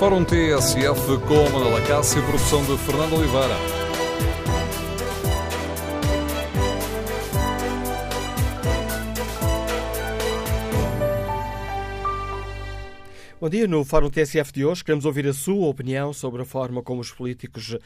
Fórum 0.00 0.24
TSF 0.24 1.18
com 1.28 1.50
Manuela 1.50 1.86
Cássio, 1.86 2.22
produção 2.22 2.64
de 2.64 2.74
Fernando 2.78 3.16
Oliveira. 3.16 3.54
Bom 13.38 13.50
dia. 13.50 13.68
No 13.68 13.84
Fórum 13.84 14.08
TSF 14.08 14.50
de 14.54 14.64
hoje 14.64 14.82
queremos 14.82 15.04
ouvir 15.04 15.26
a 15.26 15.34
sua 15.34 15.68
opinião 15.68 16.14
sobre 16.14 16.40
a 16.40 16.46
forma 16.46 16.82
como 16.82 17.02
os 17.02 17.12
políticos 17.12 17.74
uh, 17.74 17.78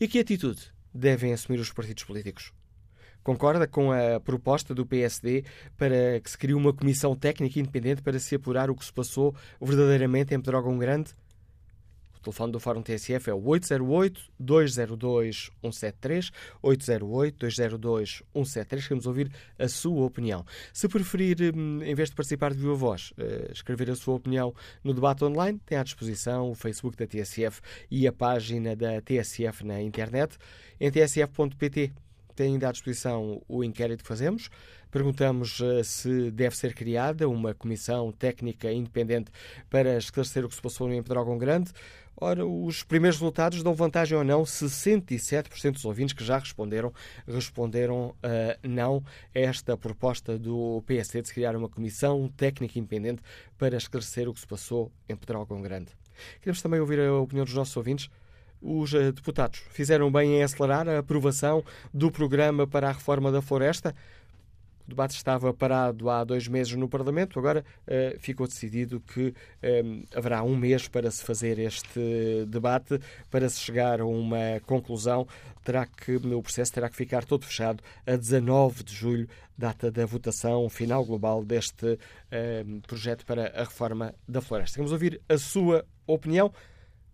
e 0.00 0.08
que 0.08 0.18
atitude 0.18 0.72
devem 0.92 1.32
assumir 1.32 1.60
os 1.60 1.72
partidos 1.72 2.04
políticos. 2.04 2.52
Concorda 3.24 3.66
com 3.66 3.90
a 3.90 4.20
proposta 4.20 4.72
do 4.74 4.84
PSD 4.84 5.44
para 5.78 6.20
que 6.20 6.30
se 6.30 6.36
crie 6.36 6.54
uma 6.54 6.74
comissão 6.74 7.16
técnica 7.16 7.58
independente 7.58 8.02
para 8.02 8.18
se 8.18 8.34
apurar 8.34 8.70
o 8.70 8.76
que 8.76 8.84
se 8.84 8.92
passou 8.92 9.34
verdadeiramente 9.58 10.34
em 10.34 10.40
Pedrógão 10.40 10.76
Grande? 10.76 11.10
O 12.18 12.20
telefone 12.24 12.52
do 12.52 12.60
Fórum 12.60 12.82
TSF 12.82 13.30
é 13.30 13.34
o 13.34 13.40
808-202-173, 13.40 16.30
808-202-173. 16.62 18.82
Queremos 18.82 19.06
ouvir 19.06 19.32
a 19.58 19.68
sua 19.68 20.04
opinião. 20.04 20.44
Se 20.72 20.86
preferir, 20.86 21.38
hum, 21.54 21.82
em 21.82 21.94
vez 21.94 22.10
de 22.10 22.14
participar 22.14 22.52
de 22.52 22.58
viva 22.58 22.74
voz, 22.74 23.14
eh, 23.16 23.48
escrever 23.52 23.90
a 23.90 23.96
sua 23.96 24.16
opinião 24.16 24.54
no 24.82 24.92
debate 24.92 25.24
online, 25.24 25.58
tem 25.64 25.78
à 25.78 25.82
disposição 25.82 26.50
o 26.50 26.54
Facebook 26.54 26.94
da 26.96 27.06
TSF 27.06 27.62
e 27.90 28.06
a 28.06 28.12
página 28.12 28.76
da 28.76 29.00
TSF 29.00 29.64
na 29.64 29.80
internet 29.80 30.36
em 30.78 30.90
tsf.pt 30.90 32.03
tem 32.34 32.54
ainda 32.54 32.68
à 32.68 32.72
disposição 32.72 33.42
o 33.48 33.64
inquérito 33.64 34.02
que 34.02 34.08
fazemos. 34.08 34.50
Perguntamos 34.90 35.58
uh, 35.60 35.82
se 35.82 36.30
deve 36.30 36.56
ser 36.56 36.74
criada 36.74 37.28
uma 37.28 37.54
comissão 37.54 38.12
técnica 38.12 38.72
independente 38.72 39.30
para 39.68 39.96
esclarecer 39.96 40.44
o 40.44 40.48
que 40.48 40.54
se 40.54 40.62
passou 40.62 40.92
em 40.92 41.02
Pedrógão 41.02 41.36
Grande. 41.36 41.72
Ora, 42.16 42.46
os 42.46 42.84
primeiros 42.84 43.18
resultados 43.18 43.62
dão 43.62 43.74
vantagem 43.74 44.16
ou 44.16 44.22
não. 44.22 44.44
67% 44.44 45.72
dos 45.72 45.84
ouvintes 45.84 46.14
que 46.14 46.24
já 46.24 46.38
responderam 46.38 46.92
responderam 47.26 48.10
uh, 48.10 48.14
não 48.68 49.02
a 49.34 49.38
esta 49.40 49.76
proposta 49.76 50.38
do 50.38 50.82
PSD 50.86 51.22
de 51.22 51.28
se 51.28 51.34
criar 51.34 51.56
uma 51.56 51.68
comissão 51.68 52.28
técnica 52.36 52.78
independente 52.78 53.20
para 53.58 53.76
esclarecer 53.76 54.28
o 54.28 54.34
que 54.34 54.40
se 54.40 54.46
passou 54.46 54.92
em 55.08 55.16
Pedrógão 55.16 55.60
Grande. 55.60 55.90
Queremos 56.40 56.62
também 56.62 56.78
ouvir 56.78 57.00
a 57.00 57.12
opinião 57.14 57.44
dos 57.44 57.54
nossos 57.54 57.76
ouvintes 57.76 58.08
os 58.64 58.94
eh, 58.94 59.12
deputados 59.12 59.62
fizeram 59.70 60.10
bem 60.10 60.38
em 60.38 60.42
acelerar 60.42 60.88
a 60.88 60.98
aprovação 60.98 61.62
do 61.92 62.10
programa 62.10 62.66
para 62.66 62.88
a 62.88 62.92
reforma 62.92 63.30
da 63.30 63.42
floresta. 63.42 63.94
O 64.86 64.90
debate 64.90 65.14
estava 65.16 65.52
parado 65.52 66.10
há 66.10 66.24
dois 66.24 66.48
meses 66.48 66.74
no 66.74 66.88
Parlamento, 66.88 67.38
agora 67.38 67.64
uh, 67.88 68.20
ficou 68.20 68.46
decidido 68.46 69.00
que 69.00 69.34
eh, 69.62 69.82
haverá 70.14 70.42
um 70.42 70.54
mês 70.54 70.88
para 70.88 71.10
se 71.10 71.24
fazer 71.24 71.58
este 71.58 72.44
debate, 72.46 73.00
para 73.30 73.48
se 73.48 73.60
chegar 73.60 74.02
a 74.02 74.04
uma 74.04 74.60
conclusão. 74.66 75.26
Terá 75.62 75.86
que, 75.86 76.16
o 76.16 76.42
processo 76.42 76.70
terá 76.70 76.90
que 76.90 76.96
ficar 76.96 77.24
todo 77.24 77.46
fechado 77.46 77.82
a 78.06 78.14
19 78.14 78.84
de 78.84 78.94
julho, 78.94 79.26
data 79.56 79.90
da 79.90 80.04
votação 80.04 80.68
final 80.68 81.02
global 81.02 81.42
deste 81.42 81.98
projeto 82.86 83.24
para 83.24 83.58
a 83.58 83.64
reforma 83.64 84.14
da 84.28 84.42
floresta. 84.42 84.76
Vamos 84.76 84.92
ouvir 84.92 85.18
a 85.30 85.38
sua 85.38 85.86
opinião. 86.06 86.52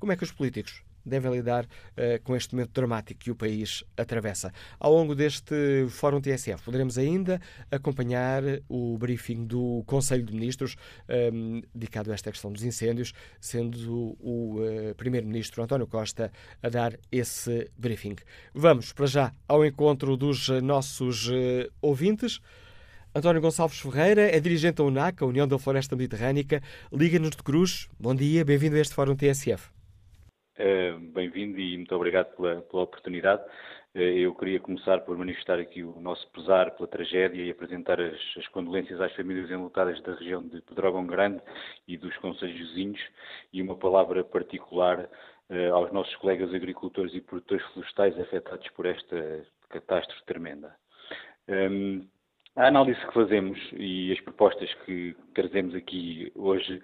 Como 0.00 0.10
é 0.10 0.16
que 0.16 0.24
os 0.24 0.32
políticos 0.32 0.82
devem 1.04 1.32
lidar 1.32 1.64
uh, 1.64 2.22
com 2.22 2.36
este 2.36 2.54
momento 2.54 2.72
dramático 2.72 3.20
que 3.20 3.30
o 3.30 3.34
país 3.34 3.84
atravessa. 3.96 4.52
Ao 4.78 4.92
longo 4.92 5.14
deste 5.14 5.86
Fórum 5.88 6.20
TSF, 6.20 6.62
poderemos 6.64 6.98
ainda 6.98 7.40
acompanhar 7.70 8.42
o 8.68 8.96
briefing 8.98 9.44
do 9.44 9.82
Conselho 9.86 10.24
de 10.24 10.32
Ministros 10.32 10.76
um, 11.08 11.14
ehm, 11.14 11.62
dedicado 11.74 12.10
a 12.10 12.14
esta 12.14 12.30
questão 12.30 12.52
dos 12.52 12.62
incêndios, 12.62 13.12
sendo 13.40 14.16
o 14.20 14.60
uh, 14.60 14.94
Primeiro-Ministro 14.96 15.62
António 15.62 15.86
Costa 15.86 16.32
a 16.62 16.68
dar 16.68 16.98
esse 17.10 17.70
briefing. 17.76 18.16
Vamos, 18.54 18.92
para 18.92 19.06
já, 19.06 19.32
ao 19.48 19.64
encontro 19.64 20.16
dos 20.16 20.48
nossos 20.62 21.28
uh, 21.28 21.32
ouvintes. 21.80 22.40
António 23.12 23.42
Gonçalves 23.42 23.80
Ferreira 23.80 24.22
é 24.22 24.38
dirigente 24.38 24.76
da 24.76 24.84
UNAC, 24.84 25.22
a 25.22 25.26
União 25.26 25.46
da 25.46 25.58
Floresta 25.58 25.96
Mediterrânica. 25.96 26.62
Liga-nos 26.92 27.30
de 27.30 27.42
Cruz. 27.42 27.88
Bom 27.98 28.14
dia, 28.14 28.44
bem-vindo 28.44 28.76
a 28.76 28.78
este 28.78 28.94
Fórum 28.94 29.16
TSF. 29.16 29.79
Eh, 30.62 30.92
bem-vindo 31.14 31.58
e 31.58 31.74
muito 31.74 31.94
obrigado 31.96 32.36
pela, 32.36 32.60
pela 32.60 32.82
oportunidade. 32.82 33.42
Eh, 33.94 34.18
eu 34.18 34.34
queria 34.34 34.60
começar 34.60 35.00
por 35.00 35.16
manifestar 35.16 35.58
aqui 35.58 35.82
o 35.82 35.98
nosso 35.98 36.30
pesar 36.32 36.72
pela 36.72 36.86
tragédia 36.86 37.42
e 37.42 37.50
apresentar 37.50 37.98
as, 37.98 38.20
as 38.36 38.46
condolências 38.48 39.00
às 39.00 39.10
famílias 39.14 39.50
enlutadas 39.50 39.98
da 40.02 40.12
região 40.16 40.42
de 40.46 40.60
Pedrógão 40.60 41.06
Grande 41.06 41.40
e 41.88 41.96
dos 41.96 42.14
conselhos 42.18 42.58
vizinhos 42.58 43.00
e 43.54 43.62
uma 43.62 43.74
palavra 43.74 44.22
particular 44.22 45.08
uh, 45.48 45.74
aos 45.74 45.90
nossos 45.92 46.14
colegas 46.16 46.52
agricultores 46.52 47.14
e 47.14 47.22
produtores 47.22 47.64
florestais 47.72 48.20
afetados 48.20 48.68
por 48.76 48.84
esta 48.84 49.42
catástrofe 49.70 50.26
tremenda. 50.26 50.76
Um, 51.48 51.54
ehm, 51.54 52.08
a 52.60 52.66
análise 52.66 53.00
que 53.06 53.14
fazemos 53.14 53.58
e 53.72 54.12
as 54.12 54.20
propostas 54.20 54.72
que 54.84 55.16
trazemos 55.34 55.74
aqui 55.74 56.30
hoje 56.36 56.76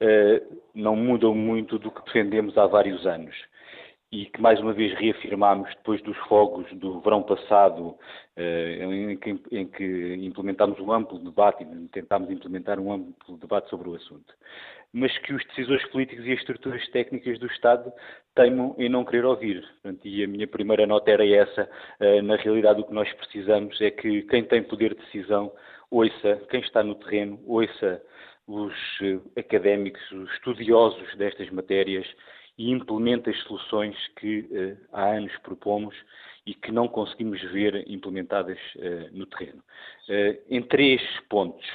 uh, 0.00 0.60
não 0.72 0.94
mudam 0.94 1.34
muito 1.34 1.76
do 1.76 1.90
que 1.90 2.04
defendemos 2.04 2.56
há 2.56 2.66
vários 2.66 3.04
anos. 3.04 3.34
E 4.12 4.26
que 4.26 4.40
mais 4.40 4.60
uma 4.60 4.72
vez 4.72 4.96
reafirmámos 4.96 5.68
depois 5.70 6.00
dos 6.02 6.16
fogos 6.28 6.72
do 6.74 7.00
verão 7.00 7.24
passado, 7.24 7.96
uh, 8.36 8.92
em, 8.92 9.16
que, 9.16 9.40
em, 9.50 9.66
que, 9.66 10.14
implementámos 10.20 10.78
um 10.78 10.92
amplo 10.92 11.18
debate 11.18 11.64
e 11.64 11.88
tentámos 11.88 12.30
implementar 12.30 12.78
um 12.78 12.92
amplo 12.92 13.36
debate 13.36 13.68
sobre 13.70 13.88
o 13.88 13.94
assunto 13.96 14.32
mas 14.94 15.16
que 15.18 15.34
os 15.34 15.44
decisores 15.46 15.84
políticos 15.88 16.24
e 16.24 16.32
as 16.32 16.38
estruturas 16.38 16.88
técnicas 16.90 17.36
do 17.40 17.46
Estado 17.48 17.92
teimam 18.32 18.76
em 18.78 18.88
não 18.88 19.04
querer 19.04 19.24
ouvir. 19.24 19.68
E 20.04 20.22
a 20.22 20.28
minha 20.28 20.46
primeira 20.46 20.86
nota 20.86 21.10
era 21.10 21.26
essa. 21.26 21.68
Eh, 21.98 22.22
na 22.22 22.36
realidade, 22.36 22.80
o 22.80 22.84
que 22.84 22.94
nós 22.94 23.12
precisamos 23.14 23.78
é 23.80 23.90
que 23.90 24.22
quem 24.22 24.44
tem 24.44 24.62
poder 24.62 24.94
de 24.94 25.02
decisão 25.02 25.52
ouça 25.90 26.40
quem 26.48 26.60
está 26.60 26.82
no 26.84 26.94
terreno, 26.94 27.40
ouça 27.44 28.00
os 28.46 28.72
eh, 29.02 29.18
académicos, 29.40 30.00
os 30.12 30.32
estudiosos 30.34 31.16
destas 31.16 31.50
matérias 31.50 32.06
e 32.56 32.70
implemente 32.70 33.28
as 33.30 33.38
soluções 33.42 33.96
que 34.16 34.48
eh, 34.52 34.76
há 34.92 35.06
anos 35.06 35.36
propomos 35.38 35.96
e 36.46 36.54
que 36.54 36.70
não 36.70 36.86
conseguimos 36.86 37.42
ver 37.50 37.84
implementadas 37.90 38.58
no 39.12 39.24
terreno. 39.24 39.62
em 40.50 40.60
três 40.60 41.00
pontos. 41.30 41.66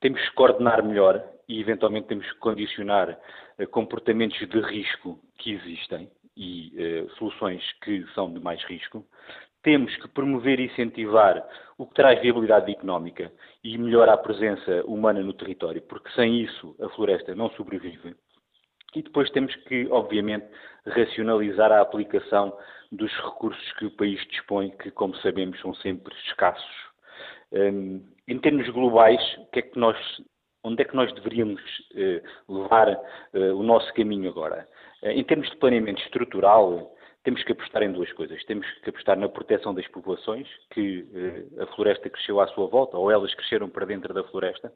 temos 0.00 0.20
que 0.20 0.34
coordenar 0.34 0.84
melhor 0.84 1.24
e 1.50 1.60
eventualmente 1.60 2.06
temos 2.06 2.30
que 2.30 2.38
condicionar 2.38 3.18
uh, 3.58 3.66
comportamentos 3.68 4.38
de 4.38 4.60
risco 4.60 5.18
que 5.36 5.52
existem 5.52 6.08
e 6.36 6.72
uh, 6.76 7.10
soluções 7.16 7.60
que 7.82 8.06
são 8.14 8.32
de 8.32 8.38
mais 8.38 8.62
risco. 8.64 9.04
Temos 9.60 9.94
que 9.96 10.08
promover 10.08 10.60
e 10.60 10.66
incentivar 10.66 11.44
o 11.76 11.86
que 11.86 11.94
traz 11.94 12.20
viabilidade 12.22 12.70
económica 12.70 13.32
e 13.64 13.76
melhora 13.76 14.14
a 14.14 14.16
presença 14.16 14.84
humana 14.86 15.22
no 15.22 15.32
território, 15.32 15.82
porque 15.82 16.08
sem 16.12 16.40
isso 16.40 16.74
a 16.80 16.88
floresta 16.90 17.34
não 17.34 17.50
sobrevive. 17.50 18.14
E 18.94 19.02
depois 19.02 19.28
temos 19.30 19.54
que, 19.56 19.88
obviamente, 19.90 20.46
racionalizar 20.86 21.72
a 21.72 21.80
aplicação 21.80 22.56
dos 22.92 23.12
recursos 23.16 23.72
que 23.72 23.86
o 23.86 23.90
país 23.90 24.24
dispõe, 24.28 24.70
que, 24.70 24.90
como 24.92 25.14
sabemos, 25.16 25.60
são 25.60 25.74
sempre 25.74 26.14
escassos. 26.26 26.90
Um, 27.52 28.02
em 28.26 28.38
termos 28.38 28.68
globais, 28.70 29.20
o 29.38 29.46
que 29.46 29.58
é 29.58 29.62
que 29.62 29.78
nós 29.78 29.96
onde 30.62 30.82
é 30.82 30.84
que 30.84 30.96
nós 30.96 31.12
deveríamos 31.12 31.60
eh, 31.94 32.22
levar 32.48 32.88
eh, 32.88 33.52
o 33.52 33.62
nosso 33.62 33.92
caminho 33.94 34.28
agora? 34.28 34.68
Eh, 35.02 35.14
em 35.14 35.24
termos 35.24 35.48
de 35.50 35.56
planeamento 35.56 36.02
estrutural, 36.02 36.94
temos 37.22 37.42
que 37.44 37.52
apostar 37.52 37.82
em 37.82 37.92
duas 37.92 38.10
coisas. 38.12 38.42
Temos 38.44 38.66
que 38.82 38.90
apostar 38.90 39.18
na 39.18 39.28
proteção 39.28 39.74
das 39.74 39.86
populações, 39.88 40.48
que 40.70 41.06
a 41.60 41.66
floresta 41.74 42.08
cresceu 42.08 42.40
à 42.40 42.46
sua 42.48 42.66
volta, 42.66 42.96
ou 42.96 43.10
elas 43.10 43.34
cresceram 43.34 43.68
para 43.68 43.84
dentro 43.84 44.14
da 44.14 44.24
floresta, 44.24 44.72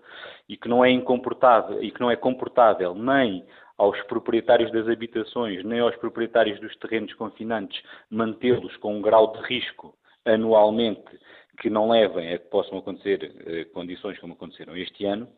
e 0.47 0.57
que 0.57 0.69
não 0.69 0.85
é 0.85 0.91
incomportável, 0.91 1.83
e 1.83 1.91
que 1.91 2.01
não 2.01 2.11
é 2.11 2.17
comportável 2.17 2.95
nem 2.95 3.47
aos 3.79 4.01
proprietários 4.03 4.71
das 4.73 4.87
habitações, 4.89 5.65
nem 5.65 5.81
aos 5.81 5.97
proprietários 5.97 6.61
dos 6.61 6.77
terrenos 6.77 7.15
confinantes, 7.15 7.83
mantê-los 8.11 8.77
com 8.77 8.95
um 8.95 9.03
grau 9.03 9.33
de 9.33 9.41
risco 9.43 9.95
anualmente 10.25 11.19
que 11.59 11.71
não 11.71 11.91
levem 11.91 12.33
a 12.33 12.39
que 12.39 12.47
possam 12.47 12.79
acontecer 12.79 13.33
eh, 13.47 13.65
condições 13.67 14.19
como 14.19 14.35
aconteceram 14.35 14.77
este 14.77 15.05
ano 15.05 15.29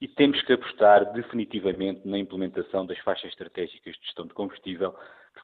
e 0.00 0.08
temos 0.08 0.40
que 0.42 0.52
apostar 0.52 1.12
definitivamente 1.12 2.06
na 2.06 2.18
implementação 2.18 2.86
das 2.86 2.98
faixas 3.00 3.30
estratégicas 3.30 3.94
de 3.96 4.04
gestão 4.04 4.26
de 4.26 4.34
combustível 4.34 4.94
que 5.34 5.42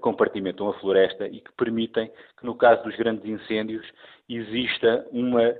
compartimentam 0.00 0.68
a 0.68 0.78
floresta 0.80 1.26
e 1.26 1.40
que 1.40 1.52
permitem 1.52 2.10
que, 2.38 2.46
no 2.46 2.54
caso 2.54 2.82
dos 2.84 2.96
grandes 2.96 3.24
incêndios, 3.24 3.84
exista 4.28 5.06
uma 5.10 5.54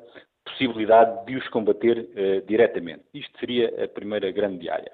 possibilidade 0.44 1.26
de 1.26 1.36
os 1.36 1.48
combater 1.48 1.98
uh, 1.98 2.46
diretamente. 2.46 3.04
Isto 3.14 3.38
seria 3.38 3.84
a 3.84 3.88
primeira 3.88 4.30
grande 4.30 4.68
área. 4.68 4.92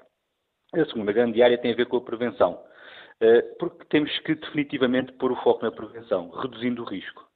A 0.73 0.85
segunda 0.85 1.11
grande 1.11 1.41
área 1.41 1.57
tem 1.57 1.71
a 1.71 1.75
ver 1.75 1.87
com 1.87 1.97
a 1.97 2.01
prevenção, 2.01 2.53
uh, 2.53 3.57
porque 3.57 3.85
temos 3.85 4.17
que 4.19 4.35
definitivamente 4.35 5.11
pôr 5.13 5.31
o 5.31 5.41
foco 5.43 5.63
na 5.63 5.71
prevenção, 5.71 6.29
reduzindo 6.29 6.83
o 6.83 6.85
risco. 6.85 7.28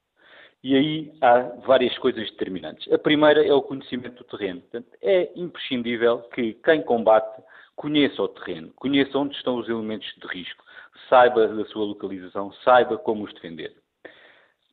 E 0.64 0.76
aí 0.76 1.14
há 1.22 1.40
várias 1.66 1.98
coisas 1.98 2.30
determinantes. 2.32 2.92
A 2.92 2.98
primeira 2.98 3.46
é 3.46 3.54
o 3.54 3.62
conhecimento 3.62 4.24
do 4.24 4.38
terreno. 4.38 4.62
Portanto, 4.62 4.88
é 5.02 5.30
imprescindível 5.36 6.20
que 6.34 6.54
quem 6.64 6.82
combate 6.82 7.42
conheça 7.76 8.22
o 8.22 8.30
terreno, 8.30 8.72
conheça 8.76 9.18
onde 9.18 9.36
estão 9.36 9.58
os 9.58 9.68
elementos 9.68 10.08
de 10.16 10.28
risco, 10.28 10.64
saiba 11.10 11.48
da 11.48 11.66
sua 11.66 11.86
localização, 11.86 12.54
saiba 12.64 12.98
como 12.98 13.26
os 13.26 13.34
defender. 13.34 13.74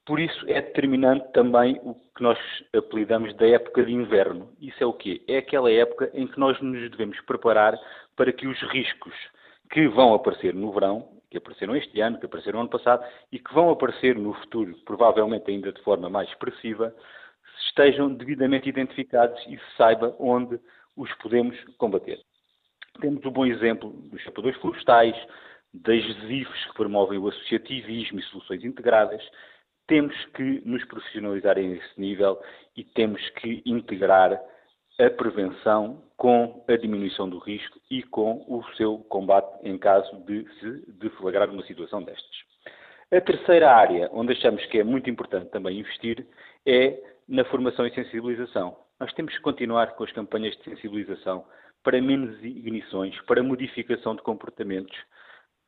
Por 0.06 0.20
isso 0.20 0.44
é 0.48 0.60
determinante 0.60 1.30
também 1.32 1.80
o 1.82 1.94
que 1.94 2.22
nós 2.22 2.38
apelidamos 2.74 3.34
da 3.36 3.46
época 3.48 3.84
de 3.84 3.92
inverno. 3.92 4.50
Isso 4.60 4.82
é 4.82 4.86
o 4.86 4.92
quê? 4.92 5.22
É 5.26 5.38
aquela 5.38 5.70
época 5.70 6.10
em 6.14 6.26
que 6.26 6.38
nós 6.38 6.60
nos 6.60 6.90
devemos 6.90 7.20
preparar 7.22 7.78
para 8.16 8.32
que 8.32 8.46
os 8.46 8.60
riscos 8.70 9.14
que 9.70 9.86
vão 9.88 10.14
aparecer 10.14 10.54
no 10.54 10.72
verão, 10.72 11.19
que 11.30 11.38
apareceram 11.38 11.76
este 11.76 12.00
ano, 12.00 12.18
que 12.18 12.26
apareceram 12.26 12.58
no 12.58 12.60
ano 12.62 12.70
passado 12.70 13.04
e 13.30 13.38
que 13.38 13.54
vão 13.54 13.70
aparecer 13.70 14.16
no 14.16 14.34
futuro, 14.34 14.74
provavelmente 14.84 15.50
ainda 15.50 15.72
de 15.72 15.80
forma 15.82 16.10
mais 16.10 16.28
expressiva, 16.28 16.94
estejam 17.68 18.12
devidamente 18.12 18.68
identificados 18.68 19.40
e 19.46 19.56
se 19.56 19.76
saiba 19.76 20.14
onde 20.18 20.58
os 20.96 21.12
podemos 21.14 21.56
combater. 21.78 22.20
Temos 23.00 23.24
um 23.24 23.30
bom 23.30 23.46
exemplo 23.46 23.90
dos 24.10 24.20
chapadores 24.22 24.58
florestais, 24.60 25.16
das 25.72 26.02
ZIFs 26.26 26.64
que 26.66 26.74
promovem 26.74 27.18
o 27.18 27.28
associativismo 27.28 28.18
e 28.18 28.22
soluções 28.24 28.64
integradas. 28.64 29.22
Temos 29.86 30.16
que 30.34 30.62
nos 30.64 30.84
profissionalizar 30.84 31.56
a 31.56 31.60
esse 31.60 32.00
nível 32.00 32.40
e 32.76 32.82
temos 32.82 33.26
que 33.30 33.62
integrar 33.64 34.40
a 35.00 35.10
prevenção 35.10 36.02
com 36.16 36.62
a 36.68 36.76
diminuição 36.76 37.28
do 37.28 37.38
risco 37.38 37.80
e 37.90 38.02
com 38.02 38.44
o 38.46 38.62
seu 38.76 38.98
combate 39.08 39.48
em 39.62 39.78
caso 39.78 40.14
de 40.26 40.46
se 40.58 40.92
deflagrar 40.92 41.48
uma 41.48 41.62
situação 41.64 42.02
destas. 42.02 42.44
A 43.10 43.20
terceira 43.20 43.72
área 43.74 44.10
onde 44.12 44.32
achamos 44.32 44.64
que 44.66 44.78
é 44.78 44.84
muito 44.84 45.08
importante 45.08 45.50
também 45.50 45.80
investir 45.80 46.26
é 46.66 47.00
na 47.26 47.44
formação 47.44 47.86
e 47.86 47.94
sensibilização. 47.94 48.76
Nós 49.00 49.12
temos 49.14 49.34
que 49.34 49.40
continuar 49.40 49.92
com 49.92 50.04
as 50.04 50.12
campanhas 50.12 50.54
de 50.58 50.64
sensibilização 50.64 51.44
para 51.82 52.00
menos 52.00 52.38
ignições, 52.44 53.18
para 53.22 53.42
modificação 53.42 54.14
de 54.14 54.22
comportamentos. 54.22 54.96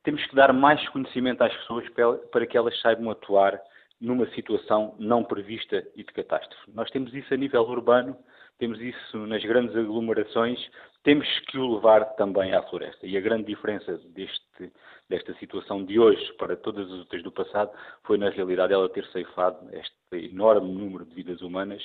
Temos 0.05 0.25
que 0.27 0.37
dar 0.37 0.53
mais 0.53 0.87
conhecimento 0.91 1.43
às 1.43 1.57
pessoas 1.57 1.87
para 2.31 2.47
que 2.47 2.57
elas 2.57 2.79
saibam 2.81 3.11
atuar 3.11 3.59
numa 3.99 4.27
situação 4.35 4.95
não 4.99 5.25
prevista 5.25 5.83
e 5.97 6.05
de 6.05 6.13
catástrofe. 6.13 6.71
Nós 6.75 6.91
temos 6.91 7.15
isso 7.15 7.33
a 7.33 7.37
nível 7.37 7.63
urbano, 7.63 8.17
temos 8.63 8.81
isso 8.81 9.19
nas 9.27 9.43
grandes 9.43 9.75
aglomerações, 9.75 10.71
temos 11.03 11.27
que 11.49 11.59
o 11.59 11.75
levar 11.75 12.15
também 12.15 12.55
à 12.55 12.63
floresta. 12.63 13.05
E 13.05 13.17
a 13.17 13.21
grande 13.21 13.43
diferença 13.43 13.99
deste, 14.15 14.73
desta 15.09 15.35
situação 15.41 15.85
de 15.85 15.99
hoje 15.99 16.33
para 16.35 16.57
todas 16.57 16.87
as 16.87 17.01
outras 17.01 17.25
do 17.25 17.33
passado 17.33 17.73
foi, 18.05 18.19
na 18.19 18.31
realidade, 18.31 18.73
ela 18.73 18.89
ter 18.89 19.05
ceifado 19.07 19.69
este 19.73 20.31
enorme 20.33 20.71
número 20.73 21.05
de 21.05 21.13
vidas 21.13 21.43
humanas 21.43 21.83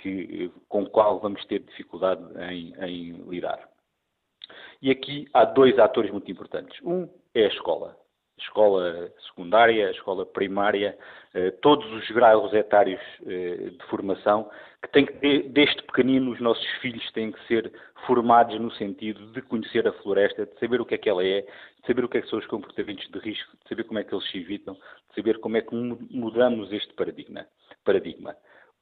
que, 0.00 0.50
com 0.68 0.82
o 0.82 0.90
qual 0.90 1.20
vamos 1.20 1.44
ter 1.44 1.60
dificuldade 1.60 2.20
em, 2.50 2.74
em 2.82 3.12
lidar. 3.30 3.68
E 4.82 4.90
aqui 4.90 5.28
há 5.32 5.44
dois 5.44 5.78
atores 5.78 6.10
muito 6.10 6.28
importantes. 6.32 6.76
Um 6.82 7.08
é 7.32 7.44
a 7.44 7.48
escola 7.48 7.96
escola 8.42 9.12
secundária, 9.26 9.90
escola 9.90 10.24
primária, 10.26 10.96
eh, 11.34 11.50
todos 11.62 11.90
os 11.92 12.08
graus 12.10 12.52
etários 12.52 13.00
eh, 13.26 13.70
de 13.70 13.84
formação, 13.88 14.50
que 14.82 14.88
tem 14.90 15.06
que, 15.06 15.42
desde 15.48 15.82
pequenino, 15.82 16.30
os 16.30 16.40
nossos 16.40 16.66
filhos 16.80 17.10
têm 17.12 17.32
que 17.32 17.46
ser 17.46 17.72
formados 18.06 18.58
no 18.60 18.70
sentido 18.72 19.26
de 19.32 19.42
conhecer 19.42 19.86
a 19.86 19.92
floresta, 19.92 20.46
de 20.46 20.58
saber 20.58 20.80
o 20.80 20.86
que 20.86 20.94
é 20.94 20.98
que 20.98 21.08
ela 21.08 21.24
é, 21.24 21.42
de 21.42 21.86
saber 21.86 22.04
o 22.04 22.08
que, 22.08 22.18
é 22.18 22.22
que 22.22 22.28
são 22.28 22.38
os 22.38 22.46
comportamentos 22.46 23.08
de 23.08 23.18
risco, 23.18 23.56
de 23.62 23.68
saber 23.68 23.84
como 23.84 23.98
é 23.98 24.04
que 24.04 24.14
eles 24.14 24.30
se 24.30 24.38
evitam, 24.38 24.74
de 24.74 25.14
saber 25.14 25.38
como 25.40 25.56
é 25.56 25.62
que 25.62 25.74
mudamos 25.74 26.72
este 26.72 26.92
paradigma. 26.94 27.46
paradigma. 27.84 28.36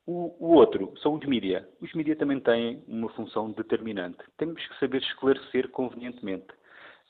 O, 0.06 0.36
o 0.38 0.54
outro 0.54 0.94
são 1.02 1.14
os 1.14 1.26
mídia. 1.26 1.68
Os 1.80 1.92
mídia 1.94 2.14
também 2.14 2.38
têm 2.38 2.82
uma 2.86 3.08
função 3.10 3.50
determinante. 3.50 4.18
Temos 4.38 4.64
que 4.64 4.78
saber 4.78 5.02
esclarecer 5.02 5.68
convenientemente. 5.70 6.46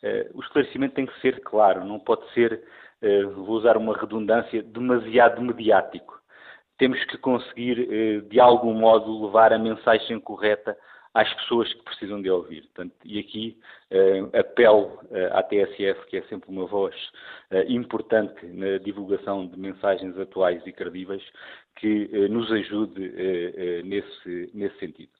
Uh, 0.06 0.38
o 0.38 0.40
esclarecimento 0.40 0.94
tem 0.94 1.06
que 1.06 1.20
ser 1.20 1.40
claro, 1.40 1.84
não 1.84 1.98
pode 1.98 2.30
ser, 2.32 2.62
uh, 3.02 3.30
vou 3.44 3.56
usar 3.56 3.76
uma 3.76 3.96
redundância, 3.96 4.62
demasiado 4.62 5.42
mediático. 5.42 6.20
Temos 6.78 7.02
que 7.06 7.18
conseguir, 7.18 7.80
uh, 7.80 8.22
de 8.28 8.38
algum 8.38 8.72
modo, 8.72 9.26
levar 9.26 9.52
a 9.52 9.58
mensagem 9.58 10.20
correta 10.20 10.76
às 11.12 11.32
pessoas 11.34 11.72
que 11.72 11.82
precisam 11.82 12.20
de 12.20 12.30
ouvir. 12.30 12.62
Portanto, 12.62 12.94
e 13.02 13.18
aqui 13.18 13.58
apelo 14.38 15.00
à 15.32 15.42
TSF, 15.42 16.04
que 16.08 16.18
é 16.18 16.22
sempre 16.24 16.50
uma 16.50 16.66
voz 16.66 16.94
importante 17.68 18.44
na 18.44 18.76
divulgação 18.76 19.46
de 19.46 19.58
mensagens 19.58 20.18
atuais 20.18 20.60
e 20.66 20.72
credíveis, 20.74 21.22
que 21.76 22.28
nos 22.28 22.52
ajude 22.52 23.00
nesse, 23.82 24.50
nesse 24.52 24.78
sentido. 24.78 25.12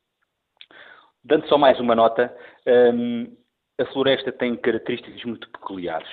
Dando 1.25 1.49
só 1.49 1.57
mais 1.57 1.81
uma 1.81 1.95
nota, 1.95 2.37
um, 2.93 3.35
a 3.79 3.85
floresta 3.87 4.33
tem 4.33 4.57
características 4.57 5.23
muito 5.25 5.49
peculiares. 5.51 6.09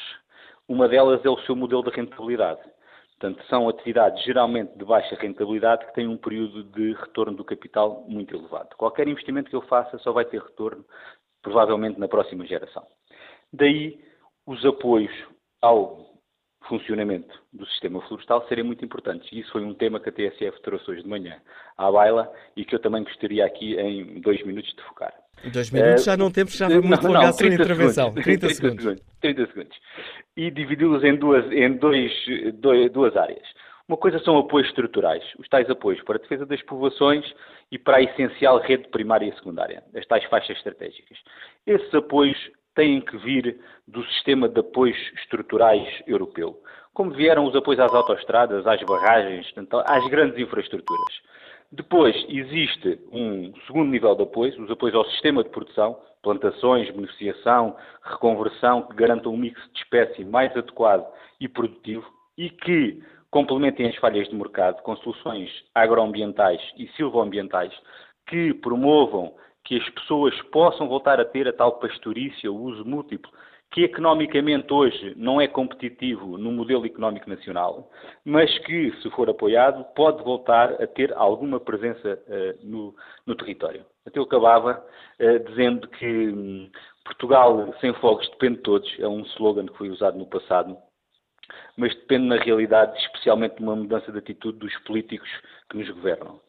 Uma 0.68 0.88
delas 0.88 1.24
é 1.24 1.30
o 1.30 1.40
seu 1.42 1.56
modelo 1.56 1.84
de 1.84 1.92
rentabilidade. 1.92 2.62
Portanto, 3.12 3.46
são 3.48 3.70
atividades 3.70 4.22
geralmente 4.24 4.78
de 4.78 4.84
baixa 4.84 5.16
rentabilidade 5.16 5.86
que 5.86 5.94
têm 5.94 6.08
um 6.08 6.18
período 6.18 6.64
de 6.64 6.94
retorno 6.94 7.38
do 7.38 7.46
capital 7.46 8.04
muito 8.08 8.36
elevado. 8.36 8.76
Qualquer 8.76 9.08
investimento 9.08 9.50
que 9.50 9.56
eu 9.56 9.62
faça 9.62 9.98
só 10.00 10.12
vai 10.12 10.26
ter 10.26 10.42
retorno, 10.42 10.84
provavelmente, 11.42 12.00
na 12.00 12.08
próxima 12.08 12.46
geração. 12.46 12.86
Daí 13.52 14.04
os 14.46 14.66
apoios 14.66 15.14
ao 15.62 16.14
funcionamento 16.68 17.42
do 17.54 17.66
sistema 17.68 18.02
florestal 18.08 18.46
serem 18.48 18.64
muito 18.64 18.84
importantes. 18.84 19.32
E 19.32 19.40
isso 19.40 19.52
foi 19.52 19.64
um 19.64 19.74
tema 19.74 20.00
que 20.00 20.10
a 20.10 20.12
TSF 20.12 20.62
trouxe 20.62 20.92
hoje 20.92 21.04
de 21.04 21.08
manhã 21.10 21.42
à 21.78 21.90
baila 21.90 22.32
e 22.56 22.66
que 22.66 22.76
eu 22.76 22.80
também 22.80 23.04
gostaria 23.04 23.46
aqui 23.46 23.76
em 23.80 24.20
dois 24.20 24.44
minutos 24.46 24.74
de 24.74 24.82
focar. 24.84 25.23
Dois 25.52 25.70
minutos 25.72 26.06
já 26.06 26.16
não 26.16 26.32
temos, 26.32 26.56
já 26.56 26.68
foi 26.68 26.82
muito 26.82 27.04
não, 27.04 27.12
longa 27.12 27.30
a 27.30 27.34
sua 27.34 27.48
intervenção. 27.48 28.14
Segundos, 28.14 28.24
30, 28.24 28.48
30 28.48 28.54
segundos. 28.56 28.84
segundos. 28.84 29.04
30 29.22 29.48
segundos. 29.48 29.78
E 30.38 30.52
dividi-los 30.52 31.04
em, 31.04 31.16
duas, 31.16 31.52
em 31.52 31.74
dois, 31.74 32.12
dois, 32.56 32.92
duas 32.92 33.18
áreas. 33.18 33.46
Uma 33.88 33.98
coisa 33.98 34.18
são 34.20 34.38
apoios 34.38 34.68
estruturais, 34.70 35.24
os 35.38 35.48
tais 35.50 35.70
apoios 35.70 36.02
para 36.04 36.16
a 36.16 36.20
defesa 36.20 36.46
das 36.46 36.62
povoações 36.64 37.26
e 37.70 37.78
para 37.78 37.98
a 37.98 38.02
essencial 38.02 38.60
rede 38.60 38.88
primária 38.88 39.28
e 39.28 39.36
secundária, 39.36 39.84
as 39.94 40.06
tais 40.06 40.24
faixas 40.26 40.56
estratégicas. 40.56 41.18
Esses 41.68 41.94
apoios 41.94 42.38
têm 42.76 43.02
que 43.02 43.18
vir 43.18 43.60
do 43.88 44.04
sistema 44.06 44.48
de 44.48 44.62
apoios 44.62 44.98
estruturais 45.22 45.88
europeu, 46.08 46.58
como 46.94 47.12
vieram 47.12 47.46
os 47.46 47.56
apoios 47.56 47.80
às 47.80 47.94
autoestradas, 47.94 48.66
às 48.66 48.82
barragens, 48.84 49.54
às 49.86 50.08
grandes 50.10 50.40
infraestruturas. 50.40 51.14
Depois 51.76 52.16
existe 52.30 53.00
um 53.12 53.52
segundo 53.66 53.90
nível 53.90 54.14
de 54.16 54.22
apoios, 54.22 54.56
os 54.60 54.70
apoios 54.70 54.94
ao 54.94 55.06
sistema 55.06 55.44
de 55.44 55.50
produção, 55.50 55.98
plantações, 56.22 56.88
beneficiação, 56.92 57.76
reconversão, 58.04 58.84
que 58.84 58.96
garantam 58.96 59.34
um 59.34 59.38
mix 59.38 59.60
de 59.74 59.80
espécie 59.80 60.24
mais 60.24 60.56
adequado 60.56 61.04
e 61.42 61.48
produtivo 61.48 62.06
e 62.38 62.52
que 62.52 63.02
complementem 63.32 63.88
as 63.88 63.96
falhas 63.96 64.30
de 64.30 64.36
mercado 64.36 64.84
com 64.84 64.96
soluções 64.98 65.50
agroambientais 65.74 66.62
e 66.78 66.88
silvoambientais 66.90 67.74
que 68.28 68.54
promovam 68.54 69.34
que 69.64 69.76
as 69.76 69.90
pessoas 69.90 70.40
possam 70.52 70.88
voltar 70.88 71.20
a 71.20 71.26
ter 71.26 71.48
a 71.48 71.54
tal 71.54 71.80
pastorícia, 71.80 72.52
o 72.52 72.62
uso 72.62 72.86
múltiplo, 72.86 73.32
que 73.74 73.84
economicamente 73.84 74.72
hoje 74.72 75.14
não 75.18 75.42
é 75.42 75.48
competitivo 75.48 76.38
no 76.38 76.52
modelo 76.52 76.86
económico 76.86 77.28
nacional, 77.28 77.90
mas 78.24 78.56
que, 78.60 78.92
se 79.02 79.10
for 79.10 79.28
apoiado, 79.28 79.84
pode 79.96 80.24
voltar 80.24 80.80
a 80.80 80.86
ter 80.86 81.12
alguma 81.14 81.60
presença 81.60 82.22
uh, 82.28 82.60
no, 82.66 82.96
no, 83.26 83.36
território. 83.36 83.84
Até 84.06 84.20
eu 84.20 84.24
acabava 84.24 84.86
uh, 85.20 85.50
dizendo 85.50 85.88
que 85.88 86.06
um, 86.06 86.70
Portugal 87.04 87.74
sem 87.82 87.92
fogos 87.96 88.30
depende 88.30 88.58
de 88.58 88.62
todos, 88.62 89.00
é 89.00 89.08
um 89.08 89.22
slogan 89.22 89.66
que 89.66 89.78
foi 89.78 89.90
usado 89.90 90.20
no 90.20 90.28
passado, 90.28 90.78
mas 91.76 91.96
depende 91.96 92.28
na 92.28 92.38
realidade 92.38 92.96
especialmente 93.00 93.56
de 93.56 93.64
uma 93.64 93.76
mudança 93.76 94.12
de 94.12 94.20
atitude 94.20 94.60
dos 94.60 94.78
políticos 94.84 95.30
que 95.72 95.78
nos 95.78 95.90
governam. 95.90 96.40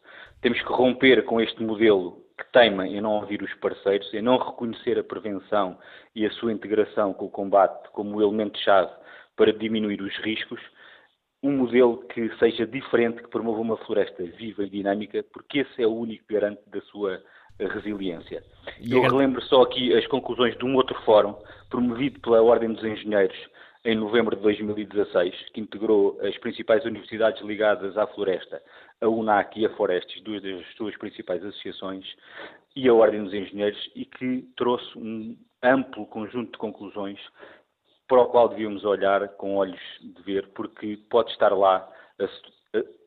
Temos 0.41 0.61
que 0.61 0.71
romper 0.71 1.25
com 1.25 1.41
este 1.41 1.63
modelo 1.63 2.23
que 2.37 2.51
teima 2.51 2.87
em 2.87 2.99
não 3.01 3.13
ouvir 3.13 3.41
os 3.41 3.53
parceiros, 3.55 4.13
em 4.13 4.21
não 4.21 4.37
reconhecer 4.37 4.99
a 4.99 5.03
prevenção 5.03 5.77
e 6.13 6.25
a 6.25 6.31
sua 6.31 6.51
integração 6.51 7.13
com 7.13 7.25
o 7.25 7.29
combate 7.29 7.89
como 7.91 8.21
elemento-chave 8.21 8.91
para 9.35 9.53
diminuir 9.53 10.01
os 10.01 10.15
riscos, 10.17 10.59
um 11.41 11.57
modelo 11.57 11.99
que 12.07 12.29
seja 12.37 12.65
diferente, 12.65 13.21
que 13.21 13.29
promova 13.29 13.59
uma 13.59 13.77
floresta 13.77 14.23
viva 14.23 14.63
e 14.63 14.69
dinâmica, 14.69 15.23
porque 15.31 15.59
esse 15.59 15.81
é 15.81 15.87
o 15.87 15.93
único 15.93 16.23
garante 16.29 16.61
da 16.67 16.81
sua 16.81 17.21
resiliência. 17.59 18.43
E 18.81 18.91
Eu 18.91 19.01
relembro 19.01 19.41
só 19.43 19.61
aqui 19.61 19.93
as 19.93 20.05
conclusões 20.07 20.57
de 20.57 20.65
um 20.65 20.75
outro 20.75 20.99
fórum, 21.03 21.35
promovido 21.69 22.19
pela 22.19 22.41
Ordem 22.41 22.73
dos 22.73 22.83
Engenheiros 22.83 23.37
em 23.85 23.95
novembro 23.95 24.35
de 24.35 24.41
2016, 24.41 25.49
que 25.53 25.61
integrou 25.61 26.19
as 26.21 26.35
principais 26.39 26.83
universidades 26.85 27.39
ligadas 27.43 27.95
à 27.95 28.07
floresta, 28.07 28.59
a 28.99 29.07
UNAC 29.07 29.59
e 29.59 29.65
a 29.67 29.69
Forestes, 29.75 30.23
duas 30.23 30.41
das 30.41 30.65
suas 30.75 30.97
principais 30.97 31.45
associações, 31.45 32.03
e 32.75 32.89
a 32.89 32.93
Ordem 32.93 33.23
dos 33.23 33.33
Engenheiros, 33.33 33.91
e 33.95 34.03
que 34.03 34.49
trouxe 34.57 34.97
um 34.97 35.37
amplo 35.61 36.07
conjunto 36.07 36.53
de 36.53 36.57
conclusões 36.57 37.19
para 38.07 38.21
o 38.21 38.25
qual 38.25 38.49
devíamos 38.49 38.83
olhar 38.83 39.27
com 39.35 39.55
olhos 39.55 39.79
de 40.01 40.21
ver, 40.23 40.47
porque 40.55 40.97
pode 41.09 41.31
estar 41.31 41.55
lá 41.55 41.87
a, 42.19 42.27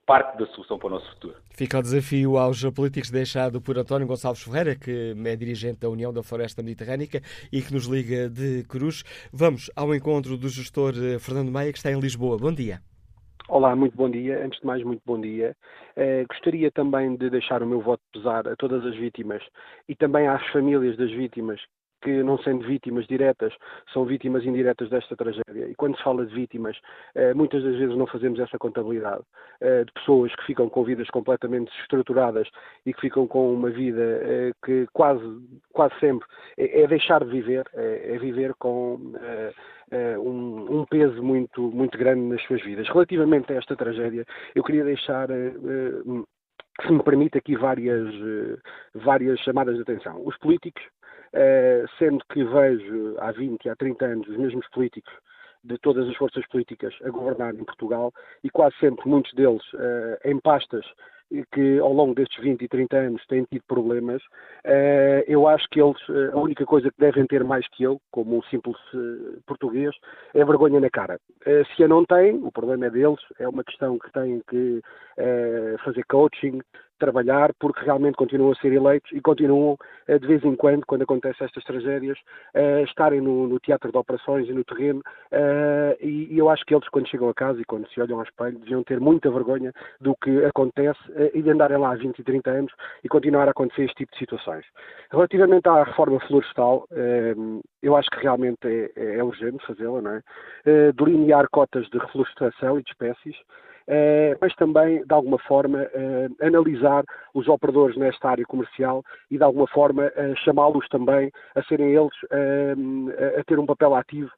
parte 0.08 0.38
da 0.38 0.46
solução 0.46 0.78
para 0.78 0.86
o 0.86 0.90
nosso 0.92 1.10
futuro. 1.10 1.36
Fica 1.50 1.78
o 1.78 1.82
desafio 1.82 2.38
aos 2.38 2.64
políticos 2.70 3.10
deixado 3.10 3.60
por 3.60 3.78
António 3.78 4.06
Gonçalves 4.06 4.42
Ferreira, 4.42 4.74
que 4.74 5.14
é 5.22 5.36
dirigente 5.36 5.80
da 5.80 5.90
União 5.90 6.10
da 6.10 6.22
Floresta 6.22 6.62
Mediterrânica 6.62 7.20
e 7.52 7.60
que 7.60 7.74
nos 7.74 7.84
liga 7.84 8.30
de 8.30 8.64
Cruz. 8.64 9.04
Vamos 9.30 9.70
ao 9.76 9.94
encontro 9.94 10.38
do 10.38 10.48
gestor 10.48 10.94
eh, 10.96 11.18
Fernando 11.18 11.52
Maia, 11.52 11.70
que 11.72 11.76
está 11.76 11.92
em 11.92 12.00
Lisboa. 12.00 12.38
Bom 12.38 12.54
dia. 12.54 12.80
Olá, 13.50 13.76
muito 13.76 13.94
bom 13.98 14.08
dia. 14.08 14.42
Antes 14.42 14.58
de 14.60 14.66
mais, 14.66 14.82
muito 14.82 15.02
bom 15.04 15.20
dia. 15.20 15.54
Eh, 15.94 16.24
gostaria 16.26 16.70
também 16.70 17.14
de 17.14 17.28
deixar 17.28 17.62
o 17.62 17.66
meu 17.66 17.82
voto 17.82 18.02
pesar 18.10 18.48
a 18.48 18.56
todas 18.56 18.86
as 18.86 18.96
vítimas 18.96 19.42
e 19.86 19.94
também 19.94 20.26
às 20.26 20.46
famílias 20.48 20.96
das 20.96 21.10
vítimas 21.10 21.60
que, 22.02 22.22
não 22.22 22.38
sendo 22.38 22.66
vítimas 22.66 23.06
diretas, 23.06 23.52
são 23.92 24.04
vítimas 24.04 24.44
indiretas 24.44 24.88
desta 24.90 25.16
tragédia. 25.16 25.68
E 25.68 25.74
quando 25.74 25.96
se 25.96 26.02
fala 26.02 26.24
de 26.24 26.34
vítimas, 26.34 26.76
eh, 27.14 27.34
muitas 27.34 27.62
das 27.62 27.76
vezes 27.76 27.96
não 27.96 28.06
fazemos 28.06 28.38
essa 28.38 28.58
contabilidade 28.58 29.22
eh, 29.60 29.84
de 29.84 29.92
pessoas 29.92 30.34
que 30.34 30.46
ficam 30.46 30.68
com 30.68 30.84
vidas 30.84 31.08
completamente 31.10 31.72
estruturadas 31.80 32.48
e 32.86 32.92
que 32.92 33.00
ficam 33.00 33.26
com 33.26 33.52
uma 33.52 33.70
vida 33.70 34.02
eh, 34.02 34.52
que 34.64 34.86
quase, 34.92 35.24
quase 35.72 35.94
sempre 35.98 36.26
é, 36.56 36.82
é 36.82 36.86
deixar 36.86 37.24
de 37.24 37.30
viver, 37.30 37.66
é, 37.74 38.18
viver 38.18 38.54
com 38.58 38.98
um, 40.20 40.84
peso 40.90 41.22
muito, 41.22 41.62
muito 41.70 41.96
grande 41.98 42.20
nas 42.22 42.42
suas 42.42 42.62
vidas. 42.62 42.88
Relativamente 42.88 43.52
a 43.52 43.56
esta 43.56 43.76
tragédia, 43.76 44.24
eu 44.54 44.62
queria 44.62 44.84
deixar 44.84 45.28
se 46.82 46.92
me 46.92 47.02
permite 47.02 47.38
aqui 47.38 47.56
várias, 47.56 48.08
várias 48.94 49.38
chamadas 49.40 49.76
de 49.76 49.82
atenção. 49.82 50.22
Os 50.24 50.36
políticos 50.38 50.82
sendo 51.98 52.24
que 52.32 52.44
vejo 52.44 53.16
há 53.18 53.32
20, 53.32 53.68
há 53.68 53.76
30 53.76 54.04
anos 54.04 54.28
os 54.28 54.36
mesmos 54.36 54.68
políticos 54.70 55.12
de 55.64 55.78
todas 55.78 56.08
as 56.08 56.16
forças 56.16 56.46
políticas 56.48 56.94
a 57.04 57.10
governar 57.10 57.54
em 57.54 57.64
Portugal 57.64 58.12
e 58.42 58.50
quase 58.50 58.76
sempre 58.78 59.08
muitos 59.08 59.32
deles 59.34 59.62
uh, 59.74 60.18
em 60.24 60.38
pastas 60.40 60.84
que 61.52 61.78
ao 61.78 61.92
longo 61.92 62.14
destes 62.14 62.42
20 62.42 62.62
e 62.62 62.68
30 62.68 62.96
anos 62.96 63.26
têm 63.26 63.44
tido 63.44 63.62
problemas, 63.68 64.22
uh, 64.64 65.22
eu 65.26 65.46
acho 65.46 65.68
que 65.68 65.78
eles, 65.78 65.98
a 66.32 66.38
única 66.38 66.64
coisa 66.64 66.90
que 66.90 66.98
devem 66.98 67.26
ter 67.26 67.44
mais 67.44 67.68
que 67.68 67.82
eu, 67.82 68.00
como 68.10 68.38
um 68.38 68.42
simples 68.44 68.78
português, 69.46 69.94
é 70.32 70.42
vergonha 70.42 70.80
na 70.80 70.88
cara. 70.88 71.20
se 71.76 71.84
a 71.84 71.88
não 71.88 72.02
têm, 72.06 72.36
o 72.42 72.50
problema 72.50 72.86
é 72.86 72.90
deles, 72.90 73.20
é 73.38 73.46
uma 73.46 73.62
questão 73.62 73.98
que 73.98 74.10
têm 74.10 74.42
que 74.48 74.80
fazer 75.84 76.02
coaching, 76.04 76.60
trabalhar 76.98 77.52
porque 77.58 77.84
realmente 77.84 78.16
continuam 78.16 78.52
a 78.52 78.54
ser 78.56 78.72
eleitos 78.72 79.10
e 79.12 79.20
continuam, 79.20 79.76
eh, 80.06 80.18
de 80.18 80.26
vez 80.26 80.44
em 80.44 80.54
quando, 80.56 80.84
quando 80.86 81.02
acontecem 81.02 81.46
estas 81.46 81.64
tragédias, 81.64 82.18
a 82.54 82.82
estarem 82.82 83.20
no, 83.20 83.46
no 83.46 83.58
teatro 83.60 83.90
de 83.90 83.98
operações 83.98 84.48
e 84.48 84.52
no 84.52 84.64
terreno. 84.64 85.02
Eh, 85.30 85.98
e, 86.00 86.38
eu 86.38 86.50
acho 86.50 86.64
que 86.64 86.74
eles, 86.74 86.88
quando 86.88 87.08
chegam 87.08 87.28
a 87.28 87.34
casa 87.34 87.60
e 87.60 87.64
quando 87.64 87.88
se 87.88 88.00
olham 88.00 88.18
ao 88.18 88.24
espelho, 88.24 88.58
deviam 88.58 88.82
ter 88.82 89.00
muita 89.00 89.30
vergonha 89.30 89.72
do 90.00 90.14
que 90.16 90.44
acontece 90.44 91.00
eh, 91.14 91.30
e 91.34 91.42
de 91.42 91.50
andarem 91.50 91.78
lá 91.78 91.92
há 91.92 91.96
20 91.96 92.18
e 92.18 92.24
30 92.24 92.50
anos 92.50 92.72
e 93.04 93.08
continuar 93.08 93.48
a 93.48 93.52
acontecer 93.52 93.84
este 93.84 93.96
tipo 93.96 94.12
de 94.12 94.18
situações. 94.18 94.64
Relativamente 95.10 95.68
à 95.68 95.84
reforma 95.84 96.20
florestal, 96.20 96.86
eu 97.82 97.96
acho 97.96 98.10
que 98.10 98.20
realmente 98.20 98.58
é, 98.66 99.18
é 99.18 99.24
urgente 99.24 99.64
fazê-la, 99.66 100.02
não 100.02 100.10
é? 100.12 100.22
Delinear 100.92 101.48
cotas 101.50 101.88
de 101.88 101.98
reflorestação 101.98 102.78
e 102.78 102.82
de 102.82 102.90
espécies. 102.90 103.36
Eh, 103.90 104.36
mas 104.38 104.54
também, 104.56 105.02
de 105.02 105.14
alguma 105.14 105.38
forma, 105.38 105.80
eh, 105.94 106.28
analisar 106.42 107.04
os 107.32 107.48
operadores 107.48 107.96
nesta 107.96 108.28
área 108.28 108.44
comercial 108.44 109.02
e, 109.30 109.38
de 109.38 109.42
alguma 109.42 109.66
forma, 109.66 110.12
eh, 110.14 110.34
chamá-los 110.44 110.86
também 110.88 111.32
a 111.54 111.62
serem 111.62 111.94
eles 111.94 112.12
a 113.38 113.44
ter 113.44 113.58
um 113.58 113.64
papel 113.64 113.94
ativo 113.94 114.30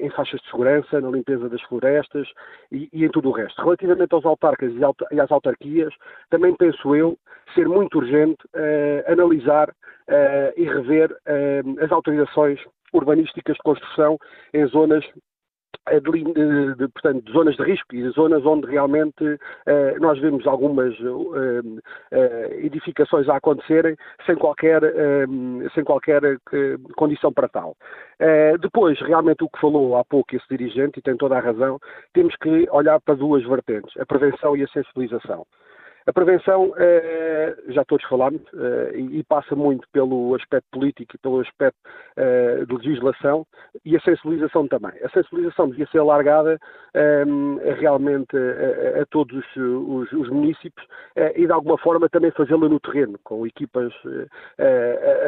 em 0.00 0.08
faixas 0.10 0.40
de 0.40 0.50
segurança, 0.50 1.00
na 1.00 1.10
limpeza 1.10 1.48
das 1.48 1.60
florestas 1.62 2.26
e, 2.72 2.88
em 2.92 3.10
tudo 3.10 3.28
o 3.28 3.32
resto. 3.32 3.60
Relativamente 3.62 4.14
aos 4.14 4.24
autarcas 4.24 4.72
e 5.10 5.20
às 5.20 5.30
autarquias, 5.30 5.92
também 6.30 6.54
penso 6.54 6.94
eu 6.96 7.18
ser 7.54 7.68
muito 7.68 7.98
urgente 7.98 8.38
analisar 9.06 9.74
e 10.56 10.64
rever 10.64 11.14
as 11.82 11.92
autorizações 11.92 12.58
urbanísticas 12.92 13.56
de 13.56 13.62
construção 13.62 14.18
em 14.54 14.66
zonas 14.66 15.04
de, 15.88 16.24
de, 16.24 16.74
de, 16.76 16.88
portanto, 16.88 17.24
de 17.24 17.32
zonas 17.32 17.56
de 17.56 17.62
risco 17.62 17.94
e 17.94 18.02
de 18.02 18.10
zonas 18.10 18.44
onde 18.44 18.66
realmente 18.66 19.24
uh, 19.24 20.00
nós 20.00 20.18
vemos 20.20 20.46
algumas 20.46 20.98
uh, 21.00 21.60
uh, 21.60 21.80
edificações 22.58 23.28
a 23.28 23.36
acontecerem 23.36 23.96
sem 24.26 24.36
qualquer, 24.36 24.80
sem 25.74 25.84
qualquer 25.84 26.20
condição 26.96 27.32
para 27.32 27.48
tal. 27.48 27.76
depois, 28.60 29.00
realmente, 29.00 29.42
o 29.42 29.48
que 29.48 29.60
falou 29.60 29.96
há 29.96 30.04
pouco 30.04 30.36
esse 30.36 30.46
dirigente, 30.50 30.98
e 30.98 31.02
tem 31.02 31.16
toda 31.16 31.36
a 31.36 31.40
razão, 31.40 31.78
temos 32.12 32.34
que 32.36 32.68
olhar 32.70 33.00
para 33.00 33.14
duas 33.14 33.44
vertentes, 33.44 33.96
a 33.98 34.06
prevenção 34.06 34.56
e 34.56 34.62
a 34.62 34.68
sensibilização. 34.68 35.46
A 36.10 36.12
prevenção, 36.12 36.74
eh, 36.76 37.54
já 37.68 37.84
todos 37.84 38.04
falámos, 38.06 38.42
eh, 38.52 38.98
e 38.98 39.22
passa 39.22 39.54
muito 39.54 39.86
pelo 39.92 40.34
aspecto 40.34 40.66
político 40.72 41.14
e 41.14 41.18
pelo 41.18 41.38
aspecto 41.38 41.78
eh, 42.16 42.64
de 42.66 42.74
legislação 42.74 43.46
e 43.84 43.96
a 43.96 44.00
sensibilização 44.00 44.66
também. 44.66 44.90
A 45.04 45.08
sensibilização 45.10 45.68
devia 45.70 45.86
ser 45.86 46.00
alargada 46.00 46.58
realmente 47.78 48.36
a, 49.00 49.06
todos 49.10 49.44
os, 49.56 50.12
os, 50.12 50.28
municípios 50.28 50.84
e 51.36 51.46
de 51.46 51.52
alguma 51.52 51.78
forma 51.78 52.08
também 52.08 52.32
fazê-la 52.32 52.68
no 52.68 52.80
terreno, 52.80 53.16
com 53.22 53.46
equipas 53.46 53.92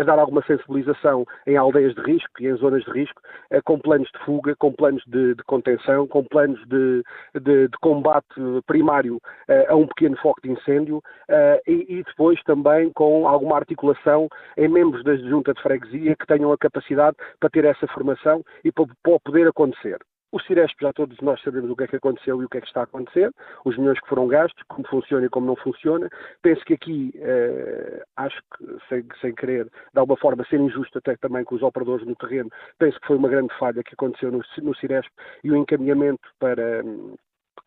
a 0.01 0.03
dar 0.03 0.19
alguma 0.19 0.43
sensibilização 0.45 1.25
em 1.47 1.57
aldeias 1.57 1.95
de 1.95 2.03
risco 2.03 2.43
e 2.43 2.49
em 2.49 2.57
zonas 2.57 2.83
de 2.83 2.91
risco, 2.91 3.23
com 3.65 3.79
planos 3.79 4.11
de 4.11 4.19
fuga, 4.25 4.57
com 4.57 4.73
planos 4.73 5.05
de, 5.07 5.37
de 5.37 5.45
contenção, 5.45 6.09
com 6.09 6.25
planos 6.25 6.61
de, 6.67 7.05
de, 7.41 7.69
de 7.69 7.79
combate 7.81 8.35
primário 8.67 9.21
a 9.69 9.77
um 9.77 9.87
pequeno 9.87 10.17
foco 10.17 10.41
de 10.43 10.51
incêndio 10.51 10.72
incêndio 10.73 10.99
uh, 10.99 11.61
e, 11.67 11.99
e, 11.99 12.02
depois 12.02 12.43
também 12.45 12.91
com 12.93 13.29
alguma 13.29 13.57
articulação 13.57 14.29
em 14.57 14.69
membros 14.69 15.05
da 15.05 15.17
junta 15.17 15.52
de 15.52 15.62
freguesia 15.62 16.17
que 16.17 16.26
tenham 16.26 16.52
a 16.52 16.59
capacidade 16.59 17.17
para 17.38 17.50
ter 17.50 17.64
essa 17.64 17.87
formação 17.88 18.43
e 18.64 18.73
para, 18.73 18.87
para 19.02 19.21
poder 19.21 19.49
acontecer. 19.49 19.99
O 20.35 20.41
Ciresp, 20.41 20.81
já 20.81 20.95
todos 20.95 21.21
nós 21.21 21.43
sabemos 21.43 21.71
o 21.71 21.76
que 21.76 21.85
é 21.85 21.87
que 21.87 21.97
aconteceu 21.97 22.41
e 22.41 22.47
o 22.47 22.49
que 22.49 22.57
é 22.57 22.61
que 22.62 22.67
está 22.67 22.81
a 22.81 22.85
acontecer, 22.85 23.31
os 23.67 23.76
milhões 23.76 24.00
que 24.00 24.09
foram 24.09 24.26
gastos, 24.26 24.62
como 24.67 24.88
funciona 24.88 25.26
e 25.26 25.29
como 25.29 25.47
não 25.47 25.57
funciona. 25.57 26.09
Penso 26.41 26.64
que 26.64 26.73
aqui, 26.73 27.12
eh, 27.17 28.02
acho 28.17 28.41
que, 28.57 28.64
sem, 28.88 29.07
sem 29.21 29.35
querer, 29.35 29.67
de 29.67 30.00
alguma 30.00 30.17
forma, 30.17 30.43
ser 30.47 30.59
injusto 30.59 30.97
até 30.97 31.17
também 31.17 31.45
com 31.45 31.55
os 31.55 31.62
operadores 31.62 32.07
no 32.07 32.17
terreno, 32.17 32.49
penso 32.79 32.99
que 32.99 33.09
foi 33.09 33.19
uma 33.19 33.29
grande 33.29 33.52
falha 33.59 33.83
que 33.83 33.93
aconteceu 33.93 34.33
no, 34.33 34.41
no 34.62 34.75
Ciresp 34.76 35.12
e 35.45 35.50
o 35.50 35.57
encaminhamento 35.57 36.26
para, 36.38 36.83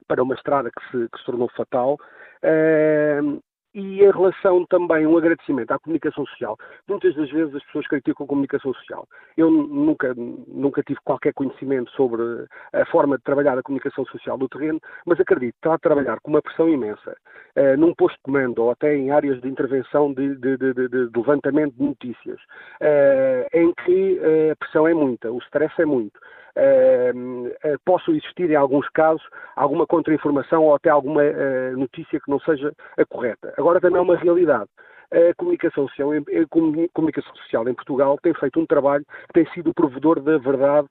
para 0.08 0.24
uma 0.24 0.34
estrada 0.34 0.72
que 0.72 0.82
se, 0.90 1.10
que 1.10 1.20
se 1.20 1.26
tornou 1.26 1.50
fatal. 1.50 1.98
Uh, 2.46 3.42
e 3.76 4.02
em 4.02 4.12
relação 4.12 4.66
também 4.68 5.06
um 5.06 5.18
agradecimento 5.18 5.72
à 5.72 5.78
comunicação 5.78 6.26
social. 6.26 6.58
Muitas 6.88 7.14
das 7.14 7.30
vezes 7.30 7.54
as 7.54 7.64
pessoas 7.66 7.86
criticam 7.88 8.24
a 8.24 8.30
comunicação 8.30 8.74
social. 8.74 9.06
Eu 9.36 9.52
nunca, 9.52 10.14
nunca 10.16 10.82
tive 10.82 10.98
qualquer 11.04 11.34
conhecimento 11.34 11.92
sobre 11.92 12.24
a 12.72 12.86
forma 12.86 13.18
de 13.18 13.24
trabalhar 13.24 13.58
a 13.58 13.62
comunicação 13.62 14.06
social 14.06 14.38
do 14.38 14.48
terreno, 14.48 14.80
mas 15.06 15.20
acredito 15.20 15.52
que 15.52 15.58
está 15.58 15.74
a 15.74 15.80
trabalhar 15.80 16.22
com 16.22 16.32
uma 16.32 16.42
pressão 16.42 16.70
imensa 16.70 17.18
uh, 17.58 17.78
num 17.78 17.94
posto 17.94 18.16
de 18.16 18.24
comando 18.24 18.60
ou 18.60 18.72
até 18.72 18.96
em 18.96 19.12
áreas 19.12 19.42
de 19.42 19.50
intervenção 19.50 20.14
de, 20.14 20.36
de, 20.38 20.56
de, 20.56 20.74
de 20.74 21.10
levantamento 21.14 21.76
de 21.76 21.84
notícias, 21.84 22.40
uh, 22.82 23.46
em 23.52 23.74
que 23.84 24.20
uh, 24.20 24.54
a 24.54 24.56
pressão 24.56 24.88
é 24.88 24.94
muita, 24.94 25.30
o 25.30 25.40
stress 25.40 25.74
é 25.82 25.86
muito. 25.86 26.18
Uh, 26.58 27.48
uh, 27.48 27.80
possam 27.84 28.14
existir, 28.14 28.50
em 28.50 28.56
alguns 28.56 28.88
casos, 28.90 29.22
alguma 29.56 29.86
contra-informação 29.86 30.64
ou 30.64 30.76
até 30.76 30.90
alguma 30.90 31.22
uh, 31.22 31.78
notícia 31.78 32.20
que 32.20 32.32
não 32.32 32.40
seja 32.40 32.72
a 32.98 33.06
correta. 33.06 33.54
Agora 33.58 33.82
também 33.82 34.00
é 34.00 34.02
uma 34.02 34.16
realidade 34.16 34.70
a 35.12 35.34
comunicação 35.36 35.88
social, 35.88 36.12
a 36.12 36.90
comunicação 36.94 37.36
social 37.36 37.68
em 37.70 37.74
Portugal 37.74 38.18
tem 38.22 38.34
feito 38.34 38.60
um 38.60 38.66
trabalho 38.66 39.06
que 39.28 39.34
tem 39.34 39.54
sido 39.54 39.70
o 39.70 39.74
provedor 39.74 40.20
da 40.20 40.38
verdade 40.38 40.88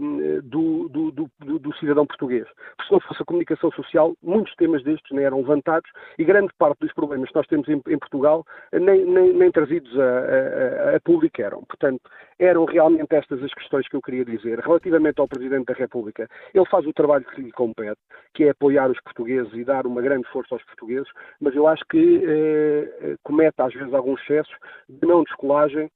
um, 0.00 0.40
do, 0.42 0.88
do, 0.88 1.10
do, 1.10 1.58
do, 1.58 1.76
cidadão 1.76 2.06
português. 2.06 2.46
Porque 2.76 2.86
se 2.86 2.92
não 2.92 3.00
fosse 3.00 3.22
a 3.22 3.24
comunicação 3.24 3.70
social, 3.72 4.14
muitos 4.22 4.54
temas 4.56 4.82
destes 4.84 5.10
nem 5.10 5.24
eram 5.24 5.38
levantados 5.38 5.90
e 6.18 6.24
grande 6.24 6.52
parte 6.58 6.80
dos 6.80 6.92
problemas 6.92 7.28
que 7.28 7.36
nós 7.36 7.46
temos 7.46 7.68
em, 7.68 7.82
em 7.88 7.98
Portugal 7.98 8.44
nem, 8.72 9.04
nem, 9.04 9.32
nem 9.32 9.50
trazidos 9.50 9.90
a, 9.98 10.02
a, 10.02 10.96
a, 10.96 11.00
público 11.00 11.40
eram. 11.40 11.64
Portanto, 11.64 12.00
eram 12.38 12.64
realmente 12.66 13.14
estas 13.14 13.42
as 13.42 13.52
questões 13.54 13.88
que 13.88 13.96
eu 13.96 14.02
queria 14.02 14.24
dizer. 14.24 14.58
Relativamente 14.60 15.20
ao 15.20 15.28
Presidente 15.28 15.66
da 15.66 15.74
República, 15.74 16.28
ele 16.54 16.66
faz 16.66 16.86
o 16.86 16.92
trabalho 16.92 17.24
que 17.24 17.40
lhe 17.40 17.52
compete, 17.52 18.00
que 18.34 18.44
é 18.44 18.50
apoiar 18.50 18.90
os 18.90 19.00
portugueses 19.00 19.52
e 19.54 19.64
dar 19.64 19.86
uma 19.86 20.02
grande 20.02 20.28
força 20.28 20.54
aos 20.54 20.64
portugueses, 20.64 21.08
mas 21.40 21.54
eu 21.54 21.66
acho 21.66 21.84
que 21.88 22.22
eh, 22.24 23.16
comete 23.22 23.46
comete 23.46 23.62
às 23.62 23.72
vezes 23.72 23.94
alguns 23.94 24.20
excessos 24.22 24.54
de 24.88 25.06
não 25.06 25.22
descolagem 25.22 25.90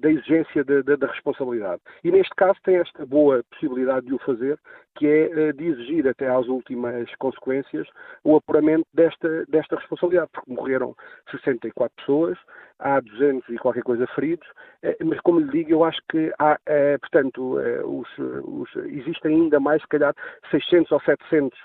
da 0.00 0.10
exigência 0.10 0.64
da 0.64 1.06
responsabilidade. 1.06 1.82
E 2.02 2.10
neste 2.10 2.34
caso 2.36 2.58
tem 2.64 2.76
esta 2.76 3.04
boa 3.04 3.42
possibilidade 3.50 4.06
de 4.06 4.14
o 4.14 4.18
fazer, 4.18 4.58
que 4.96 5.06
é 5.06 5.52
de 5.52 5.64
exigir 5.64 6.06
até 6.06 6.28
às 6.28 6.46
últimas 6.46 7.12
consequências 7.16 7.88
o 8.22 8.36
apuramento 8.36 8.86
desta, 8.94 9.44
desta 9.46 9.76
responsabilidade, 9.76 10.30
porque 10.32 10.52
morreram 10.52 10.94
64 11.30 11.96
pessoas, 11.96 12.38
há 12.78 13.00
200 13.00 13.48
e 13.48 13.58
qualquer 13.58 13.82
coisa 13.82 14.06
feridos, 14.14 14.46
eh, 14.82 14.96
mas 15.04 15.20
como 15.20 15.40
lhe 15.40 15.50
digo, 15.50 15.70
eu 15.70 15.84
acho 15.84 16.00
que 16.10 16.32
há, 16.38 16.58
é, 16.66 16.98
portanto, 16.98 17.58
é, 17.58 17.84
os, 17.84 18.08
os, 18.18 18.68
existem 18.86 19.34
ainda 19.34 19.60
mais, 19.60 19.82
se 19.82 19.88
calhar, 19.88 20.14
600 20.50 20.90
ou 20.92 21.00
700 21.00 21.58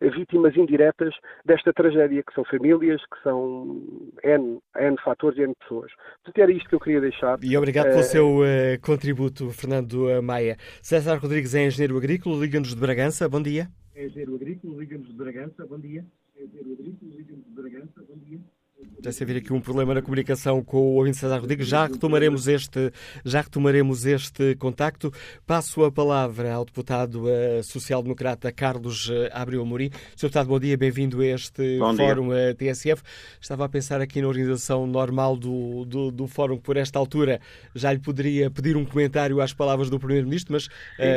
é, 0.00 0.10
vítimas 0.10 0.56
indiretas 0.56 1.14
desta 1.44 1.72
tragédia, 1.72 2.22
que 2.22 2.34
são 2.34 2.44
famílias, 2.44 3.00
que 3.02 3.22
são 3.22 3.82
N, 4.22 4.58
N 4.76 4.96
fatores 5.04 5.38
e 5.38 5.42
N 5.42 5.54
pessoas. 5.60 5.90
Portanto, 6.24 6.42
era 6.42 6.52
isto 6.52 6.68
que 6.68 6.74
eu 6.74 6.80
queria 6.80 7.00
deixar. 7.00 7.38
E 7.42 7.56
obrigado 7.56 7.90
pelo 7.90 8.02
seu 8.02 8.40
contributo, 8.82 9.50
Fernando 9.50 10.22
Maia. 10.22 10.56
César 10.82 11.16
Rodrigues 11.16 11.54
é 11.54 11.66
engenheiro 11.66 11.96
agrícola, 11.96 12.36
Liga-nos 12.36 12.74
de 12.74 12.80
Bragança, 12.80 13.28
bom 13.28 13.42
dia. 13.42 13.68
É 13.94 14.06
engenheiro 14.06 14.34
agrícola, 14.34 14.78
Liga-nos 14.78 15.08
de 15.08 15.14
Bragança, 15.14 15.66
bom 15.66 15.78
dia. 15.78 16.04
É 16.36 16.44
engenheiro 16.44 16.72
agrícola, 16.72 17.14
Liga-nos 17.16 17.44
de 17.44 17.50
Bragança, 17.50 18.04
bom 18.08 18.18
dia. 18.18 18.40
Deve 18.78 19.24
haver 19.24 19.36
aqui 19.38 19.52
um 19.52 19.60
problema 19.60 19.94
na 19.94 20.02
comunicação 20.02 20.62
com 20.62 20.76
o 20.76 20.94
ouvinte 20.96 21.16
César 21.16 21.38
Rodrigues. 21.38 21.66
Já 21.66 21.86
retomaremos 21.86 22.46
este, 22.46 22.92
já 23.24 23.40
retomaremos 23.40 24.04
este 24.04 24.54
contacto. 24.56 25.10
Passo 25.46 25.84
a 25.84 25.92
palavra 25.92 26.52
ao 26.52 26.64
deputado 26.64 27.24
uh, 27.24 27.62
social-democrata 27.62 28.52
Carlos 28.52 29.08
uh, 29.08 29.30
Abreu 29.32 29.62
Amorim. 29.62 29.90
Sr. 30.14 30.26
Deputado, 30.26 30.48
bom 30.48 30.58
dia, 30.58 30.76
bem-vindo 30.76 31.20
a 31.22 31.26
este 31.26 31.78
bom 31.78 31.96
fórum 31.96 32.28
uh, 32.28 32.54
TSF. 32.54 33.02
Estava 33.40 33.64
a 33.64 33.68
pensar 33.68 34.00
aqui 34.02 34.20
na 34.20 34.28
organização 34.28 34.86
normal 34.86 35.36
do, 35.36 35.86
do, 35.86 36.10
do, 36.10 36.26
fórum, 36.26 36.58
por 36.58 36.76
esta 36.76 36.98
altura 36.98 37.40
já 37.74 37.92
lhe 37.92 38.00
poderia 38.00 38.50
pedir 38.50 38.76
um 38.76 38.84
comentário 38.84 39.40
às 39.40 39.54
palavras 39.54 39.88
do 39.88 39.98
Primeiro-Ministro, 39.98 40.52
mas 40.52 40.68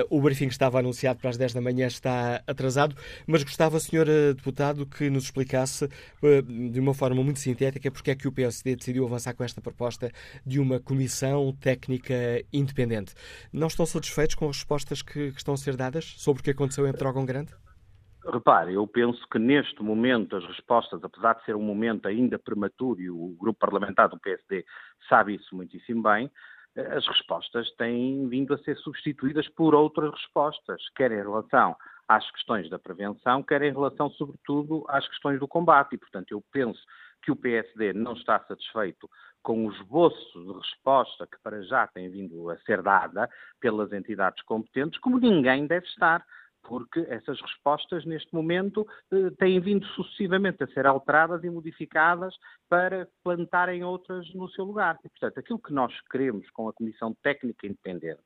o 0.10 0.22
briefing 0.22 0.48
estava 0.48 0.80
anunciado 0.80 1.20
para 1.20 1.30
as 1.30 1.38
10 1.38 1.54
da 1.54 1.62
manhã, 1.62 1.88
está 1.88 2.42
atrasado. 2.46 2.96
Mas 3.26 3.44
gostava, 3.44 3.80
Sr. 3.80 4.34
Deputado, 4.36 4.86
que 4.86 5.10
nos 5.10 5.26
explicasse 5.26 5.90
de 6.72 6.80
uma 6.80 6.94
forma 6.94 7.24
muito 7.24 7.40
sintética 7.50 7.92
porque 7.92 8.12
é 8.12 8.16
que 8.16 8.28
o 8.28 8.32
PSD 8.32 8.76
decidiu 8.76 9.06
avançar 9.06 9.36
com 9.36 9.44
esta 9.44 9.62
proposta 9.62 10.12
de 10.46 10.60
uma 10.60 10.80
comissão 10.80 11.52
técnica 11.60 12.14
independente. 12.54 13.14
Não 13.52 13.68
estão 13.68 13.86
satisfeitos 13.86 14.36
com 14.36 14.50
as 14.50 14.58
respostas 14.58 15.02
que, 15.02 15.32
que 15.32 15.38
estão 15.38 15.54
a 15.54 15.58
ser 15.58 15.76
dadas 15.76 16.06
sobre 16.18 16.42
o 16.42 16.44
que 16.44 16.52
aconteceu 16.52 16.88
em 16.88 16.94
Trogão 16.94 17.26
Grande? 17.26 17.54
Repare, 18.26 18.74
eu 18.74 18.86
penso 18.86 19.26
que 19.32 19.40
neste 19.40 19.82
momento 19.82 20.36
as 20.36 20.46
respostas, 20.46 21.04
apesar 21.04 21.34
de 21.36 21.46
ser 21.46 21.56
um 21.56 21.62
momento 21.62 22.08
ainda 22.08 22.38
prematuro, 22.38 23.02
e 23.02 23.10
o 23.10 23.36
grupo 23.40 23.60
parlamentar 23.60 24.10
do 24.10 24.20
PSD 24.20 24.66
sabe 25.08 25.36
isso 25.36 25.56
muitíssimo 25.56 26.04
bem, 26.04 26.30
as 26.76 27.08
respostas 27.08 27.72
têm 27.78 28.28
vindo 28.28 28.54
a 28.54 28.58
ser 28.60 28.78
substituídas 28.78 29.48
por 29.50 29.74
outras 29.74 30.12
respostas, 30.12 30.82
quer 30.96 31.12
em 31.12 31.24
relação 31.24 31.76
às 32.08 32.30
questões 32.32 32.70
da 32.70 32.80
prevenção, 32.80 33.44
quer 33.44 33.62
em 33.62 33.72
relação, 33.72 34.10
sobretudo, 34.12 34.86
às 34.88 35.08
questões 35.08 35.40
do 35.40 35.48
combate. 35.48 35.94
E, 35.94 35.98
portanto, 35.98 36.32
eu 36.32 36.44
penso 36.52 36.80
que 37.22 37.32
o 37.32 37.36
PSD 37.36 37.94
não 37.94 38.14
está 38.14 38.40
satisfeito 38.46 39.10
com 39.42 39.66
o 39.66 39.72
esboço 39.72 40.44
de 40.44 40.54
resposta 40.54 41.28
que 41.28 41.40
para 41.42 41.62
já 41.64 41.88
tem 41.88 42.10
vindo 42.10 42.50
a 42.50 42.58
ser 42.60 42.82
dada 42.82 43.30
pelas 43.60 43.92
entidades 43.94 44.44
competentes, 44.44 45.00
como 45.00 45.20
ninguém 45.20 45.66
deve 45.66 45.86
estar, 45.86 46.26
porque 46.62 47.00
essas 47.10 47.40
respostas, 47.42 48.06
neste 48.06 48.34
momento, 48.34 48.86
eh, 49.12 49.30
têm 49.38 49.60
vindo 49.60 49.86
sucessivamente 49.88 50.64
a 50.64 50.68
ser 50.68 50.86
alteradas 50.86 51.44
e 51.44 51.50
modificadas 51.50 52.36
para 52.68 53.08
plantarem 53.24 53.84
outras 53.84 54.32
no 54.34 54.50
seu 54.50 54.66
lugar. 54.66 55.00
E, 55.04 55.10
portanto, 55.10 55.40
aquilo 55.40 55.60
que 55.60 55.74
nós 55.74 55.94
queremos 56.12 56.50
com 56.52 56.68
a 56.68 56.74
Comissão 56.74 57.16
Técnica 57.24 57.66
Independente 57.66 58.22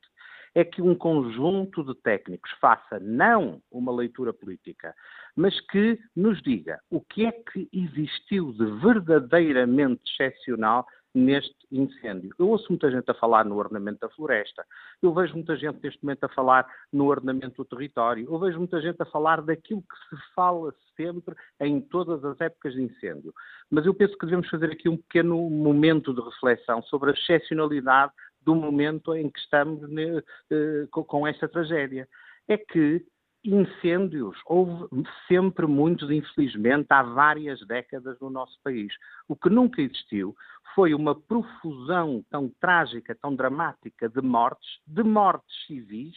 é 0.56 0.64
que 0.64 0.82
um 0.82 0.96
conjunto 0.96 1.84
de 1.84 1.96
técnicos 2.02 2.52
faça 2.60 3.00
não 3.00 3.62
uma 3.72 3.92
leitura 3.92 4.34
política, 4.34 4.94
mas 5.36 5.60
que 5.68 6.00
nos 6.16 6.42
diga 6.42 6.80
o 6.90 7.02
que 7.02 7.26
é 7.26 7.32
que 7.32 7.68
existiu 7.74 8.54
de 8.54 8.66
verdadeiramente 8.80 10.02
excepcional 10.12 10.86
neste 11.14 11.56
incêndio. 11.72 12.34
Eu 12.40 12.50
ouço 12.50 12.66
muita 12.70 12.90
gente 12.90 13.10
a 13.10 13.14
falar 13.14 13.46
no 13.46 13.56
ordenamento 13.56 14.00
da 14.00 14.10
floresta, 14.10 14.66
eu 15.02 15.14
vejo 15.14 15.36
muita 15.36 15.56
gente 15.56 15.80
neste 15.84 16.04
momento 16.04 16.24
a 16.24 16.30
falar 16.30 16.68
no 16.92 17.06
ordenamento 17.06 17.58
do 17.58 17.66
território, 17.66 18.26
eu 18.28 18.40
vejo 18.40 18.58
muita 18.58 18.82
gente 18.82 19.00
a 19.02 19.06
falar 19.06 19.42
daquilo 19.42 19.82
que 19.82 20.16
se 20.16 20.22
fala 20.34 20.74
sempre 20.96 21.36
em 21.60 21.80
todas 21.80 22.24
as 22.26 22.40
épocas 22.42 22.74
de 22.74 22.82
incêndio. 22.82 23.34
Mas 23.70 23.86
eu 23.86 23.94
penso 23.94 24.18
que 24.18 24.26
devemos 24.26 24.50
fazer 24.50 24.72
aqui 24.72 24.90
um 24.90 24.98
pequeno 24.98 25.50
momento 25.50 26.14
de 26.14 26.22
reflexão 26.22 26.82
sobre 26.84 27.12
a 27.12 27.14
excepcionalidade 27.14 28.12
do 28.46 28.56
momento 28.56 29.16
em 29.16 29.30
que 29.30 29.40
estamos 29.40 29.88
ne, 29.90 30.24
eh, 30.52 30.88
com 30.92 31.28
esta 31.28 31.48
tragédia. 31.48 32.08
É 32.48 32.58
que 32.58 33.06
incêndios 33.44 34.38
houve 34.46 34.88
sempre 35.28 35.66
muitos, 35.68 36.10
infelizmente, 36.10 36.88
há 36.90 37.04
várias 37.04 37.66
décadas 37.68 38.18
no 38.20 38.30
nosso 38.30 38.58
país. 38.64 38.94
O 39.28 39.36
que 39.36 39.50
nunca 39.50 39.82
existiu 39.82 40.36
foi 40.74 40.94
uma 40.94 41.14
profusão 41.14 42.24
tão 42.30 42.50
trágica, 42.60 43.16
tão 43.22 43.36
dramática 43.36 44.08
de 44.08 44.22
mortes, 44.22 44.80
de 44.88 45.04
mortes 45.04 45.56
civis 45.68 46.16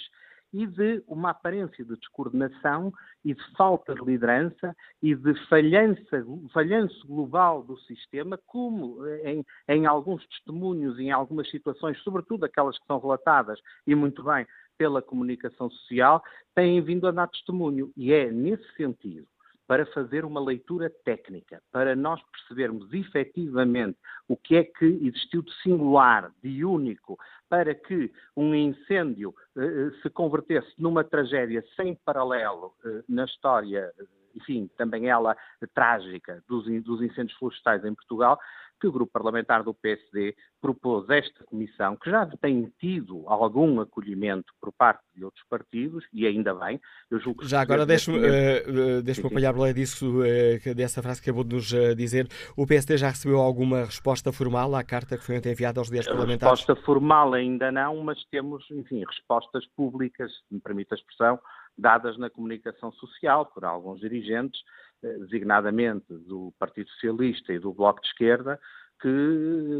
e 0.52 0.66
de 0.66 1.02
uma 1.06 1.30
aparência 1.30 1.84
de 1.84 1.96
descoordenação 1.96 2.92
e 3.24 3.34
de 3.34 3.56
falta 3.56 3.94
de 3.94 4.04
liderança 4.04 4.74
e 5.02 5.14
de 5.14 5.34
falhança, 5.48 6.24
falhanço 6.52 7.06
global 7.06 7.62
do 7.62 7.78
sistema, 7.80 8.38
como 8.46 9.04
eh, 9.06 9.32
em, 9.34 9.44
em 9.68 9.86
alguns 9.86 10.26
testemunhos 10.28 10.98
em 10.98 11.10
algumas 11.10 11.50
situações, 11.50 11.98
sobretudo 12.02 12.44
aquelas 12.44 12.78
que 12.78 12.86
são 12.86 12.98
relatadas, 12.98 13.60
e 13.86 13.94
muito 13.94 14.22
bem, 14.22 14.46
pela 14.78 15.02
comunicação 15.02 15.70
social, 15.70 16.22
têm 16.54 16.80
vindo 16.82 17.06
a 17.06 17.10
dar 17.10 17.28
testemunho. 17.28 17.90
E 17.96 18.12
é 18.12 18.30
nesse 18.30 18.70
sentido 18.76 19.26
para 19.66 19.84
fazer 19.86 20.24
uma 20.24 20.40
leitura 20.40 20.90
técnica, 21.04 21.62
para 21.72 21.96
nós 21.96 22.20
percebermos 22.30 22.92
efetivamente 22.92 23.98
o 24.28 24.36
que 24.36 24.56
é 24.56 24.64
que 24.64 24.84
existiu 24.84 25.42
de 25.42 25.52
singular, 25.62 26.32
de 26.42 26.64
único, 26.64 27.18
para 27.48 27.74
que 27.74 28.12
um 28.36 28.54
incêndio 28.54 29.34
eh, 29.56 29.60
eh 29.60 29.90
se 30.02 30.10
convertesse 30.10 30.72
numa 30.78 31.04
tragédia 31.04 31.64
sem 31.74 31.94
paralelo 32.04 32.74
eh, 32.84 33.02
na 33.08 33.24
história, 33.24 33.92
enfim, 34.36 34.68
também 34.76 35.08
ela 35.08 35.36
trágica 35.74 36.42
dos, 36.48 36.64
dos 36.82 37.02
incêndios 37.02 37.36
florestais 37.38 37.84
em 37.84 37.94
Portugal, 37.94 38.38
que 38.80 38.86
o 38.86 38.92
grupo 38.92 39.12
parlamentar 39.12 39.62
do 39.62 39.72
PSD 39.72 40.34
propôs 40.60 41.08
esta 41.08 41.44
comissão, 41.44 41.96
que 41.96 42.10
já 42.10 42.26
tem 42.40 42.72
tido 42.78 43.24
algum 43.26 43.80
acolhimento 43.80 44.52
por 44.60 44.72
parte 44.72 45.02
de 45.14 45.24
outros 45.24 45.44
partidos, 45.48 46.04
e 46.12 46.26
ainda 46.26 46.54
bem. 46.54 46.80
Eu 47.10 47.18
julgo 47.18 47.40
que 47.40 47.48
já 47.48 47.60
agora 47.60 47.86
deixe-me 47.86 48.18
uh, 48.18 49.02
deixe 49.02 49.26
apanhar 49.26 49.54
a 49.58 49.72
disso, 49.72 50.20
uh, 50.20 50.74
dessa 50.74 51.02
frase 51.02 51.22
que 51.22 51.30
acabou 51.30 51.44
de 51.44 51.56
nos 51.56 51.72
uh, 51.72 51.94
dizer. 51.94 52.28
O 52.56 52.66
PSD 52.66 52.96
já 52.96 53.08
recebeu 53.08 53.38
alguma 53.38 53.84
resposta 53.84 54.32
formal 54.32 54.74
à 54.74 54.84
carta 54.84 55.16
que 55.16 55.24
foi 55.24 55.36
enviada 55.36 55.80
aos 55.80 55.88
líderes 55.88 56.08
parlamentares? 56.08 56.58
Resposta 56.60 56.84
formal 56.84 57.34
ainda 57.34 57.70
não, 57.72 58.02
mas 58.02 58.22
temos, 58.30 58.64
enfim, 58.70 59.04
respostas 59.06 59.64
públicas, 59.76 60.30
se 60.30 60.54
me 60.54 60.60
permite 60.60 60.92
a 60.92 60.96
expressão, 60.96 61.38
dadas 61.76 62.16
na 62.18 62.30
comunicação 62.30 62.92
social 62.92 63.46
por 63.46 63.64
alguns 63.64 64.00
dirigentes, 64.00 64.60
eh, 65.02 65.18
designadamente 65.18 66.06
do 66.08 66.52
Partido 66.58 66.88
Socialista 66.90 67.52
e 67.52 67.58
do 67.58 67.72
Bloco 67.72 68.00
de 68.00 68.08
Esquerda, 68.08 68.58
que, 69.00 69.08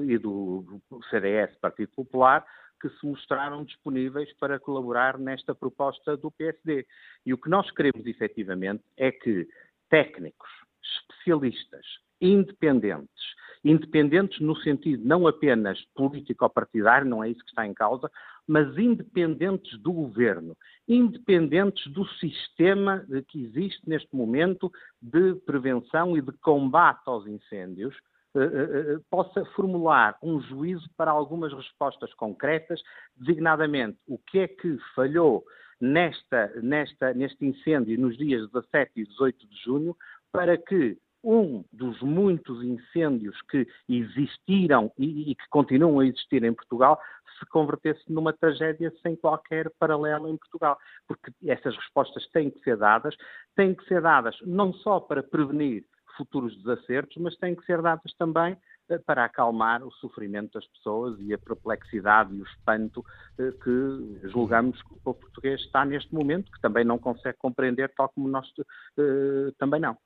e 0.09 0.19
do 0.19 0.81
CDS, 1.11 1.57
Partido 1.59 1.91
Popular, 1.93 2.45
que 2.81 2.91
se 2.91 3.07
mostraram 3.07 3.65
disponíveis 3.65 4.33
para 4.39 4.61
colaborar 4.61 5.19
nesta 5.19 5.55
proposta 5.55 6.17
do 6.17 6.31
PSD. 6.31 6.87
E 7.25 7.33
o 7.33 7.39
que 7.39 7.49
nós 7.49 7.71
queremos 7.71 8.07
efetivamente 8.07 8.85
é 8.97 9.11
que 9.11 9.49
técnicos, 9.89 10.51
especialistas, 10.83 11.87
independentes, 12.21 13.25
independentes 13.67 14.41
no 14.41 14.55
sentido 14.57 15.05
não 15.05 15.27
apenas 15.27 15.83
político-partidário, 15.95 17.09
não 17.09 17.23
é 17.23 17.31
isso 17.31 17.43
que 17.43 17.51
está 17.51 17.67
em 17.67 17.75
causa, 17.75 18.09
mas 18.47 18.79
independentes 18.79 19.77
do 19.81 19.93
governo, 19.93 20.57
independentes 20.87 21.93
do 21.93 22.07
sistema 22.21 23.05
que 23.29 23.43
existe 23.43 23.89
neste 23.89 24.15
momento 24.15 24.71
de 25.03 25.35
prevenção 25.45 26.17
e 26.17 26.23
de 26.23 26.31
combate 26.35 27.03
aos 27.07 27.27
incêndios, 27.27 27.95
eh, 28.37 28.39
eh, 28.39 28.93
eh, 28.93 28.99
possa 29.11 29.45
formular 29.57 30.17
um 30.23 30.41
juízo 30.43 30.89
para 30.97 31.11
algumas 31.11 31.53
respostas 31.53 32.13
concretas, 32.15 32.81
designadamente 33.17 33.99
o 34.07 34.17
que 34.17 34.41
é 34.41 34.49
que 34.49 34.79
falhou 34.95 35.45
nesta, 35.81 36.53
nesta, 36.63 37.13
neste 37.15 37.45
incêndio 37.45 37.99
nos 37.99 38.17
dias 38.17 38.49
17 38.53 38.93
e 38.95 39.05
18 39.07 39.49
de 39.49 39.57
junho, 39.65 39.97
para 40.31 40.57
que 40.57 40.99
um 41.27 41.65
dos 41.73 42.01
muitos 42.01 42.63
incêndios 42.63 43.37
que 43.51 43.67
existiram 43.89 44.93
e, 44.97 45.33
e, 45.33 45.35
que 45.35 45.49
continuam 45.51 45.99
a 45.99 46.07
existir 46.07 46.45
em 46.45 46.55
Portugal 46.55 47.01
se 47.37 47.45
convertesse 47.47 48.01
numa 48.09 48.33
tragédia 48.33 48.93
sem 49.03 49.17
qualquer 49.17 49.69
paralelo 49.79 50.29
em 50.29 50.37
Portugal. 50.37 50.79
Porque 51.07 51.33
essas 51.45 51.77
respostas 51.77 52.27
têm 52.29 52.49
que 52.49 52.61
ser 52.61 52.77
dadas, 52.77 53.15
têm 53.57 53.75
que 53.75 53.85
ser 53.87 54.01
dadas 54.01 54.37
não 54.43 54.73
só 54.73 55.01
para 55.01 55.23
prevenir 55.23 55.85
futuros 56.17 56.57
desacertos, 56.63 57.17
mas 57.19 57.37
têm 57.37 57.55
que 57.55 57.67
ser 57.67 57.83
dadas 57.83 58.15
também 58.19 58.57
eh, 58.89 58.99
para 58.99 59.25
acalmar 59.25 59.83
o 59.83 59.91
sofrimento 59.93 60.53
das 60.55 60.67
pessoas 60.69 61.19
e 61.21 61.35
a 61.35 61.39
perplexidade 61.39 62.35
e 62.35 62.41
o 62.41 62.45
espanto 62.45 63.05
eh, 63.39 63.53
que 63.63 64.29
julgamos 64.29 64.81
que 64.83 64.95
o 64.95 65.01
povo 65.01 65.19
português 65.19 65.61
está 65.61 65.85
neste 65.85 66.15
momento, 66.15 66.51
que 66.51 66.61
também 66.61 66.85
não 66.85 66.99
consegue 66.99 67.37
compreender, 67.37 67.93
tal 67.95 68.09
como 68.09 68.29
nós 68.29 68.49
uh, 68.49 69.53
também 69.59 69.81
não. 69.81 69.97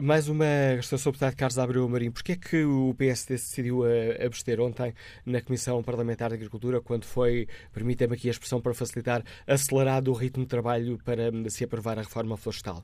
Mais 0.00 0.28
uma 0.28 0.44
questão 0.76 0.98
sobre 0.98 1.16
o 1.16 1.20
deputado 1.20 1.38
Carlos 1.38 1.58
Abreu 1.58 1.88
Marinho. 1.88 2.12
Porquê 2.12 2.32
é 2.32 2.36
que 2.36 2.64
o 2.64 2.94
PSD 2.96 3.34
decidiu 3.34 3.82
abster 4.24 4.60
ontem 4.60 4.94
na 5.26 5.40
Comissão 5.40 5.82
Parlamentar 5.82 6.30
de 6.30 6.36
Agricultura 6.36 6.80
quando 6.80 7.04
foi, 7.04 7.46
permitem-me 7.72 8.14
aqui 8.14 8.28
a 8.28 8.30
expressão 8.30 8.60
para 8.60 8.74
facilitar, 8.74 9.22
acelerado 9.46 10.10
o 10.10 10.14
ritmo 10.14 10.44
de 10.44 10.48
trabalho 10.48 10.98
para 11.04 11.30
se 11.50 11.64
aprovar 11.64 11.98
a 11.98 12.02
reforma 12.02 12.36
florestal? 12.36 12.82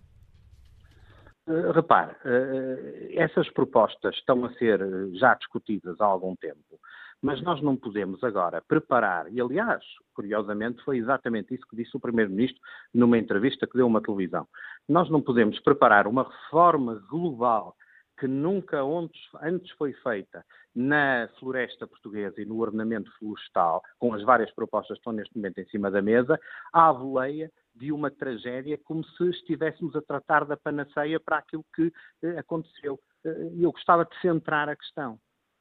Uh, 1.48 1.72
repare, 1.72 2.12
uh, 2.26 3.08
essas 3.18 3.48
propostas 3.50 4.14
estão 4.16 4.44
a 4.44 4.52
ser 4.54 4.80
já 5.14 5.32
discutidas 5.34 5.98
há 5.98 6.04
algum 6.04 6.36
tempo, 6.36 6.78
mas 7.22 7.42
nós 7.42 7.60
não 7.62 7.76
podemos 7.76 8.22
agora 8.22 8.62
preparar, 8.66 9.32
e 9.32 9.40
aliás, 9.40 9.84
curiosamente, 10.14 10.82
foi 10.84 10.98
exatamente 10.98 11.54
isso 11.54 11.66
que 11.68 11.76
disse 11.76 11.96
o 11.96 12.00
Primeiro-Ministro 12.00 12.60
numa 12.94 13.18
entrevista 13.18 13.66
que 13.66 13.76
deu 13.76 13.86
uma 13.86 14.02
televisão. 14.02 14.46
Nós 14.88 15.10
não 15.10 15.20
podemos 15.20 15.58
preparar 15.60 16.06
uma 16.06 16.24
reforma 16.24 16.94
global 17.08 17.74
que 18.18 18.26
nunca 18.26 18.80
antes 19.40 19.70
foi 19.72 19.92
feita 19.92 20.44
na 20.74 21.28
floresta 21.38 21.86
portuguesa 21.86 22.40
e 22.40 22.44
no 22.44 22.58
ordenamento 22.58 23.10
florestal, 23.18 23.82
com 23.98 24.12
as 24.12 24.22
várias 24.22 24.52
propostas 24.52 24.96
que 24.96 25.00
estão 25.00 25.12
neste 25.12 25.36
momento 25.36 25.58
em 25.58 25.66
cima 25.66 25.90
da 25.90 26.02
mesa, 26.02 26.38
à 26.72 26.92
boleia 26.92 27.50
de 27.74 27.92
uma 27.92 28.10
tragédia, 28.10 28.78
como 28.84 29.04
se 29.04 29.30
estivéssemos 29.30 29.94
a 29.94 30.02
tratar 30.02 30.44
da 30.44 30.56
panaceia 30.56 31.20
para 31.20 31.38
aquilo 31.38 31.64
que 31.74 31.92
eh, 32.22 32.38
aconteceu. 32.38 32.98
Eh, 33.24 33.50
eu 33.60 33.70
gostava 33.70 34.04
de 34.04 34.20
centrar 34.20 34.68
a 34.68 34.74
questão. 34.74 35.18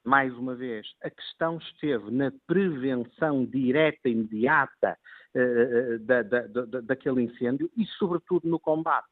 Mais 0.07 0.33
uma 0.37 0.55
vez, 0.55 0.87
a 1.03 1.09
questão 1.09 1.57
esteve 1.57 2.09
na 2.11 2.31
prevenção 2.47 3.43
direta, 3.43 4.07
imediata 4.07 4.97
eh, 5.35 5.97
da, 5.99 6.23
da, 6.23 6.47
da, 6.47 6.79
daquele 6.79 7.23
incêndio 7.23 7.69
e, 7.75 7.85
sobretudo, 7.99 8.47
no 8.47 8.57
combate. 8.57 9.11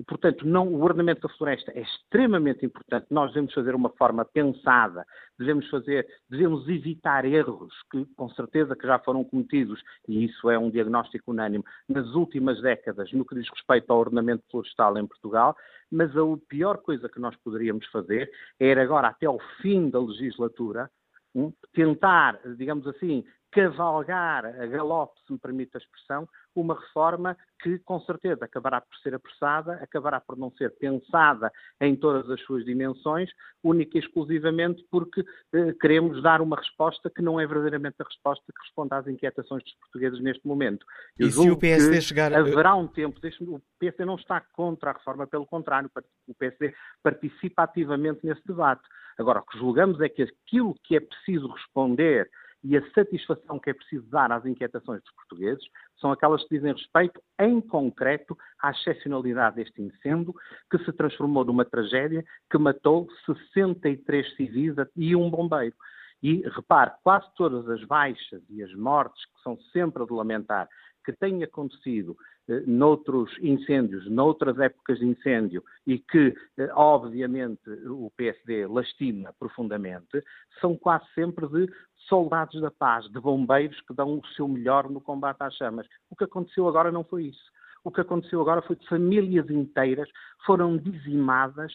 E, 0.00 0.04
portanto, 0.04 0.46
não, 0.46 0.66
o 0.66 0.82
ordenamento 0.82 1.28
da 1.28 1.34
floresta 1.34 1.70
é 1.72 1.82
extremamente 1.82 2.64
importante. 2.64 3.06
Nós 3.10 3.28
devemos 3.34 3.52
fazer 3.52 3.74
uma 3.74 3.90
forma 3.90 4.24
pensada, 4.24 5.04
devemos 5.38 5.68
fazer, 5.68 6.06
devemos 6.26 6.66
evitar 6.70 7.26
erros 7.26 7.70
que, 7.92 8.06
com 8.16 8.26
certeza, 8.30 8.74
que 8.74 8.86
já 8.86 8.98
foram 8.98 9.22
cometidos, 9.22 9.78
e 10.08 10.24
isso 10.24 10.48
é 10.48 10.58
um 10.58 10.70
diagnóstico 10.70 11.32
unânime, 11.32 11.62
nas 11.86 12.06
últimas 12.14 12.62
décadas, 12.62 13.12
no 13.12 13.26
que 13.26 13.34
diz 13.34 13.46
respeito 13.50 13.90
ao 13.90 13.98
ordenamento 13.98 14.42
florestal 14.50 14.96
em 14.96 15.06
Portugal, 15.06 15.54
mas 15.92 16.16
a 16.16 16.22
pior 16.48 16.78
coisa 16.78 17.06
que 17.06 17.20
nós 17.20 17.36
poderíamos 17.36 17.84
fazer 17.88 18.30
era 18.58 18.82
agora, 18.82 19.08
até 19.08 19.26
ao 19.26 19.38
fim 19.60 19.90
da 19.90 20.00
legislatura, 20.00 20.90
hum, 21.34 21.52
tentar, 21.74 22.40
digamos 22.56 22.86
assim, 22.86 23.22
cavalgar 23.52 24.46
a 24.46 24.66
galope, 24.66 25.18
se 25.26 25.32
me 25.32 25.38
permite 25.38 25.76
a 25.76 25.78
expressão, 25.78 26.28
uma 26.54 26.78
reforma 26.78 27.36
que, 27.62 27.78
com 27.80 28.00
certeza, 28.00 28.44
acabará 28.44 28.80
por 28.80 28.96
ser 28.98 29.14
apressada, 29.14 29.74
acabará 29.74 30.20
por 30.20 30.36
não 30.36 30.50
ser 30.52 30.70
pensada 30.76 31.52
em 31.80 31.94
todas 31.94 32.28
as 32.30 32.40
suas 32.42 32.64
dimensões, 32.64 33.30
única 33.62 33.98
e 33.98 34.00
exclusivamente 34.00 34.84
porque 34.90 35.24
eh, 35.52 35.72
queremos 35.80 36.22
dar 36.22 36.40
uma 36.40 36.56
resposta 36.56 37.10
que 37.10 37.22
não 37.22 37.38
é 37.38 37.46
verdadeiramente 37.46 37.96
a 38.00 38.04
resposta 38.04 38.44
que 38.46 38.62
responde 38.62 38.94
às 38.94 39.06
inquietações 39.06 39.62
dos 39.62 39.74
portugueses 39.74 40.20
neste 40.20 40.46
momento. 40.46 40.84
Eu 41.18 41.28
e 41.28 41.32
se 41.32 41.50
o 41.50 41.56
PSD 41.56 42.00
chegar... 42.00 42.32
Haverá 42.32 42.74
um 42.74 42.86
tempo, 42.86 43.18
o 43.18 43.60
PSD 43.78 44.04
não 44.04 44.16
está 44.16 44.40
contra 44.40 44.90
a 44.90 44.92
reforma, 44.94 45.26
pelo 45.26 45.46
contrário, 45.46 45.90
o 46.26 46.34
PSD 46.34 46.74
participa 47.02 47.64
ativamente 47.64 48.20
nesse 48.24 48.42
debate. 48.46 48.82
Agora, 49.18 49.40
o 49.40 49.42
que 49.42 49.58
julgamos 49.58 50.00
é 50.00 50.08
que 50.08 50.22
aquilo 50.22 50.74
que 50.82 50.96
é 50.96 51.00
preciso 51.00 51.48
responder 51.48 52.30
e 52.62 52.76
a 52.76 52.90
satisfação 52.90 53.58
que 53.58 53.70
é 53.70 53.74
preciso 53.74 54.06
dar 54.10 54.30
às 54.30 54.44
inquietações 54.44 55.02
dos 55.02 55.12
portugueses 55.14 55.64
são 55.98 56.12
aquelas 56.12 56.42
que 56.44 56.56
dizem 56.56 56.72
respeito, 56.72 57.20
em 57.38 57.60
concreto, 57.60 58.36
à 58.60 58.70
excepcionalidade 58.70 59.56
deste 59.56 59.80
incêndio, 59.80 60.34
que 60.70 60.78
se 60.84 60.92
transformou 60.92 61.44
numa 61.44 61.64
tragédia 61.64 62.24
que 62.50 62.58
matou 62.58 63.08
63 63.26 64.36
civis 64.36 64.74
e 64.96 65.16
um 65.16 65.30
bombeiro. 65.30 65.74
E 66.22 66.42
repare, 66.48 66.92
quase 67.02 67.26
todas 67.34 67.66
as 67.68 67.82
baixas 67.84 68.42
e 68.50 68.62
as 68.62 68.74
mortes 68.74 69.24
que 69.24 69.42
são 69.42 69.58
sempre 69.72 70.04
de 70.04 70.12
lamentar 70.12 70.68
que 71.02 71.12
têm 71.14 71.42
acontecido 71.42 72.16
eh, 72.48 72.62
noutros 72.66 73.30
incêndios, 73.40 74.08
noutras 74.10 74.58
épocas 74.58 74.98
de 74.98 75.06
incêndio 75.06 75.62
e 75.86 75.98
que, 75.98 76.34
eh, 76.58 76.70
obviamente, 76.74 77.70
o 77.86 78.10
PSD 78.16 78.66
lastima 78.66 79.32
profundamente, 79.38 80.22
são 80.60 80.76
quase 80.76 81.04
sempre 81.14 81.46
de 81.48 81.72
soldados 82.08 82.60
da 82.60 82.70
paz, 82.70 83.08
de 83.10 83.20
bombeiros 83.20 83.80
que 83.82 83.94
dão 83.94 84.18
o 84.18 84.26
seu 84.34 84.48
melhor 84.48 84.88
no 84.88 85.00
combate 85.00 85.40
às 85.40 85.54
chamas. 85.54 85.86
O 86.10 86.16
que 86.16 86.24
aconteceu 86.24 86.68
agora 86.68 86.90
não 86.90 87.04
foi 87.04 87.24
isso. 87.24 87.50
O 87.82 87.90
que 87.90 88.00
aconteceu 88.00 88.40
agora 88.40 88.62
foi 88.62 88.76
que 88.76 88.86
famílias 88.88 89.48
inteiras 89.48 90.08
foram 90.44 90.76
dizimadas 90.76 91.72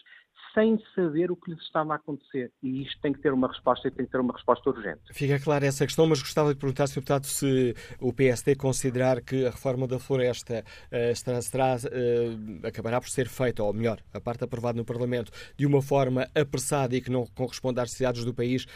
sem 0.54 0.82
saber 0.94 1.30
o 1.30 1.36
que 1.36 1.50
lhes 1.50 1.60
estava 1.60 1.92
a 1.92 1.96
acontecer. 1.96 2.50
E 2.62 2.82
isto 2.82 2.98
tem 3.02 3.12
que 3.12 3.20
ter 3.20 3.30
uma 3.30 3.46
resposta 3.48 3.88
e 3.88 3.90
tem 3.90 4.06
que 4.06 4.12
ter 4.12 4.20
uma 4.20 4.32
resposta 4.32 4.70
urgente. 4.70 5.00
Fica 5.12 5.38
clara 5.38 5.66
essa 5.66 5.84
questão, 5.84 6.06
mas 6.06 6.20
gostava 6.20 6.54
de 6.54 6.58
perguntar, 6.58 6.86
Sr. 6.86 6.94
Deputado, 6.94 7.26
se 7.26 7.74
o 8.00 8.10
PSD 8.10 8.56
considerar 8.56 9.20
que 9.20 9.44
a 9.44 9.50
reforma 9.50 9.86
da 9.86 9.98
floresta 9.98 10.64
uh, 10.90 11.10
estará, 11.10 11.42
será, 11.42 11.76
uh, 11.76 12.66
acabará 12.66 13.00
por 13.00 13.10
ser 13.10 13.28
feita, 13.28 13.62
ou 13.62 13.72
melhor, 13.74 13.98
a 14.14 14.20
parte 14.20 14.44
aprovada 14.44 14.78
no 14.78 14.84
Parlamento, 14.84 15.30
de 15.58 15.66
uma 15.66 15.82
forma 15.82 16.26
apressada 16.34 16.96
e 16.96 17.02
que 17.02 17.10
não 17.10 17.26
corresponda 17.26 17.82
às 17.82 17.88
necessidades 17.88 18.24
do 18.24 18.32
país. 18.32 18.66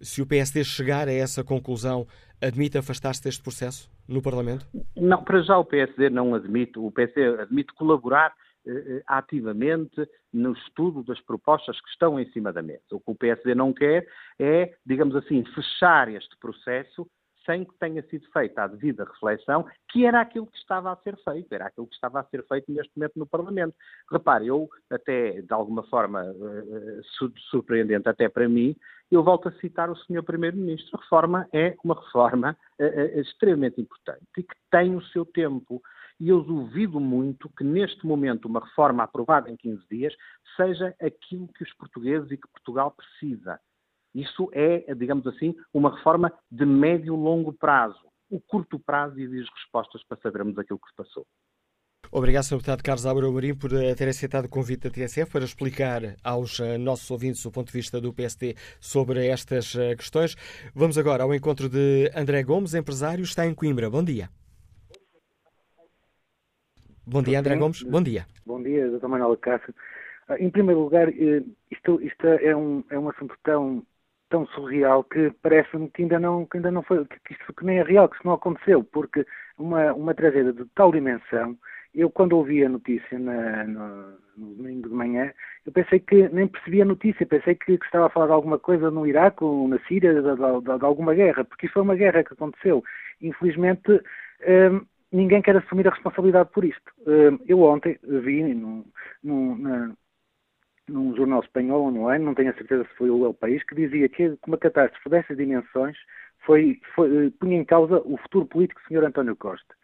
Se 0.00 0.20
o 0.20 0.26
PSD 0.26 0.64
chegar 0.64 1.08
a 1.08 1.12
essa 1.12 1.42
conclusão, 1.42 2.06
admite 2.40 2.78
afastar-se 2.78 3.22
deste 3.22 3.42
processo 3.42 3.90
no 4.08 4.22
Parlamento? 4.22 4.66
Não, 4.96 5.22
para 5.22 5.42
já 5.42 5.56
o 5.58 5.64
PSD 5.64 6.10
não 6.10 6.34
admite. 6.34 6.78
O 6.78 6.90
PSD 6.90 7.40
admite 7.40 7.72
colaborar 7.74 8.32
eh, 8.66 9.02
ativamente 9.06 10.08
no 10.32 10.52
estudo 10.52 11.02
das 11.04 11.20
propostas 11.20 11.80
que 11.80 11.88
estão 11.88 12.18
em 12.18 12.28
cima 12.32 12.52
da 12.52 12.62
mesa. 12.62 12.82
O 12.92 13.00
que 13.00 13.10
o 13.10 13.14
PSD 13.14 13.54
não 13.54 13.72
quer 13.72 14.06
é, 14.38 14.74
digamos 14.84 15.14
assim, 15.16 15.44
fechar 15.54 16.12
este 16.12 16.36
processo 16.38 17.08
sem 17.46 17.64
que 17.64 17.74
tenha 17.78 18.02
sido 18.08 18.26
feita 18.32 18.64
a 18.64 18.66
devida 18.66 19.04
reflexão, 19.04 19.64
que 19.90 20.04
era 20.04 20.20
aquilo 20.20 20.46
que 20.46 20.58
estava 20.58 20.92
a 20.92 20.96
ser 20.96 21.16
feito, 21.24 21.52
era 21.52 21.66
aquilo 21.66 21.86
que 21.86 21.94
estava 21.94 22.20
a 22.20 22.24
ser 22.24 22.44
feito 22.46 22.70
neste 22.70 22.92
momento 22.96 23.12
no 23.16 23.26
Parlamento. 23.26 23.74
Repare, 24.10 24.48
eu 24.48 24.68
até, 24.90 25.40
de 25.40 25.52
alguma 25.52 25.84
forma 25.84 26.24
uh, 26.24 27.32
surpreendente 27.50 28.08
até 28.08 28.28
para 28.28 28.48
mim, 28.48 28.76
eu 29.10 29.22
volto 29.22 29.48
a 29.48 29.52
citar 29.52 29.88
o 29.88 29.96
Sr. 29.96 30.22
Primeiro-Ministro. 30.22 30.98
A 30.98 31.00
reforma 31.00 31.48
é 31.52 31.76
uma 31.84 31.94
reforma 31.94 32.56
uh, 32.78 32.84
uh, 32.84 33.20
extremamente 33.20 33.80
importante 33.80 34.26
e 34.36 34.42
que 34.42 34.54
tem 34.70 34.94
o 34.94 35.02
seu 35.02 35.24
tempo 35.24 35.80
e 36.18 36.30
eu 36.30 36.42
duvido 36.42 36.98
muito 36.98 37.48
que 37.50 37.62
neste 37.62 38.06
momento 38.06 38.46
uma 38.46 38.60
reforma 38.60 39.02
aprovada 39.02 39.50
em 39.50 39.56
15 39.56 39.86
dias 39.90 40.14
seja 40.56 40.94
aquilo 41.00 41.48
que 41.48 41.62
os 41.62 41.72
portugueses 41.74 42.30
e 42.30 42.36
que 42.36 42.48
Portugal 42.48 42.90
precisa. 42.90 43.60
Isso 44.16 44.48
é, 44.54 44.94
digamos 44.94 45.26
assim, 45.26 45.54
uma 45.74 45.94
reforma 45.94 46.32
de 46.50 46.64
médio 46.64 47.14
e 47.14 47.18
longo 47.18 47.52
prazo. 47.52 48.00
O 48.30 48.40
curto 48.40 48.78
prazo 48.78 49.20
exige 49.20 49.46
respostas 49.54 50.02
para 50.04 50.18
sabermos 50.22 50.58
aquilo 50.58 50.78
que 50.78 50.88
se 50.88 50.96
passou. 50.96 51.26
Obrigado, 52.10 52.44
Sr. 52.44 52.56
Deputado 52.56 52.82
Carlos 52.82 53.04
Álvaro 53.04 53.30
Marim, 53.30 53.54
por 53.54 53.74
eh, 53.74 53.94
ter 53.94 54.08
aceitado 54.08 54.46
o 54.46 54.48
convite 54.48 54.88
da 54.88 54.90
TSF 54.90 55.30
para 55.30 55.44
explicar 55.44 56.00
aos 56.24 56.58
eh, 56.60 56.78
nossos 56.78 57.10
ouvintes 57.10 57.44
o 57.44 57.52
ponto 57.52 57.66
de 57.66 57.74
vista 57.74 58.00
do 58.00 58.10
PSD 58.10 58.54
sobre 58.80 59.26
estas 59.26 59.74
eh, 59.74 59.94
questões. 59.94 60.34
Vamos 60.74 60.96
agora 60.96 61.24
ao 61.24 61.34
encontro 61.34 61.68
de 61.68 62.10
André 62.16 62.42
Gomes, 62.42 62.72
empresário, 62.72 63.22
está 63.22 63.44
em 63.44 63.54
Coimbra. 63.54 63.90
Bom 63.90 64.02
dia. 64.02 64.30
Bom 67.06 67.22
dia, 67.22 67.38
André 67.38 67.54
Gomes. 67.56 67.82
Bom 67.82 68.02
dia. 68.02 68.26
Bom 68.46 68.62
dia, 68.62 68.88
Dr. 68.88 69.08
Manuel 69.08 69.36
Cássio. 69.36 69.74
Ah, 70.26 70.38
em 70.38 70.48
primeiro 70.48 70.80
lugar, 70.80 71.08
isto, 71.70 72.00
isto 72.00 72.26
é, 72.26 72.56
um, 72.56 72.82
é 72.88 72.98
um 72.98 73.08
assunto 73.10 73.36
tão, 73.44 73.84
tão 74.28 74.46
surreal 74.48 75.04
que 75.04 75.30
parece-me 75.42 75.88
que 75.90 76.02
ainda 76.02 76.18
não, 76.18 76.46
que 76.46 76.56
ainda 76.56 76.70
não 76.70 76.82
foi, 76.82 77.04
que 77.04 77.32
isto 77.32 77.52
que 77.54 77.64
nem 77.64 77.78
é 77.78 77.82
real, 77.82 78.08
que 78.08 78.16
isso 78.16 78.26
não 78.26 78.34
aconteceu, 78.34 78.82
porque 78.84 79.26
uma, 79.58 79.92
uma 79.92 80.14
tragédia 80.14 80.52
de 80.52 80.64
tal 80.74 80.92
dimensão, 80.92 81.56
eu 81.94 82.10
quando 82.10 82.36
ouvi 82.36 82.64
a 82.64 82.68
notícia 82.68 83.18
na, 83.18 83.64
no, 83.64 84.18
no, 84.36 84.54
domingo 84.56 84.88
de 84.88 84.94
manhã, 84.94 85.32
eu 85.64 85.72
pensei 85.72 85.98
que 85.98 86.28
nem 86.28 86.46
percebi 86.46 86.82
a 86.82 86.84
notícia, 86.84 87.24
pensei 87.24 87.54
que, 87.54 87.78
que 87.78 87.86
estava 87.86 88.06
a 88.06 88.10
falar 88.10 88.26
de 88.26 88.32
alguma 88.32 88.58
coisa 88.58 88.90
no 88.90 89.06
Iraque 89.06 89.42
ou 89.42 89.66
na 89.68 89.78
Síria, 89.86 90.12
de, 90.12 90.20
de, 90.20 90.78
de, 90.78 90.84
alguma 90.84 91.14
guerra, 91.14 91.44
porque 91.44 91.66
isso 91.66 91.74
foi 91.74 91.82
uma 91.82 91.96
guerra 91.96 92.22
que 92.22 92.34
aconteceu. 92.34 92.84
Infelizmente, 93.22 93.90
hum, 93.92 94.84
ninguém 95.10 95.40
quer 95.40 95.56
assumir 95.56 95.88
a 95.88 95.90
responsabilidade 95.90 96.50
por 96.52 96.64
isto. 96.64 96.92
Hum, 97.06 97.38
eu 97.46 97.62
ontem 97.62 97.98
vi 98.02 98.42
num, 98.42 98.84
num, 99.24 99.56
na, 99.56 99.92
num 100.88 101.14
jornal 101.16 101.40
espanhol, 101.40 102.10
é? 102.10 102.18
Não 102.18 102.34
tenho 102.34 102.50
a 102.50 102.54
certeza 102.54 102.84
se 102.84 102.96
foi 102.96 103.10
o 103.10 103.24
El 103.24 103.34
País, 103.34 103.62
que 103.64 103.74
dizia 103.74 104.08
que 104.08 104.36
uma 104.46 104.58
catástrofe 104.58 105.08
dessas 105.08 105.36
dimensões 105.36 105.96
foi, 106.44 106.80
foi, 106.94 107.30
punha 107.30 107.58
em 107.58 107.64
causa 107.64 108.00
o 108.04 108.16
futuro 108.18 108.46
político 108.46 108.80
do 108.80 108.86
Sr. 108.88 109.04
António 109.04 109.36
Costa. 109.36 109.74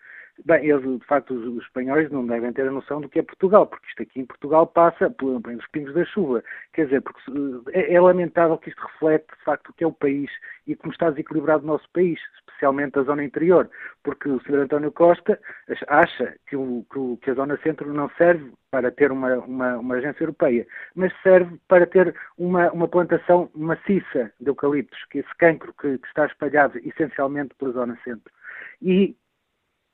Bem, 0.45 0.67
eles, 0.67 0.83
de 0.83 1.07
facto, 1.07 1.35
os, 1.35 1.45
os, 1.57 1.63
espanhóis 1.65 2.11
não 2.11 2.27
devem 2.27 2.53
ter 2.53 2.67
a 2.67 2.71
noção 2.71 3.01
do 3.01 3.09
que 3.09 3.19
é 3.19 3.23
Portugal, 3.23 3.67
porque 3.67 3.87
isto 3.89 4.03
aqui 4.03 4.21
em 4.21 4.27
Portugal 4.27 4.67
passa 4.67 5.11
pelos 5.11 5.67
pingos 5.69 5.95
da 5.95 6.05
chuva. 6.07 6.43
Quer 6.73 6.87
dizer, 6.87 7.03
porque 7.03 7.21
é, 7.73 7.95
é, 7.95 8.01
lamentável 8.01 8.57
que 8.57 8.71
isto 8.71 8.83
reflete, 8.83 9.27
de 9.27 9.45
facto, 9.45 9.69
o 9.69 9.73
que 9.75 9.85
é 9.85 9.87
o 9.87 9.93
país 9.93 10.31
e 10.67 10.75
como 10.75 10.93
está 10.93 11.11
desequilibrado 11.11 11.65
o 11.65 11.67
nosso 11.67 11.89
país, 11.91 12.19
especialmente 12.39 12.99
a 12.99 13.03
zona 13.03 13.23
interior, 13.23 13.71
porque 14.03 14.29
o 14.29 14.41
Sr. 14.41 14.61
António 14.61 14.91
Costa 14.91 15.39
acha 15.89 16.35
que, 16.47 16.57
o, 16.57 16.85
que, 17.21 17.31
a 17.31 17.35
zona 17.35 17.59
centro 17.59 17.93
não 17.93 18.09
serve 18.17 18.53
para 18.71 18.91
ter 18.91 19.13
uma, 19.13 19.37
uma, 19.41 19.77
uma, 19.77 19.95
agência 19.97 20.25
europeia, 20.25 20.67
mas 20.95 21.13
serve 21.23 21.61
para 21.69 21.87
ter 21.87 22.15
uma, 22.39 22.73
uma 22.73 22.89
plantação 22.89 23.51
maciça 23.55 24.33
de 24.41 24.49
eucaliptos, 24.49 25.05
que 25.11 25.19
esse 25.19 25.37
cancro 25.37 25.75
que, 25.75 25.99
que 25.99 26.09
está 26.09 26.25
espalhado 26.25 26.79
essencialmente 26.79 27.55
pela 27.57 27.73
zona 27.73 27.99
centro. 28.03 28.33
E 28.81 29.15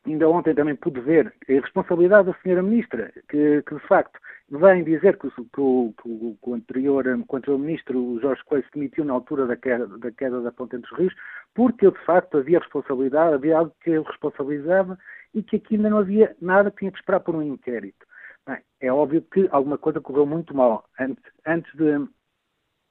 ainda 0.07 0.29
ontem 0.29 0.55
também 0.55 0.77
pude 0.77 1.01
ver 1.01 1.33
a 1.49 1.53
responsabilidade 1.53 2.29
da 2.29 2.39
senhora 2.43 2.63
ministra, 2.63 3.13
que, 3.29 3.63
que 3.63 3.75
de 3.75 3.87
facto 3.87 4.19
vem 4.51 4.83
dizer 4.83 5.19
que 5.19 5.27
o, 5.27 5.31
que 5.31 5.61
o, 5.61 5.95
que 5.99 6.51
o, 6.51 6.55
anterior, 6.55 7.05
que 7.05 7.35
o 7.35 7.37
anterior 7.37 7.59
ministro, 7.59 8.19
Jorge 8.21 8.43
Coelho, 8.45 8.65
se 8.65 8.73
demitiu 8.75 9.05
na 9.05 9.13
altura 9.13 9.47
da 9.47 9.57
queda, 9.57 9.87
da 9.87 10.11
queda 10.11 10.41
da 10.41 10.53
Ponte 10.53 10.79
dos 10.79 10.91
Rios, 10.93 11.15
porque 11.55 11.91
de 11.91 11.99
facto 12.05 12.39
havia 12.39 12.59
responsabilidade, 12.59 13.35
havia 13.35 13.59
algo 13.59 13.75
que 13.83 13.91
ele 13.91 14.05
responsabilizava 14.05 14.99
e 15.35 15.43
que 15.43 15.57
aqui 15.57 15.77
ainda 15.77 15.91
não 15.91 15.99
havia 15.99 16.35
nada, 16.41 16.71
tinha 16.71 16.91
que 16.91 16.99
esperar 16.99 17.21
por 17.21 17.35
um 17.35 17.43
inquérito. 17.43 18.07
Bem, 18.47 18.59
é 18.81 18.91
óbvio 18.91 19.21
que 19.21 19.47
alguma 19.51 19.77
coisa 19.77 20.01
correu 20.01 20.25
muito 20.25 20.57
mal. 20.57 20.89
Antes, 20.99 21.23
antes 21.47 21.71
de, 21.75 22.09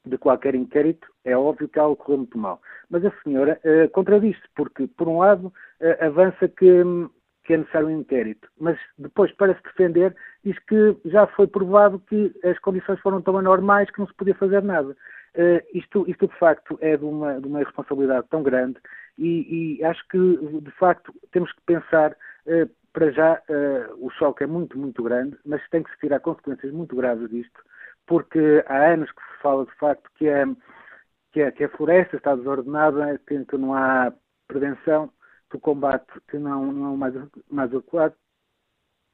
de 0.07 0.17
qualquer 0.17 0.55
inquérito, 0.55 1.07
é 1.23 1.35
óbvio 1.37 1.67
que 1.67 1.79
algo 1.79 1.95
correu 1.95 2.19
muito 2.19 2.37
mal. 2.37 2.61
Mas 2.89 3.05
a 3.05 3.11
senhora 3.23 3.59
uh, 3.63 3.89
contradiz-se, 3.91 4.43
porque, 4.55 4.87
por 4.87 5.07
um 5.07 5.19
lado, 5.19 5.47
uh, 5.47 6.05
avança 6.05 6.47
que, 6.47 6.83
que 7.43 7.53
é 7.53 7.57
necessário 7.57 7.87
um 7.87 7.99
inquérito, 7.99 8.47
mas 8.59 8.77
depois, 8.97 9.31
para 9.33 9.55
se 9.55 9.63
defender, 9.63 10.15
diz 10.43 10.57
que 10.59 10.97
já 11.05 11.27
foi 11.27 11.47
provado 11.47 11.99
que 12.07 12.33
as 12.43 12.57
condições 12.59 12.99
foram 13.01 13.21
tão 13.21 13.37
anormais 13.37 13.89
que 13.91 13.99
não 13.99 14.07
se 14.07 14.13
podia 14.13 14.35
fazer 14.35 14.63
nada. 14.63 14.95
Uh, 15.35 15.61
isto, 15.73 16.05
isto, 16.07 16.27
de 16.27 16.35
facto, 16.39 16.77
é 16.81 16.97
de 16.97 17.05
uma, 17.05 17.39
de 17.39 17.47
uma 17.47 17.61
irresponsabilidade 17.61 18.27
tão 18.29 18.41
grande 18.41 18.77
e, 19.17 19.77
e, 19.79 19.83
acho 19.83 20.07
que, 20.07 20.17
de 20.17 20.71
facto, 20.71 21.13
temos 21.31 21.51
que 21.51 21.61
pensar, 21.61 22.15
para 22.97 23.11
já, 23.11 23.39
uh, 23.47 24.03
o 24.03 24.09
choque 24.09 24.43
é 24.43 24.47
muito, 24.47 24.75
muito 24.75 25.03
grande, 25.03 25.37
mas 25.45 25.61
tem 25.69 25.83
que 25.83 25.91
se 25.91 25.99
tirar 25.99 26.19
consequências 26.19 26.73
muito 26.73 26.95
graves 26.95 27.29
disto, 27.29 27.61
porque 28.07 28.63
há 28.67 28.93
anos 28.93 29.11
que 29.11 29.21
se 29.21 29.41
fala, 29.41 29.65
de 29.65 29.75
facto, 29.75 30.09
que 30.15 30.27
a, 30.29 30.45
que 31.31 31.41
a, 31.43 31.51
que 31.51 31.63
a 31.65 31.69
floresta 31.69 32.17
está 32.17 32.35
desordenada, 32.35 33.19
que, 33.27 33.45
que 33.45 33.57
não 33.57 33.73
há 33.73 34.11
prevenção, 34.47 35.11
que 35.49 35.57
o 35.57 35.59
combate 35.59 36.07
que 36.29 36.37
não, 36.39 36.71
não 36.71 36.93
é 36.93 36.97
mais, 36.97 37.13
mais 37.49 37.73
adequado, 37.73 38.15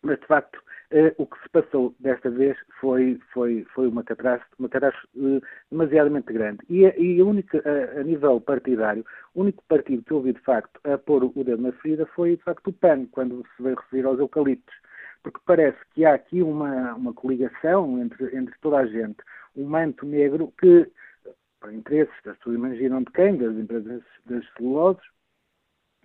mas 0.01 0.19
de 0.19 0.27
facto 0.27 0.63
eh, 0.91 1.13
o 1.17 1.25
que 1.25 1.41
se 1.41 1.49
passou 1.49 1.95
desta 1.99 2.29
vez 2.29 2.58
foi, 2.79 3.19
foi, 3.34 3.65
foi 3.73 3.88
uma 3.88 4.03
catástrofe, 4.03 4.53
uma 4.60 4.69
catástrofe 4.69 5.08
eh, 5.17 5.41
demasiadamente 5.71 6.32
grande. 6.32 6.60
E, 6.69 6.82
e 6.84 7.19
a, 7.19 7.25
única, 7.25 7.62
a, 7.65 7.99
a, 7.99 8.03
nível 8.03 8.39
partidário, 8.41 9.06
o 9.34 9.41
único 9.41 9.63
partido 9.67 10.03
que 10.03 10.13
ouvi 10.13 10.34
de 10.34 10.41
facto 10.41 10.79
a 10.84 10.97
pôr 10.97 11.23
o 11.23 11.43
dedo 11.43 11.62
na 11.62 11.71
ferida 11.73 12.06
foi 12.08 12.36
de 12.38 12.43
facto 12.43 12.67
o 12.67 12.73
PAN, 12.73 13.06
quando 13.08 13.43
se 13.56 13.63
veio 13.63 13.75
referir 13.75 14.06
aos 14.06 14.19
eucaliptos. 14.19 14.75
Porque 15.24 15.40
parece 15.46 15.78
que 15.94 16.06
há 16.06 16.14
aqui 16.14 16.44
uma, 16.44 16.94
uma 16.96 17.14
coligação 17.14 18.00
entre, 18.00 18.36
entre 18.36 18.54
toda 18.62 18.78
a 18.78 18.86
gente, 18.86 19.18
um 19.56 19.66
manto 19.66 20.06
negro 20.06 20.54
que, 20.60 20.92
para 21.60 21.74
interesses, 21.74 22.14
as 22.26 22.38
pessoas 22.38 22.58
imaginam 22.58 23.02
de 23.02 23.12
quem? 23.12 23.38
Das 23.38 23.56
empresas 23.56 24.04
das 24.26 24.46
celuloses, 24.58 25.04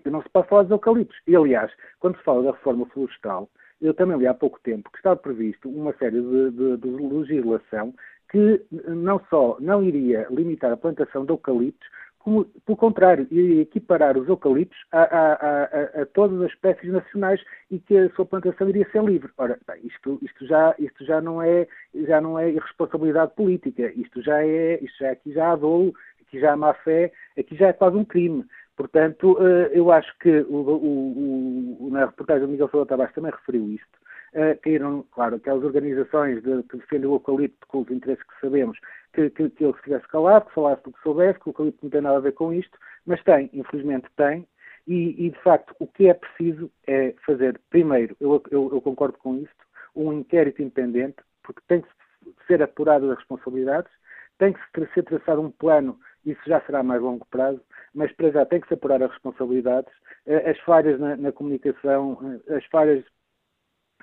que 0.02 0.10
não 0.10 0.22
se 0.22 0.28
pode 0.28 0.48
falar 0.48 0.62
dos 0.62 0.70
eucaliptos. 0.70 1.18
E, 1.26 1.34
aliás, 1.34 1.72
quando 1.98 2.16
se 2.16 2.22
fala 2.22 2.44
da 2.44 2.52
reforma 2.52 2.86
florestal, 2.86 3.50
eu 3.80 3.92
também 3.94 4.18
li 4.18 4.26
há 4.26 4.34
pouco 4.34 4.60
tempo 4.60 4.90
que 4.90 4.98
estava 4.98 5.16
previsto 5.16 5.68
uma 5.68 5.92
série 5.94 6.20
de, 6.20 6.50
de, 6.50 6.76
de 6.76 6.88
legislação 6.88 7.94
que 8.30 8.62
não 8.70 9.20
só 9.30 9.56
não 9.60 9.82
iria 9.82 10.26
limitar 10.30 10.70
a 10.72 10.76
plantação 10.76 11.24
de 11.24 11.32
eucaliptos, 11.32 11.88
como, 12.28 12.44
pelo 12.44 12.76
contrário, 12.76 13.26
iria 13.30 13.62
equiparar 13.62 14.18
os 14.18 14.28
eucaliptos 14.28 14.76
a, 14.92 15.00
a, 15.00 15.32
a, 15.32 16.02
a, 16.02 16.06
todas 16.12 16.38
as 16.42 16.50
espécies 16.50 16.92
nacionais 16.92 17.42
e 17.70 17.78
que 17.78 17.96
a 17.96 18.10
sua 18.10 18.26
plantação 18.26 18.68
iria 18.68 18.86
ser 18.90 19.02
livre. 19.02 19.30
Ora, 19.38 19.58
isto, 19.82 20.18
isto, 20.20 20.46
já, 20.46 20.74
isto 20.78 21.06
já, 21.06 21.22
não 21.22 21.40
é, 21.42 21.66
já 22.06 22.20
não 22.20 22.38
é 22.38 22.50
irresponsabilidade 22.50 23.32
política, 23.34 23.90
isto 23.96 24.20
já 24.22 24.44
é, 24.44 24.78
isto 24.84 24.98
já, 24.98 25.10
aqui 25.12 25.32
já 25.32 25.52
há 25.52 25.56
dolo, 25.56 25.94
aqui 26.20 26.38
já 26.38 26.52
há 26.52 26.56
má 26.56 26.74
fé, 26.74 27.12
aqui 27.38 27.56
já 27.56 27.68
é 27.68 27.72
quase 27.72 27.96
um 27.96 28.04
crime. 28.04 28.44
Portanto, 28.76 29.38
eh, 29.40 29.70
eu 29.72 29.90
acho 29.90 30.16
que 30.18 30.40
o, 30.42 30.54
o, 30.54 31.86
o, 31.86 31.90
na 31.90 32.06
reportagem 32.06 32.46
do 32.46 32.48
Miguel 32.48 32.68
Sousa 32.68 32.86
Tavares 32.86 33.14
também 33.14 33.32
referiu 33.32 33.68
isto. 33.70 33.97
Uh, 34.34 34.60
caíram, 34.60 35.04
claro, 35.12 35.36
aquelas 35.36 35.64
organizações 35.64 36.42
de, 36.42 36.62
que 36.64 36.76
defendem 36.76 37.08
o 37.08 37.14
eucalipto 37.14 37.66
com 37.66 37.80
os 37.80 37.90
interesses 37.90 38.22
que 38.22 38.40
sabemos, 38.40 38.78
que, 39.14 39.30
que, 39.30 39.48
que 39.50 39.64
ele 39.64 39.74
se 39.74 39.82
tivesse 39.82 40.06
calado, 40.08 40.46
que 40.46 40.54
falasse 40.54 40.82
do 40.82 40.92
que 40.92 41.02
soubesse, 41.02 41.40
que 41.40 41.48
o 41.48 41.50
eucalipto 41.50 41.78
não 41.82 41.90
tem 41.90 42.00
nada 42.02 42.16
a 42.18 42.20
ver 42.20 42.32
com 42.32 42.52
isto, 42.52 42.78
mas 43.06 43.22
tem, 43.24 43.48
infelizmente 43.54 44.06
tem, 44.16 44.46
e, 44.86 45.26
e 45.26 45.30
de 45.30 45.42
facto 45.42 45.74
o 45.78 45.86
que 45.86 46.08
é 46.08 46.14
preciso 46.14 46.70
é 46.86 47.14
fazer, 47.24 47.60
primeiro, 47.70 48.16
eu, 48.20 48.42
eu, 48.50 48.70
eu 48.72 48.80
concordo 48.80 49.16
com 49.18 49.36
isto, 49.36 49.66
um 49.94 50.12
inquérito 50.12 50.62
independente, 50.62 51.16
porque 51.42 51.60
tem 51.66 51.80
que 51.80 51.88
ser 52.46 52.62
apurado 52.62 53.10
as 53.10 53.18
responsabilidades, 53.18 53.90
tem 54.38 54.52
que 54.52 54.60
ser 54.94 55.02
traçado 55.02 55.40
um 55.40 55.50
plano, 55.50 55.98
isso 56.24 56.40
já 56.46 56.60
será 56.62 56.80
a 56.80 56.82
mais 56.82 57.02
longo 57.02 57.26
prazo, 57.26 57.60
mas 57.94 58.12
para 58.12 58.30
já 58.30 58.46
tem 58.46 58.60
que 58.60 58.68
se 58.68 58.74
apurar 58.74 59.02
as 59.02 59.10
responsabilidades, 59.10 59.92
eh, 60.26 60.50
as 60.50 60.58
falhas 60.60 60.98
na, 61.00 61.16
na 61.16 61.32
comunicação, 61.32 62.40
eh, 62.48 62.56
as 62.56 62.64
falhas, 62.66 63.04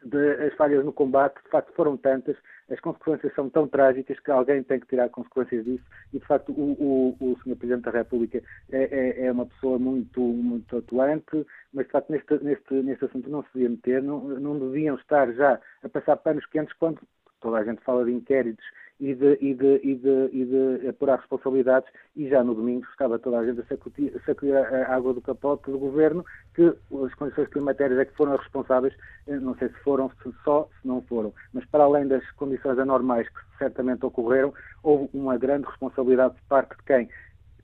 de, 0.04 0.32
as 0.46 0.54
falhas 0.56 0.84
no 0.84 0.94
combate, 0.94 1.42
de 1.44 1.50
facto 1.50 1.74
foram 1.74 1.98
tantas, 1.98 2.36
as 2.70 2.80
consequências 2.80 3.34
são 3.34 3.50
tão 3.50 3.68
trágicas 3.68 4.20
que 4.20 4.32
alguém 4.32 4.64
tem 4.64 4.80
que 4.80 4.88
tirar 4.88 5.10
consequências 5.10 5.64
disso 5.64 5.84
e 6.14 6.20
de 6.20 6.26
facto 6.26 6.52
o, 6.52 6.72
o, 6.80 7.18
o 7.20 7.38
Sr. 7.44 7.56
Presidente 7.56 7.84
da 7.84 7.92
República 7.92 8.42
é, 8.72 8.84
é, 8.84 9.26
é, 9.26 9.32
uma 9.32 9.46
pessoa 9.46 9.78
muito, 9.78 10.20
muito 10.20 10.78
atuante, 10.78 11.46
mas 11.74 11.86
de 11.86 11.92
facto 11.92 12.12
neste, 12.12 12.44
neste, 12.44 12.74
neste 12.74 13.06
assunto 13.06 13.30
não 13.30 13.44
se 13.44 13.50
devia 13.54 13.70
meter, 13.70 14.02
não, 14.02 14.22
não 14.22 14.60
deviam 14.60 14.96
estar 14.96 15.32
já 15.34 15.60
a 15.84 15.90
passar 15.90 16.18
panos 16.18 16.46
quentes 16.48 16.74
quando 16.78 17.02
toda 17.40 17.58
a 17.58 17.64
gente 17.64 17.84
fala 17.84 18.06
de 18.06 18.12
inquéritos 18.12 18.66
e 19.00 19.14
de, 19.14 19.38
e 19.42 19.54
de, 19.54 19.80
e 19.84 19.96
de, 19.96 20.30
e 20.32 20.46
de 20.46 20.88
apurar 20.88 21.20
responsabilidades. 21.20 21.90
E 22.16 22.30
já 22.30 22.44
no 22.44 22.56
domingo 22.56 22.86
estava 22.92 23.20
toda 23.20 23.40
a 23.40 23.46
gente 23.46 23.62
a 23.62 23.66
sacudir, 23.66 24.14
sacudir 24.26 24.56
a 24.56 24.96
água 24.96 25.14
do 25.14 25.22
capote 25.22 25.70
do 25.70 25.78
governo 25.78 26.26
que 26.54 26.64
as 26.64 27.14
condições 27.16 27.50
climatéricas 27.50 28.00
é 28.00 28.06
que 28.06 28.16
foram 28.16 28.38
responsáveis, 28.38 28.94
eh, 29.28 29.38
não 29.40 29.56
sei 29.56 29.68
se 29.70 29.76
foram 29.80 30.10
se 30.24 30.34
só, 30.44 30.70
se 30.82 30.88
não 30.88 31.02
foram, 31.02 31.34
mas 31.54 31.66
para 31.66 31.84
além 31.84 32.08
das 32.08 32.30
condições 32.32 32.80
anormais 32.80 33.28
que 33.28 33.40
certamente 33.58 34.06
ocorreram, 34.06 34.54
houve 34.82 35.10
uma 35.14 35.38
grande 35.38 35.68
responsabilidade 35.68 36.36
de 36.36 36.42
parte 36.44 36.78
de 36.78 36.84
quem 36.84 37.10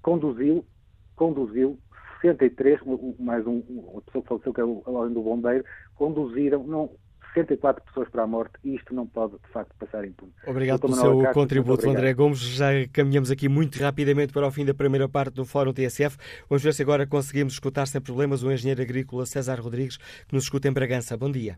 conduziu, 0.01 0.65
conduziu 1.15 1.79
63, 2.21 2.79
mais 3.19 3.45
um, 3.47 3.61
pessoa 4.05 4.21
que 4.21 4.27
faleceu, 4.27 4.53
que 4.53 4.61
é 4.61 4.65
o, 4.65 4.83
além 4.85 5.13
do 5.13 5.21
bombeiro, 5.21 5.65
conduziram, 5.95 6.63
não, 6.63 6.89
64 7.33 7.83
pessoas 7.85 8.09
para 8.09 8.23
a 8.23 8.27
morte 8.27 8.53
e 8.63 8.75
isto 8.75 8.93
não 8.93 9.07
pode, 9.07 9.37
de 9.37 9.47
facto, 9.49 9.73
passar 9.77 10.05
impune. 10.05 10.33
Obrigado 10.45 10.81
pelo 10.81 10.93
seu 10.93 11.17
Castro, 11.19 11.33
contributo, 11.33 11.89
André 11.89 12.13
Gomes. 12.13 12.39
Já 12.39 12.67
caminhamos 12.93 13.31
aqui 13.31 13.47
muito 13.47 13.81
rapidamente 13.81 14.33
para 14.33 14.47
o 14.47 14.51
fim 14.51 14.65
da 14.65 14.73
primeira 14.73 15.07
parte 15.07 15.35
do 15.35 15.45
Fórum 15.45 15.73
TSF. 15.73 16.17
Vamos 16.49 16.63
ver 16.63 16.73
se 16.73 16.81
agora 16.83 17.07
conseguimos 17.07 17.53
escutar 17.53 17.85
sem 17.85 18.01
problemas 18.01 18.43
o 18.43 18.51
engenheiro 18.51 18.81
agrícola 18.81 19.25
César 19.25 19.59
Rodrigues, 19.59 19.97
que 19.97 20.33
nos 20.33 20.43
escuta 20.43 20.67
em 20.67 20.73
Bragança. 20.73 21.17
Bom 21.17 21.31
dia. 21.31 21.57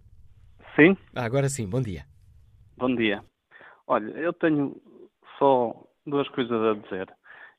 Sim? 0.75 0.97
Ah, 1.15 1.25
agora 1.25 1.49
sim, 1.49 1.67
bom 1.67 1.81
dia. 1.81 2.03
Bom 2.77 2.95
dia. 2.95 3.23
Olha, 3.87 4.11
eu 4.11 4.33
tenho 4.33 4.75
só 5.37 5.73
duas 6.05 6.27
coisas 6.29 6.61
a 6.61 6.73
dizer. 6.73 7.13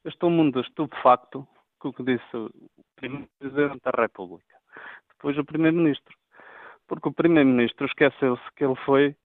Eu 0.05 0.11
estou 0.11 0.31
mundo 0.31 0.61
estupefacto 0.61 1.46
com 1.79 1.88
o 1.88 1.92
que 1.92 2.03
disse 2.03 2.37
o 2.37 2.50
Primeiro-Presidente 2.96 3.81
da 3.85 3.90
República, 3.90 4.57
depois 5.11 5.37
o 5.38 5.44
Primeiro-Ministro 5.44 6.14
porque 6.88 7.09
o 7.09 7.12
Primeiro-Ministro 7.12 7.87
esqueceu-se 7.87 8.42
que 8.57 8.64
ele 8.64 8.77
foi 8.85 9.16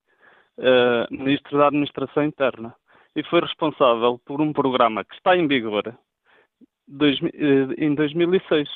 uh, 0.58 1.12
Ministro 1.12 1.58
da 1.58 1.68
Administração 1.68 2.24
Interna 2.24 2.76
e 3.16 3.24
foi 3.24 3.42
responsável 3.42 4.20
por 4.26 4.42
um 4.42 4.54
programa 4.54 5.04
que 5.04 5.16
está 5.16 5.36
em 5.36 5.48
vigor 5.48 5.96
dois, 6.88 7.20
uh, 7.20 7.74
em 7.78 7.94
2006. 7.96 8.70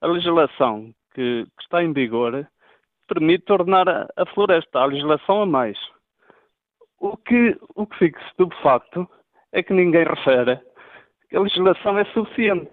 A 0.00 0.06
legislação 0.06 0.94
que, 1.14 1.44
que, 1.44 1.62
está 1.62 1.82
em 1.82 1.92
vigor 1.92 2.46
permite 3.08 3.44
tornar 3.44 3.88
a, 3.88 4.08
a 4.16 4.26
floresta 4.26 4.78
a 4.78 4.86
legislação 4.86 5.42
a 5.42 5.46
mais. 5.46 5.78
O 6.98 7.16
que, 7.16 7.58
o 7.74 7.86
que 7.86 7.98
fica 7.98 8.20
estupefacto 8.28 9.08
é 9.52 9.62
que 9.62 9.72
ninguém 9.72 10.04
refere 10.04 10.60
que 11.28 11.36
a 11.36 11.40
legislação 11.40 11.98
é 11.98 12.04
suficiente 12.06 12.70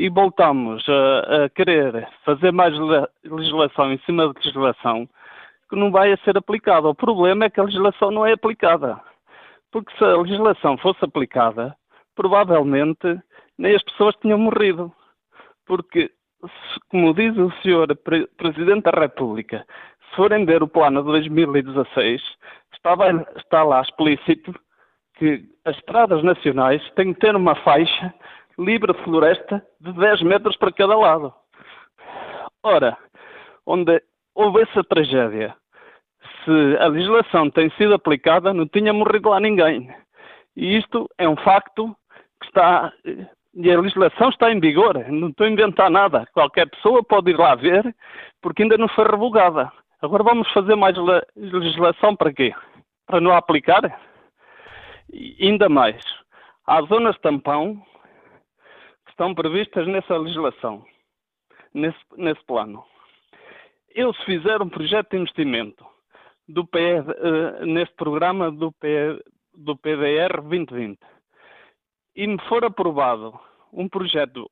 e 0.00 0.08
voltamos 0.08 0.82
a, 0.88 1.44
a, 1.44 1.48
querer 1.50 2.08
fazer 2.24 2.50
mais 2.52 2.74
legislação 3.22 3.92
em 3.92 3.98
cima 3.98 4.28
de 4.28 4.38
legislação 4.38 5.06
que 5.68 5.76
não 5.76 5.90
vai 5.90 6.16
ser 6.24 6.38
aplicada. 6.38 6.88
O 6.88 6.94
problema 6.94 7.44
é 7.44 7.50
que 7.50 7.60
a 7.60 7.64
legislação 7.64 8.10
não 8.10 8.24
é 8.24 8.32
aplicada. 8.32 8.98
Porque 9.70 9.94
se 9.98 10.02
a 10.02 10.16
legislação 10.16 10.78
fosse 10.78 11.04
aplicada, 11.04 11.76
provavelmente 12.16 13.20
nem 13.58 13.76
as 13.76 13.82
pessoas 13.82 14.16
tinham 14.22 14.38
morrido. 14.38 14.90
Porque 15.66 16.10
como 16.88 17.12
diz 17.12 17.36
o 17.36 17.52
senhor 17.60 17.86
Presidente 18.38 18.84
da 18.84 18.98
República, 18.98 19.66
se 20.08 20.16
forem 20.16 20.46
ver 20.46 20.62
o 20.62 20.68
plano 20.68 21.02
de 21.02 21.08
2016, 21.08 22.22
está, 22.72 22.94
está 23.36 23.62
lá 23.62 23.82
explícito 23.82 24.58
que 25.18 25.44
as 25.66 25.76
estradas 25.76 26.24
nacionais 26.24 26.82
têm 26.92 27.12
que 27.12 27.20
ter 27.20 27.36
uma 27.36 27.54
faixa 27.56 28.14
livre 28.60 28.92
de 28.92 29.02
floresta 29.04 29.64
de 29.80 29.92
10 29.92 30.22
metros 30.22 30.56
para 30.56 30.72
cada 30.72 30.96
lado. 30.96 31.32
Ora, 32.62 32.96
onde 33.66 34.02
houve 34.34 34.62
essa 34.62 34.84
tragédia, 34.84 35.56
se 36.44 36.76
a 36.78 36.86
legislação 36.88 37.50
tem 37.50 37.70
sido 37.70 37.94
aplicada, 37.94 38.52
não 38.52 38.68
tinha 38.68 38.92
morrido 38.92 39.30
lá 39.30 39.40
ninguém. 39.40 39.90
E 40.56 40.76
isto 40.76 41.08
é 41.16 41.28
um 41.28 41.36
facto 41.36 41.96
que 42.40 42.46
está. 42.46 42.92
E 43.54 43.70
a 43.70 43.80
legislação 43.80 44.28
está 44.28 44.52
em 44.52 44.60
vigor, 44.60 44.96
não 45.08 45.28
estou 45.28 45.46
a 45.46 45.50
inventar 45.50 45.90
nada. 45.90 46.26
Qualquer 46.32 46.68
pessoa 46.68 47.02
pode 47.02 47.30
ir 47.30 47.38
lá 47.38 47.54
ver, 47.54 47.94
porque 48.40 48.62
ainda 48.62 48.76
não 48.76 48.88
foi 48.88 49.04
revogada. 49.04 49.72
Agora 50.02 50.22
vamos 50.22 50.50
fazer 50.52 50.76
mais 50.76 50.96
legislação 51.36 52.14
para 52.14 52.32
quê? 52.32 52.54
Para 53.06 53.20
não 53.20 53.32
aplicar? 53.32 54.00
E 55.12 55.48
ainda 55.48 55.68
mais, 55.68 56.00
há 56.66 56.80
zonas 56.82 57.18
tampão 57.18 57.82
estão 59.20 59.34
previstas 59.34 59.86
nessa 59.86 60.16
legislação, 60.16 60.82
nesse, 61.74 61.98
nesse 62.16 62.42
plano. 62.46 62.82
Eu, 63.94 64.14
se 64.14 64.24
fizer 64.24 64.62
um 64.62 64.68
projeto 64.70 65.10
de 65.10 65.18
investimento 65.18 65.84
do 66.48 66.62
uh, 66.62 67.66
neste 67.66 67.94
programa 67.96 68.50
do, 68.50 68.74
do 69.52 69.76
PDR 69.76 70.40
2020 70.40 70.98
e 72.16 72.26
me 72.26 72.40
for 72.48 72.64
aprovado 72.64 73.38
um 73.70 73.86
projeto 73.90 74.50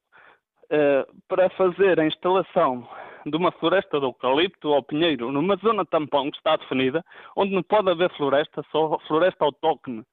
uh, 0.65 1.23
para 1.27 1.49
fazer 1.51 1.99
a 1.99 2.07
instalação 2.07 2.87
de 3.25 3.37
uma 3.39 3.51
floresta 3.53 3.99
de 3.99 4.05
eucalipto 4.05 4.69
ou 4.69 4.83
pinheiro 4.83 5.33
numa 5.33 5.57
zona 5.57 5.87
tampão 5.87 6.31
que 6.31 6.37
está 6.37 6.57
definida, 6.57 7.03
onde 7.35 7.55
não 7.55 7.63
pode 7.63 7.89
haver 7.89 8.15
floresta, 8.19 8.63
só 8.71 8.99
floresta 9.07 9.47
autóctone 9.47 10.05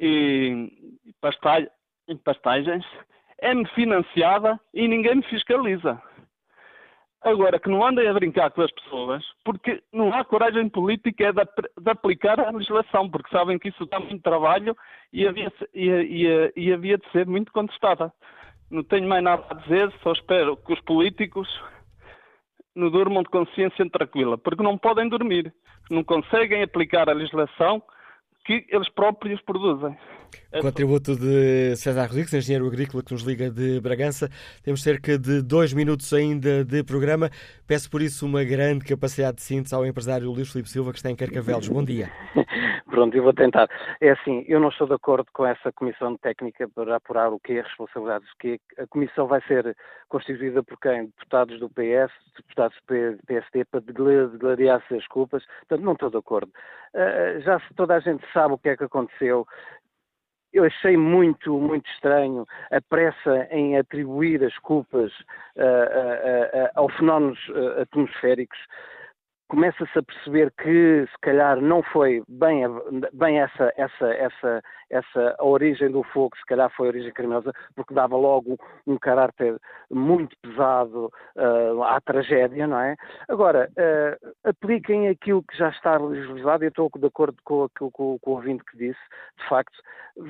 e 0.00 0.72
pastagens, 2.24 2.84
é-me 3.40 3.66
financiada 3.70 4.58
e 4.72 4.88
ninguém 4.88 5.16
me 5.16 5.22
fiscaliza. 5.24 6.00
Agora, 7.22 7.58
que 7.58 7.68
não 7.68 7.84
andem 7.84 8.06
a 8.06 8.14
brincar 8.14 8.50
com 8.52 8.62
as 8.62 8.70
pessoas, 8.70 9.24
porque 9.44 9.82
não 9.92 10.12
há 10.14 10.24
coragem 10.24 10.68
política 10.68 11.32
de, 11.32 11.42
de 11.80 11.90
aplicar 11.90 12.38
a 12.38 12.50
legislação, 12.50 13.10
porque 13.10 13.30
sabem 13.30 13.58
que 13.58 13.68
isso 13.68 13.84
dá 13.86 13.98
muito 13.98 14.22
trabalho 14.22 14.76
e 15.12 15.26
havia, 15.26 15.52
e, 15.74 15.88
e, 15.88 16.52
e 16.56 16.72
havia 16.72 16.96
de 16.96 17.10
ser 17.10 17.26
muito 17.26 17.50
contestada. 17.52 18.12
Não 18.70 18.84
tenho 18.84 19.08
mais 19.08 19.24
nada 19.24 19.44
a 19.50 19.54
dizer, 19.54 19.92
só 20.02 20.12
espero 20.12 20.56
que 20.56 20.72
os 20.72 20.80
políticos 20.82 21.48
não 22.76 22.90
durmam 22.90 23.22
de 23.22 23.30
consciência 23.30 23.88
tranquila, 23.90 24.36
porque 24.38 24.62
não 24.62 24.78
podem 24.78 25.08
dormir, 25.08 25.52
não 25.90 26.04
conseguem 26.04 26.62
aplicar 26.62 27.08
a 27.08 27.14
legislação 27.14 27.82
que 28.44 28.64
eles 28.68 28.88
próprios 28.90 29.40
produzem. 29.42 29.96
Contributo 30.60 31.16
de 31.16 31.76
César 31.76 32.06
Rodrigues, 32.06 32.32
engenheiro 32.32 32.66
agrícola 32.66 33.02
que 33.02 33.12
nos 33.12 33.22
liga 33.22 33.50
de 33.50 33.80
Bragança. 33.80 34.28
Temos 34.62 34.82
cerca 34.82 35.18
de 35.18 35.42
dois 35.42 35.72
minutos 35.72 36.12
ainda 36.12 36.64
de 36.64 36.82
programa. 36.82 37.30
Peço 37.66 37.90
por 37.90 38.00
isso 38.00 38.24
uma 38.24 38.42
grande 38.44 38.84
capacidade 38.84 39.36
de 39.36 39.42
síntese 39.42 39.74
ao 39.74 39.84
empresário 39.84 40.30
Luís 40.30 40.50
Filipe 40.50 40.70
Silva, 40.70 40.92
que 40.92 40.98
está 40.98 41.10
em 41.10 41.16
Carcavelos. 41.16 41.68
Bom 41.68 41.84
dia. 41.84 42.10
Pronto, 42.86 43.14
eu 43.14 43.22
vou 43.22 43.34
tentar. 43.34 43.68
É 44.00 44.10
assim, 44.10 44.44
eu 44.48 44.58
não 44.58 44.68
estou 44.68 44.86
de 44.86 44.94
acordo 44.94 45.26
com 45.32 45.44
essa 45.44 45.70
comissão 45.72 46.16
técnica 46.16 46.68
para 46.68 46.96
apurar 46.96 47.30
o 47.30 47.38
que 47.38 47.52
é 47.52 47.60
responsabilidades. 47.60 48.28
Que 48.38 48.58
a 48.78 48.86
comissão 48.86 49.26
vai 49.26 49.42
ser 49.42 49.76
constituída 50.08 50.62
por 50.62 50.78
quem? 50.80 51.06
Deputados 51.06 51.60
do 51.60 51.68
PS, 51.68 52.12
deputados 52.36 52.76
do 52.88 53.26
PSD, 53.26 53.64
para 53.66 53.80
degladiar-se 53.80 54.94
as 54.94 55.06
culpas. 55.08 55.44
Portanto, 55.60 55.84
não 55.84 55.92
estou 55.92 56.10
de 56.10 56.16
acordo. 56.16 56.50
Uh, 56.94 57.40
já 57.40 57.60
toda 57.76 57.96
a 57.96 58.00
gente 58.00 58.24
sabe 58.32 58.54
o 58.54 58.58
que 58.58 58.70
é 58.70 58.76
que 58.76 58.84
aconteceu 58.84 59.46
eu 60.52 60.64
achei 60.64 60.96
muito, 60.96 61.58
muito 61.58 61.88
estranho 61.90 62.46
a 62.70 62.80
pressa 62.88 63.46
em 63.50 63.76
atribuir 63.76 64.42
as 64.44 64.56
culpas 64.58 65.12
uh, 65.56 66.70
aos 66.74 66.94
fenómenos 66.96 67.38
atmosféricos. 67.80 68.58
Começa-se 69.48 69.98
a 69.98 70.02
perceber 70.02 70.52
que 70.60 71.06
se 71.06 71.18
calhar 71.22 71.60
não 71.60 71.82
foi 71.82 72.22
bem, 72.28 72.62
bem 73.12 73.40
essa, 73.40 73.72
essa, 73.76 74.06
essa, 74.14 74.62
essa 74.90 75.36
a 75.38 75.44
origem 75.44 75.90
do 75.90 76.02
fogo, 76.02 76.36
se 76.36 76.44
calhar 76.46 76.70
foi 76.70 76.86
a 76.86 76.90
origem 76.90 77.12
criminosa, 77.12 77.52
porque 77.74 77.94
dava 77.94 78.16
logo 78.16 78.56
um 78.86 78.98
caráter 78.98 79.56
muito 79.90 80.36
pesado 80.42 81.12
uh, 81.36 81.82
à 81.82 82.00
tragédia, 82.00 82.66
não 82.66 82.80
é? 82.80 82.96
Agora, 83.28 83.70
uh, 83.72 84.34
apliquem 84.48 85.08
aquilo 85.08 85.42
que 85.42 85.56
já 85.56 85.68
está 85.70 85.96
legislado, 85.96 86.64
e 86.64 86.66
eu 86.66 86.70
estou 86.70 86.90
de 86.96 87.06
acordo 87.06 87.36
com, 87.44 87.68
com, 87.76 87.90
com, 87.90 88.18
com 88.18 88.30
o 88.30 88.34
ouvinte 88.34 88.64
que 88.64 88.76
disse, 88.76 89.00
de 89.38 89.48
facto, 89.48 89.76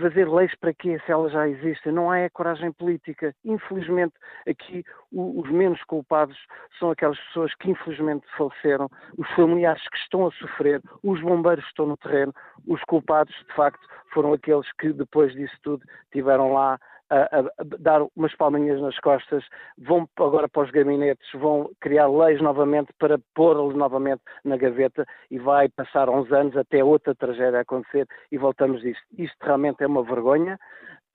fazer 0.00 0.28
leis 0.28 0.52
para 0.56 0.74
quê 0.74 1.00
se 1.04 1.12
elas 1.12 1.32
já 1.32 1.48
existem? 1.48 1.92
Não 1.92 2.10
há 2.10 2.28
coragem 2.30 2.72
política. 2.72 3.34
Infelizmente, 3.44 4.14
aqui 4.48 4.84
o, 5.12 5.40
os 5.40 5.50
menos 5.50 5.82
culpados 5.84 6.36
são 6.78 6.90
aquelas 6.90 7.18
pessoas 7.26 7.54
que 7.54 7.70
infelizmente 7.70 8.26
faleceram 8.36 8.88
os 9.16 9.28
familiares 9.30 9.82
que 9.88 9.96
estão 9.98 10.26
a 10.26 10.30
sofrer, 10.32 10.82
os 11.02 11.20
bombeiros 11.20 11.64
que 11.64 11.70
estão 11.70 11.86
no 11.86 11.96
terreno, 11.96 12.34
os 12.66 12.82
culpados, 12.84 13.34
de 13.34 13.54
facto, 13.54 13.86
foram 14.12 14.32
aqueles 14.32 14.45
que 14.78 14.92
depois 14.92 15.32
disso 15.32 15.56
tudo 15.62 15.84
tiveram 16.12 16.52
lá 16.52 16.78
a, 17.10 17.38
a, 17.38 17.44
dar 17.78 18.02
umas 18.16 18.34
palminhas 18.34 18.80
nas 18.80 18.98
costas, 18.98 19.44
vão 19.78 20.08
agora 20.18 20.48
para 20.48 20.64
os 20.64 20.70
gabinetes, 20.70 21.26
vão 21.34 21.70
criar 21.80 22.08
leis 22.08 22.40
novamente 22.40 22.92
para 22.98 23.18
pôr-los 23.34 23.74
novamente 23.74 24.22
na 24.44 24.56
gaveta 24.56 25.06
e 25.30 25.38
vai 25.38 25.68
passar 25.68 26.08
uns 26.08 26.30
anos 26.32 26.56
até 26.56 26.82
outra 26.82 27.14
tragédia 27.14 27.60
acontecer 27.60 28.06
e 28.30 28.38
voltamos 28.38 28.80
disto. 28.82 29.02
Isto 29.16 29.36
realmente 29.42 29.82
é 29.82 29.86
uma 29.86 30.02
vergonha. 30.02 30.58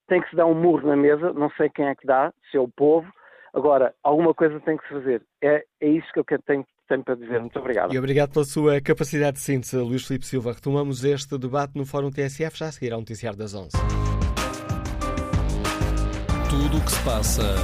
Tem 0.07 0.21
que 0.21 0.29
se 0.29 0.35
dar 0.35 0.45
um 0.45 0.55
murro 0.55 0.87
na 0.87 0.95
mesa, 0.95 1.33
não 1.33 1.49
sei 1.51 1.69
quem 1.69 1.87
é 1.87 1.95
que 1.95 2.05
dá, 2.05 2.33
se 2.49 2.57
é 2.57 2.59
o 2.59 2.67
povo. 2.67 3.09
Agora, 3.53 3.93
alguma 4.03 4.33
coisa 4.33 4.59
tem 4.61 4.77
que 4.77 4.87
se 4.87 4.93
fazer. 4.93 5.21
É, 5.41 5.63
é 5.81 5.87
isso 5.87 6.07
que 6.13 6.19
eu 6.19 6.41
tenho 6.45 6.65
tenho 6.91 7.03
para 7.03 7.15
dizer. 7.15 7.39
Muito 7.39 7.57
obrigado. 7.57 7.93
E 7.93 7.97
obrigado 7.97 8.31
pela 8.31 8.45
sua 8.45 8.81
capacidade 8.81 9.37
de 9.37 9.43
síntese, 9.43 9.77
Luís 9.77 10.05
Filipe 10.05 10.25
Silva. 10.25 10.53
Retomamos 10.53 11.03
este 11.03 11.37
debate 11.37 11.73
no 11.75 11.85
Fórum 11.85 12.11
TSF 12.11 12.57
já 12.57 12.67
a 12.67 12.71
seguir 12.71 12.93
ao 12.93 12.99
Noticiário 12.99 13.37
das 13.37 13.53
11. 13.53 13.69
Tudo 16.49 16.77
o 16.77 16.81
que 16.81 16.91
se 16.91 17.03
passa, 17.03 17.55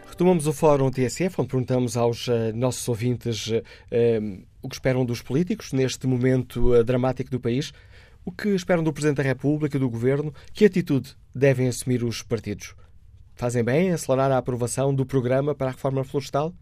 Retomamos 0.09 0.47
o 0.47 0.53
Fórum 0.53 0.89
TSF, 0.89 1.35
onde 1.37 1.49
perguntamos 1.49 1.95
aos 1.95 2.27
uh, 2.27 2.51
nossos 2.55 2.87
ouvintes 2.89 3.49
uh, 3.49 4.52
o 4.63 4.69
que 4.69 4.75
esperam 4.75 5.05
dos 5.05 5.21
políticos 5.21 5.73
neste 5.73 6.07
momento 6.07 6.73
uh, 6.73 6.83
dramático 6.83 7.29
do 7.29 7.39
país, 7.39 7.73
o 8.25 8.31
que 8.31 8.49
esperam 8.49 8.81
do 8.81 8.93
Presidente 8.93 9.17
da 9.17 9.23
República 9.23 9.77
do 9.77 9.89
Governo, 9.89 10.33
que 10.53 10.65
atitude 10.65 11.15
devem 11.35 11.67
assumir 11.67 12.03
os 12.03 12.23
partidos. 12.23 12.73
Fazem 13.35 13.63
bem 13.63 13.87
em 13.87 13.91
acelerar 13.91 14.31
a 14.31 14.37
aprovação 14.37 14.95
do 14.95 15.05
programa 15.05 15.53
para 15.53 15.67
a 15.67 15.71
reforma 15.71 16.03
florestal? 16.03 16.53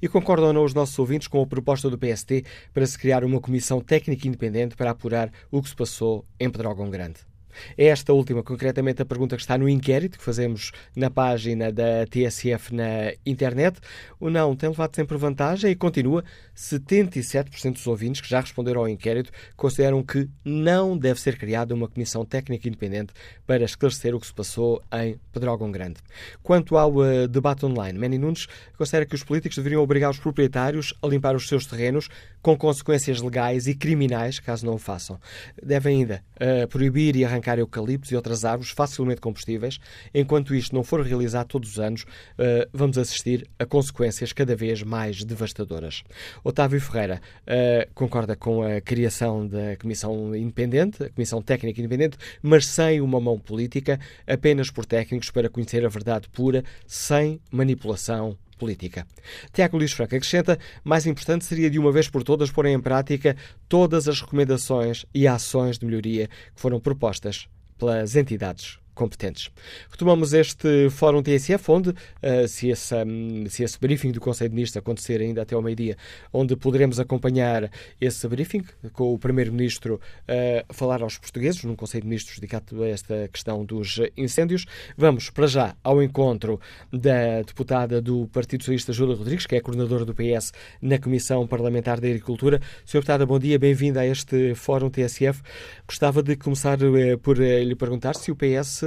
E 0.00 0.08
concordam 0.08 0.48
ou 0.48 0.52
não 0.52 0.64
os 0.64 0.74
nossos 0.74 0.98
ouvintes 0.98 1.28
com 1.28 1.42
a 1.42 1.46
proposta 1.46 1.88
do 1.88 1.98
PST 1.98 2.44
para 2.72 2.86
se 2.86 2.98
criar 2.98 3.24
uma 3.24 3.40
comissão 3.40 3.80
técnica 3.80 4.26
independente 4.28 4.76
para 4.76 4.90
apurar 4.90 5.30
o 5.50 5.62
que 5.62 5.68
se 5.68 5.76
passou 5.76 6.26
em 6.38 6.50
Pedrógão 6.50 6.90
Grande? 6.90 7.31
Esta 7.76 8.12
última, 8.12 8.42
concretamente, 8.42 9.02
a 9.02 9.04
pergunta 9.04 9.36
que 9.36 9.42
está 9.42 9.56
no 9.58 9.68
inquérito 9.68 10.18
que 10.18 10.24
fazemos 10.24 10.72
na 10.96 11.10
página 11.10 11.72
da 11.72 12.06
TSF 12.06 12.74
na 12.74 13.12
internet. 13.24 13.78
O 14.18 14.30
não 14.30 14.54
tem 14.54 14.68
levado 14.68 14.94
sempre 14.94 15.16
vantagem 15.16 15.70
e 15.70 15.74
continua. 15.74 16.24
77% 16.56 17.72
dos 17.74 17.86
ouvintes 17.86 18.20
que 18.20 18.28
já 18.28 18.40
responderam 18.40 18.82
ao 18.82 18.88
inquérito 18.88 19.30
consideram 19.56 20.02
que 20.02 20.28
não 20.44 20.96
deve 20.96 21.20
ser 21.20 21.36
criada 21.36 21.74
uma 21.74 21.88
comissão 21.88 22.24
técnica 22.24 22.68
independente 22.68 23.12
para 23.46 23.64
esclarecer 23.64 24.14
o 24.14 24.20
que 24.20 24.26
se 24.26 24.34
passou 24.34 24.82
em 24.92 25.18
Pedrógão 25.32 25.70
Grande. 25.70 25.96
Quanto 26.42 26.76
ao 26.76 26.92
uh, 26.94 27.28
debate 27.28 27.66
online, 27.66 27.98
Manny 27.98 28.18
Nunes 28.18 28.46
considera 28.76 29.06
que 29.06 29.14
os 29.14 29.24
políticos 29.24 29.56
deveriam 29.56 29.82
obrigar 29.82 30.10
os 30.10 30.18
proprietários 30.18 30.94
a 31.02 31.06
limpar 31.06 31.34
os 31.34 31.48
seus 31.48 31.66
terrenos 31.66 32.08
com 32.40 32.56
consequências 32.56 33.20
legais 33.20 33.66
e 33.66 33.74
criminais 33.74 34.38
caso 34.38 34.66
não 34.66 34.74
o 34.74 34.78
façam. 34.78 35.18
Devem 35.62 35.98
ainda 35.98 36.22
uh, 36.36 36.68
proibir 36.68 37.16
e 37.16 37.24
arrancar 37.24 37.41
eucaliptos 37.58 38.10
e 38.10 38.16
outras 38.16 38.44
árvores 38.44 38.70
facilmente 38.70 39.20
combustíveis. 39.20 39.78
Enquanto 40.14 40.54
isto 40.54 40.74
não 40.74 40.82
for 40.82 41.00
realizado 41.04 41.48
todos 41.48 41.72
os 41.72 41.78
anos, 41.78 42.02
uh, 42.02 42.68
vamos 42.72 42.98
assistir 42.98 43.48
a 43.58 43.66
consequências 43.66 44.32
cada 44.32 44.54
vez 44.54 44.82
mais 44.82 45.24
devastadoras. 45.24 46.02
Otávio 46.44 46.80
Ferreira 46.80 47.20
uh, 47.42 47.90
concorda 47.94 48.36
com 48.36 48.62
a 48.62 48.80
criação 48.80 49.46
da 49.46 49.76
Comissão 49.76 50.34
Independente, 50.34 51.04
a 51.04 51.10
Comissão 51.10 51.42
Técnica 51.42 51.80
Independente, 51.80 52.16
mas 52.42 52.66
sem 52.66 53.00
uma 53.00 53.20
mão 53.20 53.38
política, 53.38 53.98
apenas 54.26 54.70
por 54.70 54.86
técnicos 54.86 55.30
para 55.30 55.48
conhecer 55.48 55.84
a 55.84 55.88
verdade 55.88 56.28
pura, 56.28 56.64
sem 56.86 57.40
manipulação 57.50 58.36
política. 58.62 59.04
Tiago 59.52 59.76
Luís 59.76 59.92
Franco 59.92 60.14
acrescenta: 60.14 60.56
mais 60.84 61.04
importante 61.04 61.44
seria 61.44 61.68
de 61.68 61.80
uma 61.80 61.90
vez 61.90 62.08
por 62.08 62.22
todas 62.22 62.52
pôr 62.52 62.66
em 62.66 62.80
prática 62.80 63.36
todas 63.68 64.06
as 64.06 64.20
recomendações 64.20 65.04
e 65.12 65.26
ações 65.26 65.78
de 65.78 65.84
melhoria 65.84 66.28
que 66.28 66.60
foram 66.60 66.78
propostas 66.78 67.48
pelas 67.76 68.14
entidades 68.14 68.81
competentes. 68.94 69.50
Retomamos 69.90 70.32
este 70.32 70.90
Fórum 70.90 71.22
TSF, 71.22 71.70
onde, 71.70 71.90
uh, 71.90 72.48
se, 72.48 72.68
esse, 72.68 72.94
um, 72.94 73.46
se 73.48 73.62
esse 73.62 73.78
briefing 73.78 74.12
do 74.12 74.20
Conselho 74.20 74.50
de 74.50 74.56
Ministros 74.56 74.76
acontecer 74.76 75.20
ainda 75.20 75.42
até 75.42 75.54
ao 75.54 75.62
meio-dia, 75.62 75.96
onde 76.32 76.56
poderemos 76.56 76.98
acompanhar 76.98 77.70
esse 78.00 78.26
briefing 78.28 78.64
com 78.92 79.14
o 79.14 79.18
Primeiro-Ministro 79.18 79.94
uh, 79.94 80.74
falar 80.74 81.02
aos 81.02 81.18
portugueses, 81.18 81.62
num 81.64 81.76
Conselho 81.76 82.02
de 82.02 82.08
Ministros 82.08 82.38
dedicado 82.38 82.82
a 82.82 82.88
esta 82.88 83.28
questão 83.28 83.64
dos 83.64 84.00
incêndios. 84.16 84.66
Vamos, 84.96 85.30
para 85.30 85.46
já, 85.46 85.76
ao 85.82 86.02
encontro 86.02 86.60
da 86.92 87.42
deputada 87.42 88.00
do 88.00 88.26
Partido 88.28 88.62
Socialista, 88.62 88.92
Júlia 88.92 89.16
Rodrigues, 89.16 89.46
que 89.46 89.56
é 89.56 89.60
coordenadora 89.60 90.04
do 90.04 90.14
PS 90.14 90.52
na 90.80 90.98
Comissão 90.98 91.46
Parlamentar 91.46 92.00
da 92.00 92.08
Agricultura. 92.08 92.60
Sra. 92.84 93.02
Deputada, 93.02 93.26
bom 93.26 93.38
dia, 93.38 93.58
bem-vinda 93.58 94.00
a 94.00 94.06
este 94.06 94.54
Fórum 94.54 94.88
TSF. 94.88 95.42
Gostava 95.86 96.22
de 96.22 96.36
começar 96.36 96.78
uh, 96.82 97.18
por 97.18 97.36
lhe 97.38 97.74
perguntar 97.74 98.14
se 98.14 98.30
o 98.30 98.36
PS 98.36 98.81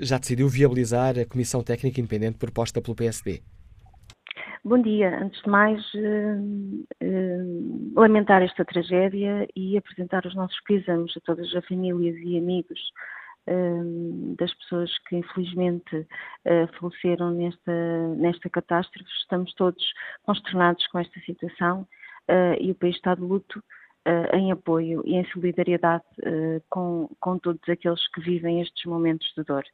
já 0.00 0.18
decidiu 0.18 0.48
viabilizar 0.48 1.18
a 1.18 1.26
Comissão 1.26 1.62
Técnica 1.62 2.00
Independente 2.00 2.38
proposta 2.38 2.80
pelo 2.80 2.96
PSD. 2.96 3.42
Bom 4.68 4.82
dia. 4.82 5.16
Antes 5.22 5.40
de 5.42 5.48
mais, 5.48 5.80
uh, 5.94 6.84
uh, 7.00 7.92
lamentar 7.94 8.42
esta 8.42 8.64
tragédia 8.64 9.46
e 9.54 9.78
apresentar 9.78 10.26
os 10.26 10.34
nossos 10.34 10.60
pésames 10.62 11.16
a 11.16 11.20
todas 11.20 11.54
as 11.54 11.64
famílias 11.66 12.16
e 12.16 12.36
amigos 12.36 12.80
das 14.36 14.52
pessoas 14.54 14.90
que 15.06 15.18
infelizmente 15.18 16.04
faleceram 16.80 17.30
nesta, 17.30 18.08
nesta 18.16 18.50
catástrofe. 18.50 19.08
Estamos 19.20 19.54
todos 19.54 19.84
consternados 20.24 20.84
com 20.88 20.98
esta 20.98 21.20
situação 21.20 21.86
e 22.60 22.72
o 22.72 22.74
país 22.74 22.96
está 22.96 23.14
de 23.14 23.20
luto 23.20 23.62
em 24.32 24.52
apoio 24.52 25.02
e 25.04 25.16
em 25.16 25.24
solidariedade 25.30 26.04
uh, 26.20 26.62
com, 26.70 27.08
com 27.20 27.38
todos 27.38 27.60
aqueles 27.68 28.06
que 28.08 28.20
vivem 28.20 28.60
estes 28.60 28.84
momentos 28.84 29.32
de 29.36 29.42
dor. 29.44 29.64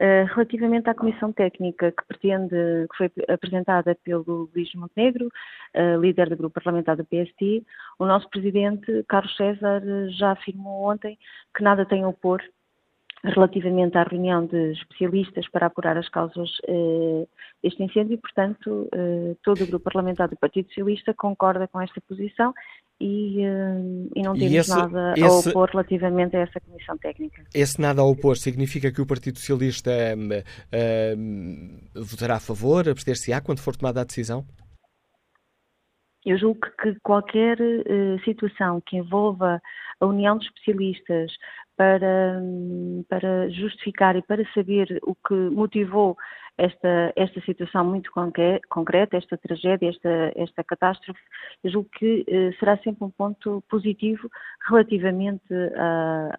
Uh, 0.00 0.24
relativamente 0.34 0.88
à 0.88 0.94
comissão 0.94 1.32
técnica 1.32 1.92
que 1.92 2.06
pretende, 2.06 2.56
que 2.90 2.96
foi 2.96 3.12
apresentada 3.28 3.94
pelo 4.04 4.50
Luís 4.54 4.72
Montenegro, 4.74 5.28
líder 6.00 6.30
do 6.30 6.36
grupo 6.36 6.54
parlamentar 6.54 6.96
do 6.96 7.04
PST, 7.04 7.64
o 7.98 8.06
nosso 8.06 8.28
presidente, 8.30 9.04
Carlos 9.08 9.34
César, 9.36 9.82
já 10.10 10.32
afirmou 10.32 10.90
ontem 10.90 11.18
que 11.54 11.62
nada 11.62 11.84
tem 11.84 12.02
a 12.02 12.08
opor 12.08 12.42
relativamente 13.24 13.96
à 13.96 14.02
reunião 14.02 14.46
de 14.46 14.72
especialistas 14.72 15.48
para 15.48 15.66
apurar 15.66 15.96
as 15.96 16.08
causas 16.08 16.50
eh, 16.68 17.26
deste 17.62 17.82
incêndio 17.82 18.14
e, 18.14 18.18
portanto, 18.18 18.88
eh, 18.92 19.34
todo 19.42 19.64
o 19.64 19.66
grupo 19.66 19.84
parlamentar 19.84 20.28
do 20.28 20.36
Partido 20.36 20.68
Socialista 20.68 21.14
concorda 21.14 21.66
com 21.66 21.80
esta 21.80 22.00
posição 22.02 22.52
e, 23.00 23.44
uh, 23.46 24.10
e 24.14 24.22
não 24.22 24.34
temos 24.34 24.54
esse, 24.54 24.70
nada 24.70 25.14
esse, 25.16 25.48
a 25.48 25.50
opor 25.50 25.68
relativamente 25.70 26.36
a 26.36 26.40
essa 26.40 26.60
comissão 26.60 26.96
técnica. 26.96 27.44
Esse 27.54 27.80
nada 27.80 28.00
a 28.00 28.04
opor 28.04 28.36
significa 28.36 28.90
que 28.90 29.00
o 29.00 29.06
Partido 29.06 29.38
Socialista 29.38 29.90
uh, 29.90 31.18
uh, 31.20 32.04
votará 32.04 32.36
a 32.36 32.40
favor, 32.40 32.88
abster-se-á 32.88 33.40
quando 33.40 33.60
for 33.60 33.76
tomada 33.76 34.00
a 34.00 34.04
decisão? 34.04 34.44
Eu 36.24 36.36
julgo 36.38 36.58
que 36.82 36.96
qualquer 37.04 37.56
situação 38.24 38.82
que 38.84 38.96
envolva 38.96 39.60
a 40.00 40.06
união 40.06 40.36
de 40.36 40.46
especialistas 40.46 41.30
para, 41.76 42.40
para 43.08 43.48
justificar 43.50 44.16
e 44.16 44.22
para 44.22 44.44
saber 44.52 44.98
o 45.02 45.14
que 45.14 45.34
motivou 45.34 46.16
esta, 46.58 47.12
esta 47.16 47.40
situação 47.42 47.84
muito 47.84 48.10
concreta, 48.68 49.16
esta 49.16 49.36
tragédia, 49.36 49.90
esta, 49.90 50.32
esta 50.36 50.64
catástrofe, 50.64 51.20
eu 51.62 51.70
julgo 51.70 51.88
que 51.90 52.24
eh, 52.26 52.52
será 52.58 52.76
sempre 52.78 53.04
um 53.04 53.10
ponto 53.10 53.62
positivo 53.68 54.28
relativamente 54.68 55.54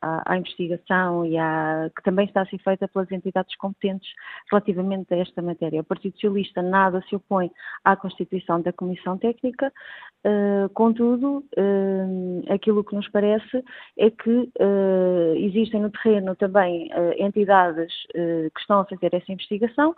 à, 0.01 0.33
à, 0.33 0.37
investigação 0.37 1.25
e 1.25 1.37
à, 1.37 1.89
que 1.95 2.03
também 2.03 2.25
está 2.25 2.41
a 2.41 2.45
ser 2.45 2.57
feita 2.59 2.87
pelas 2.87 3.11
entidades 3.11 3.55
competentes 3.57 4.09
relativamente 4.51 5.13
a 5.13 5.17
esta 5.17 5.41
matéria. 5.41 5.81
O 5.81 5.83
Partido 5.83 6.13
Socialista 6.13 6.61
nada 6.61 7.03
se 7.07 7.15
opõe 7.15 7.51
à 7.83 7.95
constituição 7.95 8.61
da 8.61 8.73
Comissão 8.73 9.17
Técnica, 9.17 9.71
eh, 10.23 10.67
contudo, 10.73 11.45
eh, 11.55 12.53
aquilo 12.53 12.83
que 12.83 12.93
nos 12.95 13.07
parece 13.09 13.63
é 13.97 14.09
que 14.09 14.49
eh, 14.59 15.33
existem 15.37 15.81
no 15.81 15.89
terreno 15.89 16.35
também 16.35 16.89
entidades 17.17 17.93
que 18.13 18.59
estão 18.59 18.79
a 18.79 18.85
fazer 18.85 19.13
essa 19.13 19.31
investigação 19.31 19.95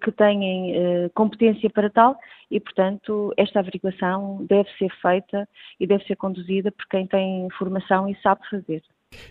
que, 0.00 0.12
têm 0.12 0.74
eh, 0.74 1.10
competência 1.14 1.70
para 1.70 1.90
tal 1.90 2.16
e, 2.50 2.60
portanto, 2.60 3.32
esta 3.36 3.60
averiguação 3.60 4.44
deve 4.48 4.68
ser 4.78 4.90
feita 5.00 5.48
e 5.80 5.86
deve 5.86 6.04
ser 6.04 6.16
conduzida 6.16 6.70
por 6.70 6.86
quem 6.88 7.06
tem 7.06 7.48
formação 7.58 8.08
e 8.08 8.16
sabe 8.22 8.40
fazer. 8.48 8.82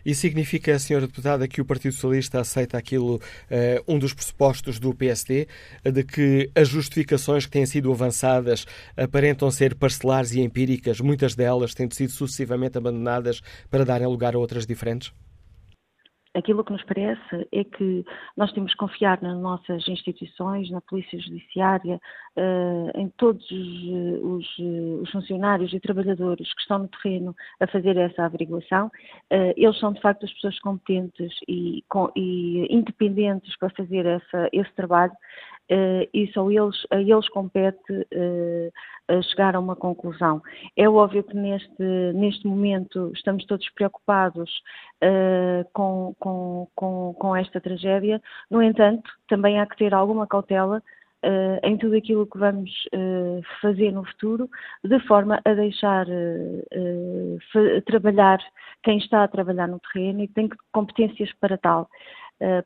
Isso 0.06 0.22
significa, 0.22 0.72
Sra. 0.76 1.02
Deputada, 1.02 1.48
que 1.48 1.62
o 1.62 1.66
Partido 1.66 1.94
Socialista 1.94 2.40
aceita 2.40 2.78
aquilo, 2.78 3.16
uh, 3.16 3.94
um 3.94 4.00
dos 4.00 4.14
pressupostos 4.14 4.80
do 4.80 4.94
PSD, 4.94 5.48
de 5.84 6.04
que 6.04 6.50
as 6.56 6.70
justificações 6.70 7.46
que 7.46 7.52
têm 7.52 7.66
sido 7.66 7.92
avançadas 7.92 8.66
aparentam 8.96 9.52
ser 9.52 9.76
parcelares 9.76 10.34
e 10.34 10.42
empíricas, 10.42 11.02
muitas 11.02 11.36
delas 11.36 11.74
tendo 11.74 11.94
sido 11.94 12.12
sucessivamente 12.12 12.78
abandonadas 12.78 13.42
para 13.70 13.86
darem 13.86 14.08
lugar 14.08 14.36
a 14.36 14.40
outras 14.40 14.66
diferentes? 14.66 15.12
Aquilo 16.36 16.64
que 16.64 16.72
nos 16.72 16.84
parece 16.84 17.48
é 17.52 17.64
que 17.64 18.06
nós 18.36 18.52
temos 18.54 18.72
que 18.72 18.78
confiar 18.78 19.22
nas 19.22 19.38
nossas 19.38 19.88
instituições, 19.88 20.70
na 20.70 20.82
Polícia 20.82 21.20
Judiciária, 21.20 22.00
uh, 22.38 23.00
em 23.00 23.10
todos 23.18 23.50
os, 23.50 24.60
os, 24.60 25.12
funcionários 25.12 25.74
e 25.74 25.80
trabalhadores 25.80 26.54
que 26.54 26.62
estão 26.62 26.80
no 26.80 26.88
terreno 26.88 27.36
a 27.60 27.68
fazer 27.68 27.96
essa 27.98 28.26
averiguação. 28.26 28.92
Eles 29.30 29.80
são, 29.80 29.94
de 29.94 30.02
facto, 30.02 30.26
as 30.26 30.34
pessoas 30.34 30.60
competentes 30.60 31.34
e, 31.48 31.84
e 32.16 32.68
independentes 32.70 33.58
para 33.58 33.70
fazer 33.70 34.06
essa, 34.06 34.50
esse 34.52 34.74
trabalho 34.76 35.14
e 36.14 36.32
só 36.34 36.50
eles, 36.50 36.86
a 36.92 37.02
eles 37.02 37.28
compete 37.30 37.92
uh, 37.92 39.24
chegar 39.24 39.56
a 39.56 39.60
uma 39.60 39.76
conclusão. 39.76 40.42
É 40.76 40.88
óbvio 40.90 41.24
que 41.24 41.36
neste, 41.36 41.84
neste 42.14 42.48
momento 42.48 43.12
estamos 43.14 43.46
todos 43.46 43.70
preocupados 43.72 44.50
uh, 45.04 45.68
com, 45.74 46.16
com, 46.20 46.68
com, 46.76 47.16
com 47.18 47.36
esta 47.36 47.62
tragédia, 47.62 48.22
no 48.50 48.62
entanto, 48.62 49.10
também 49.28 49.60
há 49.60 49.66
que 49.66 49.78
ter 49.78 49.94
alguma 49.94 50.28
cautela 50.28 50.82
Uh, 51.24 51.58
em 51.64 51.76
tudo 51.76 51.96
aquilo 51.96 52.28
que 52.28 52.38
vamos 52.38 52.70
uh, 52.94 53.42
fazer 53.60 53.92
no 53.92 54.06
futuro, 54.06 54.48
de 54.84 55.00
forma 55.08 55.42
a 55.44 55.54
deixar 55.56 56.06
trabalhar 57.88 58.38
quem 58.84 59.00
está 59.00 59.24
a 59.24 59.28
trabalhar 59.28 59.68
no 59.68 59.80
terreno 59.80 60.22
e 60.22 60.28
tem 60.28 60.48
competências 60.72 61.34
para 61.42 61.58
tal. 61.58 61.90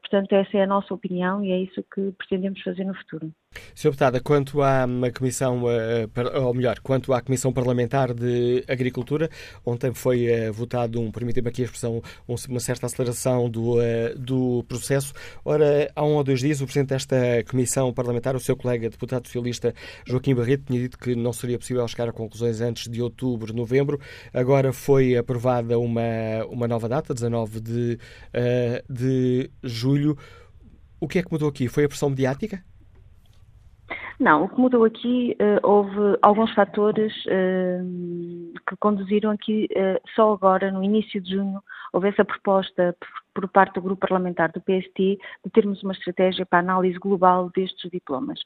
Portanto, 0.02 0.34
essa 0.34 0.58
é 0.58 0.64
a 0.64 0.68
nossa 0.68 0.94
opinião 0.94 1.44
e 1.44 1.52
é 1.52 1.60
isso 1.60 1.84
que 1.94 2.12
pretendemos 2.14 2.62
fazer 2.62 2.84
no 2.84 2.96
futuro. 2.96 3.32
Sr. 3.80 3.91
Deputada, 3.91 4.20
quanto 4.20 4.62
à 4.62 4.86
Comissão, 5.18 5.64
eh, 5.72 6.06
ou 6.41 6.54
melhor, 6.54 6.80
quanto 6.82 7.14
à 7.14 7.22
Comissão 7.22 7.54
Parlamentar 7.54 8.14
de 8.14 8.62
Agricultura, 8.68 9.30
ontem 9.66 9.93
foi 9.93 10.26
eh, 10.26 10.52
votado 10.52 11.00
um, 11.00 11.10
permitem-me 11.10 11.47
aqui 11.47 11.62
a 11.62 11.66
expressão, 11.66 12.02
uma 12.28 12.60
certa 12.60 12.88
aceleração 12.88 13.50
do, 13.50 13.82
eh, 13.82 14.14
do 14.18 14.66
processo. 14.68 15.14
Ora, 15.45 15.89
há 15.95 16.04
um 16.04 16.16
ou 16.16 16.24
dois 16.26 16.41
dias, 16.41 16.60
o 16.60 16.66
Presidente 16.66 16.89
desta 16.89 17.16
Comissão 17.50 17.93
Parlamentar, 17.93 18.36
o 18.36 18.39
seu 18.41 18.58
colega 18.58 18.89
deputado 18.89 19.28
socialista 19.28 19.74
Joaquim 20.06 20.36
Barreto, 20.36 20.66
tinha 20.66 20.82
dito 20.82 20.97
que 20.97 21.16
não 21.16 21.32
seria 21.32 21.58
possível 21.58 21.88
chegar 21.88 22.10
a 22.10 22.12
conclusões 22.12 22.60
antes 22.60 22.89
de 22.89 23.02
outubro, 23.02 23.54
novembro. 23.54 23.97
Agora 24.34 24.74
foi 24.74 25.16
aprovada 25.16 25.80
uma, 25.80 26.02
uma 26.50 26.68
nova 26.68 26.89
data, 26.89 27.14
19 27.14 27.62
de, 27.62 28.00
de 28.89 29.50
julho. 29.64 30.18
O 31.00 31.08
que 31.08 31.20
é 31.20 31.24
que 31.24 31.32
mudou 31.32 31.47
aqui? 31.47 31.70
Foi 31.70 31.86
a 31.86 31.88
pressão 31.88 32.10
mediática? 32.10 32.62
Não, 34.20 34.44
o 34.44 34.50
que 34.50 34.60
mudou 34.60 34.84
aqui, 34.84 35.38
uh, 35.40 35.66
houve 35.66 36.18
alguns 36.22 36.54
fatores 36.54 37.14
uh, 37.28 38.54
que 38.68 38.76
conduziram 38.78 39.32
aqui, 39.32 39.70
uh, 39.72 40.10
só 40.14 40.34
agora, 40.34 40.70
no 40.72 40.84
início 40.84 41.22
de 41.22 41.36
junho, 41.36 41.64
houve 41.94 42.10
essa 42.10 42.26
proposta 42.26 42.94
por 43.00 43.08
parte 43.54 43.76
do 43.76 43.82
grupo 43.82 44.08
parlamentar 44.08 44.52
do 44.52 44.62
PST 44.62 44.94
de 44.98 45.52
termos 45.54 45.82
uma 45.84 45.94
estratégia 45.94 46.46
para 46.46 46.60
a 46.60 46.62
análise 46.62 46.98
global 46.98 47.50
destes 47.56 47.90
diplomas. 47.92 48.40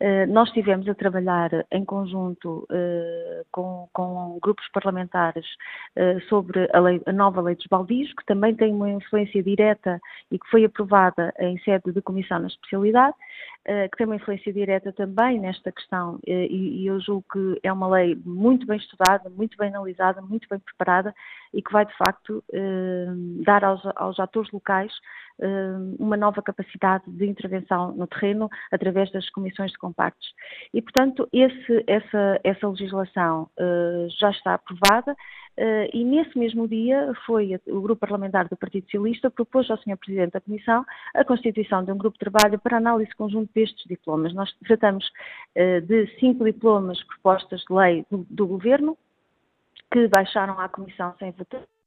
Uh, 0.00 0.26
nós 0.28 0.48
estivemos 0.48 0.88
a 0.88 0.94
trabalhar 0.94 1.50
em 1.70 1.84
conjunto 1.84 2.66
uh, 2.70 3.44
com, 3.50 3.88
com, 3.92 4.38
grupos 4.42 4.66
parlamentares 4.72 5.46
uh, 5.96 6.20
sobre 6.28 6.68
a, 6.72 6.80
lei, 6.80 7.00
a, 7.06 7.12
nova 7.12 7.40
lei 7.40 7.54
dos 7.54 7.66
baldios, 7.66 8.12
que 8.14 8.24
também 8.26 8.54
tem 8.54 8.72
uma 8.72 8.90
influência 8.90 9.42
direta 9.42 10.00
e 10.30 10.38
que 10.38 10.48
foi 10.50 10.64
aprovada 10.64 11.32
em 11.38 11.58
sede 11.60 11.92
de 11.92 12.02
comissão 12.02 12.38
na 12.40 12.48
especialidade, 12.48 13.14
que 13.92 13.98
tem 13.98 14.06
uma 14.06 14.16
influência 14.16 14.52
direta 14.52 14.90
também 14.92 15.38
nesta 15.38 15.70
questão 15.70 16.18
e, 16.26 16.82
e 16.82 16.86
eu 16.86 16.98
julgo 16.98 17.24
que 17.30 17.60
é 17.62 17.70
uma 17.70 17.88
lei 17.88 18.18
muito 18.24 18.66
bem 18.66 18.78
estudada, 18.78 19.28
muito 19.28 19.56
bem 19.58 19.68
analisada, 19.68 20.22
muito 20.22 20.48
bem 20.48 20.58
preparada 20.58 21.14
e 21.52 21.62
que 21.62 21.70
vai 21.70 21.84
de 21.84 21.94
facto 21.96 22.42
dar 23.44 23.62
aos, 23.62 23.82
aos 23.96 24.18
atores 24.30 24.50
locais 24.52 24.92
eh, 25.42 25.76
uma 25.98 26.16
nova 26.16 26.42
capacidade 26.42 27.04
de 27.06 27.26
intervenção 27.26 27.92
no 27.92 28.06
terreno 28.06 28.48
através 28.70 29.10
das 29.10 29.28
comissões 29.30 29.72
de 29.72 29.78
compactos. 29.78 30.34
E, 30.72 30.82
portanto, 30.82 31.26
esse, 31.32 31.84
essa, 31.86 32.40
essa 32.44 32.68
legislação 32.68 33.48
eh, 33.58 34.06
já 34.18 34.30
está 34.30 34.54
aprovada 34.54 35.16
Uh, 35.58 35.84
e 35.92 36.04
nesse 36.04 36.38
mesmo 36.38 36.66
dia 36.66 37.12
foi 37.26 37.60
o 37.66 37.82
grupo 37.82 38.00
parlamentar 38.00 38.48
do 38.48 38.56
Partido 38.56 38.84
Socialista 38.84 39.30
propôs 39.30 39.68
ao 39.68 39.76
Sr. 39.76 39.96
Presidente 39.98 40.32
da 40.32 40.40
Comissão 40.40 40.86
a 41.12 41.24
constituição 41.24 41.84
de 41.84 41.92
um 41.92 41.98
grupo 41.98 42.16
de 42.16 42.30
trabalho 42.30 42.58
para 42.58 42.78
análise 42.78 43.14
conjunto 43.14 43.50
destes 43.52 43.84
diplomas. 43.86 44.32
Nós 44.32 44.50
tratamos 44.64 45.04
de 45.86 46.06
cinco 46.18 46.44
diplomas 46.44 47.02
propostas 47.02 47.60
de 47.68 47.74
lei 47.74 48.06
do, 48.10 48.24
do 48.30 48.46
Governo 48.46 48.96
que 49.92 50.08
baixaram 50.08 50.58
à 50.58 50.68
Comissão 50.68 51.14
sem 51.18 51.32
votação 51.32 51.79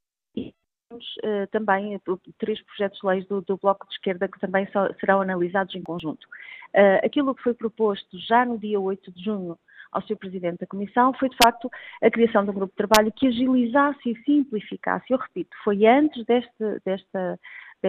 uh, 0.96 1.48
também 1.52 2.00
três 2.38 2.62
projetos 2.64 3.00
de 3.00 3.08
leis 3.08 3.28
do, 3.28 3.42
do, 3.42 3.58
Bloco 3.58 3.88
de 3.88 3.94
Esquerda 3.94 4.28
que 4.28 4.40
também 4.40 4.68
só, 4.72 4.92
serão 5.00 5.22
analisados 5.22 5.74
em 5.76 5.82
conjunto. 5.82 6.24
Uh, 6.76 7.06
aquilo 7.06 7.34
que 7.36 7.44
foi 7.44 7.54
proposto 7.54 8.18
já 8.20 8.46
no 8.46 8.58
dia 8.58 8.80
8 8.80 9.12
de 9.12 9.24
junho 9.24 9.58
ao 9.92 10.02
Sr. 10.02 10.18
Presidente 10.18 10.60
da 10.60 10.68
Comissão 10.68 11.14
foi, 11.14 11.30
de 11.30 11.38
facto, 11.42 11.70
a 12.02 12.10
criação 12.10 12.44
de 12.44 12.50
um 12.50 12.54
grupo 12.54 12.74
de 12.74 12.88
trabalho 12.88 13.14
que 13.16 13.28
agilizasse 13.28 14.10
e 14.10 14.24
simplificasse. 14.24 15.06
Eu 15.10 15.20
repito, 15.20 15.56
foi 15.64 15.86
antes 15.86 16.26
deste, 16.26 16.80
desta 16.84 17.40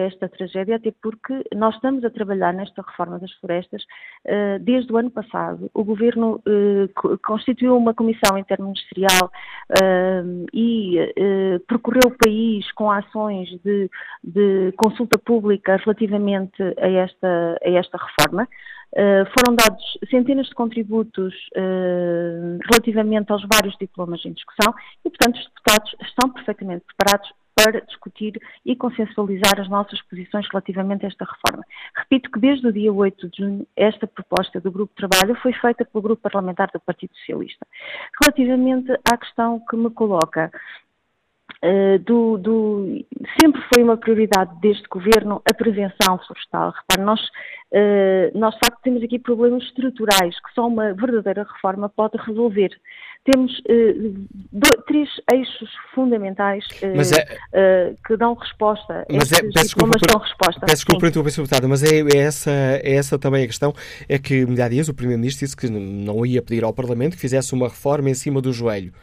esta 0.01 0.29
tragédia, 0.29 0.75
até 0.75 0.91
porque 1.01 1.43
nós 1.55 1.75
estamos 1.75 2.03
a 2.03 2.09
trabalhar 2.09 2.53
nesta 2.53 2.81
reforma 2.81 3.19
das 3.19 3.31
florestas 3.33 3.83
uh, 4.25 4.59
desde 4.59 4.91
o 4.91 4.97
ano 4.97 5.09
passado. 5.09 5.69
O 5.73 5.83
Governo 5.83 6.41
uh, 6.45 7.17
constituiu 7.25 7.77
uma 7.77 7.93
comissão 7.93 8.37
interministerial 8.37 9.31
uh, 9.71 10.45
e 10.53 10.95
percorreu 11.67 12.01
o 12.07 12.17
país 12.17 12.71
com 12.73 12.91
ações 12.91 13.49
de, 13.63 13.89
de, 14.23 14.73
consulta 14.77 15.17
pública 15.17 15.77
relativamente 15.77 16.61
a 16.79 16.87
esta, 16.87 17.57
a 17.63 17.69
esta 17.69 17.97
reforma. 17.97 18.47
Uh, 18.95 19.27
foram 19.37 19.57
dados 19.57 19.83
centenas 20.09 20.47
de 20.47 20.53
contributos 20.53 21.33
uh, 21.57 22.57
relativamente 22.71 23.29
aos 23.29 23.43
vários 23.51 23.75
diplomas 23.77 24.23
em 24.23 24.31
discussão 24.31 24.73
e, 25.03 25.09
portanto, 25.09 25.35
os 25.35 25.45
deputados 25.47 25.95
estão 26.01 26.29
perfeitamente 26.29 26.85
preparados 26.85 27.29
para 27.55 27.81
discutir 27.81 28.39
e 28.65 28.75
consensualizar 28.75 29.59
as 29.59 29.69
nossas 29.69 30.01
posições 30.03 30.45
relativamente 30.51 31.05
a 31.05 31.07
esta 31.07 31.25
reforma. 31.25 31.63
Repito 31.95 32.29
que 32.29 32.39
desde 32.39 32.67
o 32.67 32.73
dia 32.73 32.91
8 32.91 33.29
de 33.29 33.37
junho 33.37 33.67
esta 33.75 34.05
proposta 34.05 34.59
do 34.59 34.71
Grupo 34.71 34.93
de 34.93 35.07
Trabalho 35.07 35.39
foi 35.41 35.53
feita 35.53 35.85
pelo 35.85 36.01
Grupo 36.01 36.21
Parlamentar 36.21 36.69
do 36.73 36.79
Partido 36.79 37.15
Socialista. 37.15 37.65
Relativamente 38.21 38.91
à 39.09 39.17
questão 39.17 39.61
que 39.69 39.75
me 39.77 39.89
coloca 39.89 40.51
Uh, 41.63 41.97
do, 41.99 42.37
do, 42.37 43.05
sempre 43.39 43.61
foi 43.73 43.83
uma 43.83 43.97
prioridade 43.97 44.51
deste 44.59 44.87
governo 44.87 45.41
a 45.49 45.53
prevenção 45.53 46.19
florestal. 46.19 46.71
Repare, 46.71 47.01
nós, 47.01 47.19
uh, 47.71 48.37
nós 48.37 48.53
de 48.55 48.59
facto 48.59 48.81
temos 48.83 49.01
aqui 49.01 49.17
problemas 49.17 49.63
estruturais 49.63 50.39
que 50.41 50.53
só 50.53 50.67
uma 50.67 50.93
verdadeira 50.93 51.43
reforma 51.43 51.87
pode 51.87 52.17
resolver 52.17 52.69
temos 53.25 53.51
uh, 53.59 54.27
dois, 54.51 54.85
três 54.85 55.09
eixos 55.33 55.69
fundamentais 55.93 56.63
uh, 56.83 56.85
é, 56.85 57.91
uh, 57.91 57.97
que 58.05 58.15
dão 58.15 58.35
resposta. 58.35 59.05
Mas 59.11 59.31
é, 59.31 59.41
peço 59.41 59.65
desculpa, 59.65 59.97
dão 60.07 60.21
resposta. 60.21 60.59
Peço 60.61 60.75
desculpa 60.75 60.99
por 60.99 61.07
interromper, 61.09 61.67
mas 61.67 61.83
é, 61.83 62.01
é, 62.01 62.17
essa, 62.17 62.51
é 62.51 62.95
essa 62.95 63.17
também 63.17 63.43
a 63.43 63.47
questão. 63.47 63.73
É 64.07 64.19
que 64.19 64.45
há 64.61 64.69
dias 64.69 64.87
o 64.89 64.93
Primeiro-Ministro 64.93 65.43
disse 65.43 65.57
que 65.57 65.67
não 65.67 66.23
ia 66.23 66.41
pedir 66.41 66.63
ao 66.63 66.71
Parlamento 66.71 67.15
que 67.15 67.21
fizesse 67.21 67.53
uma 67.53 67.67
reforma 67.67 68.11
em 68.11 68.13
cima 68.13 68.39
do 68.41 68.53
joelho 68.53 68.93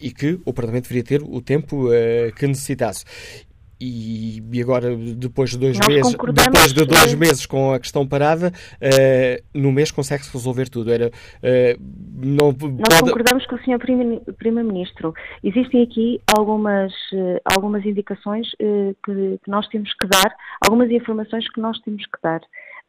e 0.00 0.10
que 0.10 0.40
o 0.44 0.52
Parlamento 0.52 0.88
deveria 0.88 1.04
ter 1.04 1.22
o 1.22 1.40
tempo 1.40 1.88
que 2.36 2.46
necessitasse 2.46 3.04
e, 3.82 4.42
e 4.52 4.62
agora 4.62 4.94
depois 4.96 5.50
de 5.50 5.58
dois 5.58 5.78
meses 5.86 6.12
depois 6.12 6.72
de 6.72 6.84
dois 6.84 7.14
meses 7.14 7.46
com 7.46 7.72
a 7.72 7.80
questão 7.80 8.06
parada 8.06 8.52
uh, 8.76 9.58
no 9.58 9.72
mês 9.72 9.90
consegue-se 9.90 10.32
resolver 10.32 10.68
tudo. 10.68 10.92
Era 10.92 11.08
uh, 11.08 11.82
não 12.14 12.48
nós 12.48 13.00
pode... 13.00 13.00
concordamos 13.02 13.46
com 13.46 13.56
o 13.56 13.58
Sr. 13.58 13.78
Primeiro-Ministro. 14.38 15.12
Existem 15.42 15.82
aqui 15.82 16.20
algumas 16.36 16.92
uh, 17.12 17.40
algumas 17.44 17.84
indicações 17.84 18.48
que, 18.50 18.94
que, 19.04 19.50
nós 19.50 19.66
temos 19.68 19.92
que 19.94 20.06
dar 20.06 20.32
algumas 20.64 20.90
informações 20.90 21.50
que 21.50 21.60
nós 21.60 21.78
temos 21.80 22.04
que 22.04 22.18
dar. 22.22 22.40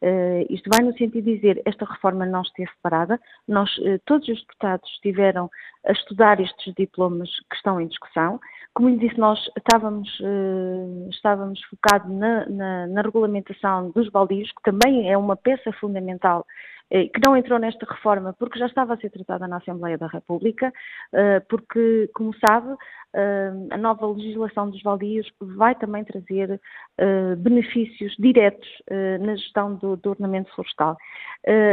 Uh, 0.04 0.46
isto 0.50 0.70
vai 0.70 0.86
no 0.86 0.92
sentido 0.98 1.24
de 1.24 1.36
dizer 1.36 1.62
esta 1.64 1.86
reforma 1.86 2.26
não 2.26 2.42
esteve 2.42 2.70
parada, 2.82 3.18
nós, 3.48 3.70
uh, 3.78 3.98
todos 4.06 4.28
os 4.28 4.42
deputados 4.42 4.90
estiveram 4.96 5.50
a 5.88 5.94
estudar 5.94 6.42
estes 6.42 6.74
diplomas 6.76 7.30
que 7.50 7.56
estão 7.56 7.80
em 7.80 7.88
discussão, 7.88 8.38
como 8.74 8.90
lhe 8.90 8.98
disse, 8.98 9.20
nós 9.20 9.40
estávamos, 9.58 10.10
uh, 10.20 11.08
estávamos 11.10 11.62
focados 11.66 12.10
na, 12.12 12.46
na, 12.48 12.88
na, 12.88 13.02
regulamentação 13.02 13.92
dos 13.92 14.10
baldios, 14.10 14.52
que 14.52 14.64
também 14.64 15.12
é 15.12 15.18
uma 15.18 15.36
peça 15.36 15.72
fundamental, 15.74 16.46
uh, 16.92 17.10
que 17.12 17.22
não 17.24 17.38
entrou 17.38 17.60
nesta 17.60 17.86
reforma 17.86 18.34
porque 18.34 18.58
já 18.58 18.66
estava 18.66 18.96
a 18.96 18.98
ser 18.98 19.12
tratada 19.12 19.48
na 19.48 19.58
Assembleia 19.58 19.96
da 19.96 20.08
República, 20.08 20.74
uh, 21.14 21.46
porque, 21.48 22.10
como 22.16 22.34
sabe, 22.46 22.76
a 23.70 23.78
nova 23.78 24.08
legislação 24.08 24.72
dos 24.72 24.82
baldios 24.82 25.32
vai 25.40 25.76
também 25.76 26.04
trazer 26.04 26.60
benefícios 27.38 28.16
diretos 28.18 28.68
na 29.20 29.36
gestão 29.36 29.76
do, 29.76 29.96
do 29.96 30.10
ordenamento 30.10 30.52
florestal. 30.56 30.98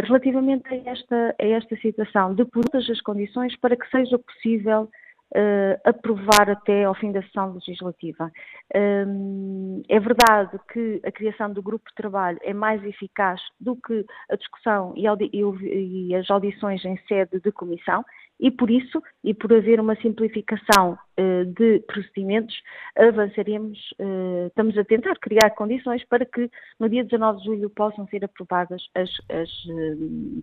relativamente 0.05 0.69
a 0.69 0.91
esta, 0.91 1.35
a 1.41 1.47
esta 1.47 1.77
situação, 1.77 2.35
de 2.35 2.45
todas 2.45 2.91
as 2.91 3.01
condições 3.01 3.57
para 3.57 3.75
que 3.75 3.89
seja 3.89 4.19
possível 4.19 4.91
uh, 5.35 5.81
aprovar 5.85 6.51
até 6.51 6.85
ao 6.85 6.95
fim 6.95 7.13
da 7.13 7.23
sessão 7.23 7.53
legislativa. 7.55 8.31
Um, 8.75 9.83
é 9.89 9.99
verdade 9.99 10.59
que 10.73 11.01
a 11.05 11.13
criação 11.13 11.53
do 11.53 11.63
grupo 11.63 11.89
de 11.89 11.95
trabalho 11.95 12.39
é 12.43 12.53
mais 12.53 12.83
eficaz 12.85 13.41
do 13.61 13.77
que 13.77 14.05
a 14.31 14.37
discussão 14.37 14.95
e, 14.97 15.05
e 15.33 16.15
as 16.15 16.31
audições 16.31 16.85
em 16.85 16.97
sede 17.09 17.41
de 17.41 17.53
comissão, 17.53 18.05
e 18.39 18.51
por 18.51 18.71
isso, 18.71 19.03
e 19.23 19.35
por 19.35 19.53
haver 19.53 19.79
uma 19.81 19.95
simplificação 19.97 20.93
uh, 21.19 21.45
de 21.45 21.81
procedimentos, 21.81 22.55
avançaremos, 22.97 23.79
uh, 24.01 24.47
estamos 24.47 24.79
a 24.79 24.85
tentar 24.85 25.15
criar 25.17 25.51
condições 25.51 26.03
para 26.07 26.25
que 26.25 26.51
no 26.79 26.89
dia 26.89 27.05
19 27.05 27.41
de 27.41 27.45
julho 27.45 27.69
possam 27.69 28.07
ser 28.09 28.25
aprovadas 28.25 28.83
as, 28.95 29.11
as, 29.29 29.51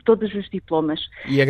todos 0.05 0.31
os 0.35 0.47
diplomas. 0.49 0.99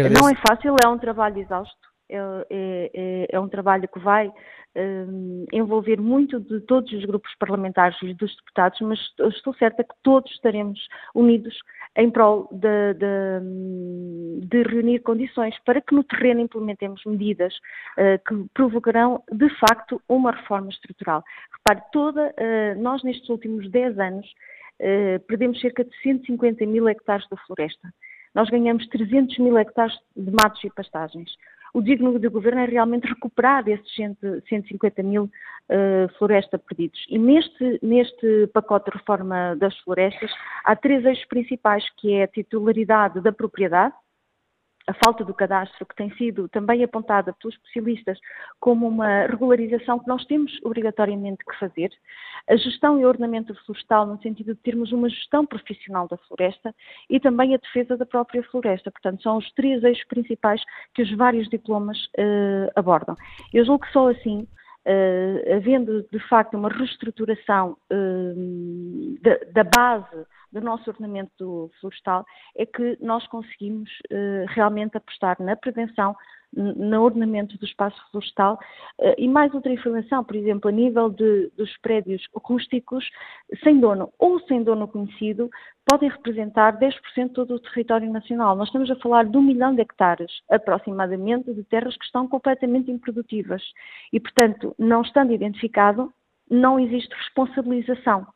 Não 0.09 0.29
é 0.29 0.35
fácil, 0.35 0.75
é 0.81 0.87
um 0.87 0.97
trabalho 0.97 1.39
exausto, 1.39 1.87
é, 2.09 2.17
é, 2.49 2.91
é, 2.93 3.27
é 3.31 3.39
um 3.39 3.49
trabalho 3.49 3.87
que 3.87 3.99
vai 3.99 4.31
um, 4.77 5.45
envolver 5.51 5.99
muito 5.99 6.39
de 6.39 6.61
todos 6.61 6.91
os 6.93 7.03
grupos 7.05 7.33
parlamentares 7.39 7.97
e 8.01 8.13
dos 8.13 8.35
deputados, 8.35 8.79
mas 8.81 8.99
estou 9.33 9.53
certa 9.55 9.83
que 9.83 9.93
todos 10.03 10.31
estaremos 10.31 10.79
unidos 11.15 11.57
em 11.95 12.11
prol 12.11 12.47
de, 12.51 12.93
de, 12.93 14.45
de 14.45 14.63
reunir 14.63 14.99
condições 14.99 15.55
para 15.65 15.81
que 15.81 15.95
no 15.95 16.03
terreno 16.03 16.41
implementemos 16.41 17.01
medidas 17.05 17.53
uh, 17.97 18.19
que 18.27 18.49
provocarão, 18.53 19.23
de 19.31 19.49
facto, 19.57 19.99
uma 20.07 20.31
reforma 20.31 20.69
estrutural. 20.69 21.23
Repare, 21.51 21.83
toda, 21.91 22.27
uh, 22.27 22.81
nós 22.81 23.03
nestes 23.03 23.27
últimos 23.29 23.69
10 23.71 23.97
anos 23.99 24.27
uh, 24.79 25.19
perdemos 25.27 25.59
cerca 25.59 25.83
de 25.83 25.91
150 26.01 26.65
mil 26.67 26.87
hectares 26.87 27.27
da 27.29 27.37
floresta. 27.37 27.91
nós 28.35 28.47
ganhamos 28.49 28.87
300 28.89 29.39
mil 29.39 29.57
hectares 29.57 29.97
de 30.15 30.31
matos 30.31 30.63
e 30.63 30.69
pastagens. 30.69 31.31
O 31.73 31.81
digno 31.81 32.17
do 32.17 32.31
governo 32.31 32.61
é 32.61 32.65
realmente 32.65 33.07
recuperar 33.07 33.67
esses 33.67 33.93
150 33.93 35.03
mil 35.03 35.23
uh, 35.25 36.17
florestas 36.17 36.61
perdidos. 36.61 37.05
E 37.09 37.17
neste, 37.17 37.79
neste 37.81 38.47
pacote 38.53 38.89
de 38.91 38.97
reforma 38.97 39.55
das 39.55 39.77
florestas 39.79 40.31
há 40.63 40.75
três 40.75 41.05
eixos 41.05 41.25
principais, 41.25 41.83
que 41.97 42.13
é 42.13 42.23
a 42.23 42.27
titularidade 42.27 43.21
da 43.21 43.31
propriedade, 43.31 43.93
a 44.87 44.93
falta 44.93 45.23
do 45.23 45.33
cadastro, 45.33 45.85
que 45.85 45.95
tem 45.95 46.09
sido 46.15 46.47
também 46.47 46.81
apontada 46.83 47.33
pelos 47.33 47.55
especialistas 47.55 48.17
como 48.59 48.87
uma 48.87 49.27
regularização 49.27 49.99
que 49.99 50.07
nós 50.07 50.25
temos 50.25 50.57
obrigatoriamente 50.63 51.43
que 51.45 51.59
fazer, 51.59 51.91
a 52.49 52.55
gestão 52.55 52.97
e 52.97 53.05
ordenamento 53.05 53.53
florestal, 53.65 54.05
no 54.05 54.21
sentido 54.21 54.55
de 54.55 54.61
termos 54.61 54.93
uma 54.93 55.09
gestão 55.09 55.45
profissional 55.45 56.07
da 56.07 56.17
floresta 56.17 56.73
e 57.09 57.19
também 57.19 57.53
a 57.53 57.57
defesa 57.57 57.97
da 57.97 58.05
própria 58.05 58.41
floresta. 58.43 58.89
Portanto, 58.89 59.21
são 59.21 59.37
os 59.37 59.51
três 59.51 59.83
eixos 59.83 60.05
principais 60.05 60.61
que 60.93 61.01
os 61.01 61.13
vários 61.17 61.49
diplomas 61.49 61.97
uh, 62.17 62.71
abordam. 62.75 63.15
Eu 63.53 63.65
julgo 63.65 63.85
que 63.85 63.91
só 63.91 64.09
assim 64.09 64.47
Uh, 64.89 65.57
havendo 65.57 66.07
de 66.09 66.19
facto 66.29 66.53
uma 66.53 66.69
reestruturação 66.69 67.75
uh, 67.91 69.19
da, 69.21 69.37
da, 69.51 69.69
base 69.69 70.25
do 70.59 70.65
nosso 70.65 70.89
ordenamento 70.89 71.71
florestal, 71.79 72.25
é 72.55 72.65
que 72.65 72.97
nós 73.01 73.25
conseguimos 73.27 73.89
uh, 74.11 74.45
realmente 74.49 74.97
apostar 74.97 75.37
na 75.41 75.55
prevenção, 75.55 76.15
no 76.53 77.03
ordenamento 77.03 77.57
do 77.57 77.65
espaço 77.65 78.01
florestal 78.09 78.57
e 79.17 79.27
mais 79.27 79.53
outra 79.53 79.71
informação, 79.71 80.23
por 80.23 80.33
exemplo, 80.33 80.69
a 80.69 80.71
nível 80.71 81.09
de, 81.09 81.51
dos 81.57 81.75
prédios 81.79 82.25
rústicos, 82.33 83.05
sem 83.63 83.81
dono 83.81 84.13
ou 84.17 84.39
sem 84.47 84.63
dono 84.63 84.87
conhecido, 84.87 85.49
podem 85.87 86.09
representar 86.09 86.77
10% 86.77 86.93
de 87.15 87.29
todo 87.29 87.55
o 87.55 87.59
território 87.59 88.11
nacional. 88.11 88.55
Nós 88.55 88.67
estamos 88.67 88.91
a 88.91 88.95
falar 88.97 89.25
de 89.25 89.37
um 89.37 89.41
milhão 89.41 89.73
de 89.73 89.81
hectares, 89.81 90.31
aproximadamente, 90.49 91.53
de 91.53 91.63
terras 91.63 91.95
que 91.95 92.05
estão 92.05 92.27
completamente 92.27 92.91
improdutivas. 92.91 93.63
E, 94.11 94.19
portanto, 94.19 94.75
não 94.77 95.01
estando 95.01 95.33
identificado, 95.33 96.11
não 96.49 96.77
existe 96.77 97.13
responsabilização. 97.15 98.27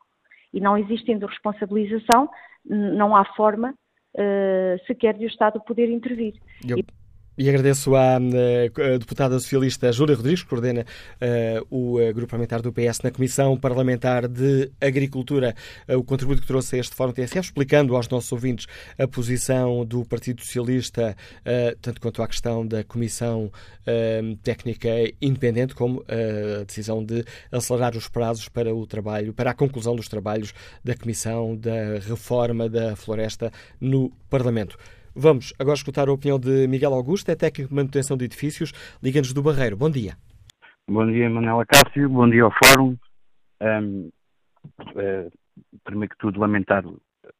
E 0.54 0.60
não 0.60 0.78
existindo 0.78 1.26
responsabilização, 1.26 2.30
não 2.66 3.16
há 3.16 3.26
forma 3.34 3.74
uh, 4.16 4.86
sequer 4.86 5.14
de 5.14 5.26
o 5.26 5.28
Estado 5.28 5.62
poder 5.62 5.90
intervir. 5.90 6.34
Eu... 6.68 6.78
E... 6.78 6.86
E 7.42 7.50
agradeço 7.50 7.96
à, 7.96 8.18
à 8.18 8.98
deputada 9.00 9.40
socialista 9.40 9.92
Júlia 9.92 10.16
Rodrigues, 10.16 10.44
que 10.44 10.50
coordena 10.50 10.86
uh, 10.86 11.66
o 11.72 12.00
uh, 12.00 12.14
grupo 12.14 12.30
parlamentar 12.30 12.62
do 12.62 12.72
PS 12.72 13.00
na 13.04 13.10
Comissão 13.10 13.58
Parlamentar 13.58 14.28
de 14.28 14.72
Agricultura, 14.80 15.56
uh, 15.90 15.98
o 15.98 16.04
contributo 16.04 16.42
que 16.42 16.46
trouxe 16.46 16.76
a 16.76 16.80
este 16.80 16.94
Fórum 16.94 17.12
TSF, 17.12 17.40
explicando 17.40 17.96
aos 17.96 18.08
nossos 18.10 18.32
ouvintes 18.32 18.68
a 18.96 19.08
posição 19.08 19.84
do 19.84 20.06
Partido 20.06 20.42
Socialista, 20.42 21.18
tanto 21.82 22.00
quanto 22.00 22.22
à 22.22 22.28
questão 22.28 22.66
da 22.66 22.84
Comissão 22.84 23.52
Técnica 24.44 24.90
Independente, 25.20 25.74
como 25.74 26.06
a 26.08 26.64
decisão 26.64 27.04
de 27.04 27.26
acelerar 27.52 27.98
os 27.98 28.08
prazos 28.08 28.50
para 28.50 28.74
o 28.74 28.86
trabalho, 28.86 29.34
para 29.34 29.50
a 29.50 29.54
conclusão 29.56 29.96
dos 29.96 30.08
trabalhos 30.08 30.54
da 30.84 30.96
Comissão 30.96 31.56
da 31.58 31.98
Reforma 32.08 32.70
da 32.70 32.96
Floresta 32.96 33.52
no 33.80 34.12
Parlamento. 34.30 34.78
Vamos 35.16 35.54
agora 35.60 35.76
escutar 35.76 36.08
a 36.08 36.14
opinião 36.14 36.40
de 36.40 36.68
Miguel 36.70 36.94
Augusto, 36.94 37.30
é 37.30 37.36
técnico 37.36 37.70
de 37.70 37.76
manutenção 37.76 38.16
de 38.16 38.24
edifícios, 38.24 38.72
Liga-nos 39.04 39.34
do 39.34 39.44
Barreiro. 39.44 39.76
Bom 39.76 39.90
dia. 39.90 40.14
Bom 40.90 41.06
dia, 41.06 41.30
Manela 41.30 41.66
Cássio, 41.66 42.10
bom 42.10 42.30
dia 42.30 42.44
ao 42.44 42.52
Fórum. 42.52 42.96
Um, 43.62 44.10
uh, 44.80 45.32
primeiro 45.84 46.12
que 46.12 46.18
tudo, 46.18 46.40
lamentar, 46.40 46.86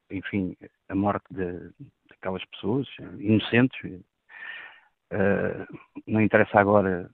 enfim, 0.10 0.54
a 0.90 0.96
morte 0.96 1.24
de, 1.32 1.70
daquelas 2.10 2.44
pessoas 2.46 2.88
inocentes. 3.18 3.80
Uh, 5.14 5.66
não 6.06 6.20
interessa 6.20 6.60
agora 6.60 7.10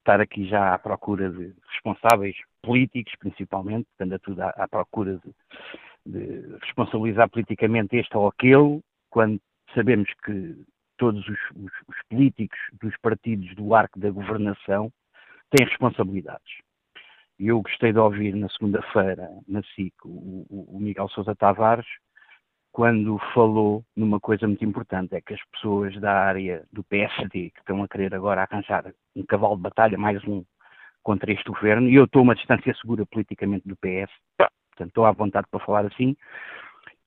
estar 0.00 0.20
aqui 0.20 0.44
já 0.48 0.74
à 0.74 0.78
procura 0.78 1.30
de 1.30 1.54
responsáveis 1.70 2.36
políticos, 2.62 3.14
principalmente, 3.20 3.86
estando 3.92 4.18
tudo 4.18 4.42
à, 4.42 4.48
à 4.48 4.66
procura 4.66 5.20
de, 6.04 6.18
de 6.18 6.56
responsabilizar 6.62 7.30
politicamente 7.30 7.96
este 7.96 8.16
ou 8.16 8.26
aquele, 8.26 8.80
quando 9.08 9.40
sabemos 9.74 10.08
que 10.24 10.56
todos 10.96 11.26
os, 11.28 11.38
os, 11.56 11.72
os, 11.88 11.96
políticos 12.08 12.58
dos 12.80 12.96
partidos 12.98 13.54
do 13.56 13.74
arco 13.74 13.98
da 13.98 14.10
governação 14.10 14.92
têm 15.50 15.66
responsabilidades. 15.66 16.60
Eu 17.38 17.60
gostei 17.60 17.92
de 17.92 17.98
ouvir 17.98 18.34
na 18.36 18.48
segunda-feira, 18.48 19.28
na 19.48 19.62
SIC, 19.74 19.92
o, 20.04 20.46
o, 20.48 20.78
Miguel 20.78 21.08
Sousa 21.08 21.34
Tavares, 21.34 21.86
quando 22.70 23.18
falou 23.34 23.84
numa 23.96 24.20
coisa 24.20 24.46
muito 24.46 24.64
importante, 24.64 25.14
é 25.14 25.20
que 25.20 25.34
as 25.34 25.40
pessoas 25.50 25.98
da 26.00 26.12
área 26.12 26.64
do 26.72 26.84
PSD, 26.84 27.50
que 27.50 27.60
estão 27.60 27.82
a 27.82 27.88
querer 27.88 28.14
agora 28.14 28.42
arranjar 28.42 28.92
um 29.14 29.24
cavalo 29.26 29.56
de 29.56 29.62
batalha, 29.62 29.98
mais 29.98 30.22
um, 30.24 30.44
contra 31.02 31.32
este 31.32 31.50
governo, 31.50 31.88
e 31.88 31.96
eu 31.96 32.04
estou 32.04 32.22
uma 32.22 32.34
distância 32.34 32.72
segura 32.74 33.04
politicamente 33.06 33.68
do 33.68 33.76
PS, 33.76 34.10
portanto 34.36 34.88
estou 34.88 35.04
à 35.04 35.12
vontade 35.12 35.46
para 35.50 35.64
falar 35.64 35.84
assim, 35.86 36.16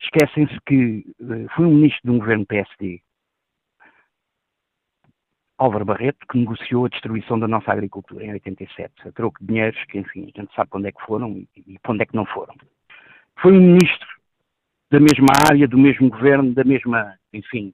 esquecem-se 0.01 0.57
que 0.65 1.05
uh, 1.19 1.47
foi 1.55 1.65
um 1.65 1.75
ministro 1.75 2.01
de 2.03 2.11
um 2.11 2.19
governo 2.19 2.45
PSD, 2.45 3.01
Álvaro 5.57 5.85
Barreto, 5.85 6.25
que 6.29 6.37
negociou 6.37 6.85
a 6.85 6.89
destruição 6.89 7.39
da 7.39 7.47
nossa 7.47 7.71
agricultura 7.71 8.25
em 8.25 8.31
87, 8.33 9.07
a 9.07 9.11
troco 9.11 9.39
de 9.39 9.47
dinheiros 9.47 9.81
que, 9.85 9.97
enfim, 9.97 10.31
a 10.35 10.41
gente 10.41 10.53
sabe 10.53 10.69
onde 10.73 10.89
é 10.89 10.91
que 10.91 11.01
foram 11.05 11.31
e, 11.31 11.47
e 11.55 11.79
onde 11.87 12.03
é 12.03 12.05
que 12.05 12.15
não 12.15 12.25
foram. 12.25 12.53
Foi 13.39 13.53
um 13.53 13.61
ministro 13.61 14.07
da 14.91 14.99
mesma 14.99 15.27
área, 15.49 15.67
do 15.67 15.77
mesmo 15.77 16.09
governo, 16.09 16.53
da 16.53 16.63
mesma, 16.63 17.17
enfim, 17.33 17.73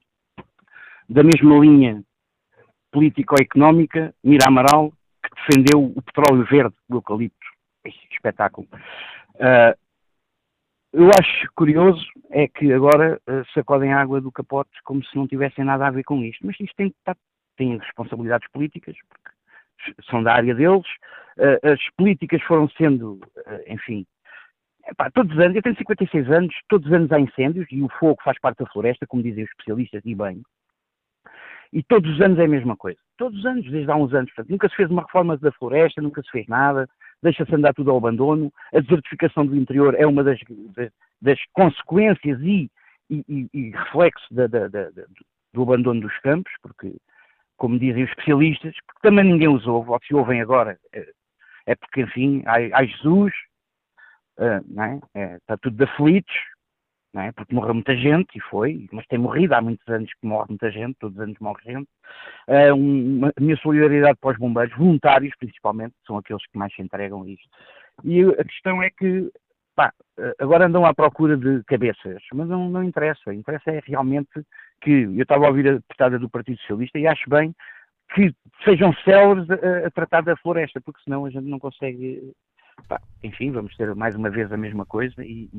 da 1.08 1.22
mesma 1.22 1.58
linha 1.58 2.02
político-económica, 2.92 4.14
Mira 4.22 4.46
Amaral, 4.46 4.92
que 5.22 5.34
defendeu 5.34 5.92
o 5.96 6.02
petróleo 6.02 6.44
verde, 6.44 6.74
o 6.88 6.96
eucalipto. 6.96 7.46
Espetáculo. 8.12 8.68
Uh, 9.34 9.76
eu 10.92 11.08
acho 11.08 11.50
curioso 11.54 12.04
é 12.30 12.46
que 12.46 12.70
agora 12.70 13.18
uh, 13.26 13.44
sacodem 13.54 13.92
água 13.92 14.20
do 14.20 14.30
capote 14.30 14.70
como 14.84 15.02
se 15.04 15.16
não 15.16 15.26
tivessem 15.26 15.64
nada 15.64 15.86
a 15.86 15.90
ver 15.90 16.04
com 16.04 16.22
isto. 16.22 16.44
Mas 16.46 16.58
isto 16.60 16.74
tem, 16.76 17.78
responsabilidades 17.78 18.48
políticas, 18.50 18.94
porque 19.08 20.02
são 20.10 20.22
da 20.22 20.34
área 20.34 20.54
deles. 20.54 20.86
Uh, 21.38 21.72
as 21.72 21.80
políticas 21.96 22.42
foram 22.42 22.68
sendo, 22.70 23.14
uh, 23.14 23.62
enfim, 23.66 24.04
epá, 24.86 25.10
todos 25.10 25.32
os 25.32 25.38
anos, 25.38 25.56
eu 25.56 25.62
tenho 25.62 25.76
56 25.76 26.30
anos, 26.30 26.54
todos 26.68 26.86
os 26.86 26.92
anos 26.92 27.10
há 27.10 27.18
incêndios 27.18 27.66
e 27.70 27.82
o 27.82 27.88
fogo 27.98 28.20
faz 28.22 28.38
parte 28.38 28.58
da 28.58 28.70
floresta, 28.70 29.06
como 29.06 29.22
dizem 29.22 29.44
os 29.44 29.50
especialistas, 29.50 30.02
e 30.04 30.14
bem. 30.14 30.42
E 31.72 31.82
todos 31.82 32.10
os 32.12 32.20
anos 32.20 32.38
é 32.38 32.44
a 32.44 32.48
mesma 32.48 32.76
coisa. 32.76 32.98
Todos 33.16 33.38
os 33.38 33.46
anos, 33.46 33.64
desde 33.70 33.90
há 33.90 33.96
uns 33.96 34.12
anos. 34.12 34.30
Portanto, 34.32 34.50
nunca 34.50 34.68
se 34.68 34.76
fez 34.76 34.90
uma 34.90 35.02
reforma 35.02 35.38
da 35.38 35.52
floresta, 35.52 36.02
nunca 36.02 36.22
se 36.22 36.30
fez 36.30 36.46
nada 36.46 36.86
deixa-se 37.22 37.54
andar 37.54 37.72
tudo 37.74 37.90
ao 37.90 37.98
abandono. 37.98 38.52
A 38.74 38.80
desertificação 38.80 39.46
do 39.46 39.56
interior 39.56 39.94
é 39.98 40.06
uma 40.06 40.24
das, 40.24 40.38
das 41.20 41.38
consequências 41.52 42.40
e, 42.40 42.70
e, 43.10 43.48
e 43.52 43.70
reflexo 43.70 44.26
da, 44.32 44.46
da, 44.46 44.68
da, 44.68 44.88
do 45.52 45.62
abandono 45.62 46.00
dos 46.00 46.18
campos, 46.20 46.52
porque, 46.62 46.94
como 47.56 47.78
dizem 47.78 48.04
os 48.04 48.10
especialistas, 48.10 48.74
porque 48.86 49.08
também 49.08 49.24
ninguém 49.24 49.48
os 49.48 49.66
ouve, 49.66 49.90
ou 49.90 50.00
se 50.06 50.14
ouvem 50.14 50.40
agora, 50.40 50.78
é, 50.92 51.06
é 51.66 51.74
porque, 51.74 52.02
enfim, 52.02 52.42
há, 52.46 52.84
Jesus, 52.84 53.32
uh, 54.38 54.80
é? 54.80 55.00
É, 55.14 55.36
está 55.36 55.56
tudo 55.56 55.76
de 55.76 55.84
aflitos, 55.84 56.34
é? 57.20 57.32
porque 57.32 57.54
morreu 57.54 57.74
muita 57.74 57.94
gente, 57.96 58.36
e 58.36 58.40
foi, 58.40 58.86
mas 58.90 59.06
tem 59.06 59.18
morrido, 59.18 59.54
há 59.54 59.60
muitos 59.60 59.86
anos 59.88 60.10
que 60.14 60.26
morre 60.26 60.46
muita 60.48 60.70
gente, 60.70 60.96
todos 60.98 61.16
os 61.16 61.22
anos 61.22 61.38
morre 61.40 61.60
gente. 61.64 61.88
Uh, 62.48 62.74
uma, 62.74 63.28
a 63.36 63.40
minha 63.40 63.56
solidariedade 63.58 64.18
para 64.18 64.32
os 64.32 64.38
bombeiros, 64.38 64.76
voluntários 64.76 65.34
principalmente, 65.38 65.94
são 66.06 66.16
aqueles 66.16 66.44
que 66.46 66.56
mais 66.56 66.74
se 66.74 66.80
entregam 66.80 67.22
a 67.22 67.28
isto. 67.28 67.48
E 68.04 68.22
a 68.22 68.44
questão 68.44 68.82
é 68.82 68.88
que, 68.90 69.30
pá, 69.76 69.92
agora 70.38 70.66
andam 70.66 70.86
à 70.86 70.94
procura 70.94 71.36
de 71.36 71.62
cabeças, 71.64 72.22
mas 72.32 72.48
não, 72.48 72.70
não 72.70 72.82
interessa, 72.82 73.34
interessa 73.34 73.70
é 73.70 73.80
realmente 73.84 74.30
que, 74.80 75.02
eu 75.02 75.22
estava 75.22 75.44
a 75.44 75.48
ouvir 75.48 75.68
a 75.68 75.74
deputada 75.74 76.18
do 76.18 76.30
Partido 76.30 76.58
Socialista 76.60 76.98
e 76.98 77.06
acho 77.06 77.28
bem 77.28 77.54
que 78.14 78.34
sejam 78.64 78.92
céleres 79.04 79.48
a, 79.50 79.86
a 79.86 79.90
tratar 79.90 80.22
da 80.22 80.36
floresta, 80.36 80.80
porque 80.80 81.02
senão 81.02 81.26
a 81.26 81.30
gente 81.30 81.46
não 81.46 81.58
consegue, 81.58 82.32
pá, 82.88 83.00
enfim, 83.22 83.50
vamos 83.50 83.76
ter 83.76 83.94
mais 83.94 84.14
uma 84.14 84.30
vez 84.30 84.50
a 84.50 84.56
mesma 84.56 84.86
coisa 84.86 85.22
e 85.22 85.50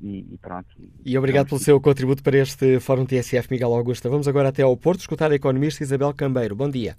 e, 0.00 0.34
e, 0.34 0.38
pronto. 0.38 0.68
E 1.04 1.16
obrigado 1.16 1.48
pelo 1.48 1.60
seu 1.60 1.80
contributo 1.80 2.22
para 2.22 2.38
este 2.38 2.80
Fórum 2.80 3.06
TSF, 3.06 3.50
Miguel 3.50 3.72
Augusta. 3.72 4.08
Vamos 4.08 4.28
agora 4.28 4.48
até 4.48 4.62
ao 4.62 4.76
Porto 4.76 5.00
escutar 5.00 5.30
a 5.30 5.34
economista 5.34 5.82
Isabel 5.82 6.14
Cambeiro. 6.14 6.54
Bom 6.54 6.70
dia. 6.70 6.96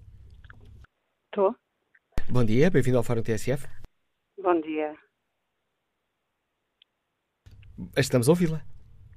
Estou. 1.26 1.56
Bom 2.30 2.44
dia, 2.44 2.70
bem-vindo 2.70 2.98
ao 2.98 3.04
Fórum 3.04 3.22
TSF. 3.22 3.68
Bom 4.42 4.60
dia. 4.62 4.96
Estamos 7.96 8.28
a 8.28 8.32
ouvi-la. 8.32 8.62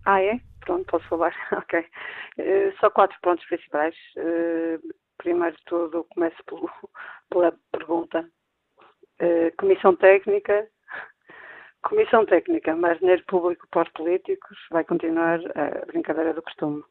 Ah, 0.05 0.22
é? 0.22 0.41
Pronto, 0.61 0.85
posso 0.87 1.09
falar. 1.09 1.35
ok. 1.53 1.81
Uh, 1.81 2.78
só 2.78 2.91
quatro 2.91 3.16
pontos 3.22 3.45
principais. 3.47 3.95
Uh, 4.16 4.78
primeiro 5.18 5.57
de 5.57 5.64
tudo, 5.64 6.07
começo 6.14 6.37
pelo, 6.47 6.70
pela 7.31 7.55
pergunta. 7.72 8.28
Uh, 9.20 9.55
comissão 9.59 9.95
técnica, 9.97 10.68
Comissão 11.83 12.26
Técnica, 12.26 12.76
mais 12.76 12.99
dinheiro 12.99 13.24
público 13.26 13.66
para 13.70 13.89
os 13.89 13.93
políticos, 13.95 14.59
vai 14.70 14.85
continuar 14.85 15.41
a 15.57 15.87
brincadeira 15.87 16.35
do 16.35 16.43
costume. 16.43 16.85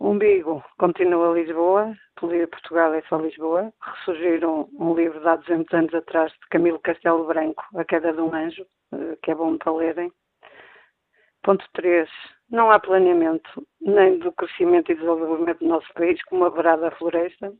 Umbigo 0.00 0.62
continua 0.78 1.34
Lisboa, 1.34 1.96
Portugal 2.14 2.94
é 2.94 3.02
só 3.08 3.16
Lisboa. 3.16 3.72
Ressurgiram 3.82 4.68
um, 4.78 4.94
livro 4.94 5.18
de 5.20 5.28
há 5.28 5.36
200 5.36 5.74
anos 5.74 5.94
atrás 5.94 6.30
de 6.30 6.38
Camilo 6.50 6.78
Castelo 6.78 7.26
Branco, 7.26 7.64
A 7.74 7.84
Queda 7.84 8.12
de 8.12 8.20
um 8.20 8.32
Anjo, 8.32 8.66
eh, 8.92 9.16
que 9.22 9.30
é 9.30 9.34
bom 9.34 9.56
para 9.56 9.72
lerem. 9.72 10.12
Ponto 11.42 11.64
3. 11.72 12.08
Não 12.50 12.70
há 12.70 12.78
planeamento 12.78 13.66
nem 13.80 14.18
do 14.18 14.30
crescimento 14.32 14.92
e 14.92 14.94
desenvolvimento 14.94 15.60
do 15.60 15.68
nosso 15.68 15.92
país, 15.94 16.22
como 16.24 16.44
haverá 16.44 16.76
da 16.76 16.90
floresta. 16.92 17.52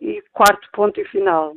E 0.00 0.22
quarto 0.32 0.68
ponto 0.72 0.98
e 0.98 1.04
final. 1.04 1.54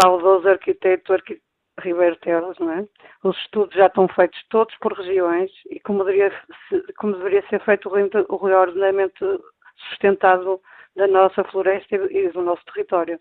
Saudoso 0.00 0.48
arquiteto, 0.48 1.12
arquiteto 1.12 1.47
Ribeiro 1.78 2.16
Teles, 2.16 2.58
não 2.58 2.72
é? 2.72 2.88
Os 3.22 3.36
estudos 3.38 3.74
já 3.74 3.86
estão 3.86 4.08
feitos 4.08 4.38
todos 4.50 4.74
por 4.78 4.92
regiões 4.92 5.50
e 5.70 5.80
como 5.80 6.04
deveria, 6.04 6.32
como 6.98 7.16
deveria 7.16 7.46
ser 7.48 7.60
feito 7.64 7.88
o 7.88 8.46
reordenamento 8.46 9.44
sustentado 9.88 10.60
da 10.96 11.06
nossa 11.06 11.44
floresta 11.44 11.94
e 11.94 12.28
do 12.30 12.42
nosso 12.42 12.64
território. 12.66 13.18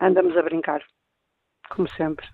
Andamos 0.00 0.36
a 0.36 0.42
brincar, 0.42 0.82
como 1.68 1.88
sempre. 1.90 2.26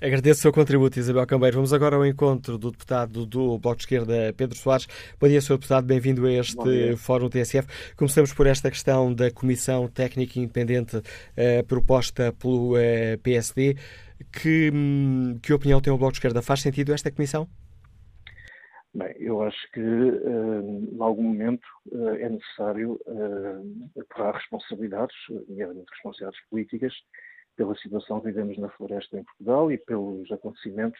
Agradeço 0.00 0.40
o 0.40 0.42
seu 0.42 0.52
contributo, 0.52 0.98
Isabel 0.98 1.26
Cambeiro. 1.26 1.56
Vamos 1.56 1.72
agora 1.72 1.96
ao 1.96 2.04
encontro 2.04 2.58
do 2.58 2.70
deputado 2.70 3.24
do 3.24 3.58
Bloco 3.58 3.76
de 3.76 3.84
Esquerda, 3.84 4.34
Pedro 4.36 4.54
Soares. 4.54 4.86
Bom 5.18 5.26
dia, 5.26 5.40
Sr. 5.40 5.54
Deputado, 5.54 5.86
bem-vindo 5.86 6.26
a 6.26 6.32
este 6.32 6.96
Fórum 6.98 7.30
TSF. 7.30 7.66
Começamos 7.96 8.34
por 8.34 8.46
esta 8.46 8.70
questão 8.70 9.14
da 9.14 9.30
Comissão 9.30 9.88
Técnica 9.88 10.38
Independente 10.38 11.00
eh, 11.34 11.62
proposta 11.62 12.30
pelo 12.38 12.76
eh, 12.76 13.16
PSD. 13.22 13.76
Que, 14.32 14.70
hum, 14.72 15.38
que 15.42 15.52
opinião 15.52 15.80
tem 15.80 15.92
o 15.92 15.98
Bloco 15.98 16.12
de 16.12 16.18
Esquerda? 16.18 16.40
Faz 16.42 16.60
sentido 16.60 16.92
esta 16.92 17.10
comissão? 17.10 17.48
Bem, 18.96 19.14
eu 19.18 19.42
acho 19.42 19.70
que 19.72 19.80
uh, 19.80 20.94
em 20.94 21.02
algum 21.02 21.24
momento 21.24 21.66
uh, 21.92 22.14
é 22.14 22.30
necessário 22.30 22.98
uh, 23.06 24.00
apurar 24.00 24.34
responsabilidades, 24.34 25.14
nomeadamente 25.50 25.90
responsabilidades 25.90 26.48
políticas, 26.48 26.94
pela 27.56 27.76
situação 27.76 28.20
que 28.20 28.28
vivemos 28.28 28.56
na 28.56 28.70
floresta 28.70 29.18
em 29.18 29.24
Portugal 29.24 29.70
e 29.70 29.76
pelos 29.76 30.32
acontecimentos 30.32 30.98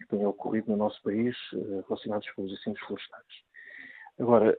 que 0.00 0.06
têm 0.06 0.24
ocorrido 0.24 0.70
no 0.70 0.76
nosso 0.76 1.02
país 1.02 1.36
uh, 1.54 1.84
relacionados 1.88 2.30
com 2.30 2.44
os 2.44 2.52
incêndios 2.52 2.86
florestais. 2.86 3.26
Agora, 4.20 4.56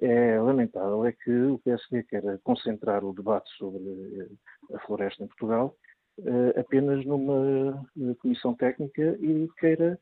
é 0.00 0.40
lamentável 0.40 1.06
é 1.06 1.12
que 1.12 1.30
o 1.30 1.58
PSD 1.60 2.02
quer 2.02 2.22
concentrar 2.42 3.04
o 3.04 3.14
debate 3.14 3.48
sobre 3.56 4.28
a 4.74 4.78
floresta 4.80 5.22
em 5.22 5.28
Portugal 5.28 5.74
apenas 6.58 7.04
numa 7.04 7.86
comissão 8.20 8.54
técnica 8.54 9.16
e 9.20 9.48
queira 9.58 9.98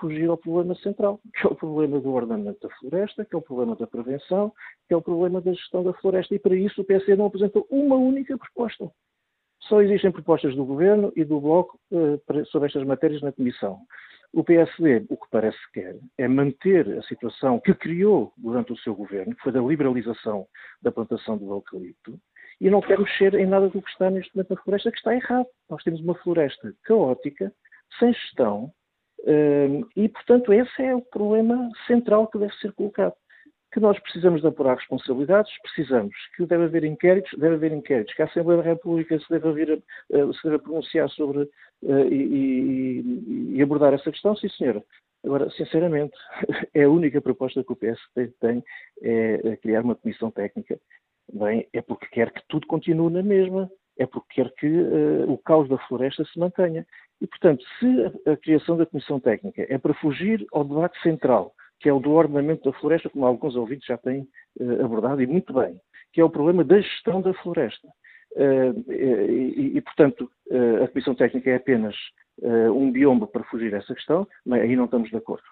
fugir 0.00 0.28
ao 0.28 0.36
problema 0.36 0.74
central, 0.76 1.20
que 1.34 1.46
é 1.46 1.50
o 1.50 1.54
problema 1.54 2.00
do 2.00 2.12
ordenamento 2.12 2.66
da 2.66 2.74
floresta, 2.76 3.24
que 3.24 3.34
é 3.34 3.38
o 3.38 3.42
problema 3.42 3.76
da 3.76 3.86
prevenção, 3.86 4.52
que 4.88 4.94
é 4.94 4.96
o 4.96 5.02
problema 5.02 5.40
da 5.40 5.52
gestão 5.52 5.82
da 5.82 5.92
floresta. 5.94 6.34
E 6.34 6.38
para 6.38 6.56
isso 6.56 6.80
o 6.80 6.84
PSD 6.84 7.16
não 7.16 7.26
apresentou 7.26 7.66
uma 7.70 7.96
única 7.96 8.36
proposta. 8.36 8.90
Só 9.68 9.80
existem 9.80 10.10
propostas 10.10 10.54
do 10.56 10.64
Governo 10.64 11.12
e 11.14 11.24
do 11.24 11.40
Bloco 11.40 11.78
uh, 11.92 12.46
sobre 12.46 12.66
estas 12.66 12.84
matérias 12.84 13.22
na 13.22 13.32
Comissão. 13.32 13.78
O 14.32 14.42
PSD, 14.42 15.04
o 15.10 15.16
que 15.16 15.30
parece 15.30 15.58
que 15.66 15.80
quer, 15.80 15.96
é 16.16 16.26
manter 16.26 16.98
a 16.98 17.02
situação 17.02 17.60
que 17.60 17.74
criou 17.74 18.32
durante 18.36 18.72
o 18.72 18.78
seu 18.78 18.94
governo, 18.94 19.36
que 19.36 19.42
foi 19.42 19.52
da 19.52 19.60
liberalização 19.60 20.46
da 20.80 20.90
plantação 20.90 21.36
do 21.36 21.50
eucalipto, 21.50 22.18
e 22.62 22.70
não 22.70 22.80
quer 22.80 22.96
mexer 22.96 23.34
em 23.34 23.44
nada 23.44 23.68
do 23.68 23.82
que 23.82 23.90
está 23.90 24.08
neste 24.08 24.34
momento 24.36 24.50
na 24.50 24.62
floresta, 24.62 24.92
que 24.92 24.98
está 24.98 25.12
errado. 25.12 25.48
Nós 25.68 25.82
temos 25.82 26.00
uma 26.00 26.14
floresta 26.14 26.72
caótica, 26.84 27.52
sem 27.98 28.12
gestão, 28.14 28.72
uh, 29.18 29.88
e, 29.96 30.08
portanto, 30.08 30.52
esse 30.52 30.80
é 30.80 30.94
o 30.94 31.02
problema 31.02 31.68
central 31.88 32.28
que 32.28 32.38
deve 32.38 32.54
ser 32.54 32.72
colocado 32.72 33.14
que 33.72 33.80
nós 33.80 33.98
precisamos 34.00 34.42
de 34.42 34.46
apurar 34.46 34.76
responsabilidades, 34.76 35.50
precisamos 35.62 36.14
que 36.36 36.44
deve 36.44 36.64
haver 36.64 36.84
inquéritos, 36.84 37.32
deve 37.38 37.54
haver 37.54 37.72
inquéritos, 37.72 38.14
que 38.14 38.20
a 38.20 38.26
Assembleia 38.26 38.62
da 38.62 38.68
República 38.68 39.18
se 39.18 39.28
deve, 39.30 39.50
vir, 39.52 39.82
uh, 40.10 40.34
se 40.34 40.42
deve 40.44 40.58
pronunciar 40.58 41.08
sobre 41.08 41.40
uh, 41.40 42.08
e, 42.12 43.54
e, 43.56 43.62
abordar 43.62 43.94
essa 43.94 44.12
questão, 44.12 44.36
sim 44.36 44.48
senhora. 44.50 44.84
Agora, 45.24 45.50
sinceramente, 45.50 46.14
é 46.74 46.84
a 46.84 46.90
única 46.90 47.20
proposta 47.20 47.64
que 47.64 47.72
o 47.72 47.76
PSD 47.76 48.28
tem 48.40 48.62
é, 49.02 49.40
é 49.52 49.56
criar 49.56 49.82
uma 49.82 49.94
comissão 49.96 50.30
técnica. 50.30 50.78
Bem, 51.32 51.66
é 51.72 51.80
porque 51.80 52.06
quer 52.08 52.30
que 52.30 52.42
tudo 52.48 52.66
continue 52.66 53.10
na 53.10 53.22
mesma, 53.22 53.70
é 53.98 54.06
porque 54.06 54.34
quer 54.34 54.52
que 54.54 54.66
uh, 54.66 55.30
o 55.30 55.38
caos 55.38 55.66
da 55.68 55.78
floresta 55.88 56.24
se 56.26 56.38
mantenha. 56.38 56.86
E, 57.20 57.26
portanto, 57.26 57.64
se 57.78 57.86
a, 58.26 58.32
a 58.32 58.36
criação 58.36 58.76
da 58.76 58.84
comissão 58.84 59.18
técnica 59.18 59.66
é 59.68 59.78
para 59.78 59.94
fugir 59.94 60.46
ao 60.52 60.62
debate 60.62 61.00
central, 61.02 61.54
que 61.80 61.88
é 61.88 61.92
o 61.92 62.00
do 62.00 62.12
ordenamento 62.12 62.70
da 62.70 62.78
floresta, 62.78 63.08
como 63.08 63.24
alguns 63.24 63.56
ouvintes 63.56 63.86
já 63.86 63.96
têm 63.96 64.28
uh, 64.60 64.84
abordado, 64.84 65.22
e 65.22 65.26
muito 65.26 65.54
bem, 65.54 65.80
que 66.12 66.20
é 66.20 66.24
o 66.24 66.30
problema 66.30 66.62
da 66.64 66.80
gestão 66.80 67.22
da 67.22 67.32
floresta. 67.34 67.88
Uh, 68.32 68.92
e, 68.92 69.76
e, 69.76 69.80
portanto, 69.80 70.30
a 70.82 70.88
Comissão 70.88 71.14
Técnica 71.14 71.50
é 71.50 71.56
apenas 71.56 71.96
um 72.74 72.90
biombo 72.90 73.26
para 73.26 73.44
fugir 73.44 73.74
a 73.74 73.78
essa 73.78 73.94
questão, 73.94 74.26
mas 74.44 74.62
aí 74.62 74.74
não 74.74 74.86
estamos 74.86 75.08
de 75.10 75.16
acordo. 75.16 75.44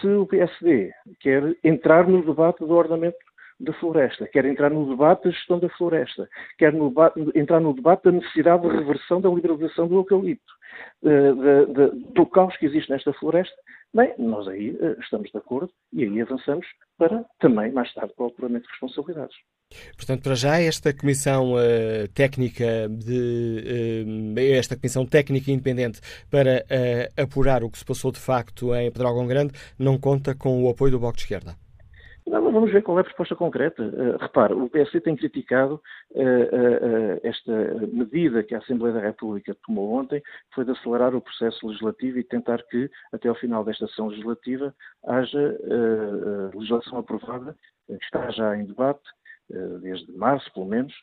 se 0.00 0.06
o 0.06 0.26
PSD 0.26 0.92
quer 1.20 1.56
entrar 1.64 2.06
no 2.08 2.24
debate 2.24 2.60
do 2.60 2.74
ordenamento 2.74 3.16
da 3.62 3.72
floresta, 3.74 4.26
quer 4.26 4.44
entrar 4.44 4.70
no 4.70 4.88
debate 4.88 5.24
da 5.24 5.30
gestão 5.30 5.58
da 5.58 5.68
floresta, 5.70 6.28
quer 6.58 6.72
no 6.72 6.92
entrar 7.34 7.60
no 7.60 7.72
debate 7.72 8.04
da 8.04 8.12
necessidade 8.12 8.62
de 8.62 8.76
reversão 8.76 9.20
da 9.20 9.30
liberalização 9.30 9.86
do 9.86 9.96
eucalipto, 9.96 10.52
de, 11.02 11.32
de, 11.72 12.12
do 12.12 12.26
caos 12.26 12.56
que 12.56 12.66
existe 12.66 12.90
nesta 12.90 13.12
floresta, 13.12 13.54
bem, 13.94 14.12
nós 14.18 14.48
aí 14.48 14.70
uh, 14.70 15.00
estamos 15.00 15.30
de 15.30 15.38
acordo 15.38 15.70
e 15.92 16.02
aí 16.02 16.20
avançamos 16.20 16.66
para 16.98 17.24
também, 17.38 17.70
mais 17.70 17.92
tarde, 17.94 18.12
para 18.16 18.24
o 18.24 18.28
apuramento 18.28 18.64
de 18.64 18.70
responsabilidades. 18.70 19.36
Portanto, 19.96 20.22
para 20.22 20.34
já, 20.34 20.60
esta 20.60 20.92
comissão 20.92 21.54
uh, 21.54 22.08
técnica 22.14 22.88
de 22.88 24.34
uh, 24.36 24.40
esta 24.40 24.76
comissão 24.76 25.06
técnica 25.06 25.52
independente 25.52 26.00
para 26.30 26.64
apurar 27.16 27.62
o 27.62 27.70
que 27.70 27.78
se 27.78 27.84
passou 27.84 28.10
de 28.10 28.18
facto 28.18 28.74
em 28.74 28.90
Pedrógão 28.90 29.26
Grande 29.26 29.52
não 29.78 29.98
conta 29.98 30.34
com 30.34 30.64
o 30.64 30.68
apoio 30.68 30.90
do 30.90 30.98
Bloco 30.98 31.16
de 31.16 31.22
Esquerda. 31.22 31.61
Vamos 32.26 32.70
ver 32.70 32.82
qual 32.82 32.98
é 32.98 33.00
a 33.00 33.04
proposta 33.04 33.34
concreta. 33.34 33.82
Uh, 33.82 34.16
repare, 34.16 34.54
o 34.54 34.68
PSD 34.68 35.00
tem 35.00 35.16
criticado 35.16 35.82
uh, 36.12 36.20
uh, 36.20 37.20
esta 37.22 37.52
medida 37.92 38.44
que 38.44 38.54
a 38.54 38.58
Assembleia 38.58 38.94
da 38.94 39.00
República 39.00 39.56
tomou 39.66 39.92
ontem, 39.92 40.20
que 40.20 40.54
foi 40.54 40.64
de 40.64 40.70
acelerar 40.70 41.14
o 41.14 41.20
processo 41.20 41.66
legislativo 41.66 42.18
e 42.18 42.24
tentar 42.24 42.62
que, 42.64 42.88
até 43.12 43.28
ao 43.28 43.34
final 43.34 43.64
desta 43.64 43.86
sessão 43.88 44.08
legislativa, 44.08 44.74
haja 45.04 45.58
legislação 46.54 46.98
aprovada, 46.98 47.56
que 47.86 48.04
está 48.04 48.30
já 48.30 48.56
em 48.56 48.66
debate, 48.66 49.02
desde 49.80 50.10
março, 50.12 50.52
pelo 50.52 50.66
menos, 50.66 50.94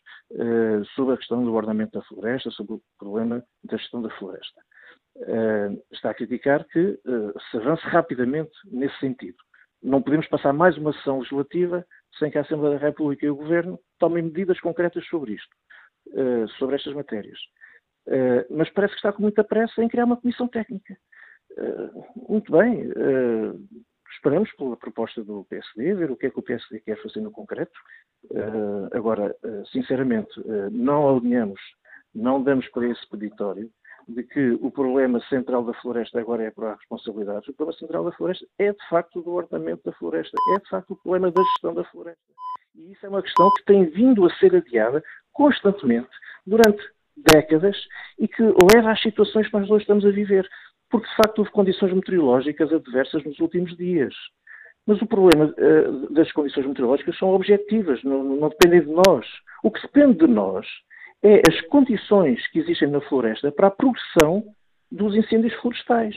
sobre 0.96 1.14
a 1.14 1.18
questão 1.18 1.44
do 1.44 1.54
ordenamento 1.54 1.98
da 1.98 2.06
floresta, 2.06 2.50
sobre 2.52 2.74
o 2.74 2.82
problema 2.98 3.44
da 3.64 3.78
gestão 3.78 4.02
da 4.02 4.10
floresta. 4.12 4.62
Está 5.92 6.12
a 6.12 6.14
criticar 6.14 6.66
que 6.66 7.00
se 7.52 7.58
avance 7.58 7.84
rapidamente 7.86 8.52
nesse 8.72 8.98
sentido 9.00 9.38
não 9.82 10.02
podemos 10.02 10.28
passar 10.28 10.54
mais 10.54 10.78
uma 10.78 10.94
sessão 10.94 11.20
legislativa 11.20 11.86
sem 12.18 12.30
que 12.30 12.38
a 12.38 12.42
Assembleia 12.42 12.78
da 12.78 12.86
República 12.86 13.26
e 13.26 13.30
o 13.30 13.36
Governo 13.36 13.80
tomem 13.98 14.24
medidas 14.24 14.60
concretas 14.60 15.06
sobre 15.08 15.34
isto, 15.34 15.56
uh, 16.08 16.48
sobre 16.58 16.76
estas 16.76 16.94
matérias. 16.94 17.40
Uh, 18.08 18.46
mas 18.50 18.70
parece 18.72 18.94
que 18.94 19.00
está 19.00 19.14
com 19.14 19.22
muita 19.22 19.44
pressa 19.44 19.84
em 19.84 19.88
criar 19.88 20.06
uma 20.06 20.18
comissão 20.18 20.48
técnica. 20.48 20.98
Uh, 21.52 22.30
muito 22.30 22.52
bem, 22.52 22.90
esperamos 24.14 24.52
pela 24.54 24.78
proposta 24.78 25.24
do 25.24 25.46
PSD, 25.46 25.94
ver 25.94 26.12
o 26.12 26.18
que 26.18 26.28
é 26.28 26.30
que 26.30 26.40
o 26.40 26.44
PSD 26.44 26.80
quer 26.82 27.02
fazer 27.02 27.22
no 27.22 27.32
concreto. 27.32 27.78
agora, 28.92 29.36
sinceramente, 29.72 30.32
não 30.72 31.10
alinhamos, 31.10 31.60
não 32.14 32.44
damos 32.44 32.68
para 32.70 32.88
esse 32.88 33.08
peditório 33.10 33.70
de 34.10 34.24
que 34.24 34.52
o 34.62 34.72
problema 34.72 35.20
central 35.22 35.64
da 35.64 35.74
floresta 35.76 36.20
agora 36.20 36.44
é 36.44 36.52
para 36.52 36.74
responsabilidades. 36.74 37.48
O 37.48 37.54
problema 37.54 37.78
central 37.78 38.04
da 38.04 38.12
floresta 38.12 38.46
é, 38.58 38.72
de 38.72 38.90
facto, 38.90 39.22
do 39.22 39.32
ordenamento 39.32 39.84
da 39.86 39.92
floresta, 39.94 40.36
é, 40.56 40.60
de 40.60 40.70
facto, 40.70 40.92
o 40.92 40.96
problema 40.98 41.32
da 41.32 41.44
gestão 41.44 41.74
da 41.74 41.84
floresta. 41.86 42.22
E 42.76 42.92
isso 42.92 43.06
é 43.06 43.10
uma 43.10 43.22
questão 43.22 43.52
que 43.54 43.66
tem 43.66 43.86
vindo 43.86 44.26
a 44.26 44.34
ser 44.36 44.56
adiada 44.56 45.04
constantemente 45.32 46.10
durante 46.46 46.82
décadas 47.16 47.78
e 48.18 48.28
que 48.28 48.42
leva 48.74 48.92
às 48.92 49.02
situações 49.02 49.48
que 49.48 49.54
nós 49.54 49.70
hoje 49.70 49.84
estamos 49.84 50.06
a 50.06 50.12
viver. 50.12 50.50
Porque, 50.90 51.08
de 51.08 51.16
facto, 51.16 51.40
houve 51.40 51.52
condições 51.52 51.94
meteorológicas 51.94 52.74
adversas 52.74 53.24
nos 53.24 53.40
últimos 53.40 53.78
dias. 53.78 54.14
Mas 54.88 55.00
o 55.04 55.06
problema 55.06 55.46
uh, 55.46 56.14
das 56.14 56.32
condições 56.32 56.66
meteorológicas 56.66 57.16
são 57.20 57.30
objetivas, 57.30 58.04
não, 58.04 58.24
não 58.24 58.50
dependem 58.50 58.82
de 58.82 58.92
nós. 58.92 59.28
O 59.62 59.70
que 59.70 59.82
depende 59.84 60.26
de 60.26 60.28
nós 60.28 60.66
é 61.24 61.42
as 61.48 61.62
condições 61.68 62.46
que 62.48 62.60
existem 62.60 62.90
na 62.90 63.02
floresta 63.02 63.52
para 63.52 63.68
a 63.68 63.72
progressão 63.72 64.44
dos 64.92 65.16
incêndios 65.16 65.54
florestais. 65.56 66.16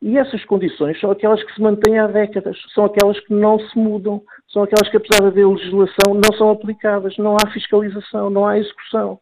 E 0.00 0.16
essas 0.16 0.44
condições 0.44 0.98
são 1.00 1.10
aquelas 1.10 1.42
que 1.42 1.52
se 1.54 1.60
mantêm 1.60 1.98
há 1.98 2.06
décadas, 2.06 2.56
são 2.72 2.84
aquelas 2.84 3.18
que 3.20 3.34
não 3.34 3.58
se 3.58 3.76
mudam, 3.76 4.22
são 4.48 4.62
aquelas 4.62 4.88
que, 4.88 4.96
apesar 4.96 5.22
de 5.22 5.26
haver 5.26 5.46
legislação, 5.46 6.14
não 6.14 6.36
são 6.36 6.50
aplicadas, 6.50 7.16
não 7.16 7.34
há 7.34 7.50
fiscalização, 7.50 8.30
não 8.30 8.46
há 8.46 8.58
execução. 8.58 9.18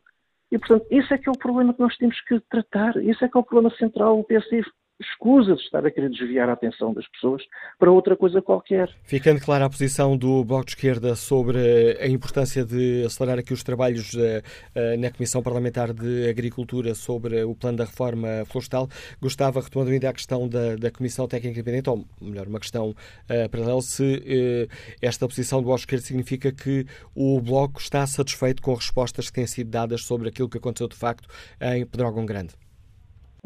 E, 0.52 0.58
portanto, 0.58 0.86
esse 0.90 1.12
é 1.14 1.18
que 1.18 1.28
é 1.28 1.32
o 1.32 1.38
problema 1.38 1.72
que 1.72 1.80
nós 1.80 1.96
temos 1.96 2.20
que 2.22 2.38
tratar, 2.50 2.96
esse 2.96 3.24
é 3.24 3.28
que 3.28 3.36
é 3.36 3.40
o 3.40 3.44
problema 3.44 3.74
central. 3.76 4.18
O 4.18 4.24
PSD 4.24 4.62
escusa 5.00 5.54
de 5.54 5.62
estar 5.62 5.84
a 5.84 5.90
querer 5.90 6.10
desviar 6.10 6.48
a 6.48 6.54
atenção 6.54 6.92
das 6.92 7.06
pessoas 7.08 7.42
para 7.78 7.90
outra 7.90 8.16
coisa 8.16 8.40
qualquer. 8.40 8.88
Ficando 9.02 9.40
clara 9.40 9.66
a 9.66 9.70
posição 9.70 10.16
do 10.16 10.44
Bloco 10.44 10.66
de 10.66 10.72
Esquerda 10.72 11.14
sobre 11.14 11.58
a 12.00 12.06
importância 12.08 12.64
de 12.64 13.04
acelerar 13.04 13.38
aqui 13.38 13.52
os 13.52 13.62
trabalhos 13.62 14.14
uh, 14.14 14.18
uh, 14.18 14.98
na 14.98 15.10
Comissão 15.10 15.42
Parlamentar 15.42 15.92
de 15.92 16.28
Agricultura 16.28 16.94
sobre 16.94 17.42
o 17.44 17.54
plano 17.54 17.78
da 17.78 17.84
reforma 17.84 18.44
florestal, 18.46 18.88
gostava, 19.20 19.60
retomando 19.60 19.90
ainda 19.90 20.08
a 20.08 20.12
questão 20.12 20.48
da, 20.48 20.76
da 20.76 20.90
Comissão 20.90 21.28
Técnica 21.28 21.60
Independente, 21.60 21.90
ou 21.90 22.04
melhor, 22.20 22.46
uma 22.46 22.60
questão 22.60 22.90
uh, 22.90 23.50
paralela, 23.50 23.82
se 23.82 24.68
esta 25.02 25.28
posição 25.28 25.60
do 25.60 25.66
Bloco 25.66 25.78
de 25.78 25.82
Esquerda 25.82 26.04
significa 26.04 26.52
que 26.52 26.86
o 27.14 27.40
Bloco 27.40 27.80
está 27.80 28.06
satisfeito 28.06 28.62
com 28.62 28.72
as 28.72 28.78
respostas 28.78 29.28
que 29.28 29.34
têm 29.34 29.46
sido 29.46 29.70
dadas 29.70 30.02
sobre 30.02 30.28
aquilo 30.28 30.48
que 30.48 30.58
aconteceu 30.58 30.88
de 30.88 30.96
facto 30.96 31.28
em 31.60 31.84
Pedrógão 31.84 32.24
Grande. 32.24 32.65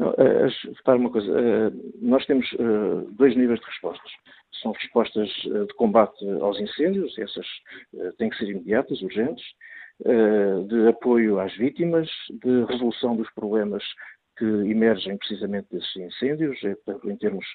Eh, 0.01 0.47
repare 0.77 0.97
uma 0.97 1.11
coisa, 1.11 1.31
eh, 1.31 1.71
nós 2.01 2.25
temos 2.25 2.51
eh, 2.53 3.07
dois 3.11 3.35
níveis 3.35 3.59
de 3.59 3.65
respostas. 3.67 4.11
São 4.61 4.71
respostas 4.71 5.29
de 5.29 5.73
combate 5.75 6.27
aos 6.41 6.59
incêndios, 6.59 7.17
essas 7.17 7.47
têm 8.17 8.29
que 8.29 8.37
ser 8.37 8.49
imediatas, 8.49 9.01
urgentes, 9.01 9.43
de 10.67 10.87
apoio 10.87 11.39
às 11.39 11.55
vítimas, 11.57 12.07
de 12.29 12.65
resolução 12.65 13.15
dos 13.15 13.31
problemas 13.33 13.83
que 14.37 14.45
emergem 14.45 15.17
precisamente 15.17 15.67
desses 15.71 15.95
incêndios, 15.95 16.59
em 17.05 17.15
termos 17.17 17.45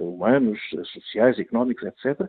humanos, 0.00 0.58
sociais, 0.86 1.38
económicos, 1.38 1.84
etc. 1.84 2.26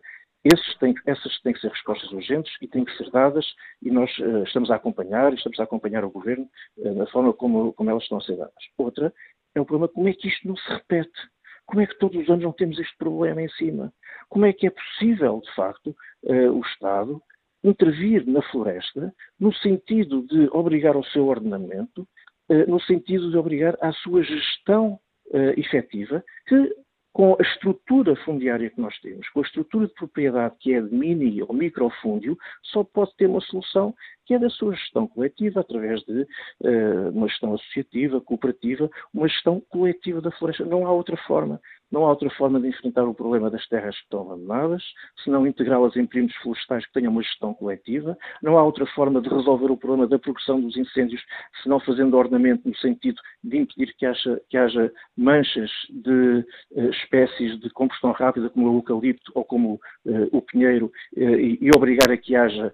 Têm, 0.80 0.94
essas 1.06 1.38
têm 1.42 1.52
que 1.52 1.60
ser 1.60 1.70
respostas 1.70 2.10
urgentes 2.14 2.54
e 2.62 2.68
têm 2.68 2.86
que 2.86 2.96
ser 2.96 3.12
dadas 3.12 3.46
e 3.82 3.92
nós 3.92 4.10
uh, 4.20 4.44
estamos 4.44 4.72
a 4.72 4.76
acompanhar, 4.76 5.34
estamos 5.34 5.60
a 5.60 5.64
acompanhar 5.64 6.06
o 6.06 6.10
Governo 6.10 6.48
uh, 6.78 6.96
da 6.96 7.06
forma 7.08 7.34
como, 7.34 7.74
como 7.74 7.90
elas 7.90 8.04
estão 8.04 8.20
a 8.20 8.22
ser 8.22 8.38
dadas. 8.38 8.54
Outra 8.78 9.14
é 9.60 9.62
um 9.62 9.66
problema 9.66 9.88
como 9.88 10.08
é 10.08 10.14
que 10.14 10.28
isto 10.28 10.48
não 10.48 10.56
se 10.56 10.70
repete? 10.70 11.20
Como 11.66 11.82
é 11.82 11.86
que 11.86 11.98
todos 12.00 12.20
os 12.20 12.30
anos 12.30 12.44
não 12.44 12.52
temos 12.52 12.80
este 12.80 12.98
problema 12.98 13.42
em 13.42 13.50
cima? 13.50 13.94
Como 14.28 14.46
é 14.46 14.54
que 14.54 14.66
é 14.66 14.72
possível, 14.72 15.40
de 15.44 15.54
facto, 15.54 15.96
uh, 16.24 16.52
o 16.52 16.62
Estado 16.62 17.22
intervir 17.64 18.26
na 18.26 18.42
floresta 18.42 19.14
no 19.40 19.54
sentido 19.54 20.24
de 20.24 20.50
obrigar 20.52 20.96
ao 20.96 21.04
seu 21.04 21.28
ordenamento, 21.28 22.08
uh, 22.50 22.70
no 22.70 22.80
sentido 22.82 23.30
de 23.30 23.38
obrigar 23.38 23.78
à 23.82 23.92
sua 23.94 24.24
gestão 24.24 25.00
uh, 25.28 25.60
efetiva, 25.60 26.24
que 26.48 26.76
com 27.20 27.36
a 27.38 27.44
estrutura 27.44 28.16
fundiária 28.24 28.70
que 28.70 28.80
nós 28.80 28.98
temos, 29.02 29.28
com 29.32 29.42
a 29.42 29.44
estrutura 29.44 29.88
de 29.88 29.94
propriedade 29.94 30.56
que 30.58 30.74
é 30.74 30.80
de 30.82 30.96
mini 30.96 31.42
ou 31.42 31.54
microfúndio, 31.54 32.38
só 32.64 32.82
pode 32.82 33.14
ter 33.18 33.26
uma 33.26 33.42
solução 33.42 33.94
que 34.26 34.36
é 34.36 34.40
da 34.40 34.50
sua 34.50 34.74
gestão 34.74 35.06
coletiva, 35.06 35.60
através 35.60 36.02
de 36.04 36.22
uh, 36.22 37.10
uma 37.14 37.28
gestão 37.28 37.56
associativa, 37.56 38.22
cooperativa, 38.22 38.90
uma 39.14 39.28
gestão 39.28 39.60
coletiva 39.68 40.22
da 40.22 40.32
floresta. 40.32 40.64
Não 40.64 40.88
há 40.88 40.94
outra 40.94 41.18
forma. 41.28 41.60
Não 41.92 42.06
há 42.06 42.10
outra 42.10 42.30
forma 42.32 42.60
de 42.60 42.68
enfrentar 42.68 43.04
o 43.04 43.14
problema 43.14 43.50
das 43.50 43.68
terras 43.68 43.96
que 43.96 44.04
estão 44.04 44.22
abandonadas, 44.22 44.84
senão 45.24 45.48
integrá-las 45.48 45.96
em 45.96 46.06
primos 46.06 46.36
florestais 46.38 46.86
que 46.86 46.94
tenham 46.94 47.12
uma 47.12 47.24
gestão 47.24 47.54
coletiva. 47.54 48.18
Não 48.42 48.58
há 48.58 48.64
outra 48.64 48.86
forma 48.88 49.22
de 49.22 49.30
resolver 49.30 49.72
o 49.72 49.78
problema 49.78 50.08
da 50.08 50.20
progressão 50.20 50.62
dos 50.62 50.78
incêndios, 50.78 51.22
senão 51.64 51.80
fazendo 51.80 52.16
ordenamento 52.18 52.68
no 52.68 52.76
sentido 52.76 53.20
de 53.44 53.58
impedir 53.58 53.94
que 53.96 54.06
haja, 54.06 54.42
que 54.50 54.58
haja 54.58 54.92
manchas 55.18 55.72
de 55.90 56.46
uh, 56.72 56.90
espécies 56.90 57.60
de 57.60 57.70
combustão 57.72 58.12
rápida, 58.12 58.50
como 58.50 58.70
o 58.70 58.78
eucalipto 58.78 59.32
ou 59.34 59.44
como 59.44 59.74
uh, 60.06 60.30
o 60.32 60.42
pinheiro, 60.42 60.92
uh, 61.18 61.20
e, 61.20 61.58
e, 61.62 61.70
obrigar 61.76 62.12
a 62.12 62.18
que 62.18 62.36
haja 62.36 62.74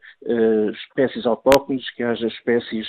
espécies 0.74 1.26
autóctones, 1.26 1.90
que 1.92 2.04
haja 2.04 2.28
espécies 2.28 2.88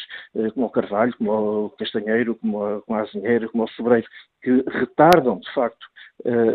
como 0.55 0.67
o 0.67 0.71
carvalho, 0.71 1.15
como 1.17 1.67
o 1.67 1.71
castanheiro, 1.71 2.35
como 2.37 2.65
a, 2.65 2.83
como 2.83 2.99
a 2.99 3.03
azinheira, 3.03 3.49
como 3.49 3.65
o 3.65 3.69
sobreiro, 3.69 4.07
que 4.43 4.65
retardam, 4.69 5.39
de 5.39 5.53
facto, 5.53 5.87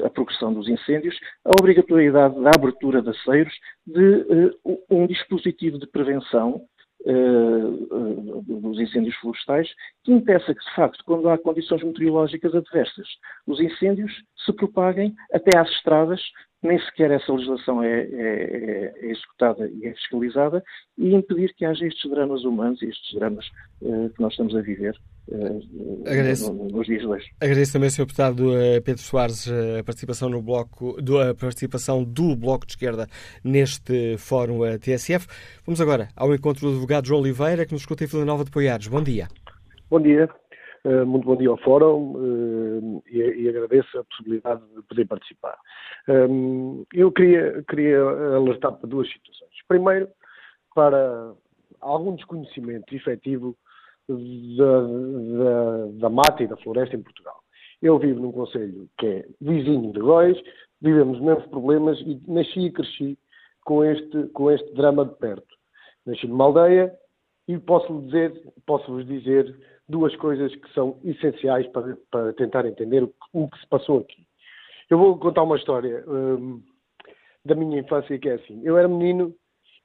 a 0.06 0.10
progressão 0.10 0.54
dos 0.54 0.68
incêndios, 0.68 1.18
a 1.46 1.52
obrigatoriedade 1.52 2.40
da 2.42 2.50
abertura 2.56 3.02
de 3.02 3.10
aceiros, 3.10 3.54
de 3.86 4.52
uh, 4.66 4.84
um 4.90 5.06
dispositivo 5.08 5.78
de 5.78 5.88
prevenção 5.88 6.66
uh, 7.06 8.42
dos 8.42 8.80
incêndios 8.80 9.16
florestais 9.18 9.70
que 10.04 10.12
impeça 10.12 10.54
que, 10.54 10.64
de 10.64 10.76
facto, 10.76 11.04
quando 11.06 11.30
há 11.30 11.38
condições 11.38 11.84
meteorológicas 11.84 12.54
adversas, 12.56 13.08
os 13.46 13.60
incêndios 13.60 14.12
se 14.46 14.54
propaguem 14.54 15.14
até 15.32 15.58
às 15.58 15.70
estradas 15.70 16.22
nem 16.64 16.80
sequer 16.80 17.12
essa 17.12 17.32
legislação 17.32 17.84
é, 17.84 18.02
é, 18.02 18.94
é, 19.02 19.06
executada 19.10 19.68
e 19.68 19.88
é 19.88 19.94
fiscalizada, 19.94 20.64
e 20.98 21.14
impedir 21.16 21.54
que 21.56 21.66
haja 21.66 21.86
estes 21.86 22.10
dramas 22.10 22.44
humanos 22.44 22.82
e 22.82 22.86
estes 22.86 23.16
dramas 23.16 23.46
uh, 23.82 24.10
que 24.10 24.22
nós 24.22 24.32
estamos 24.34 24.56
a 24.56 24.62
viver 24.62 24.96
uh, 25.30 26.04
Agradeço. 26.06 26.54
nos 26.54 26.86
dias 26.86 27.02
de 27.02 27.08
hoje. 27.08 27.26
Agradeço 27.42 27.74
também, 27.74 27.90
Sr. 27.90 28.02
Deputado 28.02 28.58
eh, 28.58 28.82
Pedro 28.82 29.02
Soares, 29.02 29.48
a 29.48 29.84
participação, 29.84 30.30
no 30.30 30.42
bloco, 30.42 31.02
do, 31.02 31.20
a 31.20 31.34
participação 31.34 32.04
do 32.04 32.36
Bloco 32.36 32.66
de 32.66 32.74
Esquerda 32.74 33.08
neste 33.44 34.18
fórum 34.18 34.60
TSF. 34.78 35.28
Vamos 35.66 35.82
agora 35.82 36.10
ao 36.16 36.34
encontro 36.34 36.68
do 36.68 36.74
advogado 36.74 37.08
João 37.08 37.22
Oliveira, 37.22 37.66
que 37.66 37.74
nos 37.74 37.82
escuta 37.82 38.04
em 38.04 38.08
Vila 38.08 38.26
Nova 38.26 38.44
de 38.44 38.52
Poiares. 38.52 38.88
Bom 38.88 39.02
dia. 39.02 39.28
Bom 39.90 40.00
dia. 40.00 40.30
Eh, 40.84 41.04
muito 41.04 41.26
bom 41.26 41.36
dia 41.36 41.50
ao 41.50 41.58
Fórum 41.58 42.14
uh, 42.16 43.04
e, 43.08 43.48
agradeço 43.48 44.00
a 44.00 44.04
possibilidade 44.04 44.62
de 44.76 44.82
poder 44.82 45.06
participar. 45.06 45.56
Um, 46.08 46.84
eu 46.92 47.12
queria, 47.12 47.64
queria 47.70 48.02
alertar 48.02 48.74
para 48.74 48.90
duas 48.90 49.08
situações. 49.12 49.52
Primeiro, 49.68 50.10
para 50.74 51.34
algum 51.82 52.16
desconhecimento 52.16 52.96
efetivo 52.96 53.56
da, 54.10 54.82
da, 55.44 55.86
da 56.00 56.10
mata 56.10 56.42
e 56.42 56.48
da 56.48 56.58
floresta 56.58 56.96
em 56.96 57.04
Portugal. 57.04 57.40
Eu 57.80 58.00
vivo 58.00 58.20
num 58.20 58.32
conselho 58.32 58.90
que 58.98 59.06
é 59.06 59.26
vizinho 59.40 59.94
de 59.94 60.00
Góis, 60.00 60.38
vivemos 60.82 61.20
os 61.20 61.24
mesmos 61.24 61.46
problemas 61.48 62.00
e 62.02 62.20
nasci 62.28 62.60
e 62.60 62.72
cresci 62.72 63.20
com 63.64 63.84
este, 63.84 64.28
com 64.30 64.50
este 64.50 64.74
drama 64.74 65.06
de 65.06 65.16
perto. 65.16 65.56
Nasci 66.08 66.28
numa 66.28 66.46
aldeia 66.46 66.92
e 67.48 67.58
posso 67.60 68.02
dizer, 68.02 68.34
posso 68.66 68.92
vos 68.92 69.06
dizer 69.06 69.56
duas 69.92 70.16
coisas 70.16 70.56
que 70.56 70.74
são 70.74 70.98
essenciais 71.04 71.68
para, 71.68 71.98
para 72.10 72.34
tentar 72.34 72.66
entender 72.66 73.04
o, 73.04 73.14
o, 73.34 73.50
que 73.50 73.60
se 73.60 73.68
passou 73.68 74.00
aqui. 74.00 74.26
Eu 74.90 74.98
vou 74.98 75.18
contar 75.20 75.44
uma 75.44 75.58
história 75.58 76.04
um, 76.08 76.64
da 77.46 77.54
minha 77.54 77.80
infância 77.80 78.18
que 78.18 78.30
é 78.30 78.34
assim. 78.34 78.62
Eu 78.64 78.78
era 78.78 78.88
menino 78.88 79.36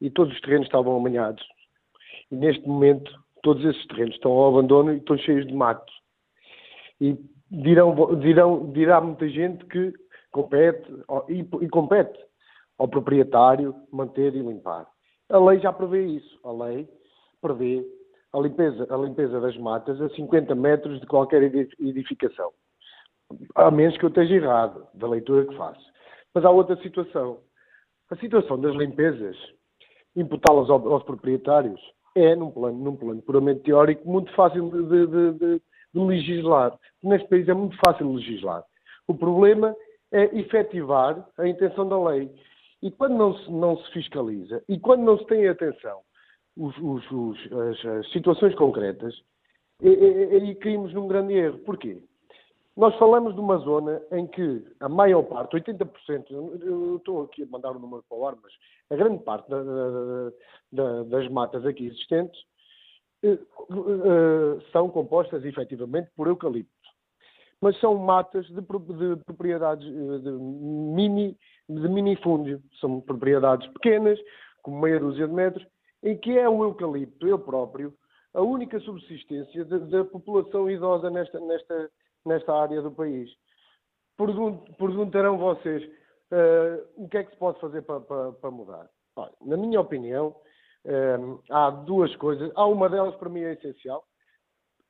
e 0.00 0.08
todos 0.10 0.32
os 0.32 0.40
terrenos 0.40 0.66
estavam 0.66 0.96
amanhados. 0.96 1.44
E 2.30 2.36
neste 2.36 2.66
momento 2.66 3.12
todos 3.42 3.64
esses 3.64 3.86
terrenos 3.88 4.14
estão 4.14 4.32
ao 4.32 4.48
abandono 4.48 4.94
e 4.94 4.98
estão 4.98 5.18
cheios 5.18 5.46
de 5.46 5.54
mato. 5.54 5.92
E 7.00 7.16
dirão, 7.50 8.18
dirão, 8.18 8.72
dirá 8.72 9.00
muita 9.00 9.28
gente 9.28 9.64
que 9.66 9.92
compete 10.30 10.88
e, 11.28 11.40
e 11.40 11.68
compete 11.68 12.18
ao 12.78 12.88
proprietário 12.88 13.74
manter 13.92 14.34
e 14.34 14.40
limpar. 14.40 14.86
A 15.28 15.38
lei 15.38 15.58
já 15.60 15.72
prevê 15.72 16.06
isso. 16.06 16.38
A 16.44 16.52
lei 16.52 16.88
prevê 17.40 17.84
a 18.32 18.38
limpeza, 18.38 18.86
a 18.90 18.96
limpeza 18.96 19.40
das 19.40 19.56
matas 19.56 20.00
a 20.00 20.08
50 20.10 20.54
metros 20.54 21.00
de 21.00 21.06
qualquer 21.06 21.42
edificação. 21.42 22.52
A 23.54 23.70
menos 23.70 23.96
que 23.96 24.04
eu 24.04 24.08
esteja 24.08 24.34
errado 24.34 24.86
da 24.94 25.08
leitura 25.08 25.46
que 25.46 25.56
faço. 25.56 25.84
Mas 26.34 26.44
há 26.44 26.50
outra 26.50 26.76
situação. 26.82 27.38
A 28.10 28.16
situação 28.16 28.60
das 28.60 28.74
limpezas, 28.74 29.36
imputá-las 30.14 30.70
aos, 30.70 31.02
proprietários, 31.02 31.80
é, 32.14 32.36
num 32.36 32.50
plano, 32.50 32.78
num 32.78 32.96
plano 32.96 33.20
puramente 33.22 33.62
teórico, 33.62 34.08
muito 34.08 34.32
fácil 34.34 34.70
de, 34.70 35.06
de, 35.06 35.32
de, 35.32 35.62
de 35.94 36.00
legislar. 36.00 36.78
Neste 37.02 37.28
país 37.28 37.48
é 37.48 37.54
muito 37.54 37.76
fácil 37.84 38.12
legislar. 38.12 38.62
O 39.08 39.14
problema 39.14 39.74
é 40.12 40.24
efetivar 40.38 41.26
a 41.36 41.48
intenção 41.48 41.88
da 41.88 41.98
lei. 42.10 42.30
E 42.82 42.90
quando 42.90 43.16
não 43.16 43.36
se, 43.36 43.50
não 43.50 43.76
se 43.78 43.90
fiscaliza, 43.92 44.62
e 44.68 44.78
quando 44.78 45.02
não 45.02 45.18
se 45.18 45.26
tem 45.26 45.48
atenção 45.48 46.00
os, 46.56 46.76
os, 46.78 47.10
os, 47.10 47.52
as, 47.52 47.84
as, 47.84 48.12
situações 48.12 48.54
concretas, 48.54 49.14
aí 49.82 50.54
caímos 50.56 50.92
num 50.94 51.06
grande 51.06 51.34
erro. 51.34 51.58
Porquê? 51.58 52.02
Nós 52.76 52.94
falamos 52.98 53.34
de 53.34 53.40
uma 53.40 53.56
zona 53.58 54.02
em 54.12 54.26
que 54.26 54.62
a 54.80 54.88
maior 54.88 55.22
parte, 55.22 55.56
80%, 55.56 56.26
eu 56.30 56.96
estou 56.96 57.22
aqui 57.22 57.42
a 57.42 57.46
mandar 57.46 57.72
o 57.72 57.76
um 57.76 57.80
número 57.80 58.04
para 58.06 58.18
o 58.18 58.26
ar, 58.26 58.36
mas 58.42 58.52
a 58.90 58.96
grande 58.96 59.22
parte 59.24 59.48
da, 59.48 59.62
da, 59.62 60.32
da, 60.72 61.02
das 61.04 61.28
matas 61.30 61.64
aqui 61.64 61.86
existentes 61.86 62.38
eh, 63.22 63.32
eh, 63.32 64.60
são 64.72 64.90
compostas 64.90 65.42
efetivamente 65.44 66.10
por 66.14 66.26
eucalipto. 66.26 66.70
Mas 67.62 67.80
são 67.80 67.94
matas 67.96 68.46
de, 68.46 68.56
de 68.60 69.24
propriedades 69.24 69.86
eh, 69.86 70.18
de 70.18 70.30
mini, 70.30 71.36
de 71.68 71.88
minifúndio. 71.88 72.62
São 72.78 73.00
propriedades 73.00 73.66
pequenas, 73.72 74.18
com 74.62 74.78
meia 74.78 75.00
dúzia 75.00 75.26
de 75.26 75.32
metros, 75.32 75.66
em 76.02 76.16
que 76.16 76.38
é 76.38 76.48
o 76.48 76.64
eucalipto, 76.64 77.26
eu 77.26 77.38
próprio, 77.38 77.92
a 78.34 78.42
única 78.42 78.78
subsistência 78.80 79.64
da, 79.64 80.04
população 80.04 80.70
idosa 80.70 81.08
nesta, 81.10 81.40
nesta, 81.40 81.90
nesta 82.24 82.54
área 82.54 82.82
do 82.82 82.90
país. 82.90 83.30
Perguntarão 84.16 85.38
vocês 85.38 85.82
uh, 85.84 86.86
o 86.96 87.08
que 87.08 87.18
é 87.18 87.24
que 87.24 87.30
se 87.30 87.36
pode 87.38 87.58
fazer 87.60 87.82
para, 87.82 88.50
mudar. 88.50 88.88
Olha, 89.16 89.32
na 89.40 89.56
minha 89.56 89.80
opinião, 89.80 90.36
uh, 90.84 91.42
há 91.50 91.70
duas 91.70 92.14
coisas. 92.16 92.52
Há 92.54 92.66
uma 92.66 92.88
delas 92.90 93.14
para 93.16 93.30
mim 93.30 93.40
é 93.40 93.54
essencial, 93.54 94.04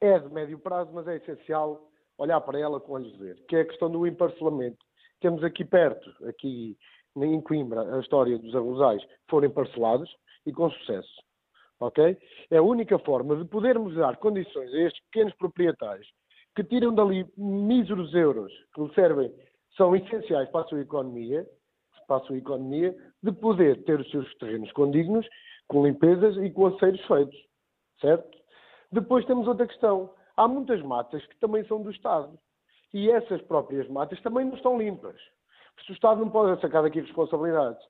é 0.01 0.19
de 0.19 0.29
médio 0.33 0.59
prazo, 0.59 0.91
mas 0.93 1.07
é 1.07 1.17
essencial 1.17 1.89
olhar 2.19 2.41
para 2.41 2.59
ela 2.59 2.81
com 2.81 2.93
olhos 2.93 3.17
ver, 3.17 3.37
que 3.47 3.57
é 3.57 3.61
a 3.61 3.67
questão 3.67 3.91
do 3.91 4.07
emparcelamento. 4.07 4.85
Temos 5.21 5.45
aqui 5.45 5.65
perto, 5.65 6.11
aqui 6.27 6.77
em 7.17 7.41
Coimbra, 7.41 7.97
a 7.97 8.01
história 8.01 8.39
dos 8.39 8.55
arrozais 8.55 9.03
foram 9.29 9.51
parcelados 9.51 10.11
e 10.47 10.53
com 10.53 10.71
sucesso. 10.71 11.23
Ok? 11.81 12.17
É 12.51 12.57
a 12.57 12.63
única 12.63 12.99
forma 13.01 13.37
de 13.37 13.45
podermos 13.45 13.95
dar 13.95 14.17
condições 14.17 14.73
a 14.73 14.79
estes 14.79 15.05
pequenos 15.07 15.35
proprietários 15.35 16.09
que 16.57 16.65
tiram 16.65 16.95
dali 16.95 17.27
míseros 17.37 18.15
euros 18.15 18.51
que 18.75 18.81
lhe 18.81 18.95
servem, 18.95 19.31
são 19.77 19.95
essenciais 19.95 20.49
para 20.49 20.63
a 20.63 20.69
sua 20.69 20.81
economia, 20.81 21.47
para 22.09 22.17
a 22.17 22.21
sua 22.21 22.39
economia, 22.39 22.97
de 23.23 23.31
poder 23.31 23.85
ter 23.85 24.01
os 24.01 24.11
seus 24.11 24.35
terrenos 24.39 24.73
condignos, 24.73 25.27
com 25.69 25.85
limpezas 25.85 26.37
e 26.39 26.51
com 26.51 26.67
aceiros 26.67 27.05
feitos. 27.07 27.37
Certo? 28.01 28.39
Depois 28.91 29.27
temos 29.27 29.47
outra 29.47 29.67
questão. 29.67 30.15
Há 30.37 30.49
muitas 30.49 30.81
matas 30.83 31.25
que 31.27 31.39
também 31.39 31.65
são 31.67 31.83
do 31.83 31.91
Estado. 31.91 32.39
E 32.95 33.11
essas 33.11 33.43
próprias 33.43 33.87
matas 33.89 34.21
também 34.23 34.47
não 34.47 34.55
estão 34.55 34.79
limpas. 34.79 35.17
O 35.89 35.93
Estado 35.93 36.21
não 36.21 36.31
pode 36.31 36.59
sacar 36.63 36.83
daqui 36.83 37.01
responsabilidades. 37.01 37.85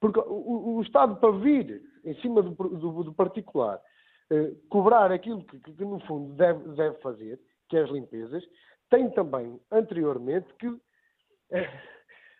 Porque 0.00 0.20
o, 0.20 0.76
o, 0.76 0.82
Estado, 0.82 1.16
para 1.16 1.32
vir 1.32 1.82
em 2.04 2.14
cima 2.20 2.42
do, 2.42 2.50
do, 2.50 3.04
do 3.04 3.12
particular, 3.12 3.80
eh, 4.30 4.52
cobrar 4.68 5.10
aquilo 5.10 5.44
que, 5.44 5.58
que, 5.58 5.84
no 5.84 5.98
fundo, 6.06 6.34
deve, 6.34 6.68
deve 6.76 6.96
fazer, 7.00 7.40
que 7.68 7.76
é 7.76 7.82
as 7.82 7.90
limpezas, 7.90 8.44
tem 8.90 9.10
também, 9.10 9.60
anteriormente, 9.70 10.46
que. 10.58 10.66
Eh, 11.50 11.68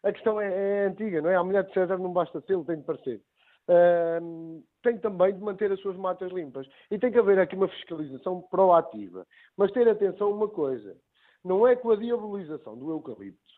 a 0.02 0.12
questão 0.12 0.40
é, 0.40 0.46
é, 0.46 0.86
antiga, 0.86 1.20
não 1.20 1.30
é? 1.30 1.36
A 1.36 1.44
mulher 1.44 1.64
de 1.64 1.72
César 1.72 1.98
não 1.98 2.12
basta 2.12 2.40
ser, 2.42 2.62
tem 2.64 2.76
de 2.76 2.84
parecer. 2.84 3.20
Uh, 3.68 4.64
tem 4.82 4.96
também 4.98 5.34
de 5.34 5.40
manter 5.40 5.70
as 5.70 5.80
suas 5.80 5.96
matas 5.96 6.32
limpas. 6.32 6.66
E 6.90 6.98
tem 6.98 7.12
que 7.12 7.18
haver 7.18 7.38
aqui 7.38 7.54
uma 7.54 7.68
fiscalização 7.68 8.40
proativa. 8.42 9.26
Mas 9.56 9.72
ter 9.72 9.86
atenção 9.88 10.28
a 10.28 10.34
uma 10.34 10.48
coisa: 10.48 10.96
não 11.44 11.66
é 11.66 11.76
com 11.76 11.90
a 11.90 11.96
diabolização 11.96 12.78
do 12.78 12.90
eucalipto 12.90 13.52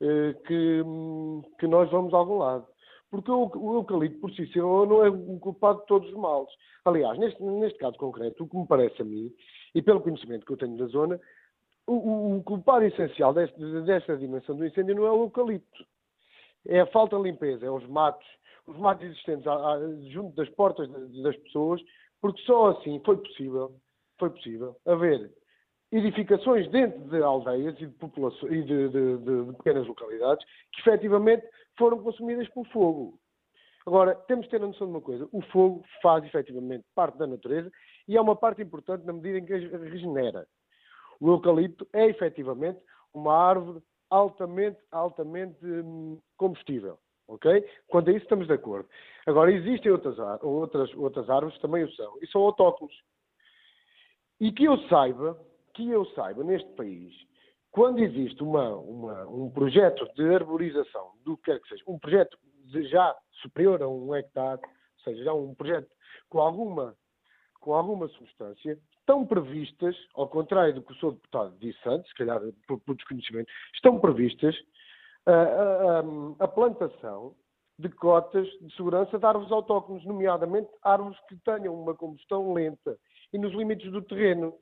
uh, 0.00 0.42
que, 0.42 0.82
que 1.60 1.66
nós 1.66 1.90
vamos 1.90 2.12
a 2.12 2.16
algum 2.16 2.38
lado. 2.38 2.66
Porque 3.12 3.30
o, 3.30 3.74
eucalipto 3.74 4.20
por 4.20 4.32
si 4.32 4.46
só 4.46 4.86
não 4.86 5.04
é 5.04 5.10
o 5.10 5.38
culpado 5.38 5.80
de 5.80 5.86
todos 5.86 6.08
os 6.08 6.16
males. 6.16 6.48
Aliás, 6.82 7.18
neste, 7.18 7.42
neste 7.42 7.78
caso 7.78 7.98
concreto, 7.98 8.42
o 8.42 8.48
que 8.48 8.56
me 8.56 8.66
parece 8.66 9.02
a 9.02 9.04
mim, 9.04 9.30
e 9.74 9.82
pelo 9.82 10.00
conhecimento 10.00 10.46
que 10.46 10.52
eu 10.54 10.56
tenho 10.56 10.78
da 10.78 10.86
zona, 10.86 11.20
o, 11.86 11.92
o, 11.92 12.36
o 12.38 12.42
culpado 12.42 12.86
essencial 12.86 13.34
desta, 13.34 13.82
desta 13.82 14.16
dimensão 14.16 14.56
do 14.56 14.64
incêndio 14.64 14.94
não 14.94 15.04
é 15.04 15.12
o 15.12 15.24
eucalipto. 15.24 15.84
É 16.66 16.80
a 16.80 16.86
falta 16.86 17.18
de 17.18 17.24
limpeza, 17.24 17.66
é 17.66 17.70
os 17.70 17.86
matos, 17.86 18.26
os 18.66 18.78
matos 18.78 19.04
existentes 19.04 19.44
junto 20.10 20.34
das 20.34 20.48
portas 20.48 20.88
das 21.22 21.36
pessoas, 21.36 21.82
porque 22.18 22.40
só 22.44 22.70
assim 22.70 22.98
foi 23.04 23.18
possível, 23.18 23.74
foi 24.18 24.30
possível 24.30 24.74
haver 24.86 25.30
edificações 25.92 26.68
dentro 26.70 26.98
de 27.10 27.22
aldeias 27.22 27.74
e 27.78 27.86
de, 27.86 27.94
e 28.50 28.62
de, 28.62 28.88
de, 28.88 29.18
de, 29.18 29.52
pequenas 29.58 29.86
localidades 29.86 30.44
que 30.72 30.80
efetivamente 30.80 31.46
foram 31.76 32.02
consumidas 32.02 32.48
pelo 32.48 32.64
fogo. 32.66 33.18
Agora, 33.86 34.14
temos 34.26 34.46
que 34.46 34.52
ter 34.52 34.62
a 34.62 34.66
noção 34.66 34.86
de 34.86 34.92
uma 34.94 35.00
coisa: 35.00 35.28
o 35.30 35.42
fogo 35.42 35.84
faz 36.00 36.24
efetivamente 36.24 36.84
parte 36.94 37.18
da 37.18 37.26
natureza 37.26 37.70
e 38.08 38.16
é 38.16 38.20
uma 38.20 38.34
parte 38.34 38.62
importante 38.62 39.04
na 39.04 39.12
medida 39.12 39.38
em 39.38 39.44
que 39.44 39.52
regenera. 39.52 40.46
O 41.20 41.30
eucalipto 41.30 41.86
é 41.92 42.06
efetivamente 42.06 42.80
uma 43.12 43.36
árvore 43.36 43.82
altamente, 44.10 44.78
altamente 44.90 45.64
hum, 45.64 46.18
combustível. 46.36 46.98
Ok? 47.28 47.64
Quanto 47.86 48.10
a 48.10 48.12
isso 48.12 48.24
estamos 48.24 48.46
de 48.46 48.52
acordo. 48.52 48.88
Agora, 49.26 49.52
existem 49.52 49.92
outras, 49.92 50.18
outras, 50.42 50.92
outras 50.94 51.30
árvores 51.30 51.54
que 51.56 51.62
também 51.62 51.84
o 51.84 51.92
são, 51.92 52.18
e 52.20 52.26
são 52.26 52.42
autóctones. 52.42 52.94
E 54.40 54.50
que 54.52 54.64
eu 54.64 54.76
saiba, 54.88 55.38
que 55.74 55.88
eu 55.88 56.04
saiba, 56.06 56.44
neste 56.44 56.70
país, 56.72 57.14
quando 57.70 58.00
existe 58.00 58.42
uma, 58.42 58.76
uma, 58.76 59.26
um 59.28 59.50
projeto 59.50 60.06
de 60.14 60.34
arborização, 60.34 61.12
do 61.24 61.36
que 61.38 61.44
quer 61.44 61.60
que 61.60 61.68
seja, 61.68 61.82
um 61.86 61.98
projeto 61.98 62.38
já 62.90 63.16
superior 63.40 63.82
a 63.82 63.88
um 63.88 64.14
hectare, 64.14 64.60
ou 64.62 65.04
seja, 65.04 65.24
já 65.24 65.32
um 65.32 65.54
projeto 65.54 65.88
com 66.28 66.40
alguma, 66.40 66.94
com 67.60 67.74
alguma 67.74 68.08
substância, 68.08 68.78
estão 69.00 69.26
previstas, 69.26 69.96
ao 70.14 70.28
contrário 70.28 70.74
do 70.74 70.82
que 70.82 70.92
o 70.92 70.96
Sr. 70.96 71.12
Deputado 71.12 71.56
disse 71.58 71.80
antes, 71.86 72.08
se 72.08 72.14
calhar 72.16 72.40
por, 72.66 72.80
por 72.80 72.94
desconhecimento, 72.94 73.50
estão 73.74 73.98
previstas 73.98 74.54
a, 75.26 75.32
a, 75.32 76.44
a, 76.44 76.48
plantação 76.48 77.34
de 77.78 77.88
cotas 77.88 78.46
de 78.60 78.74
segurança 78.76 79.18
de 79.18 79.24
árvores 79.24 79.50
autóctones, 79.50 80.04
nomeadamente 80.04 80.68
árvores 80.82 81.18
que 81.28 81.36
tenham 81.38 81.74
uma 81.74 81.94
combustão 81.94 82.52
lenta 82.52 82.96
e 83.32 83.38
nos 83.38 83.52
limites 83.52 83.90
do 83.90 84.02
terreno. 84.02 84.54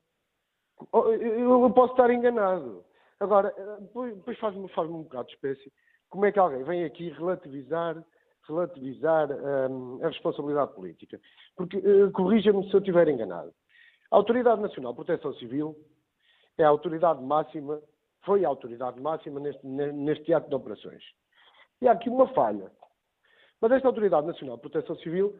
Eu 0.93 1.69
posso 1.71 1.93
estar 1.93 2.09
enganado. 2.09 2.83
Agora, 3.19 3.53
depois 3.79 4.39
faz-me 4.39 4.67
faz 4.69 4.89
um 4.89 5.03
bocado 5.03 5.27
de 5.27 5.35
espécie 5.35 5.71
como 6.11 6.25
é 6.25 6.31
que 6.31 6.37
alguém 6.37 6.63
vem 6.63 6.83
aqui 6.83 7.09
relativizar, 7.09 8.03
relativizar 8.47 9.29
um, 9.31 10.03
a 10.03 10.09
responsabilidade 10.09 10.73
política. 10.73 11.19
Porque, 11.55 11.77
uh, 11.77 12.11
corrija-me 12.11 12.67
se 12.69 12.73
eu 12.73 12.79
estiver 12.79 13.07
enganado. 13.07 13.51
A 14.11 14.17
Autoridade 14.17 14.61
Nacional 14.61 14.91
de 14.91 14.97
Proteção 14.97 15.33
Civil 15.35 15.75
é 16.57 16.65
a 16.65 16.69
autoridade 16.69 17.23
máxima, 17.23 17.81
foi 18.25 18.43
a 18.43 18.49
autoridade 18.49 18.99
máxima 18.99 19.39
neste, 19.39 19.65
neste 19.65 20.25
teatro 20.25 20.49
de 20.49 20.55
operações. 20.55 21.01
E 21.81 21.87
há 21.87 21.93
aqui 21.93 22.09
uma 22.09 22.27
falha. 22.33 22.69
Mas 23.61 23.71
esta 23.71 23.87
Autoridade 23.87 24.27
Nacional 24.27 24.57
de 24.57 24.61
Proteção 24.63 24.97
Civil 24.97 25.33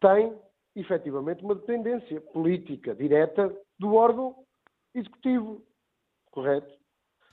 tem, 0.00 0.34
efetivamente, 0.74 1.44
uma 1.44 1.54
dependência 1.54 2.18
política 2.32 2.94
direta 2.94 3.54
do 3.78 3.94
órgão 3.94 4.34
executivo. 4.94 5.62
Correto? 6.30 6.72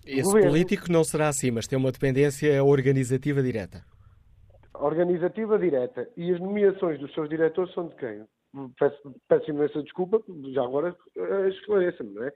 Esse 0.05 0.23
governo. 0.23 0.49
político 0.49 0.91
não 0.91 1.03
será 1.03 1.27
assim, 1.27 1.51
mas 1.51 1.67
tem 1.67 1.77
uma 1.77 1.91
dependência 1.91 2.63
organizativa 2.63 3.41
direta. 3.41 3.83
Organizativa 4.73 5.59
direta. 5.59 6.09
E 6.17 6.31
as 6.31 6.39
nomeações 6.39 6.99
dos 6.99 7.13
seus 7.13 7.29
diretores 7.29 7.73
são 7.73 7.87
de 7.87 7.95
quem? 7.95 8.25
Peço, 8.77 9.15
peço 9.27 9.49
imensa 9.49 9.81
desculpa, 9.81 10.21
já 10.53 10.63
agora 10.63 10.95
eh, 11.15 11.49
esclareça-me, 11.49 12.13
não 12.13 12.23
é? 12.23 12.33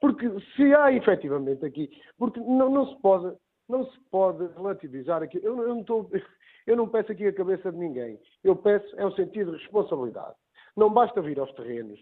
Porque 0.00 0.28
se 0.54 0.74
há 0.74 0.92
efetivamente 0.92 1.64
aqui, 1.64 1.90
porque 2.18 2.38
não, 2.40 2.68
não, 2.68 2.86
se 2.86 3.00
pode, 3.00 3.34
não 3.68 3.90
se 3.90 3.98
pode 4.10 4.46
relativizar 4.54 5.22
aqui, 5.22 5.38
eu, 5.42 5.56
eu, 5.62 5.68
não 5.68 5.80
estou, 5.80 6.10
eu 6.66 6.76
não 6.76 6.88
peço 6.88 7.12
aqui 7.12 7.26
a 7.26 7.32
cabeça 7.32 7.72
de 7.72 7.78
ninguém, 7.78 8.20
eu 8.42 8.54
peço 8.54 8.86
é 8.96 9.06
o 9.06 9.14
sentido 9.14 9.52
de 9.52 9.62
responsabilidade. 9.62 10.34
Não 10.76 10.92
basta 10.92 11.22
vir 11.22 11.38
aos 11.38 11.52
terrenos, 11.54 12.00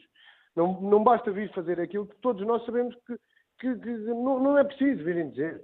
não, 0.56 0.80
não 0.80 1.02
basta 1.02 1.30
vir 1.30 1.52
fazer 1.52 1.80
aquilo 1.80 2.06
que 2.06 2.16
todos 2.20 2.46
nós 2.46 2.64
sabemos 2.64 2.94
que, 3.06 3.16
que, 3.60 3.76
que 3.78 3.90
não, 3.90 4.38
não, 4.38 4.58
é 4.58 4.64
preciso 4.64 5.04
virem 5.04 5.30
dizer. 5.30 5.62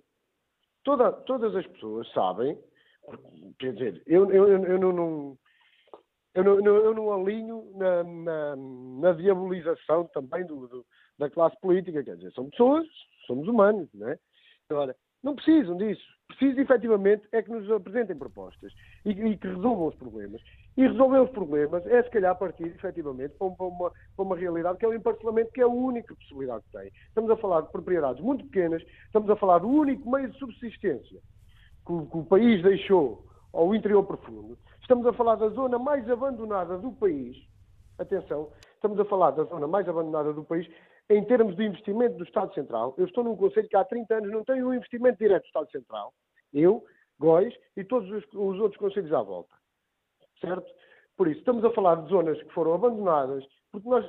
Toda, 0.85 1.13
todas 1.13 1.55
as 1.55 1.67
pessoas 1.67 2.11
sabem, 2.13 2.59
quer 3.59 3.73
dizer, 3.75 4.03
eu, 4.07 4.31
eu, 4.31 4.49
eu 4.49 4.79
não, 4.79 4.93
não 4.93 5.39
eu 6.35 6.45
não, 6.45 6.77
eu 6.77 6.95
não 6.95 7.13
alinho 7.13 7.71
na, 7.75 8.05
na, 8.05 8.57
na 8.57 9.13
diabolização 9.13 10.07
também 10.07 10.47
do, 10.47 10.69
do, 10.69 10.87
da 11.19 11.29
classe 11.29 11.59
política, 11.61 12.03
quer 12.03 12.17
dizer, 12.17 12.33
são 12.33 12.49
pessoas, 12.49 12.87
somos 13.27 13.49
humanos, 13.49 13.89
não 13.93 14.09
é? 14.09 14.19
Agora, 14.71 14.95
não 15.23 15.35
precisam 15.35 15.77
disso. 15.77 16.05
Precisam, 16.29 16.63
efetivamente, 16.63 17.27
é 17.33 17.43
que 17.43 17.51
nos 17.51 17.71
apresentem 17.71 18.17
propostas 18.17 18.73
e, 19.05 19.11
e 19.11 19.37
que 19.37 19.49
resolvam 19.49 19.89
os 19.89 19.95
problemas. 19.97 20.41
E 20.79 20.87
resolver 20.87 21.19
os 21.19 21.31
problemas 21.31 21.85
é, 21.89 22.01
se 22.05 22.09
calhar, 22.09 22.39
partir, 22.39 22.69
efetivamente, 22.69 23.35
para 23.37 23.49
uma, 23.49 23.91
para 23.91 24.25
uma 24.25 24.37
realidade 24.37 24.79
que 24.79 24.85
é 24.85 24.89
o 24.89 24.95
emparcelamento, 24.95 25.51
que 25.51 25.61
é 25.61 25.65
a 25.65 25.69
única 25.69 26.15
possibilidade 26.15 26.63
que 26.67 26.79
tem. 26.79 26.93
Estamos 27.09 27.29
a 27.33 27.37
falar 27.37 27.63
de 27.63 27.73
propriedades 27.73 28.23
muito 28.23 28.45
pequenas, 28.45 28.81
estamos 29.07 29.29
a 29.29 29.35
falar 29.35 29.59
do 29.59 29.67
único 29.67 30.09
meio 30.09 30.31
de 30.31 30.39
subsistência 30.39 31.19
que 31.85 31.93
o, 31.93 32.07
que 32.07 32.19
o 32.19 32.25
país 32.25 32.63
deixou 32.63 33.25
ao 33.53 33.75
interior 33.75 34.05
profundo. 34.05 34.57
Estamos 34.81 35.05
a 35.05 35.13
falar 35.15 35.35
da 35.35 35.49
zona 35.49 35.81
mais 35.81 36.09
abandonada 36.09 36.79
do 36.79 36.93
país. 36.93 37.37
Atenção, 37.99 38.53
estamos 38.77 39.01
a 39.01 39.05
falar 39.05 39.33
da 39.33 39.43
zona 39.43 39.67
mais 39.67 39.89
abandonada 39.89 40.33
do 40.33 40.45
país 40.45 40.71
em 41.11 41.25
termos 41.25 41.57
de 41.57 41.65
investimento 41.65 42.19
do 42.19 42.23
Estado 42.23 42.55
Central. 42.55 42.95
Eu 42.97 43.07
estou 43.07 43.25
num 43.25 43.35
conselho 43.35 43.69
que 43.69 43.77
há 43.77 43.85
30 43.85 44.15
anos 44.15 44.31
não 44.31 44.45
tem 44.45 44.63
um 44.63 44.73
investimento 44.73 45.19
direto 45.19 45.43
do 45.43 45.47
Estado 45.47 45.71
Central. 45.73 46.15
Eu, 46.55 46.85
Góis 47.19 47.53
e 47.77 47.83
todos 47.83 48.09
os, 48.13 48.25
os 48.33 48.61
outros 48.61 48.77
conselhos 48.77 49.13
à 49.13 49.21
volta. 49.21 49.58
Certo? 50.41 50.67
Por 51.17 51.29
isso, 51.29 51.41
estamos 51.41 51.65
a 51.65 51.71
falar 51.71 51.97
de 51.97 52.09
zonas 52.09 52.41
que 52.43 52.53
foram 52.53 52.75
abandonadas, 52.75 53.45
porque 53.73 53.89
nós 53.89 54.05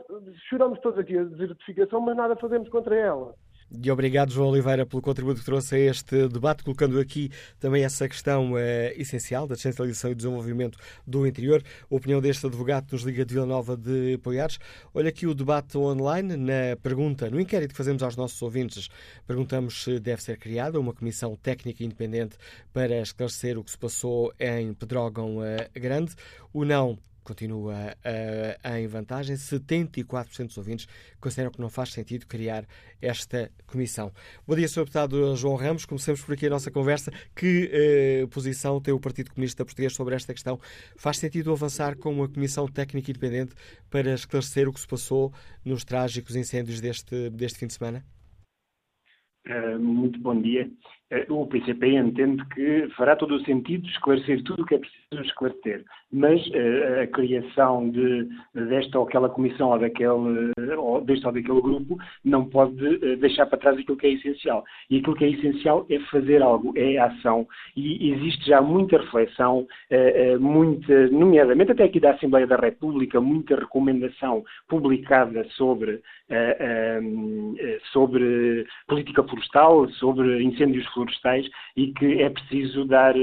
choramos 0.47 0.79
todos 0.79 0.99
aqui 0.99 1.17
a 1.17 1.23
desertificação, 1.23 2.01
mas 2.01 2.15
nada 2.15 2.35
fazemos 2.35 2.69
contra 2.69 2.95
ela. 2.95 3.33
E 3.71 3.91
obrigado, 3.91 4.31
João 4.31 4.49
Oliveira, 4.49 4.83
pelo 4.83 4.99
contributo 4.99 5.41
que 5.41 5.45
trouxe 5.45 5.75
a 5.75 5.79
este 5.79 6.27
debate, 6.27 6.63
colocando 6.63 6.99
aqui 6.99 7.29
também 7.59 7.83
essa 7.83 8.09
questão 8.09 8.57
eh, 8.57 8.95
essencial 8.97 9.45
da 9.45 9.53
descentralização 9.53 10.09
e 10.09 10.15
desenvolvimento 10.15 10.79
do 11.05 11.27
interior. 11.27 11.63
A 11.83 11.95
opinião 11.95 12.19
deste 12.19 12.47
advogado 12.47 12.91
nos 12.91 13.03
liga 13.03 13.23
de 13.23 13.31
Vila 13.35 13.45
Nova 13.45 13.77
de 13.77 14.17
Poiares. 14.23 14.57
Olha 14.91 15.09
aqui 15.09 15.27
o 15.27 15.35
debate 15.35 15.77
online 15.77 16.35
na 16.35 16.75
pergunta, 16.81 17.29
no 17.29 17.39
inquérito 17.39 17.69
que 17.69 17.77
fazemos 17.77 18.01
aos 18.01 18.15
nossos 18.15 18.41
ouvintes, 18.41 18.89
perguntamos 19.27 19.83
se 19.83 19.99
deve 19.99 20.23
ser 20.23 20.39
criada 20.39 20.79
uma 20.79 20.93
comissão 20.93 21.35
técnica 21.35 21.83
independente 21.83 22.37
para 22.73 22.99
esclarecer 23.01 23.55
o 23.55 23.63
que 23.63 23.69
se 23.69 23.77
passou 23.77 24.33
em 24.39 24.73
Pedrógão 24.73 25.43
eh, 25.43 25.69
Grande. 25.75 26.15
O 26.51 26.65
não 26.65 26.97
continua 27.29 27.73
uh, 27.73 28.77
em 28.77 28.87
vantagem. 28.87 29.35
74% 29.35 30.47
dos 30.47 30.57
ouvintes 30.57 30.87
consideram 31.21 31.51
que 31.51 31.61
não 31.61 31.69
faz 31.69 31.93
sentido 31.93 32.25
criar 32.25 32.65
esta 32.99 33.51
comissão. 33.67 34.11
Bom 34.47 34.55
dia, 34.55 34.67
Sr. 34.67 34.79
Deputado 34.79 35.35
João 35.35 35.55
Ramos. 35.55 35.85
Começamos 35.85 36.23
por 36.23 36.33
aqui 36.33 36.47
a 36.47 36.49
nossa 36.49 36.71
conversa. 36.71 37.11
Que 37.35 38.23
uh, 38.23 38.27
posição 38.29 38.81
tem 38.81 38.93
o 38.93 38.99
Partido 38.99 39.29
Comunista 39.29 39.63
Português 39.63 39.93
sobre 39.93 40.15
esta 40.15 40.33
questão? 40.33 40.59
Faz 40.97 41.17
sentido 41.17 41.51
avançar 41.51 41.95
com 41.95 42.11
uma 42.11 42.27
comissão 42.27 42.67
técnica 42.67 43.11
independente 43.11 43.53
para 43.89 44.13
esclarecer 44.13 44.67
o 44.67 44.73
que 44.73 44.79
se 44.79 44.87
passou 44.87 45.31
nos 45.63 45.85
trágicos 45.85 46.35
incêndios 46.35 46.81
deste, 46.81 47.29
deste 47.29 47.59
fim 47.59 47.67
de 47.67 47.73
semana? 47.73 48.03
Uh, 49.47 49.79
muito 49.79 50.19
bom 50.19 50.39
dia. 50.41 50.69
Eh, 51.11 51.25
o 51.29 51.45
PCP 51.47 51.95
entende 51.95 52.45
que 52.53 52.87
fará 52.95 53.15
todo 53.15 53.35
o 53.35 53.45
sentido 53.45 53.87
esclarecer 53.87 54.43
tudo 54.43 54.63
o 54.63 54.65
que 54.65 54.75
é 54.75 54.77
preciso 54.77 54.98
esclarecer, 55.11 55.83
mas 56.11 56.39
uh, 56.49 57.01
a 57.01 57.07
criação 57.07 57.89
de, 57.89 58.29
desta 58.53 58.99
ou 58.99 59.07
aquela 59.07 59.27
comissão 59.27 59.69
ou, 59.69 59.79
daquele, 59.79 60.51
ou 60.77 61.01
deste 61.01 61.25
ou 61.25 61.33
daquele 61.33 61.61
grupo 61.61 61.97
não 62.23 62.45
pode 62.45 62.85
uh, 62.85 63.17
deixar 63.17 63.47
para 63.47 63.57
trás 63.57 63.77
aquilo 63.79 63.97
que 63.97 64.05
é 64.05 64.11
essencial. 64.11 64.63
E 64.87 64.99
aquilo 64.99 65.15
que 65.15 65.25
é 65.25 65.29
essencial 65.29 65.85
é 65.89 65.97
fazer 66.11 66.43
algo, 66.43 66.73
é 66.77 66.97
ação. 66.99 67.47
E 67.75 68.11
existe 68.11 68.45
já 68.45 68.61
muita 68.61 68.97
reflexão, 68.97 69.67
muita, 70.39 71.07
nomeadamente 71.07 71.71
até 71.71 71.85
aqui 71.85 71.99
da 71.99 72.11
Assembleia 72.11 72.45
da 72.45 72.55
República, 72.55 73.21
muita 73.21 73.55
recomendação 73.55 74.43
publicada 74.67 75.45
sobre, 75.51 76.01
sobre 77.91 78.65
política 78.87 79.23
florestal, 79.23 79.89
sobre 79.91 80.43
incêndios 80.43 80.85
florestais 80.87 81.47
e 81.75 81.93
que 81.93 82.21
é 82.21 82.29
preciso 82.29 82.85
dar, 82.85 83.13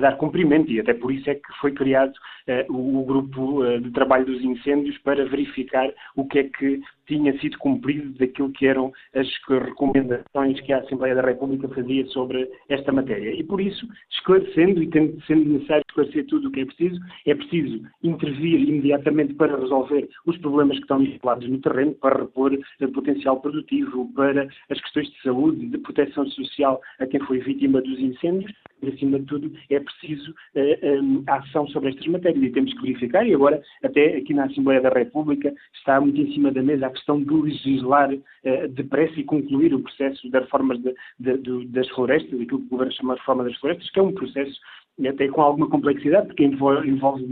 dar 0.00 0.16
cumprimento 0.16 0.70
e 0.70 0.80
até 0.80 0.94
por 0.94 1.10
isso 1.12 1.17
é 1.26 1.34
que 1.34 1.52
foi 1.60 1.72
criado 1.72 2.12
uh, 2.12 2.72
o, 2.72 3.00
o, 3.00 3.04
grupo 3.04 3.62
uh, 3.62 3.80
de 3.80 3.90
trabalho 3.90 4.26
dos 4.26 4.42
incêndios 4.42 4.96
para 4.98 5.24
verificar 5.26 5.90
o 6.14 6.26
que 6.26 6.38
é 6.40 6.44
que 6.44 6.80
tinha 7.08 7.36
sido 7.40 7.58
cumprido 7.58 8.16
daquilo 8.18 8.52
que 8.52 8.66
eram 8.66 8.92
as 9.14 9.26
recomendações 9.48 10.60
que 10.60 10.72
a 10.72 10.78
Assembleia 10.78 11.14
da 11.14 11.22
República 11.22 11.68
fazia 11.68 12.06
sobre 12.06 12.48
esta 12.68 12.92
matéria. 12.92 13.30
E 13.30 13.42
por 13.42 13.60
isso, 13.60 13.88
esclarecendo 14.10 14.82
e 14.82 14.88
tendo, 14.88 15.20
sendo 15.22 15.44
necessário 15.48 15.84
esclarecer 15.88 16.26
tudo 16.26 16.48
o 16.48 16.52
que 16.52 16.60
é 16.60 16.66
preciso, 16.66 17.00
é 17.26 17.34
preciso 17.34 17.82
intervir 18.02 18.60
imediatamente 18.60 19.34
para 19.34 19.58
resolver 19.58 20.08
os 20.26 20.36
problemas 20.38 20.76
que 20.76 20.82
estão 20.82 21.02
instalados 21.02 21.48
no 21.48 21.58
terreno, 21.60 21.94
para 21.94 22.20
repor 22.20 22.56
potencial 22.94 23.40
produtivo, 23.40 24.12
para 24.14 24.46
as 24.70 24.80
questões 24.80 25.08
de 25.10 25.22
saúde, 25.22 25.66
de 25.66 25.78
proteção 25.78 26.26
social 26.26 26.80
a 27.00 27.06
quem 27.06 27.20
foi 27.20 27.38
vítima 27.38 27.80
dos 27.80 27.98
incêndios, 27.98 28.52
acima 28.86 29.18
de 29.18 29.26
tudo, 29.26 29.52
é 29.70 29.80
preciso 29.80 30.30
uh, 30.30 31.02
um, 31.02 31.24
a 31.26 31.36
ação 31.36 31.66
sobre 31.68 31.90
estas 31.90 32.06
matérias 32.06 32.42
e 32.42 32.50
temos 32.50 32.72
que 32.74 32.82
verificar, 32.82 33.26
e 33.26 33.34
agora, 33.34 33.60
até 33.82 34.16
aqui 34.16 34.34
na 34.34 34.44
Assembleia 34.44 34.80
da 34.80 34.90
República, 34.90 35.52
está 35.74 36.00
muito 36.00 36.20
em 36.20 36.32
cima 36.32 36.52
da 36.52 36.62
mesa 36.62 36.86
a 36.86 36.90
questão 36.98 37.22
de 37.22 37.32
legislar 37.32 38.12
uh, 38.12 38.68
depressa 38.68 39.18
e 39.18 39.24
concluir 39.24 39.74
o 39.74 39.80
processo 39.80 40.28
das 40.30 40.42
reformas 40.42 40.78
de, 40.80 40.94
de, 41.18 41.38
de, 41.38 41.66
das 41.68 41.88
florestas, 41.90 42.40
aquilo 42.40 42.58
que 42.58 42.66
o 42.66 42.68
Governo 42.68 42.92
chama 42.92 43.14
de 43.14 43.20
reforma 43.20 43.44
das 43.44 43.56
florestas, 43.56 43.90
que 43.90 43.98
é 43.98 44.02
um 44.02 44.12
processo 44.12 44.60
até 45.06 45.28
com 45.28 45.42
alguma 45.42 45.68
complexidade, 45.68 46.28
porque 46.28 46.44
envolve, 46.44 46.88
envolve 46.88 47.24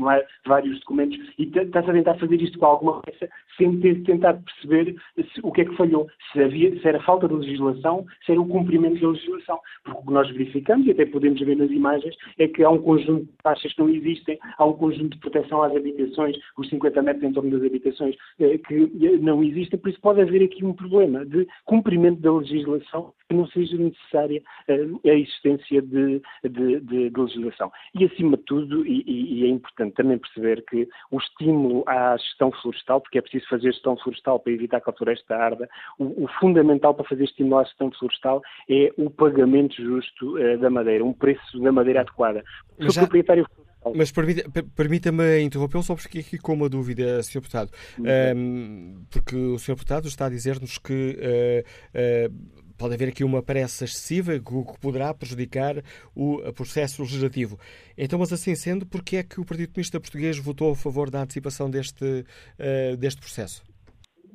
vários 0.46 0.78
documentos, 0.80 1.18
e 1.38 1.44
está-se 1.44 1.90
a 1.90 1.92
tentar 1.92 2.14
fazer 2.14 2.40
isto 2.40 2.58
com 2.58 2.66
alguma 2.66 3.00
pressa, 3.00 3.28
sem 3.56 3.80
ter 3.80 4.02
tentado 4.04 4.42
perceber 4.44 4.94
se, 5.16 5.40
o 5.42 5.50
que 5.50 5.62
é 5.62 5.64
que 5.64 5.76
falhou, 5.76 6.06
se, 6.32 6.42
havia, 6.42 6.78
se 6.80 6.86
era 6.86 7.00
falta 7.02 7.26
de 7.26 7.34
legislação, 7.34 8.06
se 8.24 8.32
era 8.32 8.40
o 8.40 8.46
cumprimento 8.46 9.00
da 9.00 9.08
legislação. 9.08 9.58
Porque 9.84 10.00
o 10.00 10.06
que 10.06 10.12
nós 10.12 10.30
verificamos, 10.30 10.86
e 10.86 10.90
até 10.90 11.06
podemos 11.06 11.40
ver 11.40 11.56
nas 11.56 11.70
imagens, 11.70 12.14
é 12.38 12.46
que 12.46 12.62
há 12.62 12.70
um 12.70 12.78
conjunto 12.78 13.24
de 13.24 13.32
taxas 13.42 13.72
que 13.72 13.80
não 13.80 13.88
existem, 13.88 14.38
há 14.58 14.64
um 14.64 14.74
conjunto 14.74 15.14
de 15.14 15.18
proteção 15.18 15.62
às 15.62 15.74
habitações, 15.74 16.36
os 16.56 16.68
50 16.68 17.02
metros 17.02 17.24
em 17.24 17.32
torno 17.32 17.50
das 17.50 17.66
habitações, 17.66 18.16
eh, 18.40 18.58
que 18.58 18.74
eh, 18.74 19.18
não 19.20 19.42
existem, 19.42 19.78
por 19.78 19.88
isso 19.88 20.00
pode 20.00 20.20
haver 20.20 20.42
aqui 20.42 20.64
um 20.64 20.72
problema 20.72 21.24
de 21.24 21.46
cumprimento 21.64 22.20
da 22.20 22.32
legislação 22.32 23.12
que 23.28 23.34
não 23.34 23.46
seja 23.48 23.76
necessária 23.76 24.42
eh, 24.68 24.86
a 25.04 25.14
existência 25.14 25.82
de, 25.82 26.20
de, 26.44 26.80
de, 26.80 27.10
de 27.10 27.20
legislação. 27.20 27.55
E, 27.94 28.04
acima 28.04 28.36
de 28.36 28.42
tudo, 28.44 28.86
e, 28.86 29.02
e, 29.06 29.44
é 29.44 29.48
importante 29.48 29.94
também 29.94 30.18
perceber 30.18 30.64
que 30.64 30.88
o 31.10 31.18
estímulo 31.18 31.84
à 31.86 32.16
gestão 32.16 32.50
florestal, 32.52 33.00
porque 33.00 33.18
é 33.18 33.22
preciso 33.22 33.48
fazer 33.48 33.72
gestão 33.72 33.96
florestal 33.96 34.40
para 34.40 34.52
evitar 34.52 34.80
que 34.80 34.90
a 34.90 34.92
floresta 34.92 35.36
arda, 35.36 35.68
o, 35.98 36.24
o 36.24 36.28
fundamental 36.40 36.94
para 36.94 37.08
fazer 37.08 37.24
estímulo 37.24 37.58
à 37.58 37.64
gestão 37.64 37.90
florestal 37.92 38.42
é 38.68 38.92
o 38.96 39.10
pagamento 39.10 39.74
justo 39.76 40.38
uh, 40.38 40.58
da 40.58 40.70
madeira, 40.70 41.04
um 41.04 41.12
preço 41.12 41.58
da 41.60 41.72
madeira 41.72 42.00
adequada. 42.00 42.44
Se 42.80 42.88
o 42.88 42.94
proprietário 42.94 43.46
mas 43.94 44.10
permita-me 44.10 45.40
interrompê-lo 45.42 45.82
só 45.82 45.94
porque 45.94 46.18
aqui 46.18 46.38
com 46.38 46.54
uma 46.54 46.68
dúvida, 46.68 47.22
Sr. 47.22 47.34
Deputado. 47.34 47.70
Um, 48.36 49.04
porque 49.10 49.36
o 49.36 49.58
Sr. 49.58 49.74
Deputado 49.74 50.08
está 50.08 50.26
a 50.26 50.30
dizer-nos 50.30 50.78
que 50.78 51.16
uh, 51.16 52.30
uh, 52.30 52.64
pode 52.76 52.94
haver 52.94 53.08
aqui 53.08 53.24
uma 53.24 53.42
pressa 53.42 53.84
excessiva 53.84 54.38
que 54.38 54.80
poderá 54.80 55.12
prejudicar 55.14 55.82
o 56.14 56.40
processo 56.52 57.02
legislativo. 57.02 57.58
Então, 57.96 58.18
mas 58.18 58.32
assim 58.32 58.54
sendo, 58.54 58.86
por 58.86 59.02
que 59.02 59.16
é 59.16 59.22
que 59.22 59.40
o 59.40 59.44
Partido 59.44 59.68
Comunista 59.72 60.00
Português 60.00 60.38
votou 60.38 60.72
a 60.72 60.76
favor 60.76 61.10
da 61.10 61.22
antecipação 61.22 61.70
deste, 61.70 62.04
uh, 62.04 62.96
deste 62.96 63.20
processo? 63.20 63.62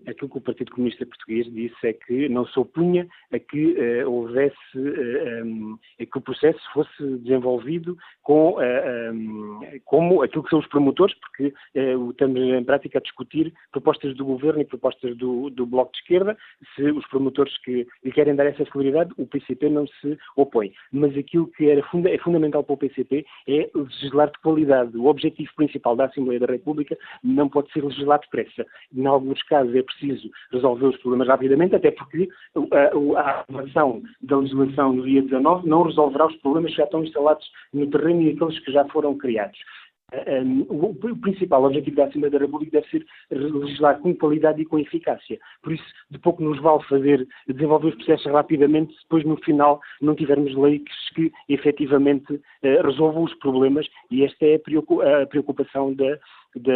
Aquilo 0.08 0.30
que 0.30 0.38
o 0.38 0.41
Partido 0.41 0.72
Comunista 0.72 1.06
Português 1.06 1.52
disse 1.52 1.76
é 1.88 1.93
que 1.93 2.30
não 2.30 2.45
se 2.45 2.60
opunha 2.60 3.08
a 3.32 3.39
que 3.39 3.74
uh, 3.74 4.10
houvesse, 4.10 4.56
uh, 4.76 5.45
um, 5.45 5.78
a 5.99 6.06
que 6.06 6.18
o 6.18 6.22
processo 6.22 6.60
fosse 6.74 7.18
desenvolvido 7.18 7.97
com, 8.24 8.54
uh, 8.54 9.14
um, 9.14 9.60
como 9.86 10.22
aquilo 10.22 10.43
que 10.43 10.49
são 10.49 10.60
os 10.60 10.68
promotores, 10.68 11.16
porque 11.20 11.54
estamos 12.10 12.39
em 12.39 12.64
prática 12.64 12.99
a 12.99 13.02
discutir 13.02 13.54
propostas 13.72 14.16
do 14.16 14.26
Governo 14.26 14.62
e 14.62 14.66
propostas 14.66 15.16
do, 15.18 15.49
do 15.49 15.66
Bloco 15.66 15.91
de 15.91 15.99
Esquerda. 15.99 16.38
Se 16.76 16.84
os 16.84 17.08
promotores 17.08 17.58
que 17.60 17.88
lhe 18.04 18.12
querem 18.12 18.36
dar 18.36 18.45
essa 18.45 18.66
celeridade, 18.72 19.12
o 19.18 19.26
PCP 19.26 19.70
não 19.70 19.88
se 19.88 20.18
opõe. 20.36 20.74
Mas 20.91 21.18
aquilo 21.18 21.47
que 21.47 21.70
era 21.70 21.84
funda 21.84 22.10
é 22.10 22.18
fundamental 22.18 22.64
para 22.64 22.74
o 22.74 22.78
PCP 22.78 23.26
é 23.47 23.70
legislar 23.74 24.32
de 24.32 24.39
qualidade. 24.39 24.97
O 24.97 25.06
objetivo 25.06 25.49
principal 25.56 25.95
da 25.95 26.06
Assembleia 26.06 26.39
da 26.39 26.45
República 26.47 26.97
não 27.24 27.49
pode 27.49 27.72
ser 27.72 27.84
legislar 27.84 28.20
depressa. 28.20 28.66
Em 28.95 29.06
alguns 29.06 29.41
casos 29.43 29.76
é 29.76 29.82
preciso 29.94 30.30
resolver 30.52 30.88
os 30.88 30.98
problemas 30.98 31.28
rapidamente, 31.28 31.76
até 31.76 31.92
porque 31.92 32.30
a, 32.56 33.20
a 33.20 33.39
aprovação 33.42 34.02
da 34.22 34.38
legislação 34.38 34.94
no 34.94 35.04
dia 35.04 35.22
19 35.22 35.68
não 35.68 35.84
resolverá 35.84 36.28
os 36.28 36.36
problemas 36.38 36.72
que 36.72 36.78
já 36.78 36.84
estão 36.84 37.04
instalados 37.04 37.46
no 37.74 37.88
terreno 37.88 38.22
e 38.22 38.32
aqueles 38.32 38.60
que 38.60 38.72
já 38.72 38.86
foram 38.86 39.18
criados. 39.18 39.58
o 40.70 41.16
principal 41.22 41.64
objetivo 41.64 41.96
da 41.96 42.06
Assembleia 42.06 42.32
da 42.32 42.39
República 42.39 42.80
deve 42.80 42.89
ser 42.89 43.06
legislar 43.32 44.00
com 44.00 44.16
qualidade 44.16 44.62
e 44.62 44.66
com 44.66 44.80
eficácia. 44.80 45.39
Por 45.64 45.74
isso, 45.74 45.86
de 46.10 46.20
pouco 46.20 46.44
nos 46.44 46.60
vale 46.62 46.84
fazer, 46.84 47.28
desenvolver 47.48 47.89
os 47.89 47.96
processos 47.96 48.32
rapidamente, 48.32 48.94
se 48.94 49.02
depois 49.04 49.24
no 49.24 49.38
final 49.38 49.80
não 50.02 50.16
tivermos 50.16 50.56
leis 50.56 50.82
que 51.16 51.32
efetivamente 51.50 52.34
uh, 52.34 52.82
resolvam 52.84 53.24
os 53.24 53.34
problemas, 53.36 53.88
e 54.10 54.24
esta 54.24 54.46
é 54.46 54.56
a 54.56 55.28
preocupação 55.28 55.94
da, 55.94 56.20
da, 56.56 56.74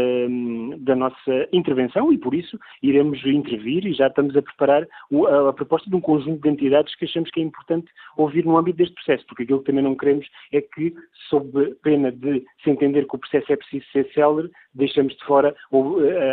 da, 0.79 0.95
nossa 0.95 1.47
intervenção 1.51 2.11
e, 2.11 2.17
por 2.17 2.33
isso, 2.33 2.57
iremos 2.81 3.23
intervir 3.25 3.85
e 3.85 3.93
já 3.93 4.07
estamos 4.07 4.35
a 4.35 4.41
preparar 4.41 4.83
a, 4.83 5.49
a, 5.49 5.53
proposta 5.53 5.89
de 5.89 5.95
um 5.95 6.01
conjunto 6.01 6.41
de 6.41 6.49
entidades 6.49 6.95
que 6.95 7.05
achamos 7.05 7.29
que 7.31 7.39
é 7.39 7.43
importante 7.43 7.87
ouvir 8.17 8.45
no 8.45 8.57
âmbito 8.57 8.77
deste 8.77 8.95
processo, 8.95 9.25
porque 9.27 9.43
aquilo 9.43 9.59
que 9.59 9.65
também 9.65 9.83
não 9.83 9.95
queremos 9.95 10.27
é 10.51 10.61
que, 10.61 10.93
sob 11.29 11.75
pena 11.83 12.11
de 12.11 12.45
se 12.63 12.69
entender 12.69 13.05
que 13.07 13.15
o 13.15 13.19
processo 13.19 13.51
é 13.51 13.55
preciso 13.55 13.85
ser 13.91 14.09
célere, 14.13 14.49
deixamos 14.75 15.15
de 15.15 15.25
fora 15.25 15.55